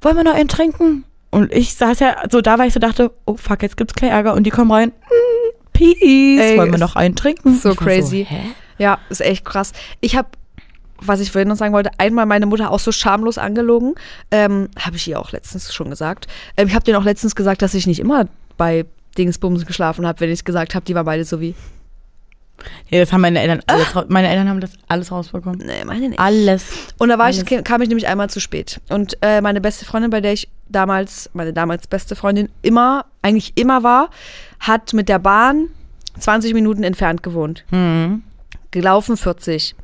wollen 0.00 0.16
wir 0.16 0.24
noch 0.24 0.34
einen 0.34 0.48
trinken? 0.48 1.04
Und 1.34 1.52
ich 1.52 1.74
saß 1.74 1.98
ja 2.00 2.16
so 2.30 2.40
da, 2.40 2.58
weil 2.58 2.68
ich 2.68 2.74
so 2.74 2.80
dachte, 2.80 3.10
oh 3.26 3.36
fuck, 3.36 3.62
jetzt 3.62 3.76
gibt's 3.76 3.94
gleich 3.94 4.10
Ärger 4.12 4.34
und 4.34 4.44
die 4.44 4.50
kommen 4.50 4.70
rein, 4.70 4.88
mm, 4.90 5.72
Peace, 5.72 5.96
Ey, 6.00 6.56
wollen 6.56 6.70
wir 6.70 6.78
noch 6.78 6.94
einen 6.94 7.16
trinken? 7.16 7.58
so 7.58 7.72
Ich 7.72 7.76
crazy. 7.76 8.24
hä? 8.28 8.40
Ja, 8.78 8.98
ist 9.10 9.20
echt 9.20 9.44
krass. 9.44 9.72
Ich 10.00 10.14
habe, 10.16 10.28
was 11.00 11.18
ich 11.20 11.32
vorhin 11.32 11.48
noch 11.48 11.56
sagen 11.56 11.72
wollte, 11.74 11.90
einmal 11.98 12.26
meine 12.26 12.46
Mutter 12.46 12.70
auch 12.70 12.78
so 12.78 12.92
schamlos 12.92 13.38
angelogen. 13.38 13.94
Ähm, 14.30 14.68
habe 14.78 14.96
ich 14.96 15.08
ihr 15.08 15.18
auch 15.18 15.32
letztens 15.32 15.74
schon 15.74 15.90
gesagt. 15.90 16.28
Ähm, 16.56 16.68
ich 16.68 16.74
habe 16.74 16.84
denen 16.84 16.96
auch 16.96 17.04
letztens 17.04 17.34
gesagt, 17.34 17.62
dass 17.62 17.74
ich 17.74 17.86
nicht 17.88 17.98
immer 17.98 18.26
bei 18.56 18.84
Dingsbums 19.18 19.66
geschlafen 19.66 20.06
habe, 20.06 20.20
wenn 20.20 20.30
ich 20.30 20.44
gesagt 20.44 20.74
habe, 20.76 20.84
die 20.86 20.94
waren 20.94 21.04
beide 21.06 21.24
so 21.24 21.40
wie, 21.40 21.54
Ja, 22.88 23.00
das 23.00 23.12
haben 23.12 23.20
meine 23.20 23.40
Eltern 23.40 23.60
alles, 23.66 23.94
raus- 23.96 24.06
meine 24.08 24.28
Eltern 24.28 24.48
haben 24.48 24.60
das 24.60 24.70
alles 24.88 25.10
rausbekommen. 25.10 25.58
nee, 25.66 25.84
meine 25.84 26.08
nicht. 26.08 26.20
Alles. 26.20 26.66
Und 26.98 27.08
da 27.08 27.18
war 27.18 27.28
ich, 27.28 27.44
Alles. 27.50 27.64
kam 27.64 27.82
ich 27.82 27.88
nämlich 27.88 28.06
einmal 28.06 28.30
zu 28.30 28.40
spät. 28.40 28.80
Und 28.88 29.18
äh, 29.22 29.40
meine 29.40 29.60
beste 29.60 29.84
Freundin, 29.84 30.10
bei 30.10 30.20
der 30.20 30.32
ich 30.32 30.48
damals, 30.68 31.28
meine 31.34 31.52
damals 31.52 31.86
beste 31.86 32.14
Freundin 32.16 32.48
immer, 32.62 33.06
eigentlich 33.22 33.52
immer 33.56 33.82
war, 33.82 34.08
hat 34.60 34.92
mit 34.92 35.08
der 35.08 35.18
Bahn 35.18 35.68
20 36.18 36.54
Minuten 36.54 36.84
entfernt 36.84 37.22
gewohnt. 37.22 37.64
Hm. 37.70 38.22
gelaufen 38.70 39.16
40. 39.16 39.74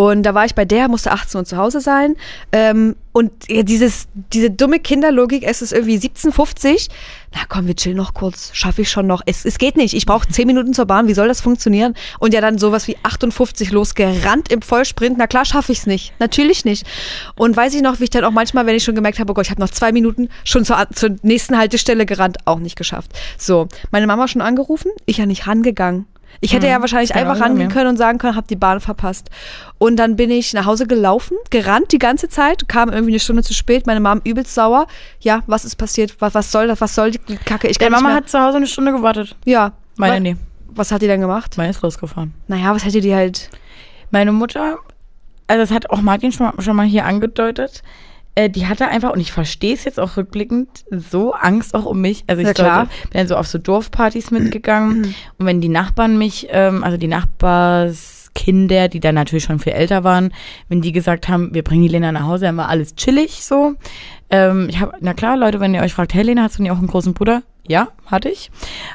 Und 0.00 0.22
da 0.22 0.32
war 0.32 0.46
ich 0.46 0.54
bei 0.54 0.64
der, 0.64 0.88
musste 0.88 1.12
18 1.12 1.40
Uhr 1.40 1.44
zu 1.44 1.58
Hause 1.58 1.82
sein. 1.82 2.16
Ähm, 2.52 2.96
und 3.12 3.30
ja, 3.50 3.62
dieses, 3.62 4.08
diese 4.32 4.50
dumme 4.50 4.78
Kinderlogik, 4.80 5.42
es 5.42 5.60
ist 5.60 5.74
irgendwie 5.74 5.98
17,50. 5.98 6.88
Na 7.34 7.40
komm, 7.50 7.66
wir 7.66 7.76
chillen 7.76 7.98
noch 7.98 8.14
kurz. 8.14 8.48
Schaffe 8.54 8.80
ich 8.80 8.90
schon 8.90 9.06
noch. 9.06 9.20
Es, 9.26 9.44
es 9.44 9.58
geht 9.58 9.76
nicht. 9.76 9.92
Ich 9.92 10.06
brauche 10.06 10.26
10 10.26 10.46
Minuten 10.46 10.72
zur 10.72 10.86
Bahn. 10.86 11.06
Wie 11.06 11.12
soll 11.12 11.28
das 11.28 11.42
funktionieren? 11.42 11.92
Und 12.18 12.32
ja, 12.32 12.40
dann 12.40 12.56
sowas 12.56 12.88
wie 12.88 12.96
58 13.02 13.72
losgerannt 13.72 14.50
im 14.50 14.62
Vollsprint. 14.62 15.18
Na 15.18 15.26
klar, 15.26 15.44
schaffe 15.44 15.72
ich 15.72 15.80
es 15.80 15.86
nicht. 15.86 16.14
Natürlich 16.18 16.64
nicht. 16.64 16.86
Und 17.36 17.54
weiß 17.54 17.74
ich 17.74 17.82
noch, 17.82 18.00
wie 18.00 18.04
ich 18.04 18.10
dann 18.10 18.24
auch 18.24 18.30
manchmal, 18.30 18.64
wenn 18.64 18.76
ich 18.76 18.84
schon 18.84 18.94
gemerkt 18.94 19.18
habe, 19.18 19.30
oh 19.32 19.34
Gott, 19.34 19.44
ich 19.44 19.50
habe 19.50 19.60
noch 19.60 19.68
zwei 19.68 19.92
Minuten, 19.92 20.30
schon 20.44 20.64
zur, 20.64 20.78
zur 20.94 21.10
nächsten 21.20 21.58
Haltestelle 21.58 22.06
gerannt, 22.06 22.38
auch 22.46 22.58
nicht 22.58 22.76
geschafft. 22.76 23.10
So, 23.36 23.68
meine 23.90 24.06
Mama 24.06 24.28
schon 24.28 24.40
angerufen, 24.40 24.92
ich 25.04 25.18
ja 25.18 25.26
nicht 25.26 25.46
rangegangen. 25.46 26.06
Ich 26.40 26.52
hätte 26.52 26.66
Mhm. 26.66 26.72
ja 26.72 26.80
wahrscheinlich 26.80 27.12
Genau, 27.12 27.30
einfach 27.30 27.44
rangehen 27.44 27.68
ja. 27.68 27.74
können 27.74 27.88
und 27.90 27.96
sagen 27.96 28.18
können, 28.18 28.36
hab 28.36 28.48
die 28.48 28.56
Bahn 28.56 28.80
verpasst. 28.80 29.28
Und 29.78 29.96
dann 29.96 30.16
bin 30.16 30.30
ich 30.30 30.52
nach 30.54 30.64
Hause 30.66 30.86
gelaufen, 30.86 31.36
gerannt 31.50 31.92
die 31.92 31.98
ganze 31.98 32.28
Zeit, 32.28 32.68
kam 32.68 32.88
irgendwie 32.90 33.12
eine 33.12 33.20
Stunde 33.20 33.42
zu 33.42 33.52
spät, 33.52 33.86
meine 33.86 34.00
Mom 34.00 34.20
übelst 34.24 34.54
sauer. 34.54 34.86
Ja, 35.20 35.42
was 35.46 35.64
ist 35.64 35.76
passiert? 35.76 36.16
Was, 36.20 36.34
was 36.34 36.50
soll 36.52 36.66
das? 36.68 36.80
Was 36.80 36.94
soll 36.94 37.10
die 37.10 37.18
Kacke? 37.36 37.68
Ich 37.68 37.76
Der 37.78 37.88
kann 37.88 37.92
nicht 37.94 38.02
Mama 38.02 38.14
mehr. 38.14 38.16
hat 38.22 38.28
zu 38.30 38.40
Hause 38.40 38.56
eine 38.58 38.66
Stunde 38.66 38.92
gewartet. 38.92 39.36
ja. 39.44 39.72
Meine 39.96 40.14
Wa- 40.14 40.20
nee. 40.20 40.36
Was 40.72 40.92
hat 40.92 41.02
die 41.02 41.08
dann 41.08 41.20
gemacht? 41.20 41.56
Meine 41.58 41.70
ist 41.70 41.82
losgefahren. 41.82 42.32
Naja, 42.46 42.72
was 42.74 42.84
hätte 42.84 43.00
die 43.02 43.14
halt. 43.14 43.50
Meine 44.12 44.32
Mutter, 44.32 44.76
also 45.46 45.60
das 45.62 45.70
hat 45.72 45.90
auch 45.90 46.00
Martin 46.00 46.32
schon 46.32 46.46
mal, 46.46 46.62
schon 46.62 46.74
mal 46.76 46.86
hier 46.86 47.04
angedeutet, 47.04 47.82
äh, 48.40 48.48
die 48.50 48.66
hatte 48.66 48.88
einfach, 48.88 49.12
und 49.12 49.20
ich 49.20 49.32
verstehe 49.32 49.74
es 49.74 49.84
jetzt 49.84 50.00
auch 50.00 50.16
rückblickend, 50.16 50.84
so 50.90 51.32
Angst 51.34 51.74
auch 51.74 51.84
um 51.84 52.00
mich. 52.00 52.24
Also 52.26 52.42
ich 52.42 52.48
Ja, 52.48 52.54
sollte, 52.54 52.90
bin 53.10 53.18
dann 53.18 53.28
so 53.28 53.36
auf 53.36 53.46
so 53.46 53.58
Dorfpartys 53.58 54.30
mitgegangen 54.30 55.14
und 55.38 55.46
wenn 55.46 55.60
die 55.60 55.68
Nachbarn 55.68 56.16
mich, 56.18 56.48
ähm, 56.50 56.82
also 56.82 56.96
die 56.96 57.08
Nachbarskinder, 57.08 58.88
die 58.88 59.00
dann 59.00 59.14
natürlich 59.14 59.44
schon 59.44 59.58
viel 59.58 59.72
älter 59.72 60.04
waren, 60.04 60.32
wenn 60.68 60.80
die 60.80 60.92
gesagt 60.92 61.28
haben, 61.28 61.54
wir 61.54 61.62
bringen 61.62 61.82
die 61.82 61.88
Lena 61.88 62.12
nach 62.12 62.24
Hause, 62.24 62.46
dann 62.46 62.56
war 62.56 62.68
alles 62.68 62.94
chillig 62.94 63.44
so. 63.44 63.74
Ähm, 64.30 64.68
ich 64.70 64.80
habe, 64.80 64.92
na 65.00 65.14
klar, 65.14 65.36
Leute, 65.36 65.60
wenn 65.60 65.74
ihr 65.74 65.82
euch 65.82 65.92
fragt, 65.94 66.14
hey 66.14 66.22
Lena, 66.22 66.42
hast 66.42 66.58
du 66.58 66.62
nicht 66.62 66.72
auch 66.72 66.78
einen 66.78 66.86
großen 66.86 67.14
Bruder? 67.14 67.42
Ja, 67.66 67.88
hatte 68.06 68.28
ich. 68.28 68.50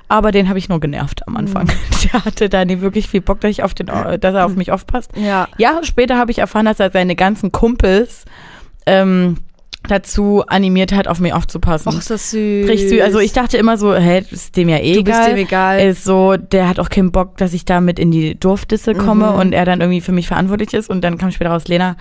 Aber 0.07 0.31
den 0.31 0.49
habe 0.49 0.59
ich 0.59 0.67
nur 0.69 0.79
genervt 0.79 1.27
am 1.27 1.37
Anfang. 1.37 1.69
Der 2.03 2.25
hatte 2.25 2.49
da 2.49 2.65
nie 2.65 2.81
wirklich 2.81 3.07
viel 3.07 3.21
Bock, 3.21 3.39
dass, 3.39 3.51
ich 3.51 3.63
auf 3.63 3.73
den, 3.73 3.85
dass 3.85 4.33
er 4.33 4.45
auf 4.45 4.55
mich 4.55 4.71
aufpasst. 4.71 5.11
Ja. 5.15 5.47
Jahre 5.57 5.85
später 5.85 6.17
habe 6.17 6.31
ich 6.31 6.39
erfahren, 6.39 6.65
dass 6.65 6.79
er 6.79 6.91
seine 6.91 7.15
ganzen 7.15 7.51
Kumpels 7.51 8.25
ähm, 8.85 9.37
dazu 9.87 10.43
animiert 10.47 10.91
hat, 10.93 11.07
auf 11.07 11.19
mich 11.19 11.31
aufzupassen. 11.31 11.89
Och, 11.89 11.99
ist 11.99 12.09
das 12.09 12.31
süß. 12.31 12.67
Richtig 12.67 12.89
süß. 12.89 13.01
Also 13.01 13.19
ich 13.19 13.33
dachte 13.33 13.57
immer 13.57 13.77
so, 13.77 13.93
hä, 13.93 14.23
ist 14.31 14.57
dem 14.57 14.67
ja 14.67 14.77
eh 14.79 14.95
Du 14.95 15.03
bist 15.03 15.15
egal. 15.19 15.29
dem 15.29 15.37
egal. 15.37 15.79
Ist 15.79 16.03
so, 16.03 16.37
der 16.37 16.67
hat 16.67 16.79
auch 16.79 16.89
keinen 16.89 17.11
Bock, 17.11 17.37
dass 17.37 17.53
ich 17.53 17.65
da 17.65 17.81
mit 17.81 17.99
in 17.99 18.09
die 18.09 18.33
Dorfdisse 18.39 18.95
komme 18.95 19.27
Mhm. 19.33 19.35
und 19.39 19.53
er 19.53 19.63
dann 19.63 19.81
irgendwie 19.81 20.01
für 20.01 20.11
mich 20.11 20.25
verantwortlich 20.27 20.73
ist. 20.73 20.89
Und 20.89 21.03
dann 21.03 21.19
kam 21.19 21.29
später 21.29 21.51
raus, 21.51 21.67
Lena, 21.67 21.97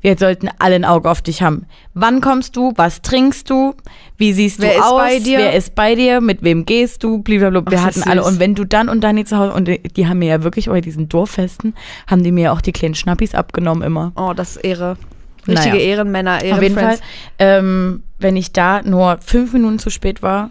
wir 0.00 0.16
sollten 0.16 0.48
alle 0.58 0.76
ein 0.76 0.86
Auge 0.86 1.10
auf 1.10 1.20
dich 1.20 1.42
haben. 1.42 1.66
Wann 1.92 2.22
kommst 2.22 2.56
du? 2.56 2.72
Was 2.76 3.02
trinkst 3.02 3.50
du? 3.50 3.74
Wie 4.16 4.32
siehst 4.32 4.62
Wer 4.62 4.76
du 4.76 4.82
aus? 4.84 4.98
bei 5.02 5.18
dir? 5.18 5.36
Wer 5.36 5.52
ist 5.56 5.74
bei 5.74 5.94
dir? 5.94 6.22
Mit 6.22 6.42
wem 6.42 6.64
gehst 6.64 7.04
du? 7.04 7.18
Blablabla. 7.18 7.70
Wir 7.70 7.80
Ach, 7.84 7.88
ist 7.90 7.98
hatten 7.98 8.08
alle. 8.08 8.24
Und 8.24 8.40
wenn 8.40 8.54
du 8.54 8.64
dann 8.64 8.88
und 8.88 9.02
Dani 9.02 9.26
zu 9.26 9.36
Hause, 9.36 9.52
und 9.52 9.68
die, 9.68 10.06
haben 10.06 10.20
mir 10.20 10.28
ja 10.28 10.42
wirklich 10.42 10.68
bei 10.70 10.80
diesen 10.80 11.10
Dorffesten, 11.10 11.74
haben 12.06 12.22
die 12.22 12.32
mir 12.32 12.54
auch 12.54 12.62
die 12.62 12.72
kleinen 12.72 12.94
Schnappis 12.94 13.34
abgenommen 13.34 13.82
immer. 13.82 14.12
Oh, 14.16 14.32
das 14.34 14.52
ist 14.56 14.64
Ehre. 14.64 14.96
Richtige 15.48 15.76
Naja. 15.76 15.88
Ehrenmänner, 15.88 16.36
Auf 16.36 16.42
jeden 16.62 16.74
Fall, 16.74 16.82
Ehrenfriends. 16.84 17.02
ähm, 17.38 18.02
wenn 18.18 18.36
ich 18.36 18.52
da 18.52 18.82
nur 18.82 19.18
fünf 19.24 19.52
Minuten 19.52 19.78
zu 19.78 19.90
spät 19.90 20.22
war, 20.22 20.50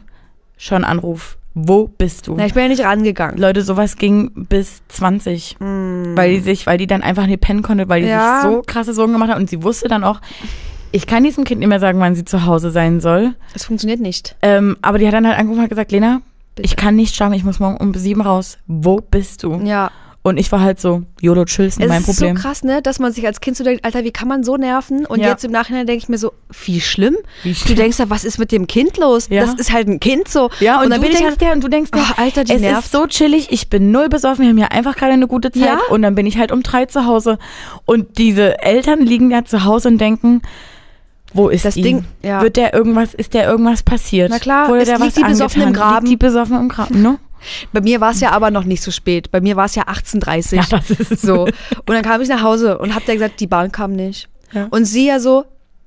schon 0.58 0.84
Anruf. 0.84 1.38
Wo 1.58 1.88
bist 1.88 2.28
du? 2.28 2.36
Na, 2.36 2.46
ich 2.46 2.54
bin 2.54 2.64
ja 2.64 2.70
nicht 2.70 2.84
rangegangen. 2.84 3.38
Leute, 3.38 3.62
sowas 3.62 3.96
ging 3.96 4.32
bis 4.50 4.82
20, 4.90 5.56
Mm. 5.60 6.16
weil 6.18 6.32
die 6.36 6.40
sich, 6.42 6.68
weil 6.68 6.78
die 6.78 6.88
dann 6.88 7.02
einfach 7.02 7.28
nicht 7.28 7.40
pennen 7.42 7.62
konnte, 7.62 7.88
weil 7.88 8.02
die 8.02 8.08
Ja. 8.10 8.42
sich 8.42 8.52
so 8.52 8.62
krasse 8.66 8.94
Sorgen 8.94 9.14
gemacht 9.14 9.30
hat 9.32 9.38
und 9.38 9.50
sie 9.50 9.64
wusste 9.64 9.88
dann 9.88 10.04
auch, 10.04 10.20
ich 10.92 11.08
kann 11.08 11.24
diesem 11.24 11.44
Kind 11.46 11.60
nicht 11.60 11.70
mehr 11.70 11.80
sagen, 11.80 12.00
wann 12.00 12.14
sie 12.16 12.26
zu 12.26 12.46
Hause 12.46 12.72
sein 12.72 13.00
soll. 13.00 13.36
Es 13.54 13.66
funktioniert 13.66 14.02
nicht. 14.02 14.36
Ähm, 14.42 14.76
aber 14.82 14.98
die 14.98 15.08
hat 15.08 15.14
dann 15.14 15.26
halt 15.28 15.38
angerufen 15.40 15.64
und 15.64 15.70
gesagt, 15.70 15.92
Lena, 15.94 16.22
Bitte. 16.56 16.66
ich 16.66 16.76
kann 16.76 16.96
nicht 16.98 17.16
schlafen, 17.16 17.34
ich 17.34 17.44
muss 17.46 17.60
morgen 17.60 17.78
um 17.78 17.94
sieben 17.94 18.22
raus. 18.22 18.58
Wo 18.68 18.98
bist 18.98 19.44
du? 19.44 19.56
Ja. 19.64 19.92
Und 20.28 20.38
ich 20.38 20.52
war 20.52 20.60
halt 20.62 20.80
so, 20.82 21.04
YOLO, 21.22 21.46
chillst, 21.46 21.80
Es 21.80 21.88
mein 21.88 22.00
ist 22.02 22.08
Problem. 22.08 22.36
so 22.36 22.42
krass, 22.42 22.64
ne, 22.64 22.82
dass 22.82 22.98
man 22.98 23.12
sich 23.14 23.28
als 23.28 23.42
Kind 23.42 23.56
so 23.58 23.64
denkt, 23.64 23.86
Alter, 23.86 24.04
wie 24.04 24.10
kann 24.10 24.28
man 24.28 24.44
so 24.44 24.58
nerven? 24.58 25.06
Und 25.06 25.20
Ja. 25.20 25.28
jetzt 25.28 25.46
im 25.46 25.52
Nachhinein 25.52 25.86
denke 25.86 26.02
ich 26.02 26.10
mir 26.10 26.18
so, 26.18 26.34
wie 26.66 26.82
schlimm. 26.82 27.16
Wie 27.44 27.54
Du 27.54 27.76
denkst 27.76 28.00
ja, 28.00 28.10
was 28.10 28.26
ist 28.26 28.40
mit 28.40 28.52
dem 28.52 28.66
Kind 28.66 28.98
los? 28.98 29.28
Ja. 29.30 29.46
Das 29.46 29.54
ist 29.54 29.72
halt 29.72 29.88
ein 29.88 30.00
Kind 30.00 30.28
so. 30.28 30.50
Ja, 30.60 30.82
und, 30.82 30.90
dann 30.90 31.00
du 31.00 31.02
bin 31.06 31.12
ich 31.12 31.18
denkst 31.20 31.30
halt, 31.30 31.42
dir, 31.42 31.52
und 31.54 31.64
du 31.64 31.68
denkst 31.68 31.92
dir, 31.92 32.00
oh, 32.02 32.14
Alter, 32.20 32.44
die 32.44 32.54
es 32.54 32.62
nervt. 32.62 32.86
ist 32.86 32.92
so 32.92 33.06
chillig, 33.06 33.52
ich 33.52 33.70
bin 33.70 33.92
null 33.92 34.10
besoffen, 34.10 34.46
wir 34.46 34.50
haben 34.50 34.58
ja 34.58 34.70
einfach 34.70 34.96
gerade 34.96 35.14
eine 35.14 35.28
gute 35.28 35.52
Zeit 35.52 35.62
Ja. 35.62 35.78
und 35.92 36.02
dann 36.02 36.16
bin 36.16 36.26
ich 36.26 36.40
halt 36.40 36.52
um 36.52 36.64
drei 36.64 36.88
zu 36.88 37.06
Hause 37.06 37.38
und 37.86 38.18
diese 38.18 38.60
Eltern 38.64 39.02
liegen 39.02 39.30
ja 39.30 39.46
zu 39.46 39.64
Hause 39.64 39.90
und 39.90 40.00
denken, 40.00 40.42
wo 41.36 41.50
ist 41.50 41.66
Das 41.66 41.76
ihm? 41.76 41.84
Ding, 41.84 42.06
ja. 42.24 42.42
Wird 42.42 42.56
der 42.56 42.74
irgendwas, 42.74 43.14
ist 43.14 43.34
der 43.36 43.46
irgendwas 43.46 43.84
passiert? 43.84 44.30
Na 44.32 44.40
klar, 44.40 44.70
Wurde 44.70 44.80
es 44.82 44.86
der 44.90 44.98
liegt 44.98 45.08
was 45.08 45.14
die 45.16 45.24
besoffen 45.24 45.62
im? 45.62 45.74
Graben. 45.74 46.08
Liegt 46.08 46.22
die 46.24 46.26
besoffen 46.26 46.58
im 46.58 46.70
Graben, 46.70 47.02
ne? 47.02 47.18
Bei 47.74 47.82
mir 47.82 48.02
war 48.02 48.12
es 48.12 48.20
ja 48.22 48.32
aber 48.32 48.52
noch 48.52 48.64
nicht 48.64 48.84
so 48.84 48.92
spät. 48.92 49.32
Bei 49.32 49.42
mir 49.42 49.56
war 49.56 49.66
es 49.66 49.76
ja 49.76 49.84
18.30 49.84 50.56
Ja, 50.56 50.66
das 50.70 50.90
ist 50.90 51.22
So. 51.22 51.44
Und 51.44 51.90
dann 51.90 52.04
kam 52.04 52.22
ich 52.22 52.30
nach 52.30 52.42
Hause 52.42 52.78
und 52.78 52.96
hab 52.96 53.06
der 53.06 53.16
gesagt, 53.16 53.40
die 53.40 53.48
Bahn 53.48 53.72
kam 53.72 53.94
nicht. 53.94 54.30
Ja. 54.52 54.68
Und 54.72 54.86
sie 54.86 55.08
ja 55.08 55.20
so, 55.20 55.46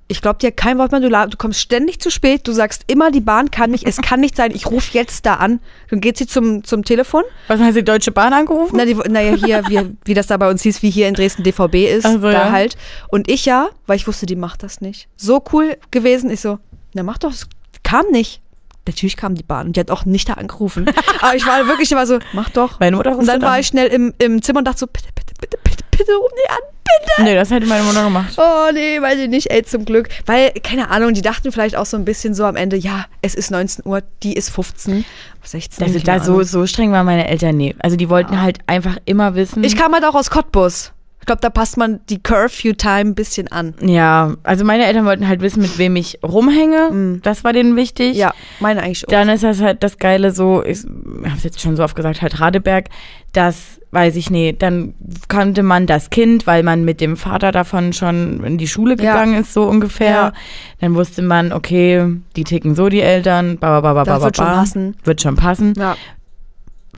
ich 0.08 0.22
glaube 0.22 0.38
dir 0.38 0.50
kein 0.50 0.78
Wort 0.78 0.90
mehr, 0.90 1.00
du, 1.00 1.10
du 1.10 1.36
kommst 1.36 1.60
ständig 1.60 2.00
zu 2.00 2.10
spät, 2.10 2.48
du 2.48 2.52
sagst 2.52 2.82
immer, 2.86 3.10
die 3.10 3.20
Bahn 3.20 3.50
kann 3.50 3.70
nicht, 3.70 3.86
es 3.86 3.98
kann 3.98 4.20
nicht 4.20 4.36
sein, 4.36 4.52
ich 4.54 4.66
rufe 4.66 4.90
jetzt 4.94 5.26
da 5.26 5.34
an. 5.34 5.60
Dann 5.90 6.00
geht 6.00 6.16
sie 6.16 6.26
zum, 6.26 6.64
zum 6.64 6.82
Telefon. 6.82 7.22
Was 7.46 7.60
haben 7.60 7.72
Sie 7.72 7.84
Deutsche 7.84 8.10
Bahn 8.10 8.32
angerufen? 8.32 8.74
Na, 8.76 8.86
die, 8.86 8.94
naja, 8.94 9.36
hier, 9.36 9.62
wie, 9.68 9.96
wie 10.04 10.14
das 10.14 10.26
da 10.26 10.38
bei 10.38 10.50
uns 10.50 10.62
hieß, 10.62 10.82
wie 10.82 10.90
hier 10.90 11.08
in 11.08 11.14
Dresden 11.14 11.42
DVB 11.42 11.74
ist, 11.74 12.06
Ach 12.06 12.12
so, 12.12 12.20
da 12.20 12.32
ja. 12.32 12.52
halt. 12.52 12.76
Und 13.08 13.30
ich 13.30 13.44
ja, 13.44 13.68
weil 13.86 13.96
ich 13.96 14.06
wusste, 14.06 14.24
die 14.24 14.36
macht 14.36 14.62
das 14.62 14.80
nicht. 14.80 15.08
So 15.16 15.42
cool 15.52 15.76
gewesen. 15.90 16.30
Ich 16.30 16.40
so, 16.40 16.58
na 16.94 17.02
mach 17.02 17.18
doch, 17.18 17.32
es 17.32 17.46
kam 17.82 18.06
nicht. 18.10 18.40
Natürlich 18.88 19.16
kam 19.16 19.34
die 19.34 19.42
Bahn 19.44 19.68
und 19.68 19.76
die 19.76 19.80
hat 19.80 19.90
auch 19.90 20.04
nicht 20.04 20.28
da 20.28 20.34
angerufen. 20.34 20.86
Aber 21.20 21.36
ich 21.36 21.46
war 21.46 21.66
wirklich 21.68 21.92
immer 21.92 22.06
so, 22.06 22.18
mach 22.32 22.48
doch. 22.50 22.80
Meine 22.80 22.96
Mutter 22.96 23.16
Und 23.16 23.26
dann 23.26 23.36
an. 23.36 23.42
war 23.42 23.60
ich 23.60 23.66
schnell 23.68 23.86
im, 23.88 24.14
im 24.18 24.42
Zimmer 24.42 24.58
und 24.60 24.64
dachte 24.64 24.78
so, 24.80 24.86
bitte, 24.86 25.08
bitte, 25.14 25.34
bitte, 25.40 25.58
bitte, 25.62 25.84
bitte 25.90 26.12
ruf 26.16 26.30
die 26.44 26.50
an, 26.50 26.58
bitte. 26.84 27.22
Nee, 27.22 27.34
das 27.34 27.50
hätte 27.50 27.66
meine 27.66 27.84
Mutter 27.84 28.04
gemacht. 28.04 28.34
Oh 28.38 28.70
nee, 28.72 29.00
weiß 29.00 29.18
ich 29.18 29.28
nicht, 29.28 29.50
ey, 29.50 29.62
zum 29.62 29.84
Glück. 29.84 30.08
Weil, 30.26 30.52
keine 30.62 30.90
Ahnung, 30.90 31.12
die 31.14 31.22
dachten 31.22 31.52
vielleicht 31.52 31.76
auch 31.76 31.86
so 31.86 31.96
ein 31.96 32.04
bisschen 32.04 32.34
so 32.34 32.44
am 32.44 32.56
Ende, 32.56 32.76
ja, 32.76 33.04
es 33.22 33.34
ist 33.34 33.50
19 33.50 33.84
Uhr, 33.86 34.02
die 34.22 34.32
ist 34.32 34.50
15, 34.50 35.04
16. 35.42 35.86
Also 35.86 35.98
da 36.00 36.20
so, 36.20 36.32
Ahnung. 36.32 36.44
so 36.44 36.66
streng 36.66 36.90
waren 36.92 37.06
meine 37.06 37.28
Eltern 37.28 37.56
nie. 37.56 37.76
Also 37.80 37.96
die 37.96 38.08
wollten 38.08 38.40
halt 38.40 38.58
einfach 38.66 38.96
immer 39.04 39.34
wissen. 39.34 39.62
Ich 39.64 39.76
kam 39.76 39.92
halt 39.92 40.04
auch 40.04 40.14
aus 40.14 40.30
Cottbus. 40.30 40.92
Ich 41.28 41.30
glaube, 41.30 41.42
da 41.42 41.50
passt 41.50 41.76
man 41.76 42.00
die 42.08 42.22
Curfew-Time 42.22 43.10
ein 43.10 43.14
bisschen 43.14 43.48
an. 43.48 43.74
Ja, 43.82 44.32
also 44.44 44.64
meine 44.64 44.86
Eltern 44.86 45.04
wollten 45.04 45.28
halt 45.28 45.42
wissen, 45.42 45.60
mit 45.60 45.76
wem 45.76 45.94
ich 45.96 46.20
rumhänge. 46.22 47.20
Das 47.22 47.44
war 47.44 47.52
denen 47.52 47.76
wichtig. 47.76 48.16
Ja, 48.16 48.32
meine 48.60 48.82
eigentlich 48.82 49.06
auch. 49.06 49.10
Dann 49.10 49.28
ist 49.28 49.44
das 49.44 49.60
halt 49.60 49.82
das 49.82 49.98
Geile 49.98 50.30
so, 50.30 50.64
ich 50.64 50.84
habe 50.86 51.36
es 51.36 51.44
jetzt 51.44 51.60
schon 51.60 51.76
so 51.76 51.84
oft 51.84 51.94
gesagt, 51.94 52.22
halt 52.22 52.40
Radeberg, 52.40 52.86
das 53.34 53.78
weiß 53.90 54.16
ich 54.16 54.30
nicht. 54.30 54.62
Dann 54.62 54.94
kannte 55.28 55.62
man 55.62 55.84
das 55.86 56.08
Kind, 56.08 56.46
weil 56.46 56.62
man 56.62 56.86
mit 56.86 57.02
dem 57.02 57.18
Vater 57.18 57.52
davon 57.52 57.92
schon 57.92 58.42
in 58.42 58.56
die 58.56 58.66
Schule 58.66 58.92
Ja. 58.98 59.12
gegangen 59.12 59.34
ist, 59.42 59.52
so 59.52 59.64
ungefähr. 59.64 60.08
Ja. 60.10 60.32
Dann 60.80 60.94
wusste 60.94 61.20
man, 61.20 61.52
okay, 61.52 62.06
die 62.36 62.44
ticken 62.44 62.74
so 62.74 62.88
die 62.88 63.02
Eltern, 63.02 63.58
ba, 63.58 63.82
ba, 63.82 63.92
ba, 63.92 63.92
ba, 63.92 64.04
Das 64.04 64.20
ba, 64.20 64.24
wird 64.24 64.36
schon 64.38 64.46
ba. 64.46 64.54
passen. 64.54 64.96
Wird 65.04 65.20
schon 65.20 65.36
passen. 65.36 65.74
Ja. 65.76 65.94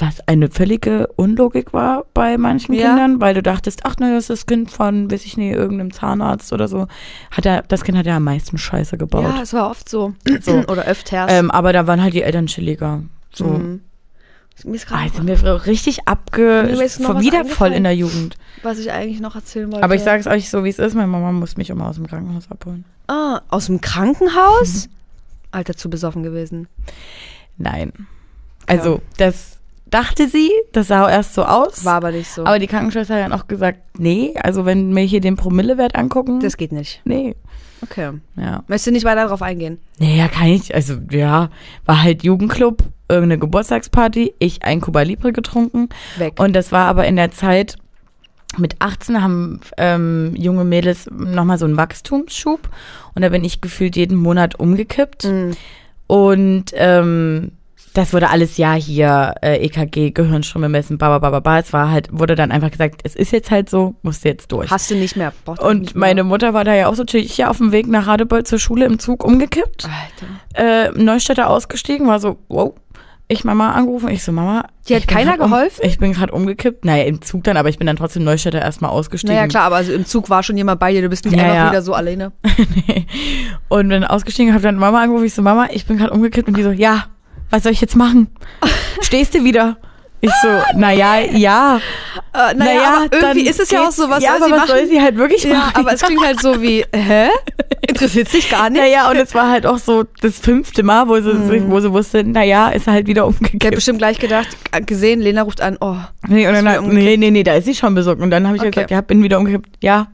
Was 0.03 0.27
eine 0.27 0.51
völlige 0.51 1.09
Unlogik 1.17 1.75
war 1.75 2.07
bei 2.15 2.39
manchen 2.39 2.73
Ja. 2.75 2.89
Kindern, 2.89 3.21
weil 3.21 3.35
du 3.35 3.43
dachtest, 3.43 3.85
ach 3.85 3.97
ne, 3.99 4.15
das 4.15 4.25
ist 4.25 4.31
das 4.31 4.47
Kind 4.47 4.71
von, 4.71 5.11
weiß 5.11 5.27
ich 5.27 5.37
nicht, 5.37 5.53
irgendeinem 5.53 5.93
Zahnarzt 5.93 6.55
oder 6.55 6.69
so. 6.69 6.89
Hat 7.31 7.45
er, 7.45 7.63
das 7.69 7.85
Kind 7.85 7.99
hat 7.99 8.07
ja 8.07 8.17
am 8.17 8.25
meisten 8.25 8.57
Scheiße 8.57 8.97
gebaut. 8.97 9.25
ja, 9.25 9.43
es 9.43 9.53
war 9.53 9.71
oft 9.71 9.89
so. 9.89 10.15
So. 10.41 10.53
Oder 10.69 10.87
öfters. 10.87 11.31
Ähm, 11.31 11.51
aber 11.51 11.75
da 11.75 11.87
waren 11.87 12.03
halt 12.03 12.15
die 12.15 12.23
Eltern 12.23 12.47
chilliger. 12.47 13.03
So. 13.31 13.45
Mhm. 13.45 13.83
Mir 14.65 14.75
ist 14.75 14.87
gerade 14.87 15.11
sind 15.11 15.27
wir 15.27 15.67
richtig 15.67 16.07
abge... 16.09 16.65
Mir 16.67 17.21
wieder 17.21 17.45
voll 17.45 17.73
in 17.73 17.85
der 17.85 17.95
Jugend. 17.95 18.37
was 18.63 18.79
ich 18.79 18.91
eigentlich 18.91 19.21
noch 19.21 19.35
erzählen 19.35 19.71
wollte. 19.71 19.85
Aber 19.85 19.95
ich 19.95 20.03
sage 20.03 20.21
es 20.21 20.27
euch 20.27 20.51
so, 20.51 20.65
wie 20.65 20.69
es 20.71 20.79
ist. 20.79 20.95
Meine 20.95 21.09
Mama 21.09 21.31
muss 21.33 21.57
mich 21.57 21.71
immer 21.71 21.87
aus 21.89 21.97
dem 21.97 22.07
Krankenhaus 22.07 22.51
abholen. 22.51 22.85
Ah, 23.07 23.41
aus 23.49 23.67
dem 23.67 23.81
Krankenhaus? 23.81 24.89
Alter, 25.51 25.77
zu 25.77 25.89
besoffen 25.91 26.23
gewesen. 26.23 26.69
Nein. 27.59 27.93
Also, 28.67 29.01
das 29.17 29.60
dachte 29.91 30.29
sie, 30.29 30.51
das 30.73 30.89
sah 30.89 31.09
erst 31.11 31.35
so 31.35 31.45
aus. 31.45 31.85
War 31.85 31.95
aber 31.95 32.13
nicht 32.13 32.31
so. 32.31 32.45
aber 32.45 32.59
die 32.59 32.67
Krankenschwester 32.67 33.15
hat 33.17 33.25
dann 33.25 33.33
auch 33.33 33.49
gesagt, 33.49 33.81
nee, 33.99 34.35
also 34.43 34.65
wenn 34.65 34.95
wir 34.95 35.03
hier 35.03 35.21
den 35.21 35.37
Promillewert 35.37 35.97
angucken, 35.97 36.41
das 36.41 36.57
geht 36.57 36.73
nicht. 36.73 37.01
nee. 37.05 37.35
Okay. 37.83 38.11
Ja. 38.37 38.63
Möchtest 38.69 38.89
du 38.89 38.93
nicht 38.93 39.05
weiter 39.05 39.23
darauf 39.23 39.41
eingehen? 39.41 39.79
Nee, 39.99 40.19
ja, 40.19 40.29
kann 40.29 40.49
ich. 40.49 40.75
Also, 40.75 40.97
ja, 41.11 41.49
war 41.87 42.03
halt 42.03 42.23
Jugendclub, 42.23 42.83
irgendeine 43.09 43.39
Geburtstagsparty, 43.39 44.35
ich 44.39 44.63
ein 44.65 44.81
Cuba 44.83 45.03
Libre 45.03 45.33
getrunken. 45.33 45.89
Weg. 46.19 46.39
Und 46.39 46.55
das 46.55 46.73
war 46.73 46.87
aber 46.89 47.07
in 47.07 47.17
der 47.17 47.31
Zeit, 47.31 47.77
mit 48.59 48.77
18 48.81 49.23
haben 49.23 49.61
ähm, 49.77 50.35
junge 50.37 50.65
Mädels 50.65 51.09
nochmal 51.11 51.59
so 51.59 51.65
einen 51.65 51.77
Wachstumsschub. 51.77 52.69
Und 53.15 53.23
da 53.23 53.29
bin 53.29 53.45
ich 53.45 53.61
gefühlt 53.61 53.97
jeden 53.97 54.19
Monat 54.19 54.57
umgekippt. 54.57 55.25
Mhm. 55.25 55.53
Und 56.07 56.65
ähm, 56.75 57.53
das 57.95 58.13
wurde 58.13 58.31
alles 58.31 58.57
ja 58.57 58.75
hier 58.75 59.35
äh, 59.43 59.57
EKG, 59.65 60.11
Gehirnströme 60.13 60.69
messen, 60.69 60.99
baba, 60.99 61.19
baba, 61.19 61.41
baba. 61.41 61.59
Es 61.59 61.73
war 61.73 61.91
halt, 61.91 62.09
wurde 62.13 62.35
dann 62.35 62.53
einfach 62.53 62.71
gesagt, 62.71 63.01
es 63.05 63.17
ist 63.17 63.33
jetzt 63.33 63.51
halt 63.51 63.69
so, 63.69 63.95
musst 64.03 64.25
du 64.25 64.29
jetzt 64.29 64.53
durch. 64.53 64.71
Hast 64.71 64.91
du 64.91 64.95
nicht 64.95 65.17
mehr. 65.17 65.33
Und 65.61 65.81
nicht 65.81 65.95
mehr. 65.95 66.09
meine 66.09 66.25
Mutter 66.25 66.55
war 66.55 66.65
da 66.65 66.75
ja 66.75 66.89
auch 66.89 66.95
so 66.95 67.05
chillig, 67.05 67.37
ja 67.37 67.49
auf 67.49 67.59
dem 67.59 67.73
Weg 67.73 67.89
nach 67.89 68.07
Radebeul 68.07 68.45
zur 68.45 68.59
Schule 68.59 68.87
im 68.87 68.99
Zug 68.99 69.25
umgekippt, 69.25 69.89
Alter. 70.55 70.89
äh, 70.89 71.03
Neustädter 71.03 71.51
ausgestiegen, 71.51 72.07
war 72.07 72.21
so, 72.21 72.39
wow. 72.49 72.75
Ich 73.33 73.45
Mama 73.45 73.71
angerufen, 73.71 74.09
ich 74.09 74.25
so, 74.25 74.33
Mama. 74.33 74.65
Die 74.89 74.95
hat 74.97 75.03
ich 75.03 75.07
keiner 75.07 75.37
grad 75.37 75.47
um, 75.47 75.53
geholfen? 75.53 75.85
Ich 75.85 76.01
bin 76.01 76.13
gerade 76.13 76.33
umgekippt. 76.33 76.85
Naja, 76.85 77.05
im 77.05 77.23
Zug 77.23 77.45
dann, 77.45 77.57
aber 77.57 77.69
ich 77.69 77.79
bin 77.79 77.87
dann 77.87 77.95
trotzdem 77.95 78.25
Neustädter 78.25 78.61
erstmal 78.61 78.91
ausgestiegen. 78.91 79.37
Naja, 79.37 79.47
klar, 79.47 79.67
aber 79.67 79.77
also 79.77 79.93
im 79.93 80.05
Zug 80.05 80.31
war 80.31 80.43
schon 80.43 80.57
jemand 80.57 80.81
bei 80.81 80.91
dir, 80.91 81.01
du 81.03 81.09
bist 81.09 81.25
nicht 81.25 81.37
Ja, 81.37 81.45
einfach 81.45 81.71
wieder 81.71 81.83
so 81.83 81.95
alleine. 81.95 82.33
nee. 82.89 83.07
Und 83.69 83.89
bin 83.89 84.03
ausgestiegen, 84.03 84.53
habe 84.53 84.65
dann 84.65 84.77
Mama 84.77 85.01
angerufen, 85.01 85.27
ich 85.27 85.35
so, 85.35 85.43
Mama, 85.43 85.69
ich 85.71 85.87
bin 85.87 85.97
gerade 85.97 86.13
umgekippt 86.13 86.49
und 86.49 86.57
die 86.57 86.65
so, 86.65 86.73
ja, 86.73 87.05
was 87.51 87.63
soll 87.65 87.73
ich 87.73 87.81
jetzt 87.81 87.97
machen? 87.97 88.29
Stehst 89.03 89.35
du 89.35 89.45
wieder? 89.45 89.77
Ich 90.23 90.31
so, 90.43 90.49
naja, 90.79 91.19
ja. 91.21 91.81
Äh, 92.35 92.55
naja, 92.55 92.83
aber 92.89 93.03
irgendwie 93.11 93.21
dann 93.21 93.39
ist 93.39 93.59
es 93.59 93.71
ja 93.71 93.87
auch 93.89 93.91
so, 93.91 94.11
was 94.11 94.23
ja, 94.23 94.37
soll 94.39 94.49
aber 94.53 94.57
sie 94.57 94.61
was 94.61 94.69
soll 94.69 94.87
sie 94.87 95.01
halt 95.01 95.17
wirklich 95.17 95.45
ja, 95.45 95.55
machen? 95.55 95.73
aber 95.77 95.95
es 95.95 96.03
klingt 96.03 96.23
halt 96.23 96.43
so 96.43 96.61
wie, 96.61 96.85
hä? 96.95 97.29
Interessiert 97.89 98.29
sich 98.29 98.51
gar 98.51 98.69
nicht? 98.69 98.83
Naja, 98.83 99.11
und 99.11 99.17
es 99.17 99.35
war 99.35 99.49
halt 99.51 99.65
auch 99.65 99.79
so 99.79 100.05
das 100.21 100.39
fünfte 100.39 100.83
Mal, 100.83 101.09
wo 101.09 101.19
sie, 101.23 101.35
sich- 101.49 101.63
wo 101.67 101.81
sie 101.81 101.91
wusste, 101.91 102.23
naja, 102.23 102.69
ist 102.69 102.87
halt 102.87 103.07
wieder 103.07 103.23
Der 103.23 103.31
hat 103.33 103.41
umgekippt. 103.41 103.75
bestimmt 103.77 103.99
gleich 103.99 104.19
gedacht, 104.19 104.49
gesehen, 104.85 105.21
Lena 105.21 105.41
ruft 105.41 105.63
an, 105.63 105.79
oh, 105.81 105.97
Nee, 106.29 106.47
und 106.47 106.53
dann, 106.53 106.67
umgekippt. 106.67 106.93
nee, 107.03 107.17
nee, 107.17 107.31
nee, 107.31 107.43
da 107.43 107.55
ist 107.55 107.65
sie 107.65 107.75
schon 107.75 107.95
besorgt. 107.95 108.21
Und 108.21 108.31
dann 108.31 108.47
habe 108.47 108.57
ich 108.57 108.63
Okay. 108.63 108.73
gesagt, 108.73 108.91
ja, 108.91 109.01
bin 109.01 109.23
wieder 109.23 109.39
umgekippt. 109.39 109.71
Ja. 109.83 110.09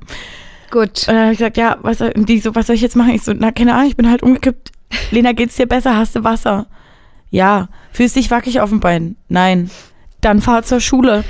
gut. 0.71 1.01
Und 1.01 1.09
dann 1.09 1.19
habe 1.23 1.33
ich 1.33 1.39
gesagt, 1.39 1.57
ja, 1.57 1.79
was 1.83 1.99
soll, 1.99 2.13
die 2.15 2.39
so, 2.39 2.55
was 2.55 2.69
soll 2.69 2.77
ich 2.77 2.83
jetzt 2.83 2.95
machen? 2.95 3.11
Ich 3.13 3.25
so, 3.25 3.33
na, 3.37 3.51
keine 3.51 3.75
Ahnung, 3.75 3.89
ich 3.89 3.97
bin 3.97 4.09
halt 4.09 4.23
umgekippt. 4.23 4.71
Lena, 5.11 5.33
geht's 5.33 5.57
dir 5.57 5.67
besser? 5.67 5.97
Hast 5.97 6.15
du 6.15 6.23
Wasser? 6.23 6.67
Ja. 7.37 7.69
Fühlst 7.93 8.17
dich 8.17 8.31
wackelig 8.31 8.61
auf 8.61 8.71
dem 8.71 8.81
Bein? 8.81 9.17
Nein. 9.29 9.71
Dann 10.23 10.41
fahr 10.41 10.63
zur 10.63 10.81
Schule. 10.81 11.23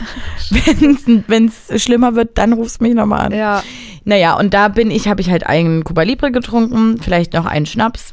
Wenn 1.27 1.47
es 1.49 1.83
schlimmer 1.83 2.15
wird, 2.15 2.39
dann 2.39 2.53
rufst 2.53 2.81
mich 2.81 2.95
nochmal 2.95 3.27
an. 3.27 3.33
Ja, 3.33 3.65
Naja, 4.05 4.39
und 4.39 4.55
da 4.55 4.69
bin 4.69 4.93
ich, 4.93 5.09
habe 5.09 5.21
ich 5.21 5.31
halt 5.31 5.45
einen 5.47 5.83
Cuba 5.83 6.03
Libre 6.03 6.31
getrunken, 6.31 6.99
vielleicht 7.03 7.33
noch 7.33 7.45
einen 7.45 7.67
Schnaps. 7.67 8.13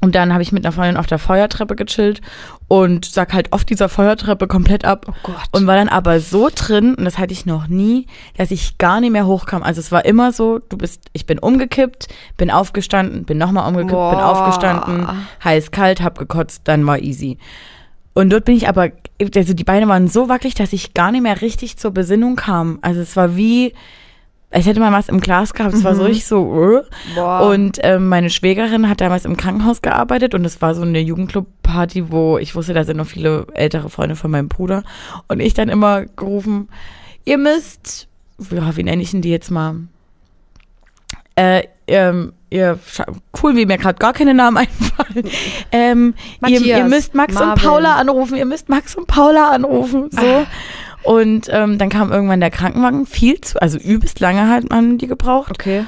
Und 0.00 0.14
dann 0.14 0.32
habe 0.32 0.42
ich 0.42 0.52
mit 0.52 0.64
einer 0.64 0.72
Freundin 0.72 0.98
auf 0.98 1.06
der 1.06 1.18
Feuertreppe 1.18 1.74
gechillt 1.74 2.20
und 2.68 3.06
sag 3.06 3.32
halt 3.32 3.52
auf 3.52 3.64
dieser 3.64 3.88
Feuertreppe 3.88 4.46
komplett 4.46 4.84
ab. 4.84 5.06
oh 5.08 5.14
Gott. 5.22 5.36
Und 5.52 5.66
war 5.66 5.76
dann 5.76 5.88
aber 5.88 6.20
so 6.20 6.48
drin, 6.54 6.94
und 6.94 7.04
das 7.04 7.18
hatte 7.18 7.32
ich 7.32 7.46
noch 7.46 7.66
nie, 7.68 8.06
dass 8.36 8.50
ich 8.50 8.78
gar 8.78 9.00
nicht 9.00 9.12
mehr 9.12 9.26
hochkam. 9.26 9.62
Also 9.62 9.80
es 9.80 9.92
war 9.92 10.04
immer 10.04 10.32
so, 10.32 10.58
du 10.58 10.76
bist, 10.76 11.06
ich 11.12 11.26
bin 11.26 11.38
umgekippt, 11.38 12.08
bin 12.36 12.50
aufgestanden, 12.50 13.24
bin 13.24 13.38
nochmal 13.38 13.68
umgekippt, 13.68 13.90
bin 13.90 14.18
Boah. 14.18 14.26
aufgestanden, 14.26 15.08
heiß, 15.42 15.70
kalt, 15.70 16.02
hab 16.02 16.18
gekotzt, 16.18 16.62
dann 16.64 16.86
war 16.86 16.98
easy. 16.98 17.38
Und 18.12 18.30
dort 18.30 18.44
bin 18.44 18.56
ich 18.56 18.68
aber, 18.68 18.90
also 19.34 19.54
die 19.54 19.64
Beine 19.64 19.88
waren 19.88 20.08
so 20.08 20.28
wackelig, 20.28 20.54
dass 20.54 20.72
ich 20.72 20.94
gar 20.94 21.12
nicht 21.12 21.22
mehr 21.22 21.40
richtig 21.40 21.78
zur 21.78 21.90
Besinnung 21.90 22.36
kam. 22.36 22.78
Also 22.80 23.00
es 23.00 23.16
war 23.16 23.36
wie, 23.36 23.74
als 24.56 24.64
hätte 24.64 24.80
man 24.80 24.90
was 24.90 25.10
im 25.10 25.20
Glas 25.20 25.52
gehabt. 25.52 25.74
Es 25.74 25.84
war 25.84 25.94
so 25.94 26.04
richtig 26.04 26.24
so. 26.24 26.82
Boah. 27.14 27.42
Und 27.42 27.78
ähm, 27.82 28.08
meine 28.08 28.30
Schwägerin 28.30 28.88
hat 28.88 29.02
damals 29.02 29.26
im 29.26 29.36
Krankenhaus 29.36 29.82
gearbeitet 29.82 30.34
und 30.34 30.46
es 30.46 30.62
war 30.62 30.74
so 30.74 30.80
eine 30.80 30.98
Jugendclub-Party, 30.98 32.10
wo 32.10 32.38
ich 32.38 32.54
wusste, 32.54 32.72
da 32.72 32.82
sind 32.84 32.96
noch 32.96 33.06
viele 33.06 33.46
ältere 33.52 33.90
Freunde 33.90 34.16
von 34.16 34.30
meinem 34.30 34.48
Bruder. 34.48 34.82
Und 35.28 35.40
ich 35.40 35.52
dann 35.52 35.68
immer 35.68 36.06
gerufen, 36.06 36.70
ihr 37.26 37.36
müsst, 37.36 38.08
ja, 38.50 38.74
wie 38.74 38.82
nenne 38.82 39.02
ich 39.02 39.10
denn 39.10 39.20
die 39.20 39.28
jetzt 39.28 39.50
mal? 39.50 39.74
Äh, 41.34 41.64
ähm, 41.86 42.32
ihr, 42.48 42.78
cool, 43.42 43.56
wie 43.56 43.66
mir 43.66 43.76
gerade 43.76 43.98
gar 43.98 44.14
keine 44.14 44.32
Namen 44.32 44.56
einfallen. 44.56 45.28
Ähm, 45.70 46.14
ihr, 46.16 46.40
Matthias, 46.40 46.78
ihr 46.78 46.84
müsst 46.84 47.14
Max 47.14 47.36
und 47.36 47.46
Marvin. 47.46 47.62
Paula 47.62 47.96
anrufen, 47.96 48.38
ihr 48.38 48.46
müsst 48.46 48.70
Max 48.70 48.94
und 48.94 49.06
Paula 49.06 49.50
anrufen, 49.50 50.08
so. 50.10 50.46
Und 51.06 51.48
ähm, 51.52 51.78
dann 51.78 51.88
kam 51.88 52.10
irgendwann 52.10 52.40
der 52.40 52.50
Krankenwagen, 52.50 53.06
viel 53.06 53.40
zu, 53.40 53.62
also 53.62 53.78
übelst 53.78 54.18
lange 54.18 54.48
hat 54.48 54.68
man 54.70 54.98
die 54.98 55.06
gebraucht. 55.06 55.52
okay. 55.52 55.84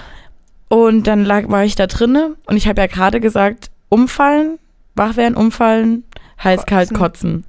Und 0.68 1.06
dann 1.06 1.24
lag, 1.24 1.48
war 1.48 1.64
ich 1.64 1.74
da 1.74 1.86
drinne 1.86 2.36
und 2.46 2.56
ich 2.56 2.68
habe 2.68 2.80
ja 2.80 2.86
gerade 2.86 3.20
gesagt, 3.20 3.70
umfallen, 3.88 4.58
wach 4.94 5.16
werden, 5.16 5.34
umfallen, 5.34 6.04
heiß, 6.44 6.66
kalt, 6.66 6.92
kotzen. 6.94 7.44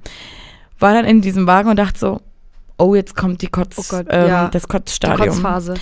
War 0.78 0.94
dann 0.94 1.04
in 1.04 1.20
diesem 1.20 1.46
Wagen 1.46 1.68
und 1.68 1.76
dachte 1.76 1.98
so, 1.98 2.20
oh, 2.78 2.94
jetzt 2.94 3.14
kommt 3.14 3.42
die 3.42 3.48
Kotz, 3.48 3.76
Oh 3.78 3.84
Gott, 3.88 4.06
ähm, 4.08 4.26
ja. 4.28 4.48
das 4.48 4.62
Die 4.62 4.68
Kotzstadium. 4.68 5.28
Kotzphase. 5.28 5.74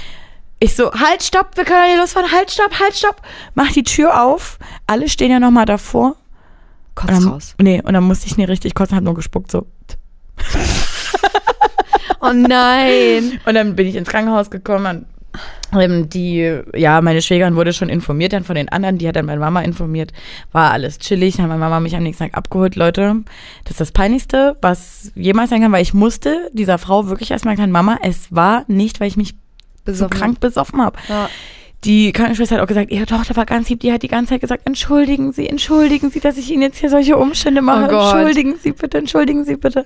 Ich 0.58 0.74
so, 0.74 0.92
halt, 0.92 1.22
stopp, 1.22 1.56
wir 1.56 1.64
können 1.64 1.86
hier 1.90 2.00
losfahren, 2.00 2.30
halt, 2.32 2.50
stopp, 2.50 2.78
halt, 2.80 2.96
stopp. 2.96 3.22
Mach 3.54 3.70
die 3.70 3.84
Tür 3.84 4.22
auf, 4.24 4.58
alle 4.86 5.08
stehen 5.08 5.30
ja 5.30 5.38
nochmal 5.38 5.64
davor. 5.64 6.16
Kotz 6.96 7.10
Und 7.10 7.22
dann, 7.22 7.28
raus. 7.32 7.54
Nee, 7.58 7.80
und 7.82 7.94
dann 7.94 8.04
musste 8.04 8.26
ich 8.26 8.36
nicht 8.36 8.48
richtig 8.48 8.74
kotzen, 8.74 8.96
hab 8.96 9.04
nur 9.04 9.14
gespuckt, 9.14 9.52
so. 9.52 9.64
Oh 12.20 12.32
nein. 12.32 13.40
Und 13.46 13.54
dann 13.54 13.76
bin 13.76 13.86
ich 13.86 13.96
ins 13.96 14.08
Krankenhaus 14.08 14.50
gekommen. 14.50 15.06
Und 15.70 15.80
ähm, 15.80 16.08
die, 16.08 16.62
ja, 16.74 17.00
meine 17.02 17.20
Schwägerin 17.20 17.54
wurde 17.54 17.72
schon 17.72 17.90
informiert 17.90 18.32
dann 18.32 18.44
von 18.44 18.54
den 18.54 18.70
anderen, 18.70 18.96
die 18.96 19.06
hat 19.06 19.16
dann 19.16 19.26
meine 19.26 19.40
Mama 19.40 19.60
informiert. 19.60 20.12
War 20.52 20.72
alles 20.72 20.98
chillig, 20.98 21.36
dann 21.36 21.44
hat 21.44 21.50
meine 21.50 21.60
Mama 21.60 21.80
mich 21.80 21.94
am 21.94 22.02
nächsten 22.02 22.24
Tag 22.24 22.36
abgeholt. 22.36 22.74
Leute, 22.76 23.16
das 23.64 23.72
ist 23.72 23.80
das 23.80 23.92
Peinlichste, 23.92 24.56
was 24.62 25.12
jemals 25.14 25.50
sein 25.50 25.60
kann, 25.60 25.72
weil 25.72 25.82
ich 25.82 25.92
musste 25.92 26.50
dieser 26.52 26.78
Frau 26.78 27.08
wirklich 27.08 27.30
erstmal 27.30 27.52
erklären, 27.52 27.70
Mama, 27.70 27.98
es 28.02 28.34
war 28.34 28.64
nicht, 28.66 29.00
weil 29.00 29.08
ich 29.08 29.18
mich 29.18 29.34
so 29.84 29.92
Besoffen. 29.92 30.18
krank 30.18 30.40
besoffen 30.40 30.80
habe. 30.80 30.98
Ja. 31.08 31.28
Die 31.84 32.10
Krankenschwester 32.10 32.56
hat 32.56 32.62
auch 32.62 32.66
gesagt, 32.66 32.90
ihre 32.90 33.06
Tochter 33.06 33.36
war 33.36 33.46
ganz 33.46 33.68
lieb, 33.68 33.78
die 33.80 33.92
hat 33.92 34.02
die 34.02 34.08
ganze 34.08 34.30
Zeit 34.30 34.40
gesagt, 34.40 34.66
entschuldigen 34.66 35.32
Sie, 35.32 35.48
entschuldigen 35.48 36.10
Sie, 36.10 36.18
dass 36.18 36.36
ich 36.36 36.50
Ihnen 36.50 36.62
jetzt 36.62 36.78
hier 36.78 36.90
solche 36.90 37.16
Umstände 37.16 37.62
mache. 37.62 37.94
Oh 37.94 38.00
entschuldigen 38.00 38.56
Sie 38.60 38.72
bitte, 38.72 38.98
entschuldigen 38.98 39.44
Sie 39.44 39.56
bitte. 39.56 39.84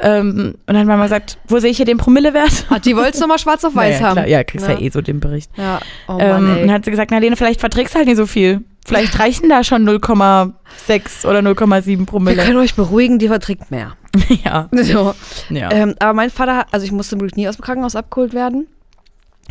Ähm, 0.00 0.54
und 0.54 0.58
dann 0.66 0.78
hat 0.78 0.86
Mama 0.86 1.02
gesagt, 1.02 1.38
wo 1.48 1.58
sehe 1.58 1.70
ich 1.70 1.78
hier 1.78 1.86
den 1.86 1.98
Promillewert? 1.98 2.66
Ach, 2.70 2.78
die 2.78 2.94
wolltest 2.96 3.20
du 3.20 3.26
mal 3.26 3.40
schwarz 3.40 3.64
auf 3.64 3.74
weiß 3.74 3.96
Naja, 4.00 4.06
haben. 4.08 4.14
Klar, 4.14 4.28
ja, 4.28 4.44
kriegst 4.44 4.68
ja. 4.68 4.74
Ja. 4.74 4.80
eh 4.80 4.88
so 4.90 5.00
den 5.00 5.18
Bericht. 5.18 5.50
Ja. 5.56 5.80
Oh 6.06 6.12
Mann, 6.12 6.58
ähm, 6.58 6.62
und 6.62 6.72
hat 6.72 6.84
sie 6.84 6.92
gesagt, 6.92 7.10
na 7.10 7.18
Lene, 7.18 7.34
vielleicht 7.34 7.58
verträgst 7.58 7.94
du 7.94 7.98
halt 7.98 8.06
nicht 8.06 8.18
so 8.18 8.26
viel. 8.26 8.60
Vielleicht 8.86 9.18
reichen 9.18 9.48
da 9.48 9.64
schon 9.64 9.84
0,6 9.88 11.26
oder 11.26 11.40
0,7 11.40 11.86
Wir 11.86 12.06
Promille. 12.06 12.44
können 12.44 12.58
euch 12.58 12.76
beruhigen, 12.76 13.18
die 13.18 13.26
verträgt 13.26 13.72
mehr. 13.72 13.96
ja, 14.44 14.68
So. 14.72 15.12
ja. 15.50 15.72
Ähm, 15.72 15.96
aber 15.98 16.12
mein 16.12 16.30
Vater, 16.30 16.66
also 16.70 16.86
ich 16.86 16.92
musste 16.92 17.16
wirklich 17.16 17.34
nie 17.34 17.48
aus 17.48 17.56
dem 17.56 17.64
Krankenhaus 17.64 17.96
abgeholt 17.96 18.32
werden. 18.32 18.68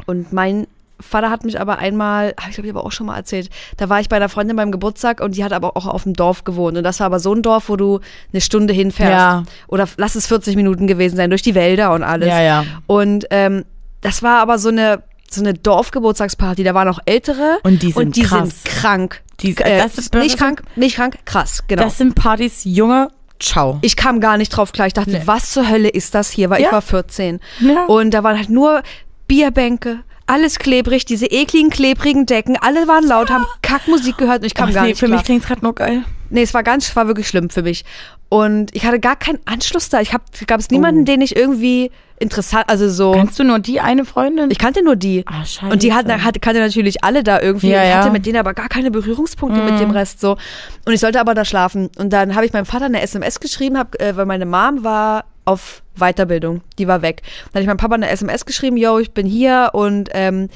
Und 0.06 0.32
mein 0.32 0.68
Vater 1.00 1.30
hat 1.30 1.44
mich 1.44 1.60
aber 1.60 1.78
einmal, 1.80 2.34
habe 2.40 2.50
ich 2.50 2.56
glaube 2.56 2.68
ich 2.68 2.74
aber 2.74 2.86
auch 2.86 2.92
schon 2.92 3.08
mal 3.08 3.18
erzählt, 3.18 3.50
da 3.78 3.90
war 3.90 4.00
ich 4.00 4.08
bei 4.10 4.16
einer 4.16 4.30
Freundin 4.30 4.56
beim 4.56 4.72
Geburtstag 4.72 5.20
und 5.22 5.36
die 5.36 5.44
hat 5.44 5.52
aber 5.54 5.76
auch 5.76 5.86
auf 5.88 6.04
dem 6.04 6.14
Dorf 6.14 6.44
gewohnt. 6.46 6.78
Und 6.78 6.84
das 6.84 7.00
war 7.00 7.08
aber 7.08 7.20
so 7.20 7.34
ein 7.34 7.42
Dorf, 7.42 7.70
wo 7.70 7.76
du 7.76 8.00
eine 8.32 8.42
Stunde 8.42 8.74
hinfährst. 8.74 9.12
Ja. 9.12 9.44
Oder 9.68 9.88
lass 9.98 10.16
es 10.16 10.28
40 10.28 10.56
Minuten 10.56 10.88
gewesen 10.88 11.18
sein, 11.18 11.30
durch 11.30 11.42
die 11.42 11.54
Wälder 11.56 11.94
und 11.94 12.04
alles. 12.04 12.30
ja, 12.30 12.42
ja. 12.42 12.66
Und 12.88 13.26
ähm, 13.30 13.66
das 14.02 14.24
war 14.24 14.40
aber 14.40 14.58
so 14.58 14.70
eine, 14.70 15.04
so 15.30 15.42
eine 15.42 15.54
Dorfgeburtstagsparty. 15.54 16.64
Da 16.64 16.74
waren 16.74 16.88
auch 16.88 17.00
Ältere. 17.06 17.58
Und 17.64 17.82
die 17.84 17.92
sind 17.92 18.06
und 18.08 18.16
die 18.16 18.22
krass. 18.24 18.64
sind 18.64 18.66
krank. 18.66 19.22
Die, 19.42 19.52
Äh, 19.58 19.80
das, 19.80 19.98
ist, 19.98 20.14
nicht 20.14 20.38
krank, 20.38 20.62
nicht 20.78 20.96
krank, 20.96 21.18
krass, 21.26 21.64
genau. 21.68 21.84
Das 21.84 21.98
sind 21.98 22.16
Partys, 22.16 22.62
Junge, 22.64 23.10
ciao. 23.38 23.80
Ich 23.82 23.98
kam 23.98 24.22
gar 24.22 24.38
nicht 24.38 24.50
drauf 24.50 24.72
klar. 24.72 24.88
Ich 24.88 24.94
dachte, 24.94 25.12
Nee. 25.12 25.22
was 25.26 25.50
zur 25.52 25.68
Hölle 25.68 25.90
ist 25.90 26.16
das 26.16 26.30
hier? 26.30 26.50
Weil 26.50 26.62
Ja. 26.62 26.68
ich 26.68 26.72
war 26.72 26.82
14. 26.82 27.42
Ja. 27.60 27.84
Und 27.86 28.12
da 28.14 28.24
waren 28.24 28.38
halt 28.38 28.50
nur 28.50 28.82
Bierbänke, 29.28 30.00
alles 30.28 30.60
klebrig, 30.60 31.06
diese 31.06 31.28
ekligen, 31.28 31.70
klebrigen 31.70 32.26
Decken. 32.26 32.58
Alle 32.58 32.88
waren 32.88 33.06
laut, 33.06 33.30
haben 33.30 33.46
Kackmusik 33.62 34.18
gehört 34.18 34.40
und 34.42 34.46
ich 34.48 34.54
kam 34.56 34.70
Ach, 34.70 34.74
gar 34.74 34.82
nee, 34.84 34.90
nicht 34.90 35.00
für 35.00 35.06
klar. 35.06 35.18
mich 35.20 35.26
klingt's 35.26 35.48
gerade 35.48 35.62
nur 35.62 35.76
geil. 35.76 36.04
nee, 36.30 36.42
es 36.42 36.54
war 36.54 36.64
ganz, 36.64 36.90
es 36.90 36.96
war 36.96 37.08
wirklich 37.08 37.28
schlimm 37.28 37.50
für 37.50 37.62
mich. 37.62 37.86
Und 38.30 38.76
ich 38.76 38.86
hatte 38.86 39.00
gar 39.00 39.16
keinen 39.16 39.40
Anschluss 39.46 39.90
da. 39.90 40.02
Ich 40.02 40.14
hab, 40.14 40.24
gab 40.48 40.60
es 40.60 40.70
niemanden, 40.72 41.02
Oh. 41.02 41.06
den 41.06 41.22
ich 41.22 41.36
irgendwie 41.36 41.92
interessant, 42.20 42.66
also 42.68 42.90
so. 42.90 43.12
Kannst 43.12 43.40
du 43.40 43.44
nur 43.44 43.60
die 43.60 43.80
eine 43.82 44.06
Freundin? 44.06 44.50
ich 44.52 44.58
kannte 44.58 44.84
nur 44.84 44.96
die. 44.96 45.24
ah, 45.28 45.46
scheiße. 45.46 45.72
Und 45.72 45.84
die 45.84 45.94
hat, 45.94 46.08
hat, 46.08 46.42
kannte 46.42 46.60
natürlich 46.60 47.04
alle 47.04 47.24
da 47.24 47.42
irgendwie. 47.42 47.70
Ja, 47.70 47.84
ich 47.84 47.90
ja. 47.90 47.98
hatte 47.98 48.12
mit 48.12 48.26
denen 48.26 48.38
aber 48.38 48.54
gar 48.54 48.70
keine 48.70 48.92
Berührungspunkte 48.92 49.62
mit 49.62 49.80
dem 49.80 49.92
Rest 49.92 50.22
so. 50.22 50.38
Und 50.86 50.94
ich 50.94 51.00
sollte 51.00 51.20
aber 51.20 51.34
da 51.34 51.46
schlafen. 51.46 51.90
Und 51.98 52.12
dann 52.12 52.36
habe 52.36 52.46
ich 52.46 52.54
meinem 52.54 52.66
Vater 52.66 52.86
eine 52.86 53.02
SMS 53.02 53.40
geschrieben, 53.40 53.78
hab, 53.78 54.00
äh, 54.02 54.16
weil 54.16 54.26
meine 54.26 54.46
Mom 54.46 54.84
war 54.84 55.26
auf 55.46 55.84
Weiterbildung. 55.96 56.62
Die 56.78 56.88
war 56.88 57.02
weg. 57.02 57.22
Dann 57.24 57.56
habe 57.56 57.62
ich 57.62 57.68
meinem 57.68 57.78
Papa 57.78 57.96
eine 57.96 58.10
SMS 58.10 58.46
geschrieben, 58.46 58.78
yo, 58.78 59.00
ich 59.00 59.12
bin 59.12 59.26
hier 59.26 59.72
und 59.74 60.10
ähm, 60.14 60.50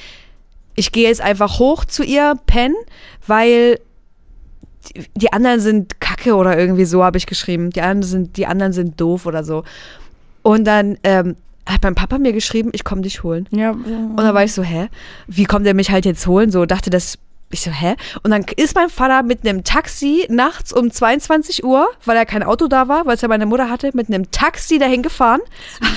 ich 0.76 0.92
gehe 0.92 1.08
jetzt 1.08 1.22
einfach 1.22 1.60
hoch 1.60 1.86
zu 1.86 2.04
ihr, 2.04 2.36
pennen, 2.46 2.76
weil 3.28 3.80
die, 4.88 5.06
die 5.16 5.34
anderen 5.34 5.60
sind 5.60 6.00
kacke 6.00 6.36
oder 6.36 6.58
irgendwie 6.58 6.86
so, 6.86 7.04
habe 7.04 7.18
ich 7.18 7.26
geschrieben. 7.26 7.70
Die 7.70 7.82
anderen 7.82 8.04
sind, 8.04 8.38
die 8.38 8.46
anderen 8.46 8.74
sind 8.74 9.00
doof 9.00 9.26
oder 9.26 9.44
so. 9.44 9.64
Und 10.42 10.66
dann 10.66 10.98
ähm, 11.04 11.36
hat 11.70 11.84
mein 11.84 11.96
Papa 11.96 12.18
mir 12.18 12.34
geschrieben, 12.34 12.70
ich 12.74 12.84
komme 12.84 13.02
dich 13.02 13.24
holen. 13.24 13.48
Ja, 13.52 13.72
Und 13.72 14.18
dann 14.18 14.34
war 14.34 14.44
ich 14.44 14.54
so, 14.54 14.64
hä? 14.64 14.90
Wie 15.28 15.46
kommt 15.46 15.66
er 15.68 15.74
mich 15.74 15.92
halt 15.92 16.06
jetzt 16.06 16.26
holen? 16.28 16.52
So 16.52 16.66
dachte, 16.66 16.90
das 16.90 17.18
Ich 17.52 17.62
so, 17.62 17.72
hä? 17.72 17.96
Und 18.22 18.30
dann 18.30 18.46
ist 18.58 18.76
mein 18.76 18.90
Vater 18.90 19.24
mit 19.24 19.48
einem 19.48 19.64
Taxi 19.64 20.28
nachts 20.30 20.72
um 20.72 20.92
22 20.92 21.64
Uhr, 21.64 21.90
weil 22.06 22.16
er 22.16 22.28
kein 22.28 22.44
Auto 22.44 22.68
da 22.68 22.88
war, 22.88 23.08
weil 23.08 23.16
es 23.16 23.22
ja 23.22 23.28
meine 23.28 23.48
Mutter 23.48 23.72
hatte, 23.72 23.90
mit 23.94 24.08
einem 24.08 24.30
Taxi 24.30 24.78
dahin 24.78 25.02
gefahren, 25.02 25.42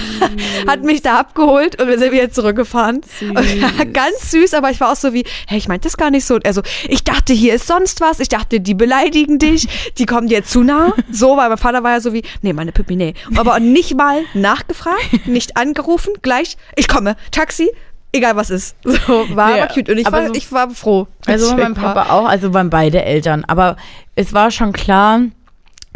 hat 0.66 0.82
mich 0.82 1.03
da 1.03 1.18
abgeholt 1.18 1.80
und 1.80 1.88
wir 1.88 1.98
sind 1.98 2.11
wieder 2.12 2.30
zurückgefahren. 2.30 3.03
Und, 3.20 3.92
ganz 3.92 4.30
süß, 4.30 4.55
aber 4.55 4.70
ich 4.70 4.80
war 4.80 4.92
auch 4.92 4.96
so 4.96 5.12
wie, 5.12 5.24
hey, 5.46 5.59
ich 5.59 5.68
meinte 5.68 5.88
das 5.88 5.98
gar 5.98 6.11
nicht 6.11 6.24
so. 6.24 6.38
Also, 6.42 6.62
ich 6.88 7.05
dachte, 7.05 7.34
hier 7.34 7.55
ist 7.55 7.66
sonst 7.66 8.00
was. 8.00 8.18
Ich 8.20 8.30
dachte, 8.30 8.61
die 8.61 8.74
beleidigen 8.74 9.38
dich, 9.38 9.92
die 9.98 10.07
kommen 10.07 10.28
dir 10.28 10.44
zu 10.44 10.62
nah. 10.62 10.94
So, 11.11 11.36
weil 11.36 11.50
mein 11.50 11.59
Vater 11.59 11.82
war 11.82 11.92
ja 11.92 12.00
so 12.00 12.14
wie, 12.14 12.22
nee, 12.40 12.55
meine 12.55 12.72
Pippi, 12.72 12.96
nee. 12.96 13.12
Aber 13.36 13.61
nicht 13.61 13.94
mal 13.94 14.22
nachgefragt, 14.32 15.26
nicht 15.26 15.59
angerufen, 15.59 16.14
gleich, 16.22 16.57
ich 16.76 16.88
komme, 16.88 17.16
Taxi, 17.30 17.70
egal 18.12 18.36
was 18.36 18.50
ist. 18.50 18.76
So, 18.84 19.24
war 19.34 19.56
Ja, 19.56 19.64
aber 19.64 19.74
cute. 19.74 19.88
Und 19.90 19.98
ich 19.98 20.10
war, 20.10 20.26
so- 20.26 20.34
ich 20.34 20.52
war 20.52 20.70
froh. 20.70 21.06
Also 21.26 21.56
mein 21.56 21.76
war. 21.76 21.94
Papa 21.94 22.12
auch, 22.12 22.26
also 22.28 22.52
waren 22.54 22.70
beide 22.70 23.02
Eltern. 23.04 23.44
Aber 23.46 23.76
es 24.14 24.32
war 24.32 24.50
schon 24.50 24.72
klar, 24.72 25.20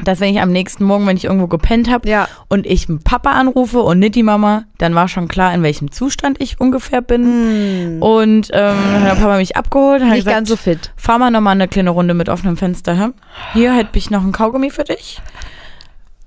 dass 0.04 0.20
wenn 0.20 0.34
ich 0.34 0.40
am 0.42 0.50
nächsten 0.52 0.84
Morgen, 0.84 1.06
wenn 1.06 1.16
ich 1.16 1.24
irgendwo 1.24 1.46
gepennt 1.46 1.88
habe 1.90 2.06
Ja. 2.08 2.28
und 2.48 2.66
ich 2.66 2.86
einen 2.88 3.02
Papa 3.02 3.30
anrufe 3.30 3.80
und 3.80 3.98
nicht 3.98 4.14
die 4.14 4.22
Mama, 4.22 4.64
dann 4.76 4.94
war 4.94 5.08
schon 5.08 5.26
klar, 5.26 5.54
in 5.54 5.62
welchem 5.62 5.90
Zustand 5.90 6.38
ich 6.40 6.60
ungefähr 6.60 7.00
bin. 7.00 7.98
Und 8.02 8.50
ähm, 8.52 8.76
dann 8.92 9.02
hat 9.02 9.10
der 9.16 9.22
Papa 9.22 9.36
mich 9.38 9.56
abgeholt. 9.56 10.02
Nicht 10.02 10.16
gesagt, 10.16 10.36
ganz 10.36 10.48
so 10.50 10.56
fit. 10.56 10.92
fahr 10.96 11.18
mal 11.18 11.30
nochmal 11.30 11.52
eine 11.52 11.66
kleine 11.68 11.90
Runde 11.90 12.12
mit 12.12 12.28
offenem 12.28 12.56
Fenster. 12.58 13.12
Hier 13.54 13.72
hätte 13.72 13.96
ich 13.98 14.10
noch 14.10 14.22
ein 14.22 14.32
Kaugummi 14.32 14.68
für 14.70 14.84
dich. 14.84 15.20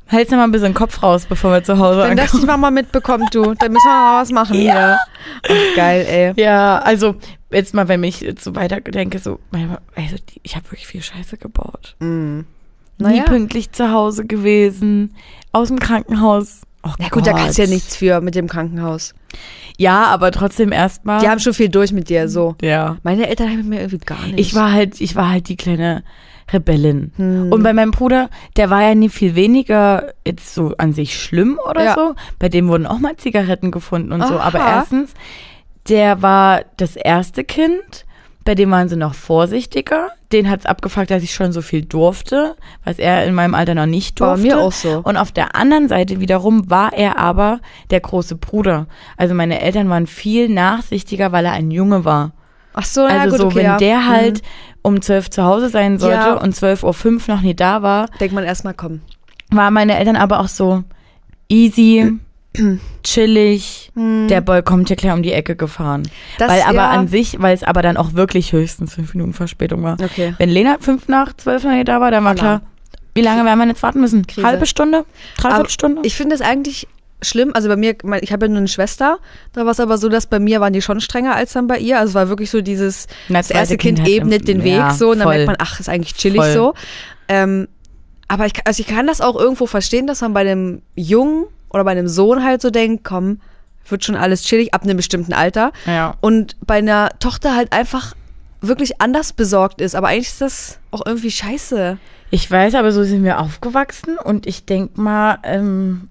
Hältst 0.09 0.31
du 0.31 0.35
mal 0.37 0.43
ein 0.43 0.51
bisschen 0.51 0.73
Kopf 0.73 1.01
raus, 1.03 1.25
bevor 1.27 1.51
wir 1.53 1.63
zu 1.63 1.77
Hause 1.77 1.99
Wenn 2.03 2.17
das 2.17 2.25
ankommen. 2.27 2.41
die 2.41 2.47
Mama 2.47 2.71
mitbekommt, 2.71 3.33
du, 3.33 3.53
dann 3.53 3.71
müssen 3.71 3.85
wir 3.85 3.91
mal 3.91 4.21
was 4.21 4.31
machen 4.31 4.55
hier. 4.57 4.97
Ach, 5.43 5.75
geil, 5.75 6.05
ey. 6.09 6.33
Ja, 6.43 6.79
also 6.79 7.15
jetzt 7.51 7.73
mal, 7.73 7.87
wenn 7.87 8.03
ich 8.03 8.21
jetzt 8.21 8.43
so 8.43 8.55
weiter 8.55 8.81
denke, 8.81 9.19
so, 9.19 9.39
also 9.95 10.15
ich 10.43 10.55
habe 10.55 10.65
wirklich 10.71 10.87
viel 10.87 11.01
Scheiße 11.03 11.37
gebaut. 11.37 11.95
Nie 11.99 12.43
Naja. 12.97 13.23
pünktlich 13.23 13.71
zu 13.71 13.91
Hause 13.91 14.25
gewesen, 14.25 15.13
aus 15.51 15.67
dem 15.69 15.79
Krankenhaus. 15.79 16.61
Oh 16.83 16.89
Ja 16.99 17.09
gut, 17.09 17.27
da 17.27 17.31
Gott. 17.31 17.41
kannst 17.41 17.57
du 17.57 17.63
ja 17.63 17.69
nichts 17.69 17.95
für 17.95 18.21
mit 18.21 18.35
dem 18.35 18.47
Krankenhaus. 18.47 19.13
Ja, 19.77 20.05
aber 20.05 20.31
trotzdem 20.31 20.71
erstmal. 20.71 21.19
Die 21.21 21.27
haben 21.29 21.39
schon 21.39 21.53
viel 21.53 21.69
durch 21.69 21.91
mit 21.91 22.09
dir, 22.09 22.27
so. 22.29 22.55
ja. 22.61 22.97
Meine 23.03 23.27
Eltern 23.27 23.49
haben 23.49 23.57
mit 23.57 23.65
mir 23.67 23.79
irgendwie 23.81 23.97
gar 23.99 24.25
nicht. 24.25 24.39
Ich 24.39 24.55
war 24.55 24.71
halt, 24.71 24.99
ich 25.01 25.15
war 25.15 25.29
halt 25.29 25.49
die 25.49 25.55
kleine 25.55 26.03
Rebellin. 26.51 27.11
Hm. 27.15 27.51
Und 27.51 27.63
bei 27.63 27.73
meinem 27.73 27.91
Bruder, 27.91 28.29
der 28.57 28.69
war 28.69 28.81
ja 28.81 28.95
nie 28.95 29.09
viel 29.09 29.35
weniger 29.35 30.13
jetzt 30.25 30.53
so 30.53 30.73
an 30.77 30.93
sich 30.93 31.19
schlimm 31.21 31.59
oder 31.69 31.83
Ja. 31.83 31.95
so. 31.95 32.15
Bei 32.39 32.49
dem 32.49 32.67
wurden 32.67 32.85
auch 32.87 32.99
mal 32.99 33.15
Zigaretten 33.17 33.71
gefunden 33.71 34.11
und 34.11 34.25
so. 34.25 34.35
Aha. 34.39 34.47
Aber 34.47 34.59
erstens, 34.59 35.13
der 35.87 36.21
war 36.21 36.61
das 36.77 36.95
erste 36.95 37.43
Kind. 37.43 38.05
Bei 38.45 38.55
dem 38.55 38.71
waren 38.71 38.89
sie 38.89 38.95
noch 38.95 39.13
vorsichtiger. 39.13 40.09
Den 40.31 40.49
hat's 40.49 40.65
abgefuckt, 40.65 41.11
dass 41.11 41.23
ich 41.23 41.33
schon 41.33 41.51
so 41.51 41.61
viel 41.61 41.83
durfte, 41.85 42.55
was 42.83 42.97
er 42.99 43.25
in 43.25 43.33
meinem 43.35 43.53
Alter 43.53 43.75
noch 43.75 43.85
nicht 43.85 44.19
War 44.19 44.35
bei 44.37 44.41
durfte. 44.41 44.55
mir 44.55 44.61
auch 44.63 44.71
so. 44.71 45.01
Und 45.03 45.17
auf 45.17 45.31
der 45.31 45.55
anderen 45.55 45.87
Seite 45.87 46.19
wiederum 46.19 46.69
war 46.69 46.93
er 46.93 47.17
aber 47.19 47.59
der 47.91 47.99
große 47.99 48.35
Bruder. 48.35 48.87
Also 49.17 49.35
meine 49.35 49.59
Eltern 49.61 49.89
waren 49.89 50.07
viel 50.07 50.49
nachsichtiger, 50.49 51.31
weil 51.31 51.45
er 51.45 51.51
ein 51.53 51.69
Junge 51.71 52.05
war. 52.05 52.31
Ach 52.73 52.85
so, 52.85 53.01
ja 53.01 53.19
Also 53.19 53.31
gut, 53.31 53.39
so, 53.39 53.45
okay, 53.47 53.55
wenn 53.57 53.65
ja. 53.65 53.77
der 53.77 54.07
halt 54.07 54.41
Mhm. 54.41 54.47
Um 54.89 55.01
12 55.01 55.29
zu 55.29 55.43
Hause 55.43 55.69
sein 55.69 55.97
sollte 55.99 56.15
Ja. 56.17 56.33
und 56.33 56.53
12.05 56.53 57.29
Uhr 57.29 57.35
noch 57.35 57.41
nie 57.41 57.55
da 57.55 57.81
war, 57.81 58.07
Denkt 58.19 58.35
man 58.35 58.43
erstmal, 58.43 58.73
komm. 58.73 59.01
waren 59.51 59.73
meine 59.73 59.97
Eltern 59.97 60.15
aber 60.17 60.39
auch 60.41 60.47
so 60.49 60.83
easy, 61.47 62.13
chillig. 63.03 63.91
Der 63.95 64.41
Boy 64.41 64.61
kommt 64.63 64.87
hier 64.87 64.97
gleich 64.97 65.13
um 65.13 65.23
die 65.23 65.31
Ecke 65.33 65.55
gefahren. 65.55 66.03
Hm. 66.03 66.11
Das- 66.37 66.49
weil 66.51 66.61
aber 66.63 66.73
ja. 66.75 66.89
an 66.89 67.07
sich, 67.07 67.41
weil 67.41 67.53
es 67.55 67.63
aber 67.63 67.81
dann 67.81 67.97
auch 67.97 68.13
wirklich 68.13 68.51
höchstens 68.53 68.93
fünf 68.95 69.13
Minuten 69.13 69.33
Verspätung 69.33 69.83
war. 69.83 69.97
Okay. 70.01 70.33
Wenn 70.37 70.49
Lena 70.49 70.77
fünf 70.79 71.07
nach 71.07 71.33
zwölf 71.35 71.63
noch 71.63 71.71
nicht 71.71 71.87
da 71.87 72.01
war, 72.01 72.11
dann 72.11 72.23
war 72.23 72.31
Alarm. 72.31 72.59
klar, 72.59 72.61
wie 73.15 73.21
lange 73.21 73.43
werden 73.45 73.59
wir 73.59 73.67
jetzt 73.67 73.83
warten 73.83 73.99
müssen? 74.01 74.25
Krise. 74.27 74.45
Halbe 74.45 74.65
Stunde? 74.65 75.05
Dreiviertel 75.37 75.69
Stunde? 75.69 76.01
Ich 76.03 76.15
finde 76.15 76.35
es 76.35 76.41
eigentlich 76.41 76.87
schlimm. 77.21 77.51
Also 77.53 77.67
bei 77.67 77.75
mir, 77.75 77.95
ich 78.21 78.31
habe 78.31 78.45
ja 78.45 78.49
nur 78.49 78.59
eine 78.59 78.67
Schwester. 78.67 79.19
Da 79.53 79.65
war 79.65 79.71
es 79.71 79.79
aber 79.79 79.97
so, 79.97 80.09
dass 80.09 80.27
bei 80.27 80.39
mir 80.39 80.61
waren 80.61 80.73
die 80.73 80.81
schon 80.81 81.01
strenger 81.01 81.35
als 81.35 81.53
dann 81.53 81.67
bei 81.67 81.77
ihr. 81.77 81.99
Also 81.99 82.11
es 82.11 82.15
war 82.15 82.29
wirklich 82.29 82.49
so 82.49 82.61
dieses, 82.61 83.07
Na, 83.27 83.39
das 83.39 83.51
erste 83.51 83.77
Kind, 83.77 83.99
hat 83.99 84.07
ebnet 84.07 84.47
den 84.47 84.63
Weg 84.63 84.77
ja, 84.77 84.93
so. 84.93 85.11
Und 85.11 85.19
dann 85.19 85.27
voll. 85.27 85.35
merkt 85.35 85.47
man, 85.47 85.57
ach, 85.59 85.79
ist 85.79 85.89
eigentlich 85.89 86.15
chillig 86.15 86.41
Voll. 86.41 86.53
so. 86.53 86.73
Ähm, 87.27 87.67
aber 88.27 88.45
ich, 88.45 88.53
also 88.65 88.81
ich 88.81 88.87
kann 88.87 89.07
das 89.07 89.21
auch 89.21 89.35
irgendwo 89.35 89.65
verstehen, 89.65 90.07
dass 90.07 90.21
man 90.21 90.33
bei 90.33 90.43
dem 90.43 90.81
Jungen 90.95 91.45
oder 91.69 91.83
bei 91.83 91.91
einem 91.91 92.07
Sohn 92.07 92.43
halt 92.43 92.61
so 92.61 92.69
denkt, 92.69 93.03
komm, 93.03 93.41
wird 93.87 94.03
schon 94.03 94.15
alles 94.15 94.43
chillig 94.43 94.73
ab 94.73 94.83
einem 94.83 94.97
bestimmten 94.97 95.33
Alter. 95.33 95.71
Ja. 95.85 96.15
Und 96.21 96.55
bei 96.65 96.75
einer 96.75 97.09
Tochter 97.19 97.55
halt 97.55 97.73
einfach 97.73 98.15
wirklich 98.61 99.01
anders 99.01 99.33
besorgt 99.33 99.81
ist. 99.81 99.95
Aber 99.95 100.07
eigentlich 100.07 100.29
ist 100.29 100.41
das 100.41 100.79
auch 100.91 101.05
irgendwie 101.05 101.31
scheiße. 101.31 101.97
Ich 102.31 102.49
weiß, 102.49 102.75
aber 102.75 102.91
so 102.91 103.03
sind 103.03 103.23
wir 103.23 103.39
aufgewachsen 103.39 104.17
und 104.17 104.45
ich 104.45 104.65
denke 104.65 105.01
mal, 105.01 105.39
ähm, 105.43 106.09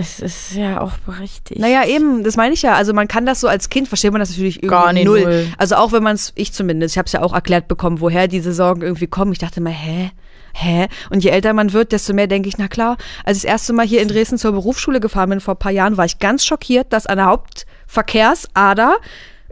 es 0.00 0.20
ist 0.20 0.54
ja 0.54 0.80
auch 0.80 0.92
berechtigt. 1.06 1.60
Naja, 1.60 1.84
eben, 1.86 2.24
das 2.24 2.36
meine 2.36 2.54
ich 2.54 2.62
ja. 2.62 2.74
Also 2.74 2.92
man 2.92 3.06
kann 3.08 3.26
das 3.26 3.40
so 3.40 3.48
als 3.48 3.68
Kind, 3.68 3.88
versteht 3.88 4.12
man 4.12 4.20
das 4.20 4.30
natürlich 4.30 4.56
irgendwie 4.56 4.68
Gar 4.68 4.92
nicht 4.92 5.04
null. 5.04 5.22
null. 5.22 5.46
Also 5.58 5.76
auch 5.76 5.92
wenn 5.92 6.02
man 6.02 6.14
es, 6.14 6.32
ich 6.34 6.52
zumindest, 6.52 6.94
ich 6.94 6.98
habe 6.98 7.06
es 7.06 7.12
ja 7.12 7.22
auch 7.22 7.34
erklärt 7.34 7.68
bekommen, 7.68 8.00
woher 8.00 8.26
diese 8.26 8.52
Sorgen 8.52 8.82
irgendwie 8.82 9.06
kommen. 9.06 9.32
Ich 9.32 9.38
dachte 9.38 9.60
mal, 9.60 9.72
hä? 9.72 10.10
Hä? 10.52 10.88
Und 11.10 11.22
je 11.22 11.30
älter 11.30 11.52
man 11.52 11.72
wird, 11.72 11.92
desto 11.92 12.12
mehr 12.12 12.26
denke 12.26 12.48
ich, 12.48 12.58
na 12.58 12.66
klar, 12.66 12.96
als 13.24 13.38
ich 13.38 13.42
das 13.44 13.50
erste 13.52 13.72
Mal 13.72 13.86
hier 13.86 14.02
in 14.02 14.08
Dresden 14.08 14.38
zur 14.38 14.52
Berufsschule 14.52 14.98
gefahren 14.98 15.30
bin 15.30 15.40
vor 15.40 15.54
ein 15.54 15.58
paar 15.58 15.72
Jahren, 15.72 15.96
war 15.96 16.04
ich 16.04 16.18
ganz 16.18 16.44
schockiert, 16.44 16.92
dass 16.92 17.06
an 17.06 17.18
der 17.18 17.26
Hauptverkehrsader 17.26 18.96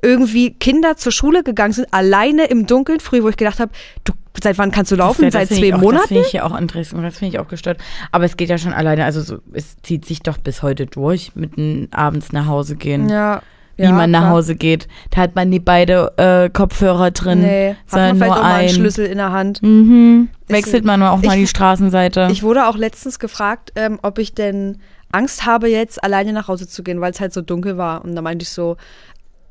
irgendwie 0.02 0.54
Kinder 0.54 0.96
zur 0.96 1.12
Schule 1.12 1.42
gegangen 1.42 1.72
sind, 1.72 1.92
alleine 1.92 2.44
im 2.46 2.66
Dunkeln, 2.66 3.00
früh, 3.00 3.22
wo 3.22 3.28
ich 3.28 3.36
gedacht 3.36 3.60
habe, 3.60 3.72
du, 4.04 4.12
seit 4.42 4.58
wann 4.58 4.70
kannst 4.70 4.90
du 4.92 4.96
laufen? 4.96 5.22
Das- 5.22 5.32
das 5.34 5.48
seit 5.48 5.58
zwei 5.58 5.68
auch, 5.68 5.78
Das 5.78 5.80
Monaten? 5.82 6.08
finde 6.08 6.22
ich 6.26 6.32
ja 6.32 6.44
auch 6.44 6.56
interessant, 6.58 7.04
das 7.04 7.18
finde 7.18 7.34
ich 7.34 7.40
auch 7.40 7.48
gestört. 7.48 7.78
Aber 8.12 8.24
es 8.24 8.36
geht 8.36 8.48
ja 8.50 8.58
schon 8.58 8.72
alleine, 8.72 9.04
also 9.04 9.20
so, 9.20 9.38
es 9.52 9.76
zieht 9.82 10.04
sich 10.04 10.20
doch 10.20 10.38
bis 10.38 10.62
heute 10.62 10.86
durch, 10.86 11.32
mit 11.34 11.56
n- 11.58 11.88
abends 11.90 12.32
nach 12.32 12.46
Hause 12.46 12.76
gehen. 12.76 13.08
Ja. 13.08 13.42
Wie 13.76 13.84
ja, 13.84 13.92
man 13.92 14.10
nach 14.10 14.22
klar. 14.22 14.30
Hause 14.32 14.56
geht. 14.56 14.88
Da 15.10 15.20
hat 15.20 15.36
man 15.36 15.52
die 15.52 15.60
beide 15.60 16.12
äh, 16.16 16.50
Kopfhörer 16.50 17.12
drin, 17.12 17.42
Nee, 17.42 17.76
hat 17.92 17.92
man 17.92 18.16
vielleicht 18.16 18.18
nur 18.32 18.36
auch 18.36 18.42
mal 18.42 18.54
einen. 18.56 18.68
Schlüssel 18.70 19.06
in 19.06 19.18
der 19.18 19.30
Hand. 19.30 19.62
Mhm. 19.62 20.28
Wechselt 20.48 20.84
man 20.84 21.00
auch 21.04 21.22
mal 21.22 21.34
ich- 21.36 21.42
die 21.42 21.46
Straßenseite. 21.46 22.28
Ich 22.32 22.42
wurde 22.42 22.66
auch 22.66 22.76
letztens 22.76 23.20
gefragt, 23.20 23.70
ähm, 23.76 24.00
ob 24.02 24.18
ich 24.18 24.34
denn 24.34 24.78
Angst 25.12 25.46
habe, 25.46 25.68
jetzt 25.68 26.02
alleine 26.02 26.32
nach 26.32 26.48
Hause 26.48 26.66
zu 26.66 26.82
gehen, 26.82 27.00
weil 27.00 27.12
es 27.12 27.20
halt 27.20 27.32
so 27.32 27.40
dunkel 27.40 27.78
war. 27.78 28.04
Und 28.04 28.16
da 28.16 28.20
meinte 28.20 28.42
ich 28.42 28.48
so, 28.50 28.76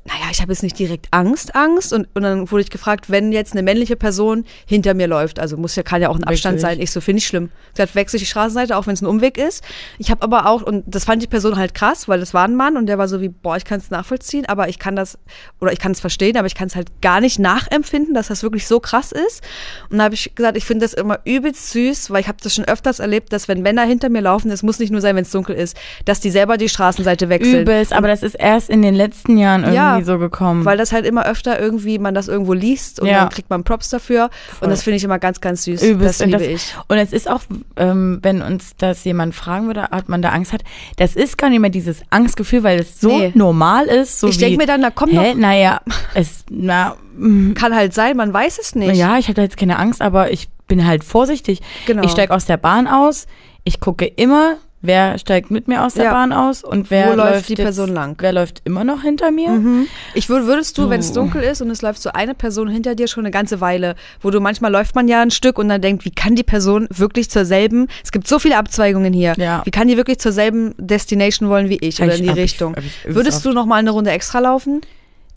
naja, 0.08 0.32
ich 0.32 0.42
habe 0.42 0.54
jetzt 0.54 0.64
nicht 0.64 0.80
direkt 0.80 1.08
Angst, 1.12 1.54
Angst. 1.54 1.92
Und, 1.92 2.08
und 2.14 2.24
dann 2.24 2.50
wurde 2.50 2.62
ich 2.62 2.70
gefragt, 2.70 3.10
wenn 3.10 3.34
jetzt 3.34 3.52
eine 3.52 3.62
männliche 3.62 3.98
Person 3.98 4.46
hinter 4.66 4.94
mir 4.94 5.08
läuft, 5.08 5.38
also 5.38 5.58
muss 5.58 5.76
ja, 5.76 5.84
kann 5.84 6.02
ja 6.02 6.08
auch 6.08 6.16
ein 6.16 6.24
Abstand 6.24 6.56
ich. 6.56 6.62
sein. 6.62 6.80
Ich 6.80 6.92
so, 6.92 7.02
finde 7.02 7.20
ich 7.20 7.28
schlimm. 7.28 7.50
Ich 7.68 7.74
gesagt, 7.76 7.96
wechsle 7.96 8.16
ich 8.16 8.24
die 8.24 8.30
Straßenseite, 8.30 8.78
auch 8.78 8.88
wenn 8.88 8.94
es 8.94 9.02
ein 9.02 9.06
Umweg 9.06 9.38
ist. 9.38 9.64
Ich 9.98 10.10
habe 10.10 10.22
aber 10.22 10.48
auch, 10.48 10.62
und 10.62 10.86
das 10.88 11.04
fand 11.04 11.22
die 11.22 11.28
Person 11.28 11.58
halt 11.58 11.74
krass, 11.74 12.08
weil 12.08 12.22
das 12.22 12.34
war 12.34 12.46
ein 12.46 12.56
Mann 12.56 12.78
und 12.78 12.86
der 12.86 12.98
war 12.98 13.10
so 13.10 13.20
wie, 13.20 13.28
boah, 13.28 13.58
ich 13.58 13.66
kann 13.66 13.80
es 13.80 13.90
nachvollziehen, 13.90 14.46
aber 14.46 14.70
ich 14.70 14.80
kann 14.80 14.96
das, 14.96 15.18
oder 15.60 15.74
ich 15.74 15.80
kann 15.80 15.92
es 15.92 16.00
verstehen, 16.00 16.38
aber 16.38 16.48
ich 16.48 16.56
kann 16.56 16.68
es 16.68 16.76
halt 16.78 17.02
gar 17.02 17.20
nicht 17.20 17.38
nachempfinden, 17.38 18.14
dass 18.14 18.28
das 18.28 18.44
wirklich 18.44 18.66
so 18.66 18.80
krass 18.80 19.12
ist. 19.12 19.44
Und 19.90 19.98
da 19.98 20.06
habe 20.06 20.16
ich 20.16 20.34
gesagt, 20.36 20.56
ich 20.56 20.64
finde 20.64 20.86
das 20.86 20.94
immer 20.94 21.20
übelst 21.26 21.72
süß, 21.72 22.12
weil 22.12 22.22
ich 22.22 22.30
habe 22.30 22.38
das 22.42 22.56
schon 22.56 22.66
öfters 22.66 23.00
erlebt, 23.00 23.34
dass 23.34 23.50
wenn 23.50 23.62
Männer 23.62 23.84
hinter 23.84 24.08
mir 24.08 24.22
laufen, 24.22 24.52
es 24.52 24.64
muss 24.64 24.80
nicht 24.80 24.92
nur 24.92 25.02
sein, 25.02 25.18
wenn 25.18 25.24
es 25.24 25.32
dunkel 25.32 25.56
ist, 25.56 25.76
dass 26.06 26.22
die 26.22 26.30
selber 26.30 26.56
die 26.56 26.70
Straßenseite 26.70 27.28
wechseln. 27.28 27.64
Übelst, 27.64 27.92
aber 27.92 28.08
das 28.08 28.24
ist 28.24 28.36
erst 28.36 28.70
in 28.70 28.82
den 28.82 28.96
letzten 28.96 29.38
Jahren 29.38 29.64
irgendwie 29.64 29.76
Ja, 29.76 29.97
so 30.06 30.18
gekommen. 30.20 30.66
Weil 30.66 30.78
das 30.78 30.92
halt 30.92 31.06
immer 31.06 31.26
öfter 31.26 31.60
irgendwie 31.60 32.00
man 32.00 32.14
das 32.14 32.28
irgendwo 32.28 32.54
liest 32.54 33.00
und 33.00 33.08
Ja. 33.08 33.20
dann 33.22 33.30
kriegt 33.30 33.50
man 33.50 33.64
Props 33.64 33.90
dafür. 33.90 34.30
Und 34.62 34.70
das 34.70 34.84
finde 34.84 34.98
ich 34.98 35.04
immer 35.04 35.20
ganz, 35.20 35.42
ganz 35.42 35.64
süß. 35.64 35.82
Übelst. 35.84 36.20
das 36.20 36.26
Und 36.26 36.32
liebe 36.32 36.52
das, 36.54 36.64
ich. 36.64 36.76
und 36.88 36.98
es 36.98 37.14
ist 37.14 37.30
auch, 37.30 37.42
ähm, 37.76 38.20
wenn 38.22 38.42
uns 38.42 38.72
das 38.78 39.04
jemand 39.04 39.36
fragen 39.36 39.68
würde, 39.68 39.84
hat 39.84 40.10
man 40.10 40.22
da 40.22 40.30
Angst 40.30 40.54
hat, 40.54 40.64
das 40.98 41.16
ist 41.16 41.38
gar 41.38 41.50
nicht 41.50 41.60
mehr 41.60 41.70
dieses 41.70 42.02
Angstgefühl, 42.10 42.64
weil 42.64 42.80
es 42.80 43.00
so 43.00 43.10
Nee. 43.18 43.32
normal 43.36 43.86
ist. 43.86 44.20
So 44.20 44.28
Ich 44.28 44.36
wie, 44.38 44.42
denk 44.42 44.58
mir 44.58 44.68
dann, 44.68 44.82
na, 44.82 44.90
komm 44.92 45.10
hä, 45.10 45.32
doch. 45.34 45.40
naja, 45.40 45.82
es, 46.14 46.44
na, 46.50 46.96
mm, 47.18 47.54
Kann 47.54 47.76
halt 47.76 47.94
sein, 47.94 48.18
man 48.18 48.34
weiß 48.34 48.60
es 48.60 48.76
nicht. 48.76 48.96
ja, 48.96 49.18
ich 49.18 49.26
habe 49.28 49.36
da 49.36 49.42
jetzt 49.42 49.58
keine 49.58 49.80
Angst, 49.80 50.02
aber 50.02 50.32
ich 50.32 50.50
bin 50.68 50.86
halt 50.86 51.04
vorsichtig. 51.04 51.62
Genau. 51.86 52.04
Ich 52.04 52.12
steige 52.12 52.34
aus 52.34 52.46
der 52.46 52.58
Bahn 52.58 52.88
aus, 52.88 53.26
ich 53.64 53.80
gucke 53.80 54.06
immer, 54.06 54.58
wer 54.82 55.18
steigt 55.18 55.50
mit 55.52 55.68
mir 55.68 55.84
aus 55.84 55.96
der 55.96 56.06
Ja. 56.06 56.12
Bahn 56.12 56.32
aus 56.32 56.64
und 56.64 56.92
wer 56.92 57.12
Wo 57.12 57.16
läuft 57.16 57.32
läuft 57.34 57.50
die 57.50 57.54
jetzt, 57.54 57.64
Person 57.64 57.94
lang? 57.94 58.16
Wer 58.20 58.32
läuft 58.34 58.62
immer 58.64 58.84
noch 58.84 59.02
hinter 59.02 59.32
mir? 59.32 59.50
Mhm. 59.50 59.88
Ich 60.14 60.30
würd, 60.30 60.46
würdest 60.46 60.78
du, 60.78 60.90
wenn 60.90 61.00
es 61.00 61.12
Oh. 61.12 61.16
dunkel 61.16 61.42
ist 61.44 61.62
und 61.62 61.70
es 61.72 61.82
läuft 61.82 62.02
so 62.02 62.12
eine 62.12 62.34
Person 62.36 62.68
hinter 62.70 62.96
dir 62.96 63.08
schon 63.08 63.24
eine 63.26 63.32
ganze 63.32 63.60
Weile, 63.60 63.96
wo 64.22 64.30
du 64.30 64.40
manchmal 64.40 64.72
läuft 64.72 64.96
man 64.96 65.08
ja 65.08 65.22
ein 65.22 65.32
Stück 65.32 65.58
und 65.60 65.68
dann 65.70 65.82
denkt, 65.82 66.06
wie 66.06 66.12
kann 66.12 66.36
die 66.36 66.44
Person 66.44 66.88
wirklich 66.92 67.30
zur 67.30 67.44
selben, 67.46 67.88
es 68.04 68.12
gibt 68.12 68.28
so 68.28 68.40
viele 68.40 68.58
Abzweigungen 68.58 69.14
hier, 69.14 69.34
Ja. 69.38 69.62
wie 69.66 69.72
kann 69.72 69.88
die 69.88 69.98
wirklich 69.98 70.20
zur 70.20 70.32
selben 70.32 70.74
Destination 70.78 71.50
wollen 71.50 71.70
wie 71.70 71.78
ich 71.80 72.02
oder 72.02 72.14
Ich- 72.14 72.20
in 72.20 72.26
die 72.28 72.32
ich- 72.32 72.38
Richtung? 72.38 72.76
ich 72.78 73.04
übelst 73.04 73.16
Würdest 73.16 73.46
du 73.46 73.52
noch 73.54 73.66
mal 73.66 73.76
eine 73.78 73.92
Runde 73.92 74.12
extra 74.12 74.40
laufen? 74.40 74.82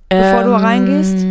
Bevor 0.09 0.43
du 0.43 0.53
reingehst? 0.53 1.25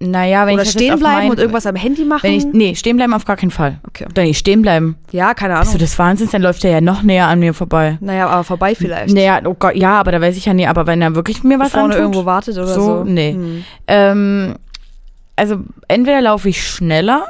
Naja, 0.00 0.46
wenn 0.46 0.54
oder 0.54 0.62
ich 0.62 0.68
das 0.72 0.80
stehen 0.80 0.98
bleiben 0.98 1.16
mein- 1.22 1.30
und 1.30 1.38
irgendwas 1.40 1.66
am 1.66 1.74
Handy 1.74 2.04
machen? 2.04 2.22
Wenn 2.22 2.34
ich, 2.34 2.44
nee, 2.52 2.74
stehen 2.76 2.96
bleiben 2.96 3.12
auf 3.14 3.24
gar 3.24 3.36
keinen 3.36 3.50
Fall. 3.50 3.78
Okay. 3.88 4.06
Dann 4.14 4.26
nicht 4.26 4.38
stehen 4.38 4.62
bleiben. 4.62 4.96
ja, 5.10 5.34
keine 5.34 5.54
Bist 5.54 5.62
Ahnung. 5.70 5.72
du 5.72 5.78
des 5.78 5.98
Wahnsinns, 5.98 6.30
dann 6.30 6.42
läuft 6.42 6.64
er 6.64 6.70
ja 6.70 6.80
noch 6.80 7.02
näher 7.02 7.26
an 7.26 7.40
mir 7.40 7.52
vorbei. 7.52 7.98
naja, 8.00 8.28
aber 8.28 8.44
vorbei 8.44 8.74
vielleicht. 8.76 9.12
Naja, 9.12 9.40
oh 9.44 9.54
Gott, 9.58 9.74
ja, 9.74 9.98
aber 9.98 10.12
da 10.12 10.20
weiß 10.20 10.36
ich 10.36 10.44
ja 10.44 10.54
nie, 10.54 10.66
aber 10.68 10.86
wenn 10.86 11.02
er 11.02 11.16
wirklich 11.16 11.42
mir 11.42 11.58
was 11.58 11.72
Vorne 11.72 11.86
antut, 11.86 11.98
irgendwo 12.00 12.24
wartet 12.26 12.56
oder 12.56 12.66
so. 12.68 12.80
so, 12.80 13.04
nee. 13.04 13.32
Hm. 13.32 13.64
Ähm, 13.88 14.54
also 15.34 15.56
entweder 15.88 16.20
laufe 16.20 16.48
ich 16.48 16.64
schneller 16.64 17.26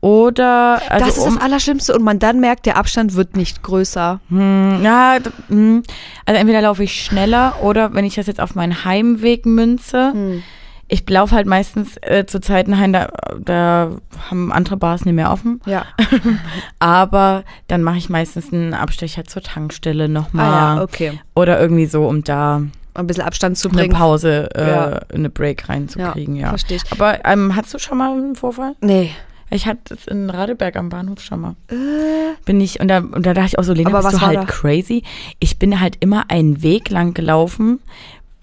oder 0.00 0.80
also 0.88 1.04
Mhm. 1.04 1.08
das 1.08 1.16
ist 1.18 1.26
um, 1.26 1.34
das 1.34 1.44
Allerschlimmste 1.44 1.94
und 1.94 2.02
man 2.04 2.18
dann 2.20 2.38
merkt, 2.40 2.66
der 2.66 2.76
Abstand 2.76 3.14
wird 3.14 3.36
nicht 3.36 3.62
größer. 3.62 4.20
hm, 4.28 4.80
ja, 4.84 5.18
hm. 5.48 5.82
also 6.24 6.40
entweder 6.40 6.60
laufe 6.62 6.84
ich 6.84 7.04
schneller 7.04 7.54
oder 7.62 7.94
wenn 7.94 8.04
ich 8.04 8.14
das 8.14 8.26
jetzt 8.28 8.40
auf 8.40 8.54
meinen 8.54 8.84
Heimweg 8.84 9.44
münze, 9.46 10.12
Hm. 10.12 10.42
Ich 10.88 11.08
laufe 11.08 11.34
halt 11.34 11.46
meistens 11.46 11.96
äh, 12.02 12.24
zu 12.26 12.40
Zeiten 12.40 12.78
heim, 12.78 12.92
da, 12.94 13.08
da 13.38 13.90
haben 14.30 14.50
andere 14.52 14.76
Bars 14.78 15.04
nicht 15.04 15.14
mehr 15.14 15.30
offen, 15.30 15.60
Ja. 15.66 15.84
aber 16.78 17.44
dann 17.66 17.82
mache 17.82 17.98
ich 17.98 18.08
meistens 18.08 18.52
einen 18.52 18.74
Abstecher 18.74 19.24
zur 19.24 19.42
Tankstelle 19.42 20.08
nochmal 20.08 20.46
Ah 20.46 20.76
ja, 20.76 20.82
okay. 20.82 21.20
oder 21.34 21.60
irgendwie 21.60 21.86
so, 21.86 22.06
um 22.06 22.24
da 22.24 22.62
Ein 22.94 23.06
bisschen 23.06 23.24
Abstand 23.24 23.56
zu 23.58 23.68
eine 23.68 23.78
bringen. 23.78 23.94
Pause, 23.94 24.48
äh, 24.54 24.68
Ja. 24.70 25.00
eine 25.14 25.30
Break 25.30 25.68
reinzukriegen, 25.68 26.36
ja. 26.36 26.48
verstehe 26.48 26.78
ich. 26.78 26.92
Aber 26.92 27.24
ähm, 27.24 27.54
hast 27.54 27.72
du 27.74 27.78
schon 27.78 27.98
mal 27.98 28.12
einen 28.12 28.34
Vorfall? 28.36 28.74
Nee. 28.80 29.10
Ich 29.50 29.66
hatte 29.66 29.94
es 29.94 30.06
in 30.06 30.28
Radeberg 30.28 30.76
am 30.76 30.90
Bahnhof 30.90 31.22
schon 31.22 31.40
mal. 31.40 31.54
Bin 32.44 32.60
ich, 32.60 32.80
und 32.80 32.88
da, 32.88 32.98
und 32.98 33.24
da 33.24 33.32
dachte 33.32 33.46
ich 33.48 33.58
auch 33.58 33.62
so, 33.62 33.72
Lena, 33.72 33.88
Äh. 33.90 33.94
Aber 33.94 34.08
bist 34.10 34.20
du 34.22 34.26
halt 34.26 34.36
da? 34.38 34.44
crazy. 34.44 35.02
Ich 35.38 35.58
bin 35.58 35.80
halt 35.80 35.96
immer 36.00 36.24
einen 36.28 36.62
Weg 36.62 36.90
lang 36.90 37.14
gelaufen, 37.14 37.80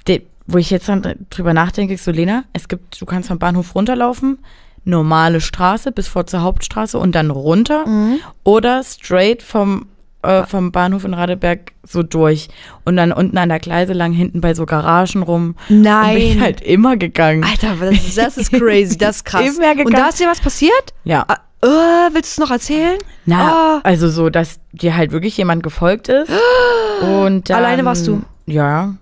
de, 0.07 0.23
wo 0.47 0.57
ich 0.57 0.69
jetzt 0.69 0.87
dann 0.89 1.01
drüber 1.29 1.53
nachdenke, 1.53 1.93
ich 1.93 2.01
so, 2.01 2.11
Lena, 2.11 2.43
es 2.53 2.67
gibt, 2.67 2.99
du 3.01 3.05
kannst 3.05 3.27
vom 3.29 3.39
Bahnhof 3.39 3.73
runterlaufen, 3.75 4.39
normale 4.83 5.41
Straße 5.41 5.91
bis 5.91 6.07
vor 6.07 6.27
zur 6.27 6.41
Hauptstraße 6.41 6.97
und 6.99 7.13
dann 7.15 7.31
runter 7.31 7.87
Mhm. 7.87 8.19
oder 8.43 8.83
straight 8.83 9.41
vom, 9.41 9.87
äh, 10.21 10.43
vom 10.45 10.71
Bahnhof 10.71 11.03
in 11.05 11.13
Radeberg 11.15 11.71
so 11.83 12.03
durch 12.03 12.49
und 12.83 12.95
dann 12.97 13.11
unten 13.11 13.37
an 13.39 13.49
der 13.49 13.59
Gleise 13.59 13.93
lang 13.93 14.11
hinten 14.11 14.41
bei 14.41 14.53
so 14.53 14.65
Garagen 14.67 15.23
rum. 15.23 15.49
Und 15.49 15.55
bin 15.67 15.81
Nein. 15.81 16.17
ich 16.17 16.39
halt 16.39 16.61
immer 16.61 16.97
gegangen. 16.97 17.43
Alter, 17.43 17.75
das 17.79 17.91
ist, 18.05 18.17
das 18.17 18.37
ist 18.37 18.51
crazy, 18.51 18.97
das 18.97 19.15
ist 19.17 19.25
krass. 19.25 19.41
Immer 19.57 19.69
gegangen. 19.75 19.87
Und 19.87 19.93
da 19.97 20.09
ist 20.09 20.19
dir 20.19 20.27
was 20.27 20.39
passiert? 20.39 20.93
Ja. 21.03 21.25
Ah, 21.27 21.37
äh, 21.63 22.13
willst 22.13 22.37
du 22.37 22.41
es 22.43 22.47
noch 22.47 22.51
erzählen? 22.51 22.97
Na, 23.25 23.51
Ah. 23.77 23.79
also 23.83 24.07
so, 24.09 24.29
dass 24.29 24.59
dir 24.71 24.95
halt 24.95 25.11
wirklich 25.11 25.35
jemand 25.37 25.63
gefolgt 25.63 26.09
ist. 26.09 26.29
Und 27.01 27.49
dann, 27.49 27.57
Alleine 27.57 27.83
warst 27.85 28.05
du? 28.07 28.21
Ja. 28.45 28.93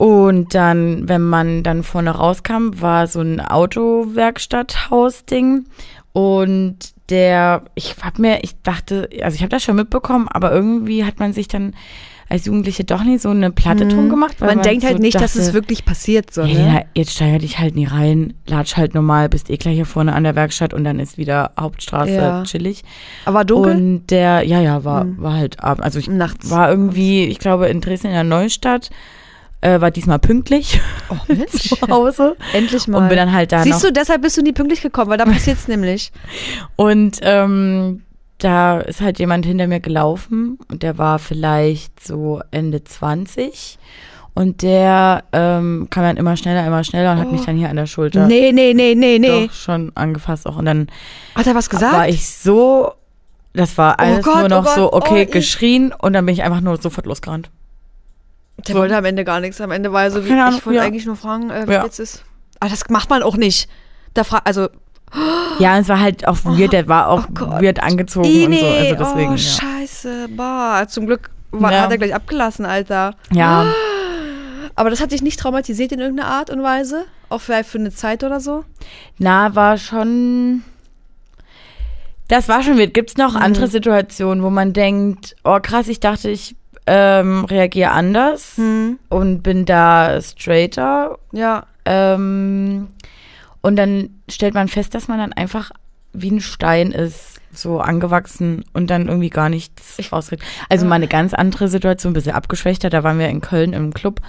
Und 0.00 0.54
dann, 0.54 1.06
wenn 1.10 1.20
man 1.20 1.62
dann 1.62 1.82
vorne 1.82 2.12
rauskam, 2.12 2.70
war 2.80 3.06
so 3.06 3.20
ein 3.20 3.38
Autowerkstatthaus-Ding. 3.38 5.66
Und 6.14 6.76
der, 7.10 7.64
ich 7.74 7.96
hab 8.02 8.18
mir, 8.18 8.42
ich 8.42 8.58
dachte, 8.62 9.10
also 9.22 9.34
ich 9.34 9.42
habe 9.42 9.50
das 9.50 9.62
schon 9.62 9.76
mitbekommen, 9.76 10.26
aber 10.28 10.52
irgendwie 10.52 11.04
hat 11.04 11.20
man 11.20 11.34
sich 11.34 11.48
dann 11.48 11.74
als 12.30 12.46
Jugendliche 12.46 12.84
doch 12.84 13.04
nie 13.04 13.18
so 13.18 13.28
eine 13.28 13.50
Platte 13.50 13.86
drum 13.88 14.08
gemacht. 14.08 14.36
weil 14.38 14.52
Mhm. 14.52 14.56
Man, 14.56 14.62
denkt 14.62 14.84
halt 14.84 14.96
so 14.96 15.02
nicht, 15.02 15.16
dass 15.16 15.34
dachte, 15.34 15.48
es 15.48 15.52
wirklich 15.52 15.84
passiert 15.84 16.32
so, 16.32 16.44
Hey, 16.44 16.54
ne? 16.54 16.86
Jetzt 16.94 17.12
steiger 17.12 17.38
dich 17.38 17.58
halt 17.58 17.74
nie 17.74 17.84
rein, 17.84 18.32
latsch 18.46 18.78
halt 18.78 18.94
normal, 18.94 19.28
bist 19.28 19.50
eh 19.50 19.58
gleich 19.58 19.74
hier 19.74 19.84
vorne 19.84 20.14
an 20.14 20.24
der 20.24 20.34
Werkstatt 20.34 20.72
und 20.72 20.84
dann 20.84 20.98
ist 20.98 21.18
wieder 21.18 21.52
Hauptstraße 21.60 22.14
Ja. 22.14 22.42
chillig. 22.44 22.84
Aber 23.26 23.44
dunkel? 23.44 23.76
Und 23.76 24.06
der, 24.06 24.46
ja, 24.46 24.62
ja, 24.62 24.82
war, 24.82 25.04
war 25.18 25.34
halt 25.34 25.62
abends. 25.62 25.84
Also 25.84 25.98
ich 25.98 26.08
Nachts. 26.08 26.48
war 26.50 26.70
irgendwie, 26.70 27.24
ich 27.24 27.38
glaube, 27.38 27.66
in 27.66 27.82
Dresden 27.82 28.06
in 28.06 28.14
der 28.14 28.24
Neustadt, 28.24 28.88
äh, 29.60 29.80
war 29.80 29.90
diesmal 29.90 30.18
pünktlich 30.18 30.80
oh, 31.10 31.16
Mensch. 31.28 31.68
zu 31.68 31.76
Hause 31.88 32.36
Endlich 32.52 32.88
mal. 32.88 32.98
und 32.98 33.08
bin 33.08 33.16
dann 33.16 33.32
halt 33.32 33.52
da 33.52 33.62
Siehst 33.62 33.84
du, 33.84 33.92
deshalb 33.92 34.22
bist 34.22 34.36
du 34.36 34.42
nie 34.42 34.52
pünktlich 34.52 34.80
gekommen, 34.80 35.10
weil 35.10 35.18
da 35.18 35.24
passiert's 35.24 35.68
nämlich. 35.68 36.12
Und 36.76 37.18
ähm, 37.22 38.02
da 38.38 38.80
ist 38.80 39.00
halt 39.00 39.18
jemand 39.18 39.44
hinter 39.44 39.66
mir 39.66 39.80
gelaufen 39.80 40.58
und 40.70 40.82
der 40.82 40.98
war 40.98 41.18
vielleicht 41.18 42.04
so 42.04 42.40
Ende 42.50 42.82
20. 42.82 43.78
Und 44.32 44.62
der 44.62 45.24
ähm, 45.32 45.88
kam 45.90 46.04
dann 46.04 46.16
immer 46.16 46.36
schneller, 46.36 46.66
immer 46.66 46.84
schneller 46.84 47.12
und 47.12 47.18
hat 47.18 47.32
mich 47.32 47.44
dann 47.44 47.56
hier 47.56 47.68
an 47.68 47.76
der 47.76 47.86
Schulter 47.86 48.26
Nee, 48.26 48.52
nee, 48.52 48.72
nee, 48.74 48.94
nee, 48.94 49.18
nee. 49.18 49.46
doch 49.46 49.52
schon 49.52 49.92
angefasst 49.96 50.46
auch. 50.46 50.56
Und 50.56 50.64
dann 50.64 50.86
Hat 51.34 51.46
er 51.46 51.54
was 51.54 51.68
gesagt? 51.68 51.92
war 51.92 52.08
ich 52.08 52.26
so, 52.26 52.92
das 53.52 53.76
war 53.76 53.98
alles 53.98 54.24
Gott, 54.24 54.38
nur 54.38 54.48
noch 54.48 54.60
oh 54.60 54.62
Gott, 54.62 54.74
so, 54.74 54.92
okay, 54.92 55.26
oh, 55.28 55.32
geschrien 55.32 55.92
und 55.92 56.12
dann 56.12 56.24
bin 56.24 56.32
ich 56.32 56.42
einfach 56.42 56.60
nur 56.60 56.80
sofort 56.80 57.06
losgerannt. 57.06 57.50
Der 58.68 58.74
wollte 58.76 58.96
am 58.96 59.04
Ende 59.04 59.24
gar 59.24 59.40
nichts. 59.40 59.60
Am 59.60 59.70
Ende 59.70 59.92
war 59.92 60.04
er 60.04 60.10
so 60.10 60.24
wie, 60.24 60.32
Ahnung, 60.32 60.58
ich 60.58 60.66
wollte 60.66 60.78
ja. 60.78 60.84
eigentlich 60.84 61.06
nur 61.06 61.16
fragen, 61.16 61.50
äh, 61.50 61.66
wie 61.66 61.72
Ja. 61.72 61.84
jetzt 61.84 61.98
ist. 61.98 62.24
Aber 62.60 62.70
das 62.70 62.88
macht 62.88 63.10
man 63.10 63.22
auch 63.22 63.36
nicht. 63.36 63.68
Da 64.14 64.24
fra 64.24 64.42
also, 64.44 64.68
Ja, 65.58 65.78
es 65.78 65.88
war 65.88 66.00
halt 66.00 66.26
auch 66.28 66.38
weird, 66.44 66.72
der 66.72 66.88
war 66.88 67.08
auch 67.08 67.26
oh 67.40 67.60
weird 67.60 67.82
angezogen 67.82 68.26
Ih, 68.28 68.46
und 68.46 68.54
so, 68.54 68.66
also 68.66 68.94
deswegen, 68.94 69.30
oh, 69.30 69.34
ja. 69.34 69.38
scheiße, 69.38 70.28
boah. 70.36 70.86
Zum 70.88 71.06
Glück 71.06 71.30
war, 71.50 71.72
Ja. 71.72 71.80
hat 71.82 71.90
er 71.90 71.98
gleich 71.98 72.14
abgelassen, 72.14 72.64
Alter. 72.64 73.14
Ja, 73.32 73.66
Aber 74.76 74.88
das 74.88 75.00
hat 75.00 75.12
dich 75.12 75.20
nicht 75.20 75.38
traumatisiert 75.38 75.92
in 75.92 76.00
irgendeiner 76.00 76.30
Art 76.30 76.48
und 76.48 76.62
Weise? 76.62 77.04
Auch 77.28 77.40
vielleicht 77.40 77.68
für 77.68 77.78
eine 77.78 77.90
Zeit 77.92 78.24
oder 78.24 78.40
so? 78.40 78.64
na, 79.18 79.54
war 79.54 79.76
schon, 79.76 80.62
das 82.28 82.48
war 82.48 82.62
schon 82.62 82.78
weird. 82.78 82.94
Gibt's 82.94 83.16
noch 83.16 83.34
andere 83.34 83.66
Situationen, 83.66 84.42
wo 84.44 84.50
man 84.50 84.72
denkt, 84.72 85.36
oh 85.44 85.58
krass, 85.60 85.88
ich 85.88 86.00
dachte, 86.00 86.30
ich 86.30 86.56
ähm, 86.86 87.44
reagiere 87.44 87.90
anders 87.90 88.56
Hm. 88.56 88.98
und 89.08 89.42
bin 89.42 89.64
da 89.64 90.20
straighter 90.20 91.18
Ja. 91.32 91.66
Ähm, 91.84 92.88
und 93.62 93.76
dann 93.76 94.10
stellt 94.28 94.54
man 94.54 94.68
fest, 94.68 94.94
dass 94.94 95.08
man 95.08 95.18
dann 95.18 95.32
einfach 95.32 95.70
wie 96.12 96.30
ein 96.30 96.40
Stein 96.40 96.92
ist, 96.92 97.40
so 97.52 97.80
angewachsen 97.80 98.64
und 98.72 98.90
dann 98.90 99.08
irgendwie 99.08 99.30
gar 99.30 99.48
nichts 99.48 99.98
ausredet. 100.12 100.44
Also 100.68 100.86
mal 100.86 100.96
eine 100.96 101.08
ganz 101.08 101.34
andere 101.34 101.68
Situation, 101.68 102.12
ein 102.12 102.14
bisschen 102.14 102.34
abgeschwächter. 102.34 102.90
Da 102.90 103.02
waren 103.02 103.18
wir 103.18 103.28
in 103.28 103.40
Köln 103.40 103.72
im 103.72 103.92
Club 103.92 104.20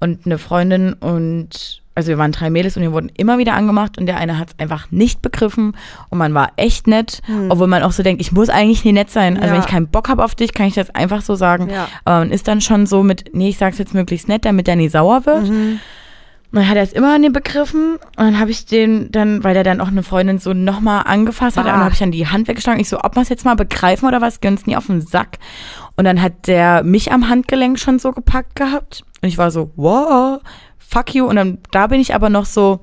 und 0.00 0.26
eine 0.26 0.38
Freundin 0.38 0.92
und 0.92 1.82
also 1.94 2.08
wir 2.08 2.18
waren 2.18 2.32
drei 2.32 2.50
Mädels 2.50 2.76
und 2.76 2.82
wir 2.82 2.92
wurden 2.92 3.08
immer 3.16 3.38
wieder 3.38 3.54
angemacht 3.54 3.98
und 3.98 4.06
der 4.06 4.16
eine 4.16 4.38
hat 4.38 4.48
es 4.50 4.58
einfach 4.58 4.90
nicht 4.90 5.22
begriffen 5.22 5.76
und 6.10 6.18
man 6.18 6.34
war 6.34 6.50
echt 6.56 6.86
nett, 6.86 7.20
obwohl 7.48 7.66
man 7.68 7.82
auch 7.82 7.92
so 7.92 8.02
denkt, 8.02 8.20
ich 8.20 8.32
muss 8.32 8.48
eigentlich 8.48 8.84
nie 8.84 8.92
nett 8.92 9.10
sein. 9.10 9.36
Also 9.36 9.42
Hm. 9.42 9.48
Ja. 9.48 9.52
wenn 9.54 9.60
ich 9.60 9.70
keinen 9.70 9.88
Bock 9.88 10.08
habe 10.08 10.24
auf 10.24 10.34
dich, 10.34 10.52
kann 10.54 10.66
ich 10.66 10.74
das 10.74 10.90
einfach 10.90 11.22
so 11.22 11.34
sagen. 11.36 11.68
Ja. 11.70 11.88
Aber 12.04 12.18
man 12.20 12.30
ist 12.32 12.48
dann 12.48 12.60
schon 12.60 12.86
so 12.86 13.02
mit, 13.02 13.30
nee, 13.32 13.48
ich 13.50 13.58
sag's 13.58 13.78
jetzt 13.78 13.94
möglichst 13.94 14.28
nett, 14.28 14.44
damit 14.44 14.66
der 14.66 14.76
nie 14.76 14.88
sauer 14.88 15.24
wird. 15.26 15.48
Mhm. 15.48 15.80
Und 16.52 16.60
dann 16.60 16.68
hat 16.68 16.76
er 16.76 16.84
es 16.84 16.92
immer 16.92 17.18
nie 17.18 17.30
begriffen. 17.30 17.94
Und 17.94 18.16
dann 18.16 18.38
habe 18.38 18.52
ich 18.52 18.64
den 18.64 19.10
dann, 19.10 19.42
weil 19.42 19.54
der 19.54 19.64
dann 19.64 19.80
auch 19.80 19.88
eine 19.88 20.04
Freundin 20.04 20.38
so 20.38 20.52
nochmal 20.52 21.02
angefasst 21.04 21.56
hat, 21.56 21.64
Ah. 21.64 21.68
und 21.68 21.74
dann 21.74 21.84
habe 21.84 21.92
ich 21.94 21.98
dann 21.98 22.12
die 22.12 22.28
Hand 22.28 22.46
weggeschlagen. 22.46 22.80
Ich 22.80 22.88
so, 22.88 23.00
ob 23.00 23.16
wir 23.16 23.22
es 23.22 23.28
jetzt 23.28 23.44
mal 23.44 23.56
begreifen 23.56 24.06
oder 24.06 24.20
was, 24.20 24.40
geh 24.40 24.46
uns 24.48 24.64
nie 24.64 24.76
auf 24.76 24.86
den 24.86 25.00
Sack. 25.00 25.38
Und 25.96 26.04
dann 26.04 26.22
hat 26.22 26.46
der 26.46 26.84
mich 26.84 27.10
am 27.10 27.28
Handgelenk 27.28 27.78
schon 27.80 27.98
so 27.98 28.12
gepackt 28.12 28.54
gehabt. 28.54 29.02
Und 29.20 29.28
ich 29.28 29.36
war 29.38 29.50
so, 29.50 29.72
wow, 29.74 30.40
fuck 30.88 31.14
you. 31.14 31.26
Und 31.26 31.36
dann, 31.36 31.58
da 31.70 31.86
bin 31.86 32.00
ich 32.00 32.14
aber 32.14 32.30
noch 32.30 32.46
so, 32.46 32.80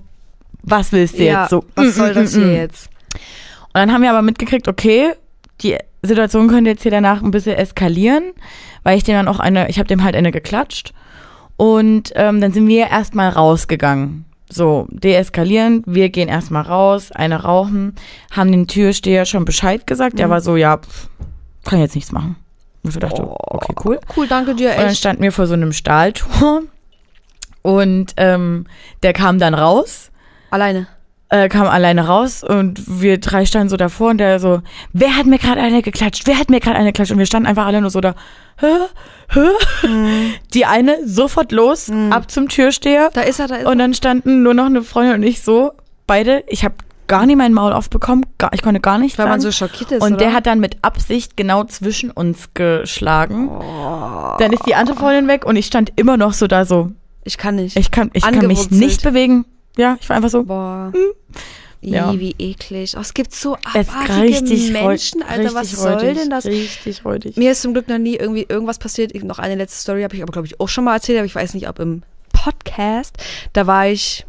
was 0.64 0.92
willst 0.92 1.18
du 1.18 1.24
ja. 1.24 1.42
jetzt? 1.42 1.50
So, 1.50 1.64
was 1.76 1.88
mm, 1.88 1.90
soll 1.92 2.12
mm, 2.12 2.16
das 2.16 2.34
mm, 2.34 2.40
hier 2.40 2.48
mm. 2.48 2.56
jetzt? 2.56 2.90
Und 3.14 3.76
dann 3.76 3.94
haben 3.94 4.02
wir 4.02 4.10
aber 4.10 4.22
mitgekriegt, 4.22 4.68
okay, 4.68 5.14
die 5.62 5.78
Situation 6.02 6.48
könnte 6.48 6.70
jetzt 6.70 6.82
hier 6.82 6.92
danach 6.92 7.22
ein 7.22 7.32
bisschen 7.32 7.56
eskalieren, 7.56 8.34
weil 8.84 8.98
ich 8.98 9.04
dem 9.04 9.16
dann 9.16 9.28
auch 9.28 9.40
eine, 9.40 9.70
ich 9.70 9.80
habe 9.80 9.88
dem 9.88 10.04
halt 10.04 10.16
eine 10.16 10.32
geklatscht. 10.32 10.94
Und 11.58 12.12
ähm, 12.16 12.42
dann 12.42 12.52
sind 12.52 12.68
wir 12.68 12.88
erstmal 12.88 13.30
rausgegangen. 13.30 14.26
So, 14.50 14.88
deeskalieren, 14.90 15.84
wir 15.86 16.10
gehen 16.10 16.28
erstmal 16.28 16.64
raus, 16.64 17.12
eine 17.12 17.44
rauchen, 17.44 17.96
haben 18.32 18.52
den 18.52 18.68
Türsteher 18.68 19.26
schon 19.26 19.46
Bescheid 19.46 19.88
gesagt. 19.88 20.20
Der 20.20 20.30
war 20.30 20.42
so, 20.42 20.58
ja, 20.58 20.78
pff, 20.78 21.08
kann 21.64 21.80
jetzt 21.80 21.96
nichts 21.96 22.12
machen. 22.12 22.36
Und 22.84 22.90
ich 22.90 22.96
so 22.96 23.00
dachte, 23.00 23.24
okay, 23.24 23.74
cool. 23.86 24.00
Cool, 24.18 24.28
danke 24.28 24.56
dir, 24.56 24.72
Und 24.72 24.78
dann 24.78 24.88
echt. 24.88 24.98
standen 24.98 25.24
wir 25.24 25.32
vor 25.32 25.48
so 25.48 25.54
einem 25.54 25.72
Stahltor. 25.72 26.64
Und 27.62 28.14
ähm, 28.18 28.66
der 29.04 29.14
kam 29.14 29.40
dann 29.40 29.54
raus 29.54 30.12
Alleine. 30.50 30.88
äh, 31.30 31.48
kam 31.48 31.68
alleine 31.68 32.08
raus 32.08 32.44
und 32.44 33.02
wir 33.02 33.20
drei 33.20 33.46
standen 33.46 33.70
so 33.70 33.78
davor 33.78 34.10
und 34.10 34.18
der 34.18 34.40
so, 34.40 34.62
wer 34.94 35.16
hat 35.16 35.26
mir 35.26 35.38
gerade 35.40 35.62
eine 35.62 35.82
geklatscht? 35.82 36.28
Wer 36.28 36.38
hat 36.38 36.50
mir 36.50 36.60
gerade 36.60 36.78
eine 36.78 36.90
geklatscht? 36.90 37.12
Und 37.12 37.20
wir 37.20 37.26
standen 37.26 37.48
einfach 37.48 37.66
alle 37.66 37.82
nur 37.82 37.90
so 37.90 38.02
da, 38.02 38.16
hä, 38.60 38.68
hä? 39.30 39.88
Mhm. 39.88 40.34
Die 40.54 40.66
eine 40.66 41.08
sofort 41.08 41.52
los, 41.52 41.90
ab 42.10 42.30
zum 42.30 42.50
Türsteher. 42.50 43.10
Da 43.14 43.22
ist 43.22 43.40
er, 43.40 43.48
da 43.48 43.56
ist 43.56 43.66
Und 43.66 43.78
dann 43.80 43.94
standen 43.94 44.44
nur 44.44 44.54
noch 44.54 44.66
eine 44.66 44.82
Freundin 44.82 45.16
und 45.16 45.24
ich 45.24 45.42
so, 45.42 45.72
beide, 46.06 46.44
ich 46.48 46.66
habe 46.66 46.76
gar 47.08 47.26
nie 47.26 47.36
mein 47.36 47.54
Maul 47.54 47.74
aufbekommen, 47.74 48.26
gar, 48.38 48.54
ich 48.54 48.62
konnte 48.62 48.80
gar 48.80 48.98
nichts 48.98 49.18
er. 49.18 49.26
Weil 49.26 49.32
man 49.32 49.42
sagen. 49.42 49.52
so 49.52 49.58
schockiert 49.58 49.92
ist, 49.92 50.02
und 50.02 50.14
oder? 50.14 50.18
der 50.18 50.34
hat 50.34 50.48
dann 50.48 50.60
mit 50.60 50.78
Absicht 50.82 51.38
genau 51.38 51.64
zwischen 51.66 52.12
uns 52.12 52.50
geschlagen. 52.54 53.50
Oh. 53.50 54.38
Dann 54.40 54.54
ist 54.54 54.66
die 54.66 54.76
andere 54.76 54.96
Freundin 54.96 55.28
weg 55.28 55.46
und 55.46 55.56
ich 55.56 55.66
stand 55.66 55.92
immer 55.96 56.18
noch 56.18 56.34
so 56.34 56.48
da 56.48 56.66
so, 56.66 56.92
Ich 57.24 57.38
kann 57.38 57.56
nicht. 57.56 57.78
ich 57.78 57.92
kann, 57.92 58.10
ich 58.14 58.24
kann 58.24 58.48
mich 58.48 58.72
nicht 58.72 59.04
bewegen. 59.04 59.46
Ja, 59.78 59.98
ich 60.02 60.10
war 60.10 60.18
einfach 60.18 60.30
so, 60.30 60.44
Boah. 60.44 60.92
Ja. 61.82 62.12
Ih, 62.12 62.20
wie 62.20 62.36
eklig. 62.38 62.94
Oh, 62.96 63.02
es 63.02 63.14
gibt 63.14 63.34
so 63.34 63.58
Es 63.74 63.90
abartige 63.90 64.72
Menschen, 64.72 65.24
Alter, 65.24 65.56
was 65.56 65.72
soll 65.72 65.94
räudig, 65.94 66.18
denn 66.18 66.30
das? 66.30 66.46
Richtig 66.46 67.04
räudig. 67.04 67.38
Mir 67.38 67.52
ist 67.52 67.64
zum 67.64 67.74
Glück 67.74 67.88
noch 67.88 67.98
nie 67.98 68.16
irgendwie 68.16 68.46
irgendwas 68.48 68.78
passiert. 68.78 69.16
Ich, 69.16 69.24
noch 69.24 69.40
eine 69.40 69.56
letzte 69.56 69.82
Story 69.82 70.04
habe 70.04 70.16
ich 70.16 70.22
aber, 70.22 70.32
glaube 70.32 70.46
ich, 70.46 70.60
auch 70.60 70.70
schon 70.70 70.84
mal 70.84 70.94
erzählt, 70.94 71.18
aber 71.18 71.26
ich 71.26 71.34
weiß 71.34 71.56
nicht, 71.56 71.68
ob 71.68 71.80
im 71.80 72.04
Podcast. 72.34 73.18
Da 73.54 73.66
war 73.66 73.88
ich 73.88 74.28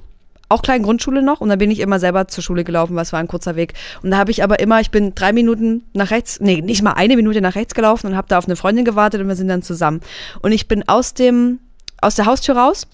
auch 0.49 0.63
klein 0.63 0.83
Grundschule 0.83 1.23
noch 1.23 1.41
und 1.41 1.49
da 1.49 1.57
bin 1.57 1.71
ich 1.71 1.81
immer 1.81 1.99
selber 1.99 2.29
zur 2.29 2.43
Schule 2.45 2.65
gelaufen, 2.65 2.95
was 2.97 3.13
war 3.13 3.21
ein 3.21 3.29
kurzer 3.29 3.57
Weg. 3.57 3.75
Und 4.03 4.11
da 4.11 4.19
habe 4.19 4.31
ich 4.31 4.43
aber 4.43 4.61
immer, 4.61 4.81
ich 4.81 4.91
bin 4.91 5.15
drei 5.15 5.33
Minuten 5.33 5.85
nach 5.95 6.11
rechts, 6.11 6.41
nee, 6.41 6.61
nicht 6.61 6.83
mal 6.83 6.93
eine 6.93 7.17
Minute 7.17 7.41
nach 7.41 7.55
rechts 7.55 7.75
gelaufen 7.75 8.09
und 8.09 8.17
habe 8.17 8.29
da 8.29 8.39
auf 8.39 8.47
eine 8.47 8.57
Freundin 8.57 8.85
gewartet 8.85 9.21
und 9.21 9.29
wir 9.29 9.37
sind 9.37 9.49
dann 9.49 9.63
zusammen. 9.63 10.01
Und 10.41 10.53
ich 10.53 10.69
bin 10.69 10.87
aus 10.89 11.15
dem, 11.15 11.59
aus 12.03 12.15
der 12.15 12.27
Haustür 12.27 12.57
raus. 12.57 12.87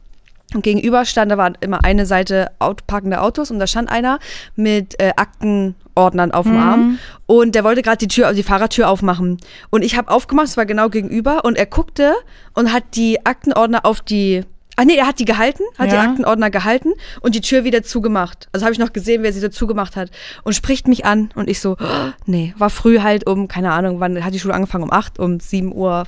Und 0.54 0.62
gegenüber 0.62 1.04
stand, 1.04 1.30
da 1.30 1.36
war 1.36 1.52
immer 1.60 1.84
eine 1.84 2.06
Seite 2.06 2.50
Auto, 2.58 2.82
parkende 2.86 3.20
Autos 3.20 3.50
und 3.50 3.58
da 3.58 3.66
stand 3.66 3.90
einer 3.90 4.18
mit 4.56 4.98
äh, 4.98 5.12
Aktenordnern 5.14 6.30
auf 6.30 6.46
dem 6.46 6.56
Arm. 6.56 6.98
Und 7.26 7.54
der 7.54 7.64
wollte 7.64 7.82
gerade 7.82 7.98
die 7.98 8.08
Tür, 8.08 8.32
die 8.32 8.42
Fahrertür 8.42 8.88
aufmachen. 8.88 9.36
Und 9.68 9.82
ich 9.82 9.94
habe 9.98 10.10
aufgemacht, 10.10 10.46
es 10.46 10.56
war 10.56 10.64
genau 10.64 10.88
gegenüber 10.88 11.44
und 11.44 11.58
er 11.58 11.66
guckte 11.66 12.14
und 12.54 12.72
hat 12.72 12.84
die 12.94 13.26
Aktenordner 13.26 13.84
auf 13.84 14.00
die 14.00 14.44
Ah 14.80 14.84
nee, 14.84 14.94
er 14.94 15.08
hat 15.08 15.18
die 15.18 15.24
gehalten, 15.24 15.64
hat 15.76 15.90
die 15.90 15.94
Ja. 15.96 16.02
Aktenordner 16.02 16.50
gehalten 16.50 16.92
und 17.20 17.34
die 17.34 17.40
Tür 17.40 17.64
wieder 17.64 17.82
zugemacht. 17.82 18.48
Also 18.52 18.64
habe 18.64 18.72
ich 18.72 18.78
noch 18.78 18.92
gesehen, 18.92 19.24
wer 19.24 19.32
sie 19.32 19.40
so 19.40 19.48
zugemacht 19.48 19.96
hat 19.96 20.12
und 20.44 20.52
spricht 20.54 20.86
mich 20.86 21.04
an 21.04 21.30
und 21.34 21.50
ich 21.50 21.58
so, 21.58 21.76
oh, 21.80 22.10
nee, 22.26 22.54
war 22.58 22.70
früh 22.70 23.00
halt 23.00 23.26
um, 23.26 23.48
keine 23.48 23.72
Ahnung, 23.72 23.98
wann 23.98 24.24
hat 24.24 24.34
die 24.34 24.38
Schule 24.38 24.54
angefangen? 24.54 24.84
Um 24.84 24.92
8, 24.92 25.18
um 25.18 25.38
7.30 25.38 25.74
Uhr. 25.74 26.06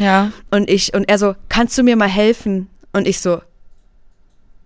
Ja. 0.00 0.32
Und 0.50 0.68
ich, 0.68 0.92
und 0.92 1.08
er 1.08 1.16
so, 1.16 1.34
kannst 1.48 1.78
du 1.78 1.82
mir 1.82 1.96
mal 1.96 2.08
helfen? 2.08 2.68
Und 2.92 3.08
ich 3.08 3.20
so, 3.20 3.40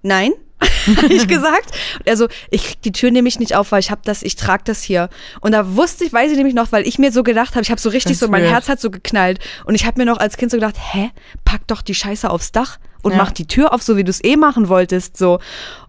nein, 0.03 0.33
habe 0.97 1.13
ich 1.13 1.29
gesagt. 1.29 1.71
Und 1.99 2.07
er 2.07 2.17
so, 2.17 2.29
ich 2.51 2.65
krieg 2.65 2.83
die 2.83 2.93
Tür 2.93 3.11
nämlich 3.11 3.39
nicht 3.39 3.55
auf, 3.55 3.73
weil 3.73 3.81
ich 3.81 3.91
habe 3.91 4.01
das, 4.05 4.23
ich 4.23 4.37
trage 4.37 4.63
das 4.65 4.83
hier. 4.83 5.09
Und 5.41 5.53
da 5.53 5.77
wusste 5.77 6.05
ich, 6.05 6.13
weiß 6.13 6.31
ich 6.31 6.37
nämlich 6.37 6.55
noch, 6.55 6.73
weil 6.73 6.87
ich 6.87 6.99
mir 6.99 7.13
so 7.13 7.23
gedacht 7.23 7.51
habe, 7.55 7.63
ich 7.63 7.71
habe 7.71 7.81
so 7.81 7.89
richtig 7.91 8.13
Das 8.13 8.21
so, 8.21 8.29
mein 8.29 8.43
wird. 8.43 8.53
Herz 8.53 8.69
hat 8.69 8.81
so 8.81 8.91
geknallt. 8.91 9.39
Und 9.65 9.75
ich 9.75 9.87
habe 9.87 10.01
mir 10.01 10.05
noch 10.07 10.19
als 10.19 10.37
Kind 10.37 10.51
so 10.51 10.57
gedacht, 10.57 10.77
hä, 10.79 11.11
pack 11.45 11.67
doch 11.67 11.83
die 11.83 11.95
Scheiße 11.95 12.29
aufs 12.29 12.53
Dach 12.53 12.79
und 13.03 13.13
Ja. 13.13 13.19
mach 13.19 13.31
die 13.33 13.47
Tür 13.47 13.73
auf, 13.73 13.83
so 13.83 13.97
wie 13.97 14.05
du 14.05 14.11
es 14.11 14.23
eh 14.25 14.37
machen 14.37 14.69
wolltest, 14.69 15.17
so. 15.17 15.39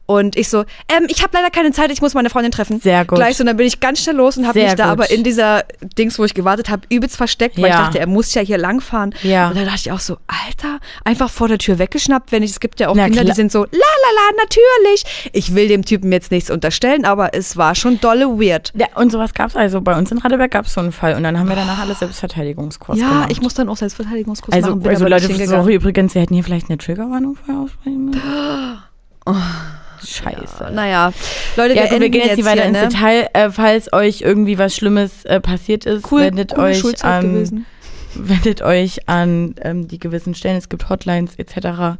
Und 0.10 0.36
ich 0.36 0.49
so, 0.49 0.61
ähm, 0.88 1.06
ich 1.07 1.22
habe 1.22 1.30
leider 1.34 1.52
keine 1.52 1.72
Zeit, 1.72 1.91
ich 1.91 2.02
muss 2.02 2.15
meine 2.15 2.31
Freundin 2.31 2.52
treffen. 2.52 2.80
Sehr 2.81 3.06
gut. 3.06 3.19
Gleich 3.19 3.38
so, 3.38 3.44
und 3.44 3.45
dann 3.45 3.57
bin 3.57 3.68
ich 3.68 3.80
ganz 3.80 4.02
schnell 4.02 4.15
los 4.15 4.38
und 4.38 4.48
habe 4.48 4.57
mich 4.60 4.73
da 4.73 4.86
gut. 4.86 4.91
aber 4.94 5.11
in 5.11 5.23
dieser 5.23 5.64
Dings, 5.99 6.18
wo 6.18 6.26
ich 6.26 6.34
gewartet 6.34 6.68
habe, 6.72 6.81
übelst 6.90 7.15
versteckt, 7.15 7.57
weil 7.57 7.65
ich 7.65 7.69
Ja. 7.69 7.84
dachte, 7.84 7.99
er 7.99 8.07
muss 8.07 8.34
ja 8.34 8.41
hier 8.41 8.57
langfahren. 8.57 9.14
Ja. 9.22 9.49
Und 9.49 9.56
dann 9.57 9.65
dachte 9.65 9.81
ich 9.86 9.91
auch 9.91 9.99
so, 9.99 10.18
Alter, 10.26 10.80
einfach 11.06 11.30
vor 11.30 11.48
der 11.48 11.60
Tür 11.60 11.77
weggeschnappt, 11.77 12.31
wenn 12.31 12.41
ich, 12.41 12.49
es 12.49 12.60
gibt 12.60 12.80
ja 12.80 12.88
auch 12.90 12.95
Na 12.95 13.06
Kinder, 13.06 13.23
die 13.23 13.34
sind 13.34 13.52
so, 13.52 13.60
la 13.65 13.68
la 13.69 13.76
la, 13.76 14.44
natürlich. 14.44 15.30
Ich 15.34 15.53
will 15.53 15.68
dem 15.68 15.86
Typen 15.86 16.11
jetzt 16.11 16.31
nichts 16.31 16.49
unterstellen, 16.49 17.06
aber 17.06 17.36
es 17.36 17.56
war 17.56 17.76
schon 17.76 18.02
dolle 18.02 18.26
weird. 18.40 18.72
ja. 18.76 18.88
Und 18.95 19.11
sowas 19.11 19.36
gab's 19.36 19.56
also. 19.56 19.80
Bei 19.80 19.95
uns 19.95 20.11
in 20.11 20.18
Radeberg 20.18 20.49
gab's 20.49 20.73
so 20.73 20.81
einen 20.81 20.91
Fall. 20.91 21.14
Und 21.18 21.22
dann 21.23 21.38
haben 21.38 21.48
wir 21.49 21.56
danach 21.56 21.77
alle 21.81 21.94
Selbstverteidigungskurs 21.94 22.98
Ja, 22.98 23.07
gemacht. 23.10 23.31
ich 23.31 23.41
muss 23.41 23.53
dann 23.53 23.69
auch 23.69 23.77
Selbstverteidigungskurs 23.77 24.56
also, 24.56 24.76
machen. 24.76 24.88
also 24.90 25.07
Leute, 25.07 25.48
sorry 25.48 25.76
übrigens, 25.76 26.15
wir 26.15 26.23
hätten 26.23 26.34
hier 26.34 26.44
vielleicht 26.44 26.68
eine 26.68 26.80
Triggerwarnung 26.80 27.36
vorher 27.36 27.64
aussprechen 27.64 28.06
müssen. 28.06 28.22
Scheiße. 30.05 30.71
Naja, 30.73 31.11
Leute, 31.55 31.76
Ja, 31.76 31.84
wir, 31.84 31.89
gut, 31.89 31.99
wir 32.01 32.09
gehen 32.09 32.27
jetzt 32.27 32.38
nicht 32.38 32.45
weiter 32.45 32.61
hier, 32.63 32.69
ins 32.69 32.80
ne? 32.80 32.88
Detail. 32.89 33.30
Äh, 33.34 33.49
falls 33.51 33.91
euch 33.93 34.21
irgendwie 34.21 34.57
was 34.57 34.76
Schlimmes 34.76 35.26
äh, 35.26 35.39
passiert 35.39 35.85
ist, 35.85 36.11
Cool, 36.11 36.21
wendet 36.21 36.57
euch 36.57 37.03
an, 37.03 37.65
wendet 38.15 38.61
euch 38.61 39.07
an 39.07 39.55
ähm, 39.61 39.88
die 39.88 39.99
gewissen 39.99 40.35
Stellen. 40.35 40.57
Es 40.57 40.69
gibt 40.69 40.89
Hotlines 40.89 41.35
etc. 41.38 41.97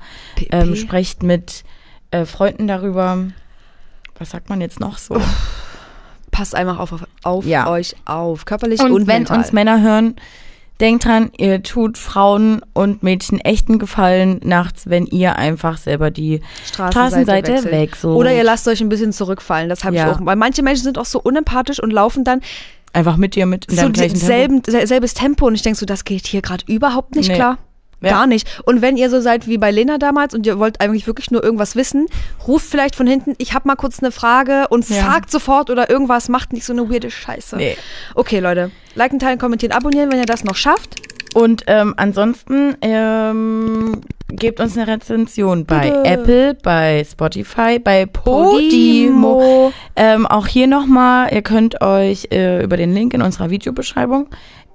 Ähm, 0.51 0.76
sprecht 0.76 1.23
mit 1.23 1.63
äh, 2.11 2.26
Freunden 2.26 2.67
darüber. 2.67 3.17
Was 4.17 4.31
sagt 4.31 4.49
man 4.49 4.59
jetzt 4.61 4.80
noch 4.80 4.97
so? 4.97 5.21
Passt 6.31 6.53
einfach 6.55 6.77
auf, 6.80 6.93
auf 7.23 7.45
Ja. 7.45 7.67
euch 7.69 7.95
auf, 8.05 8.45
körperlich 8.45 8.80
Und, 8.81 8.91
und, 8.91 9.07
wenn 9.07 9.19
mental. 9.19 9.38
uns 9.39 9.51
Männer 9.51 9.81
hören, 9.81 10.15
denkt 10.80 11.06
dran, 11.06 11.31
ihr 11.38 11.61
tut 11.64 11.97
Frauen 11.97 12.61
und 12.73 13.03
Mädchen 13.03 13.39
echten 13.39 13.80
Gefallen 13.80 14.39
nachts, 14.43 14.89
wenn 14.89 15.06
ihr 15.06 15.35
einfach 15.38 15.77
selber 15.77 16.10
die 16.11 16.41
Straßenseite 16.65 17.53
wechselt. 17.53 17.72
wechselt. 17.73 18.15
Oder 18.15 18.34
ihr 18.34 18.43
lasst 18.43 18.68
euch 18.68 18.81
ein 18.81 18.89
bisschen 18.89 19.11
zurückfallen, 19.14 19.69
das 19.69 19.84
habe 19.84 19.95
Ja. 19.95 20.10
ich 20.10 20.15
auch. 20.15 20.26
Weil 20.26 20.35
manche 20.35 20.64
Menschen 20.64 20.84
sind 20.84 20.97
auch 20.97 21.06
so 21.06 21.19
unempathisch 21.22 21.81
und 21.81 21.91
laufen 21.91 22.23
dann 22.23 22.41
einfach 22.93 23.18
mit 23.18 23.35
dir 23.35 23.45
mit 23.45 23.65
in 23.65 23.76
so 23.76 23.81
deinem 23.84 23.93
gleichen 23.93 24.14
Tempo. 24.14 24.26
selben, 24.26 24.61
sel- 24.65 24.88
selbes 24.88 25.14
Tempo 25.14 25.45
und 25.47 25.56
ich 25.56 25.61
denke 25.61 25.77
so, 25.77 25.85
das 25.85 26.06
geht 26.06 26.26
hier 26.27 26.41
gerade 26.41 26.64
überhaupt 26.68 27.15
nicht 27.15 27.30
Nee. 27.30 27.35
klar. 27.35 27.57
Ja. 28.01 28.11
Gar 28.11 28.27
nicht. 28.27 28.47
Und 28.65 28.81
wenn 28.81 28.95
ihr 28.97 29.09
so 29.09 29.19
seid 29.19 29.47
wie 29.47 29.57
bei 29.57 29.71
Lena 29.71 29.97
damals 29.97 30.34
und 30.34 30.45
ihr 30.45 30.57
wollt 30.59 30.80
eigentlich 30.80 31.05
wirklich 31.07 31.31
nur 31.31 31.43
irgendwas 31.43 31.76
wissen, 31.76 32.07
ruft 32.47 32.65
vielleicht 32.69 32.95
von 32.95 33.07
hinten, 33.07 33.35
ich 33.39 33.53
habe 33.53 33.67
mal 33.67 33.76
kurz 33.76 34.01
eine 34.01 34.11
Frage 34.11 34.67
und 34.69 34.88
Ja. 34.89 35.03
fragt 35.03 35.30
sofort 35.31 35.69
oder 35.69 35.89
irgendwas, 35.89 36.30
macht 36.30 36.53
nicht 36.53 36.65
so 36.65 36.71
eine 36.73 36.89
weirde 36.89 37.11
Scheiße. 37.11 37.57
Nee. 37.57 37.77
Okay, 38.15 38.39
Leute. 38.39 38.71
Liken, 38.95 39.19
teilen, 39.19 39.38
kommentieren, 39.38 39.73
abonnieren, 39.73 40.11
wenn 40.11 40.19
ihr 40.19 40.26
das 40.26 40.43
noch 40.43 40.55
schafft. 40.55 40.95
Und 41.35 41.63
ähm, 41.67 41.93
ansonsten 41.97 42.76
ähm, 42.81 44.01
gebt 44.30 44.59
uns 44.59 44.76
eine 44.77 44.88
Rezension 44.88 45.65
bei 45.65 45.81
Bitte. 45.91 46.05
Apple, 46.05 46.53
bei 46.55 47.05
Spotify, 47.09 47.77
bei 47.77 48.07
Podimo. 48.07 49.71
Ähm, 49.95 50.26
auch 50.26 50.47
hier 50.47 50.65
nochmal, 50.67 51.31
ihr 51.34 51.43
könnt 51.43 51.81
euch 51.81 52.30
äh, 52.31 52.63
über 52.63 52.77
den 52.77 52.93
Link 52.93 53.13
in 53.13 53.21
unserer 53.21 53.49
Videobeschreibung 53.51 54.27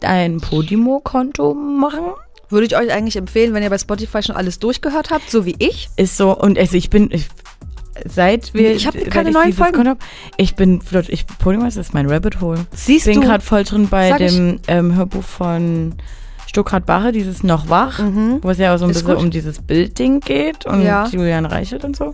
ein 0.02 0.40
Podimo-Konto 0.40 1.54
machen. 1.54 2.12
Würde 2.54 2.66
ich 2.66 2.76
euch 2.76 2.90
eigentlich 2.92 3.16
empfehlen, 3.16 3.52
wenn 3.52 3.62
ihr 3.62 3.68
bei 3.70 3.78
Spotify 3.78 4.22
schon 4.22 4.36
alles 4.36 4.58
durchgehört 4.58 5.10
habt, 5.10 5.28
so 5.30 5.44
wie 5.44 5.56
ich. 5.58 5.88
Ist 5.96 6.16
so, 6.16 6.34
und 6.38 6.56
also 6.58 6.76
ich 6.76 6.88
bin, 6.88 7.10
ich, 7.12 7.26
seit 8.06 8.54
wir. 8.54 8.74
Ich 8.74 8.86
hab 8.86 8.94
seit 8.94 9.10
keine 9.10 9.30
neuen 9.32 9.52
Folgen. 9.52 9.86
Hab, 9.88 9.98
ich 10.36 10.54
bin, 10.54 10.80
flott- 10.80 11.08
ich, 11.08 11.26
das 11.26 11.76
ist 11.76 11.92
mein 11.94 12.08
Rabbit 12.08 12.40
Hole. 12.40 12.66
Siehst 12.72 13.06
Ich 13.06 13.12
bin 13.12 13.20
du? 13.22 13.26
gerade 13.28 13.44
voll 13.44 13.64
drin 13.64 13.88
bei 13.88 14.08
Sag 14.10 14.18
dem 14.18 14.60
ähm, 14.68 14.94
Hörbuch 14.94 15.22
von 15.24 15.94
Stuckrad 16.46 16.86
Barre, 16.86 17.10
dieses 17.10 17.42
Noch 17.42 17.68
wach, 17.68 17.98
wo 18.42 18.50
es 18.50 18.58
ja 18.58 18.72
auch 18.74 18.78
so 18.78 18.84
ein 18.84 18.90
Ist 18.92 18.98
bisschen 19.02 19.14
gut. 19.16 19.24
um 19.24 19.30
dieses 19.30 19.60
Bildding 19.60 20.20
geht 20.20 20.64
und 20.66 20.82
Ja. 20.82 21.06
Julian 21.08 21.46
Reichelt 21.46 21.84
und 21.84 21.96
so. 21.96 22.12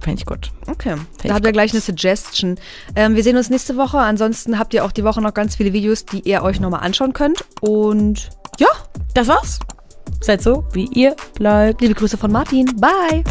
Fände 0.00 0.20
ich 0.20 0.26
gut. 0.26 0.52
Okay, 0.66 0.94
ich 1.22 1.28
da 1.28 1.34
habt 1.34 1.46
ihr 1.46 1.52
gleich 1.52 1.72
eine 1.72 1.80
Suggestion. 1.80 2.56
Ähm, 2.94 3.16
wir 3.16 3.22
sehen 3.22 3.36
uns 3.36 3.50
nächste 3.50 3.76
Woche. 3.76 3.98
Ansonsten 3.98 4.58
habt 4.58 4.74
ihr 4.74 4.84
auch 4.84 4.92
die 4.92 5.04
Woche 5.04 5.20
noch 5.22 5.34
ganz 5.34 5.56
viele 5.56 5.72
Videos, 5.72 6.04
die 6.04 6.20
ihr 6.20 6.42
euch 6.42 6.60
nochmal 6.60 6.80
anschauen 6.80 7.12
könnt. 7.12 7.44
Und 7.60 8.28
ja, 8.58 8.68
Das 9.14 9.28
war's. 9.28 9.58
Seid 10.20 10.42
so, 10.42 10.64
wie 10.72 10.86
ihr 10.92 11.16
bleibt. 11.34 11.80
liebe 11.80 11.94
Grüße 11.94 12.16
von 12.16 12.30
Martin. 12.30 12.66
Bye. 12.76 13.24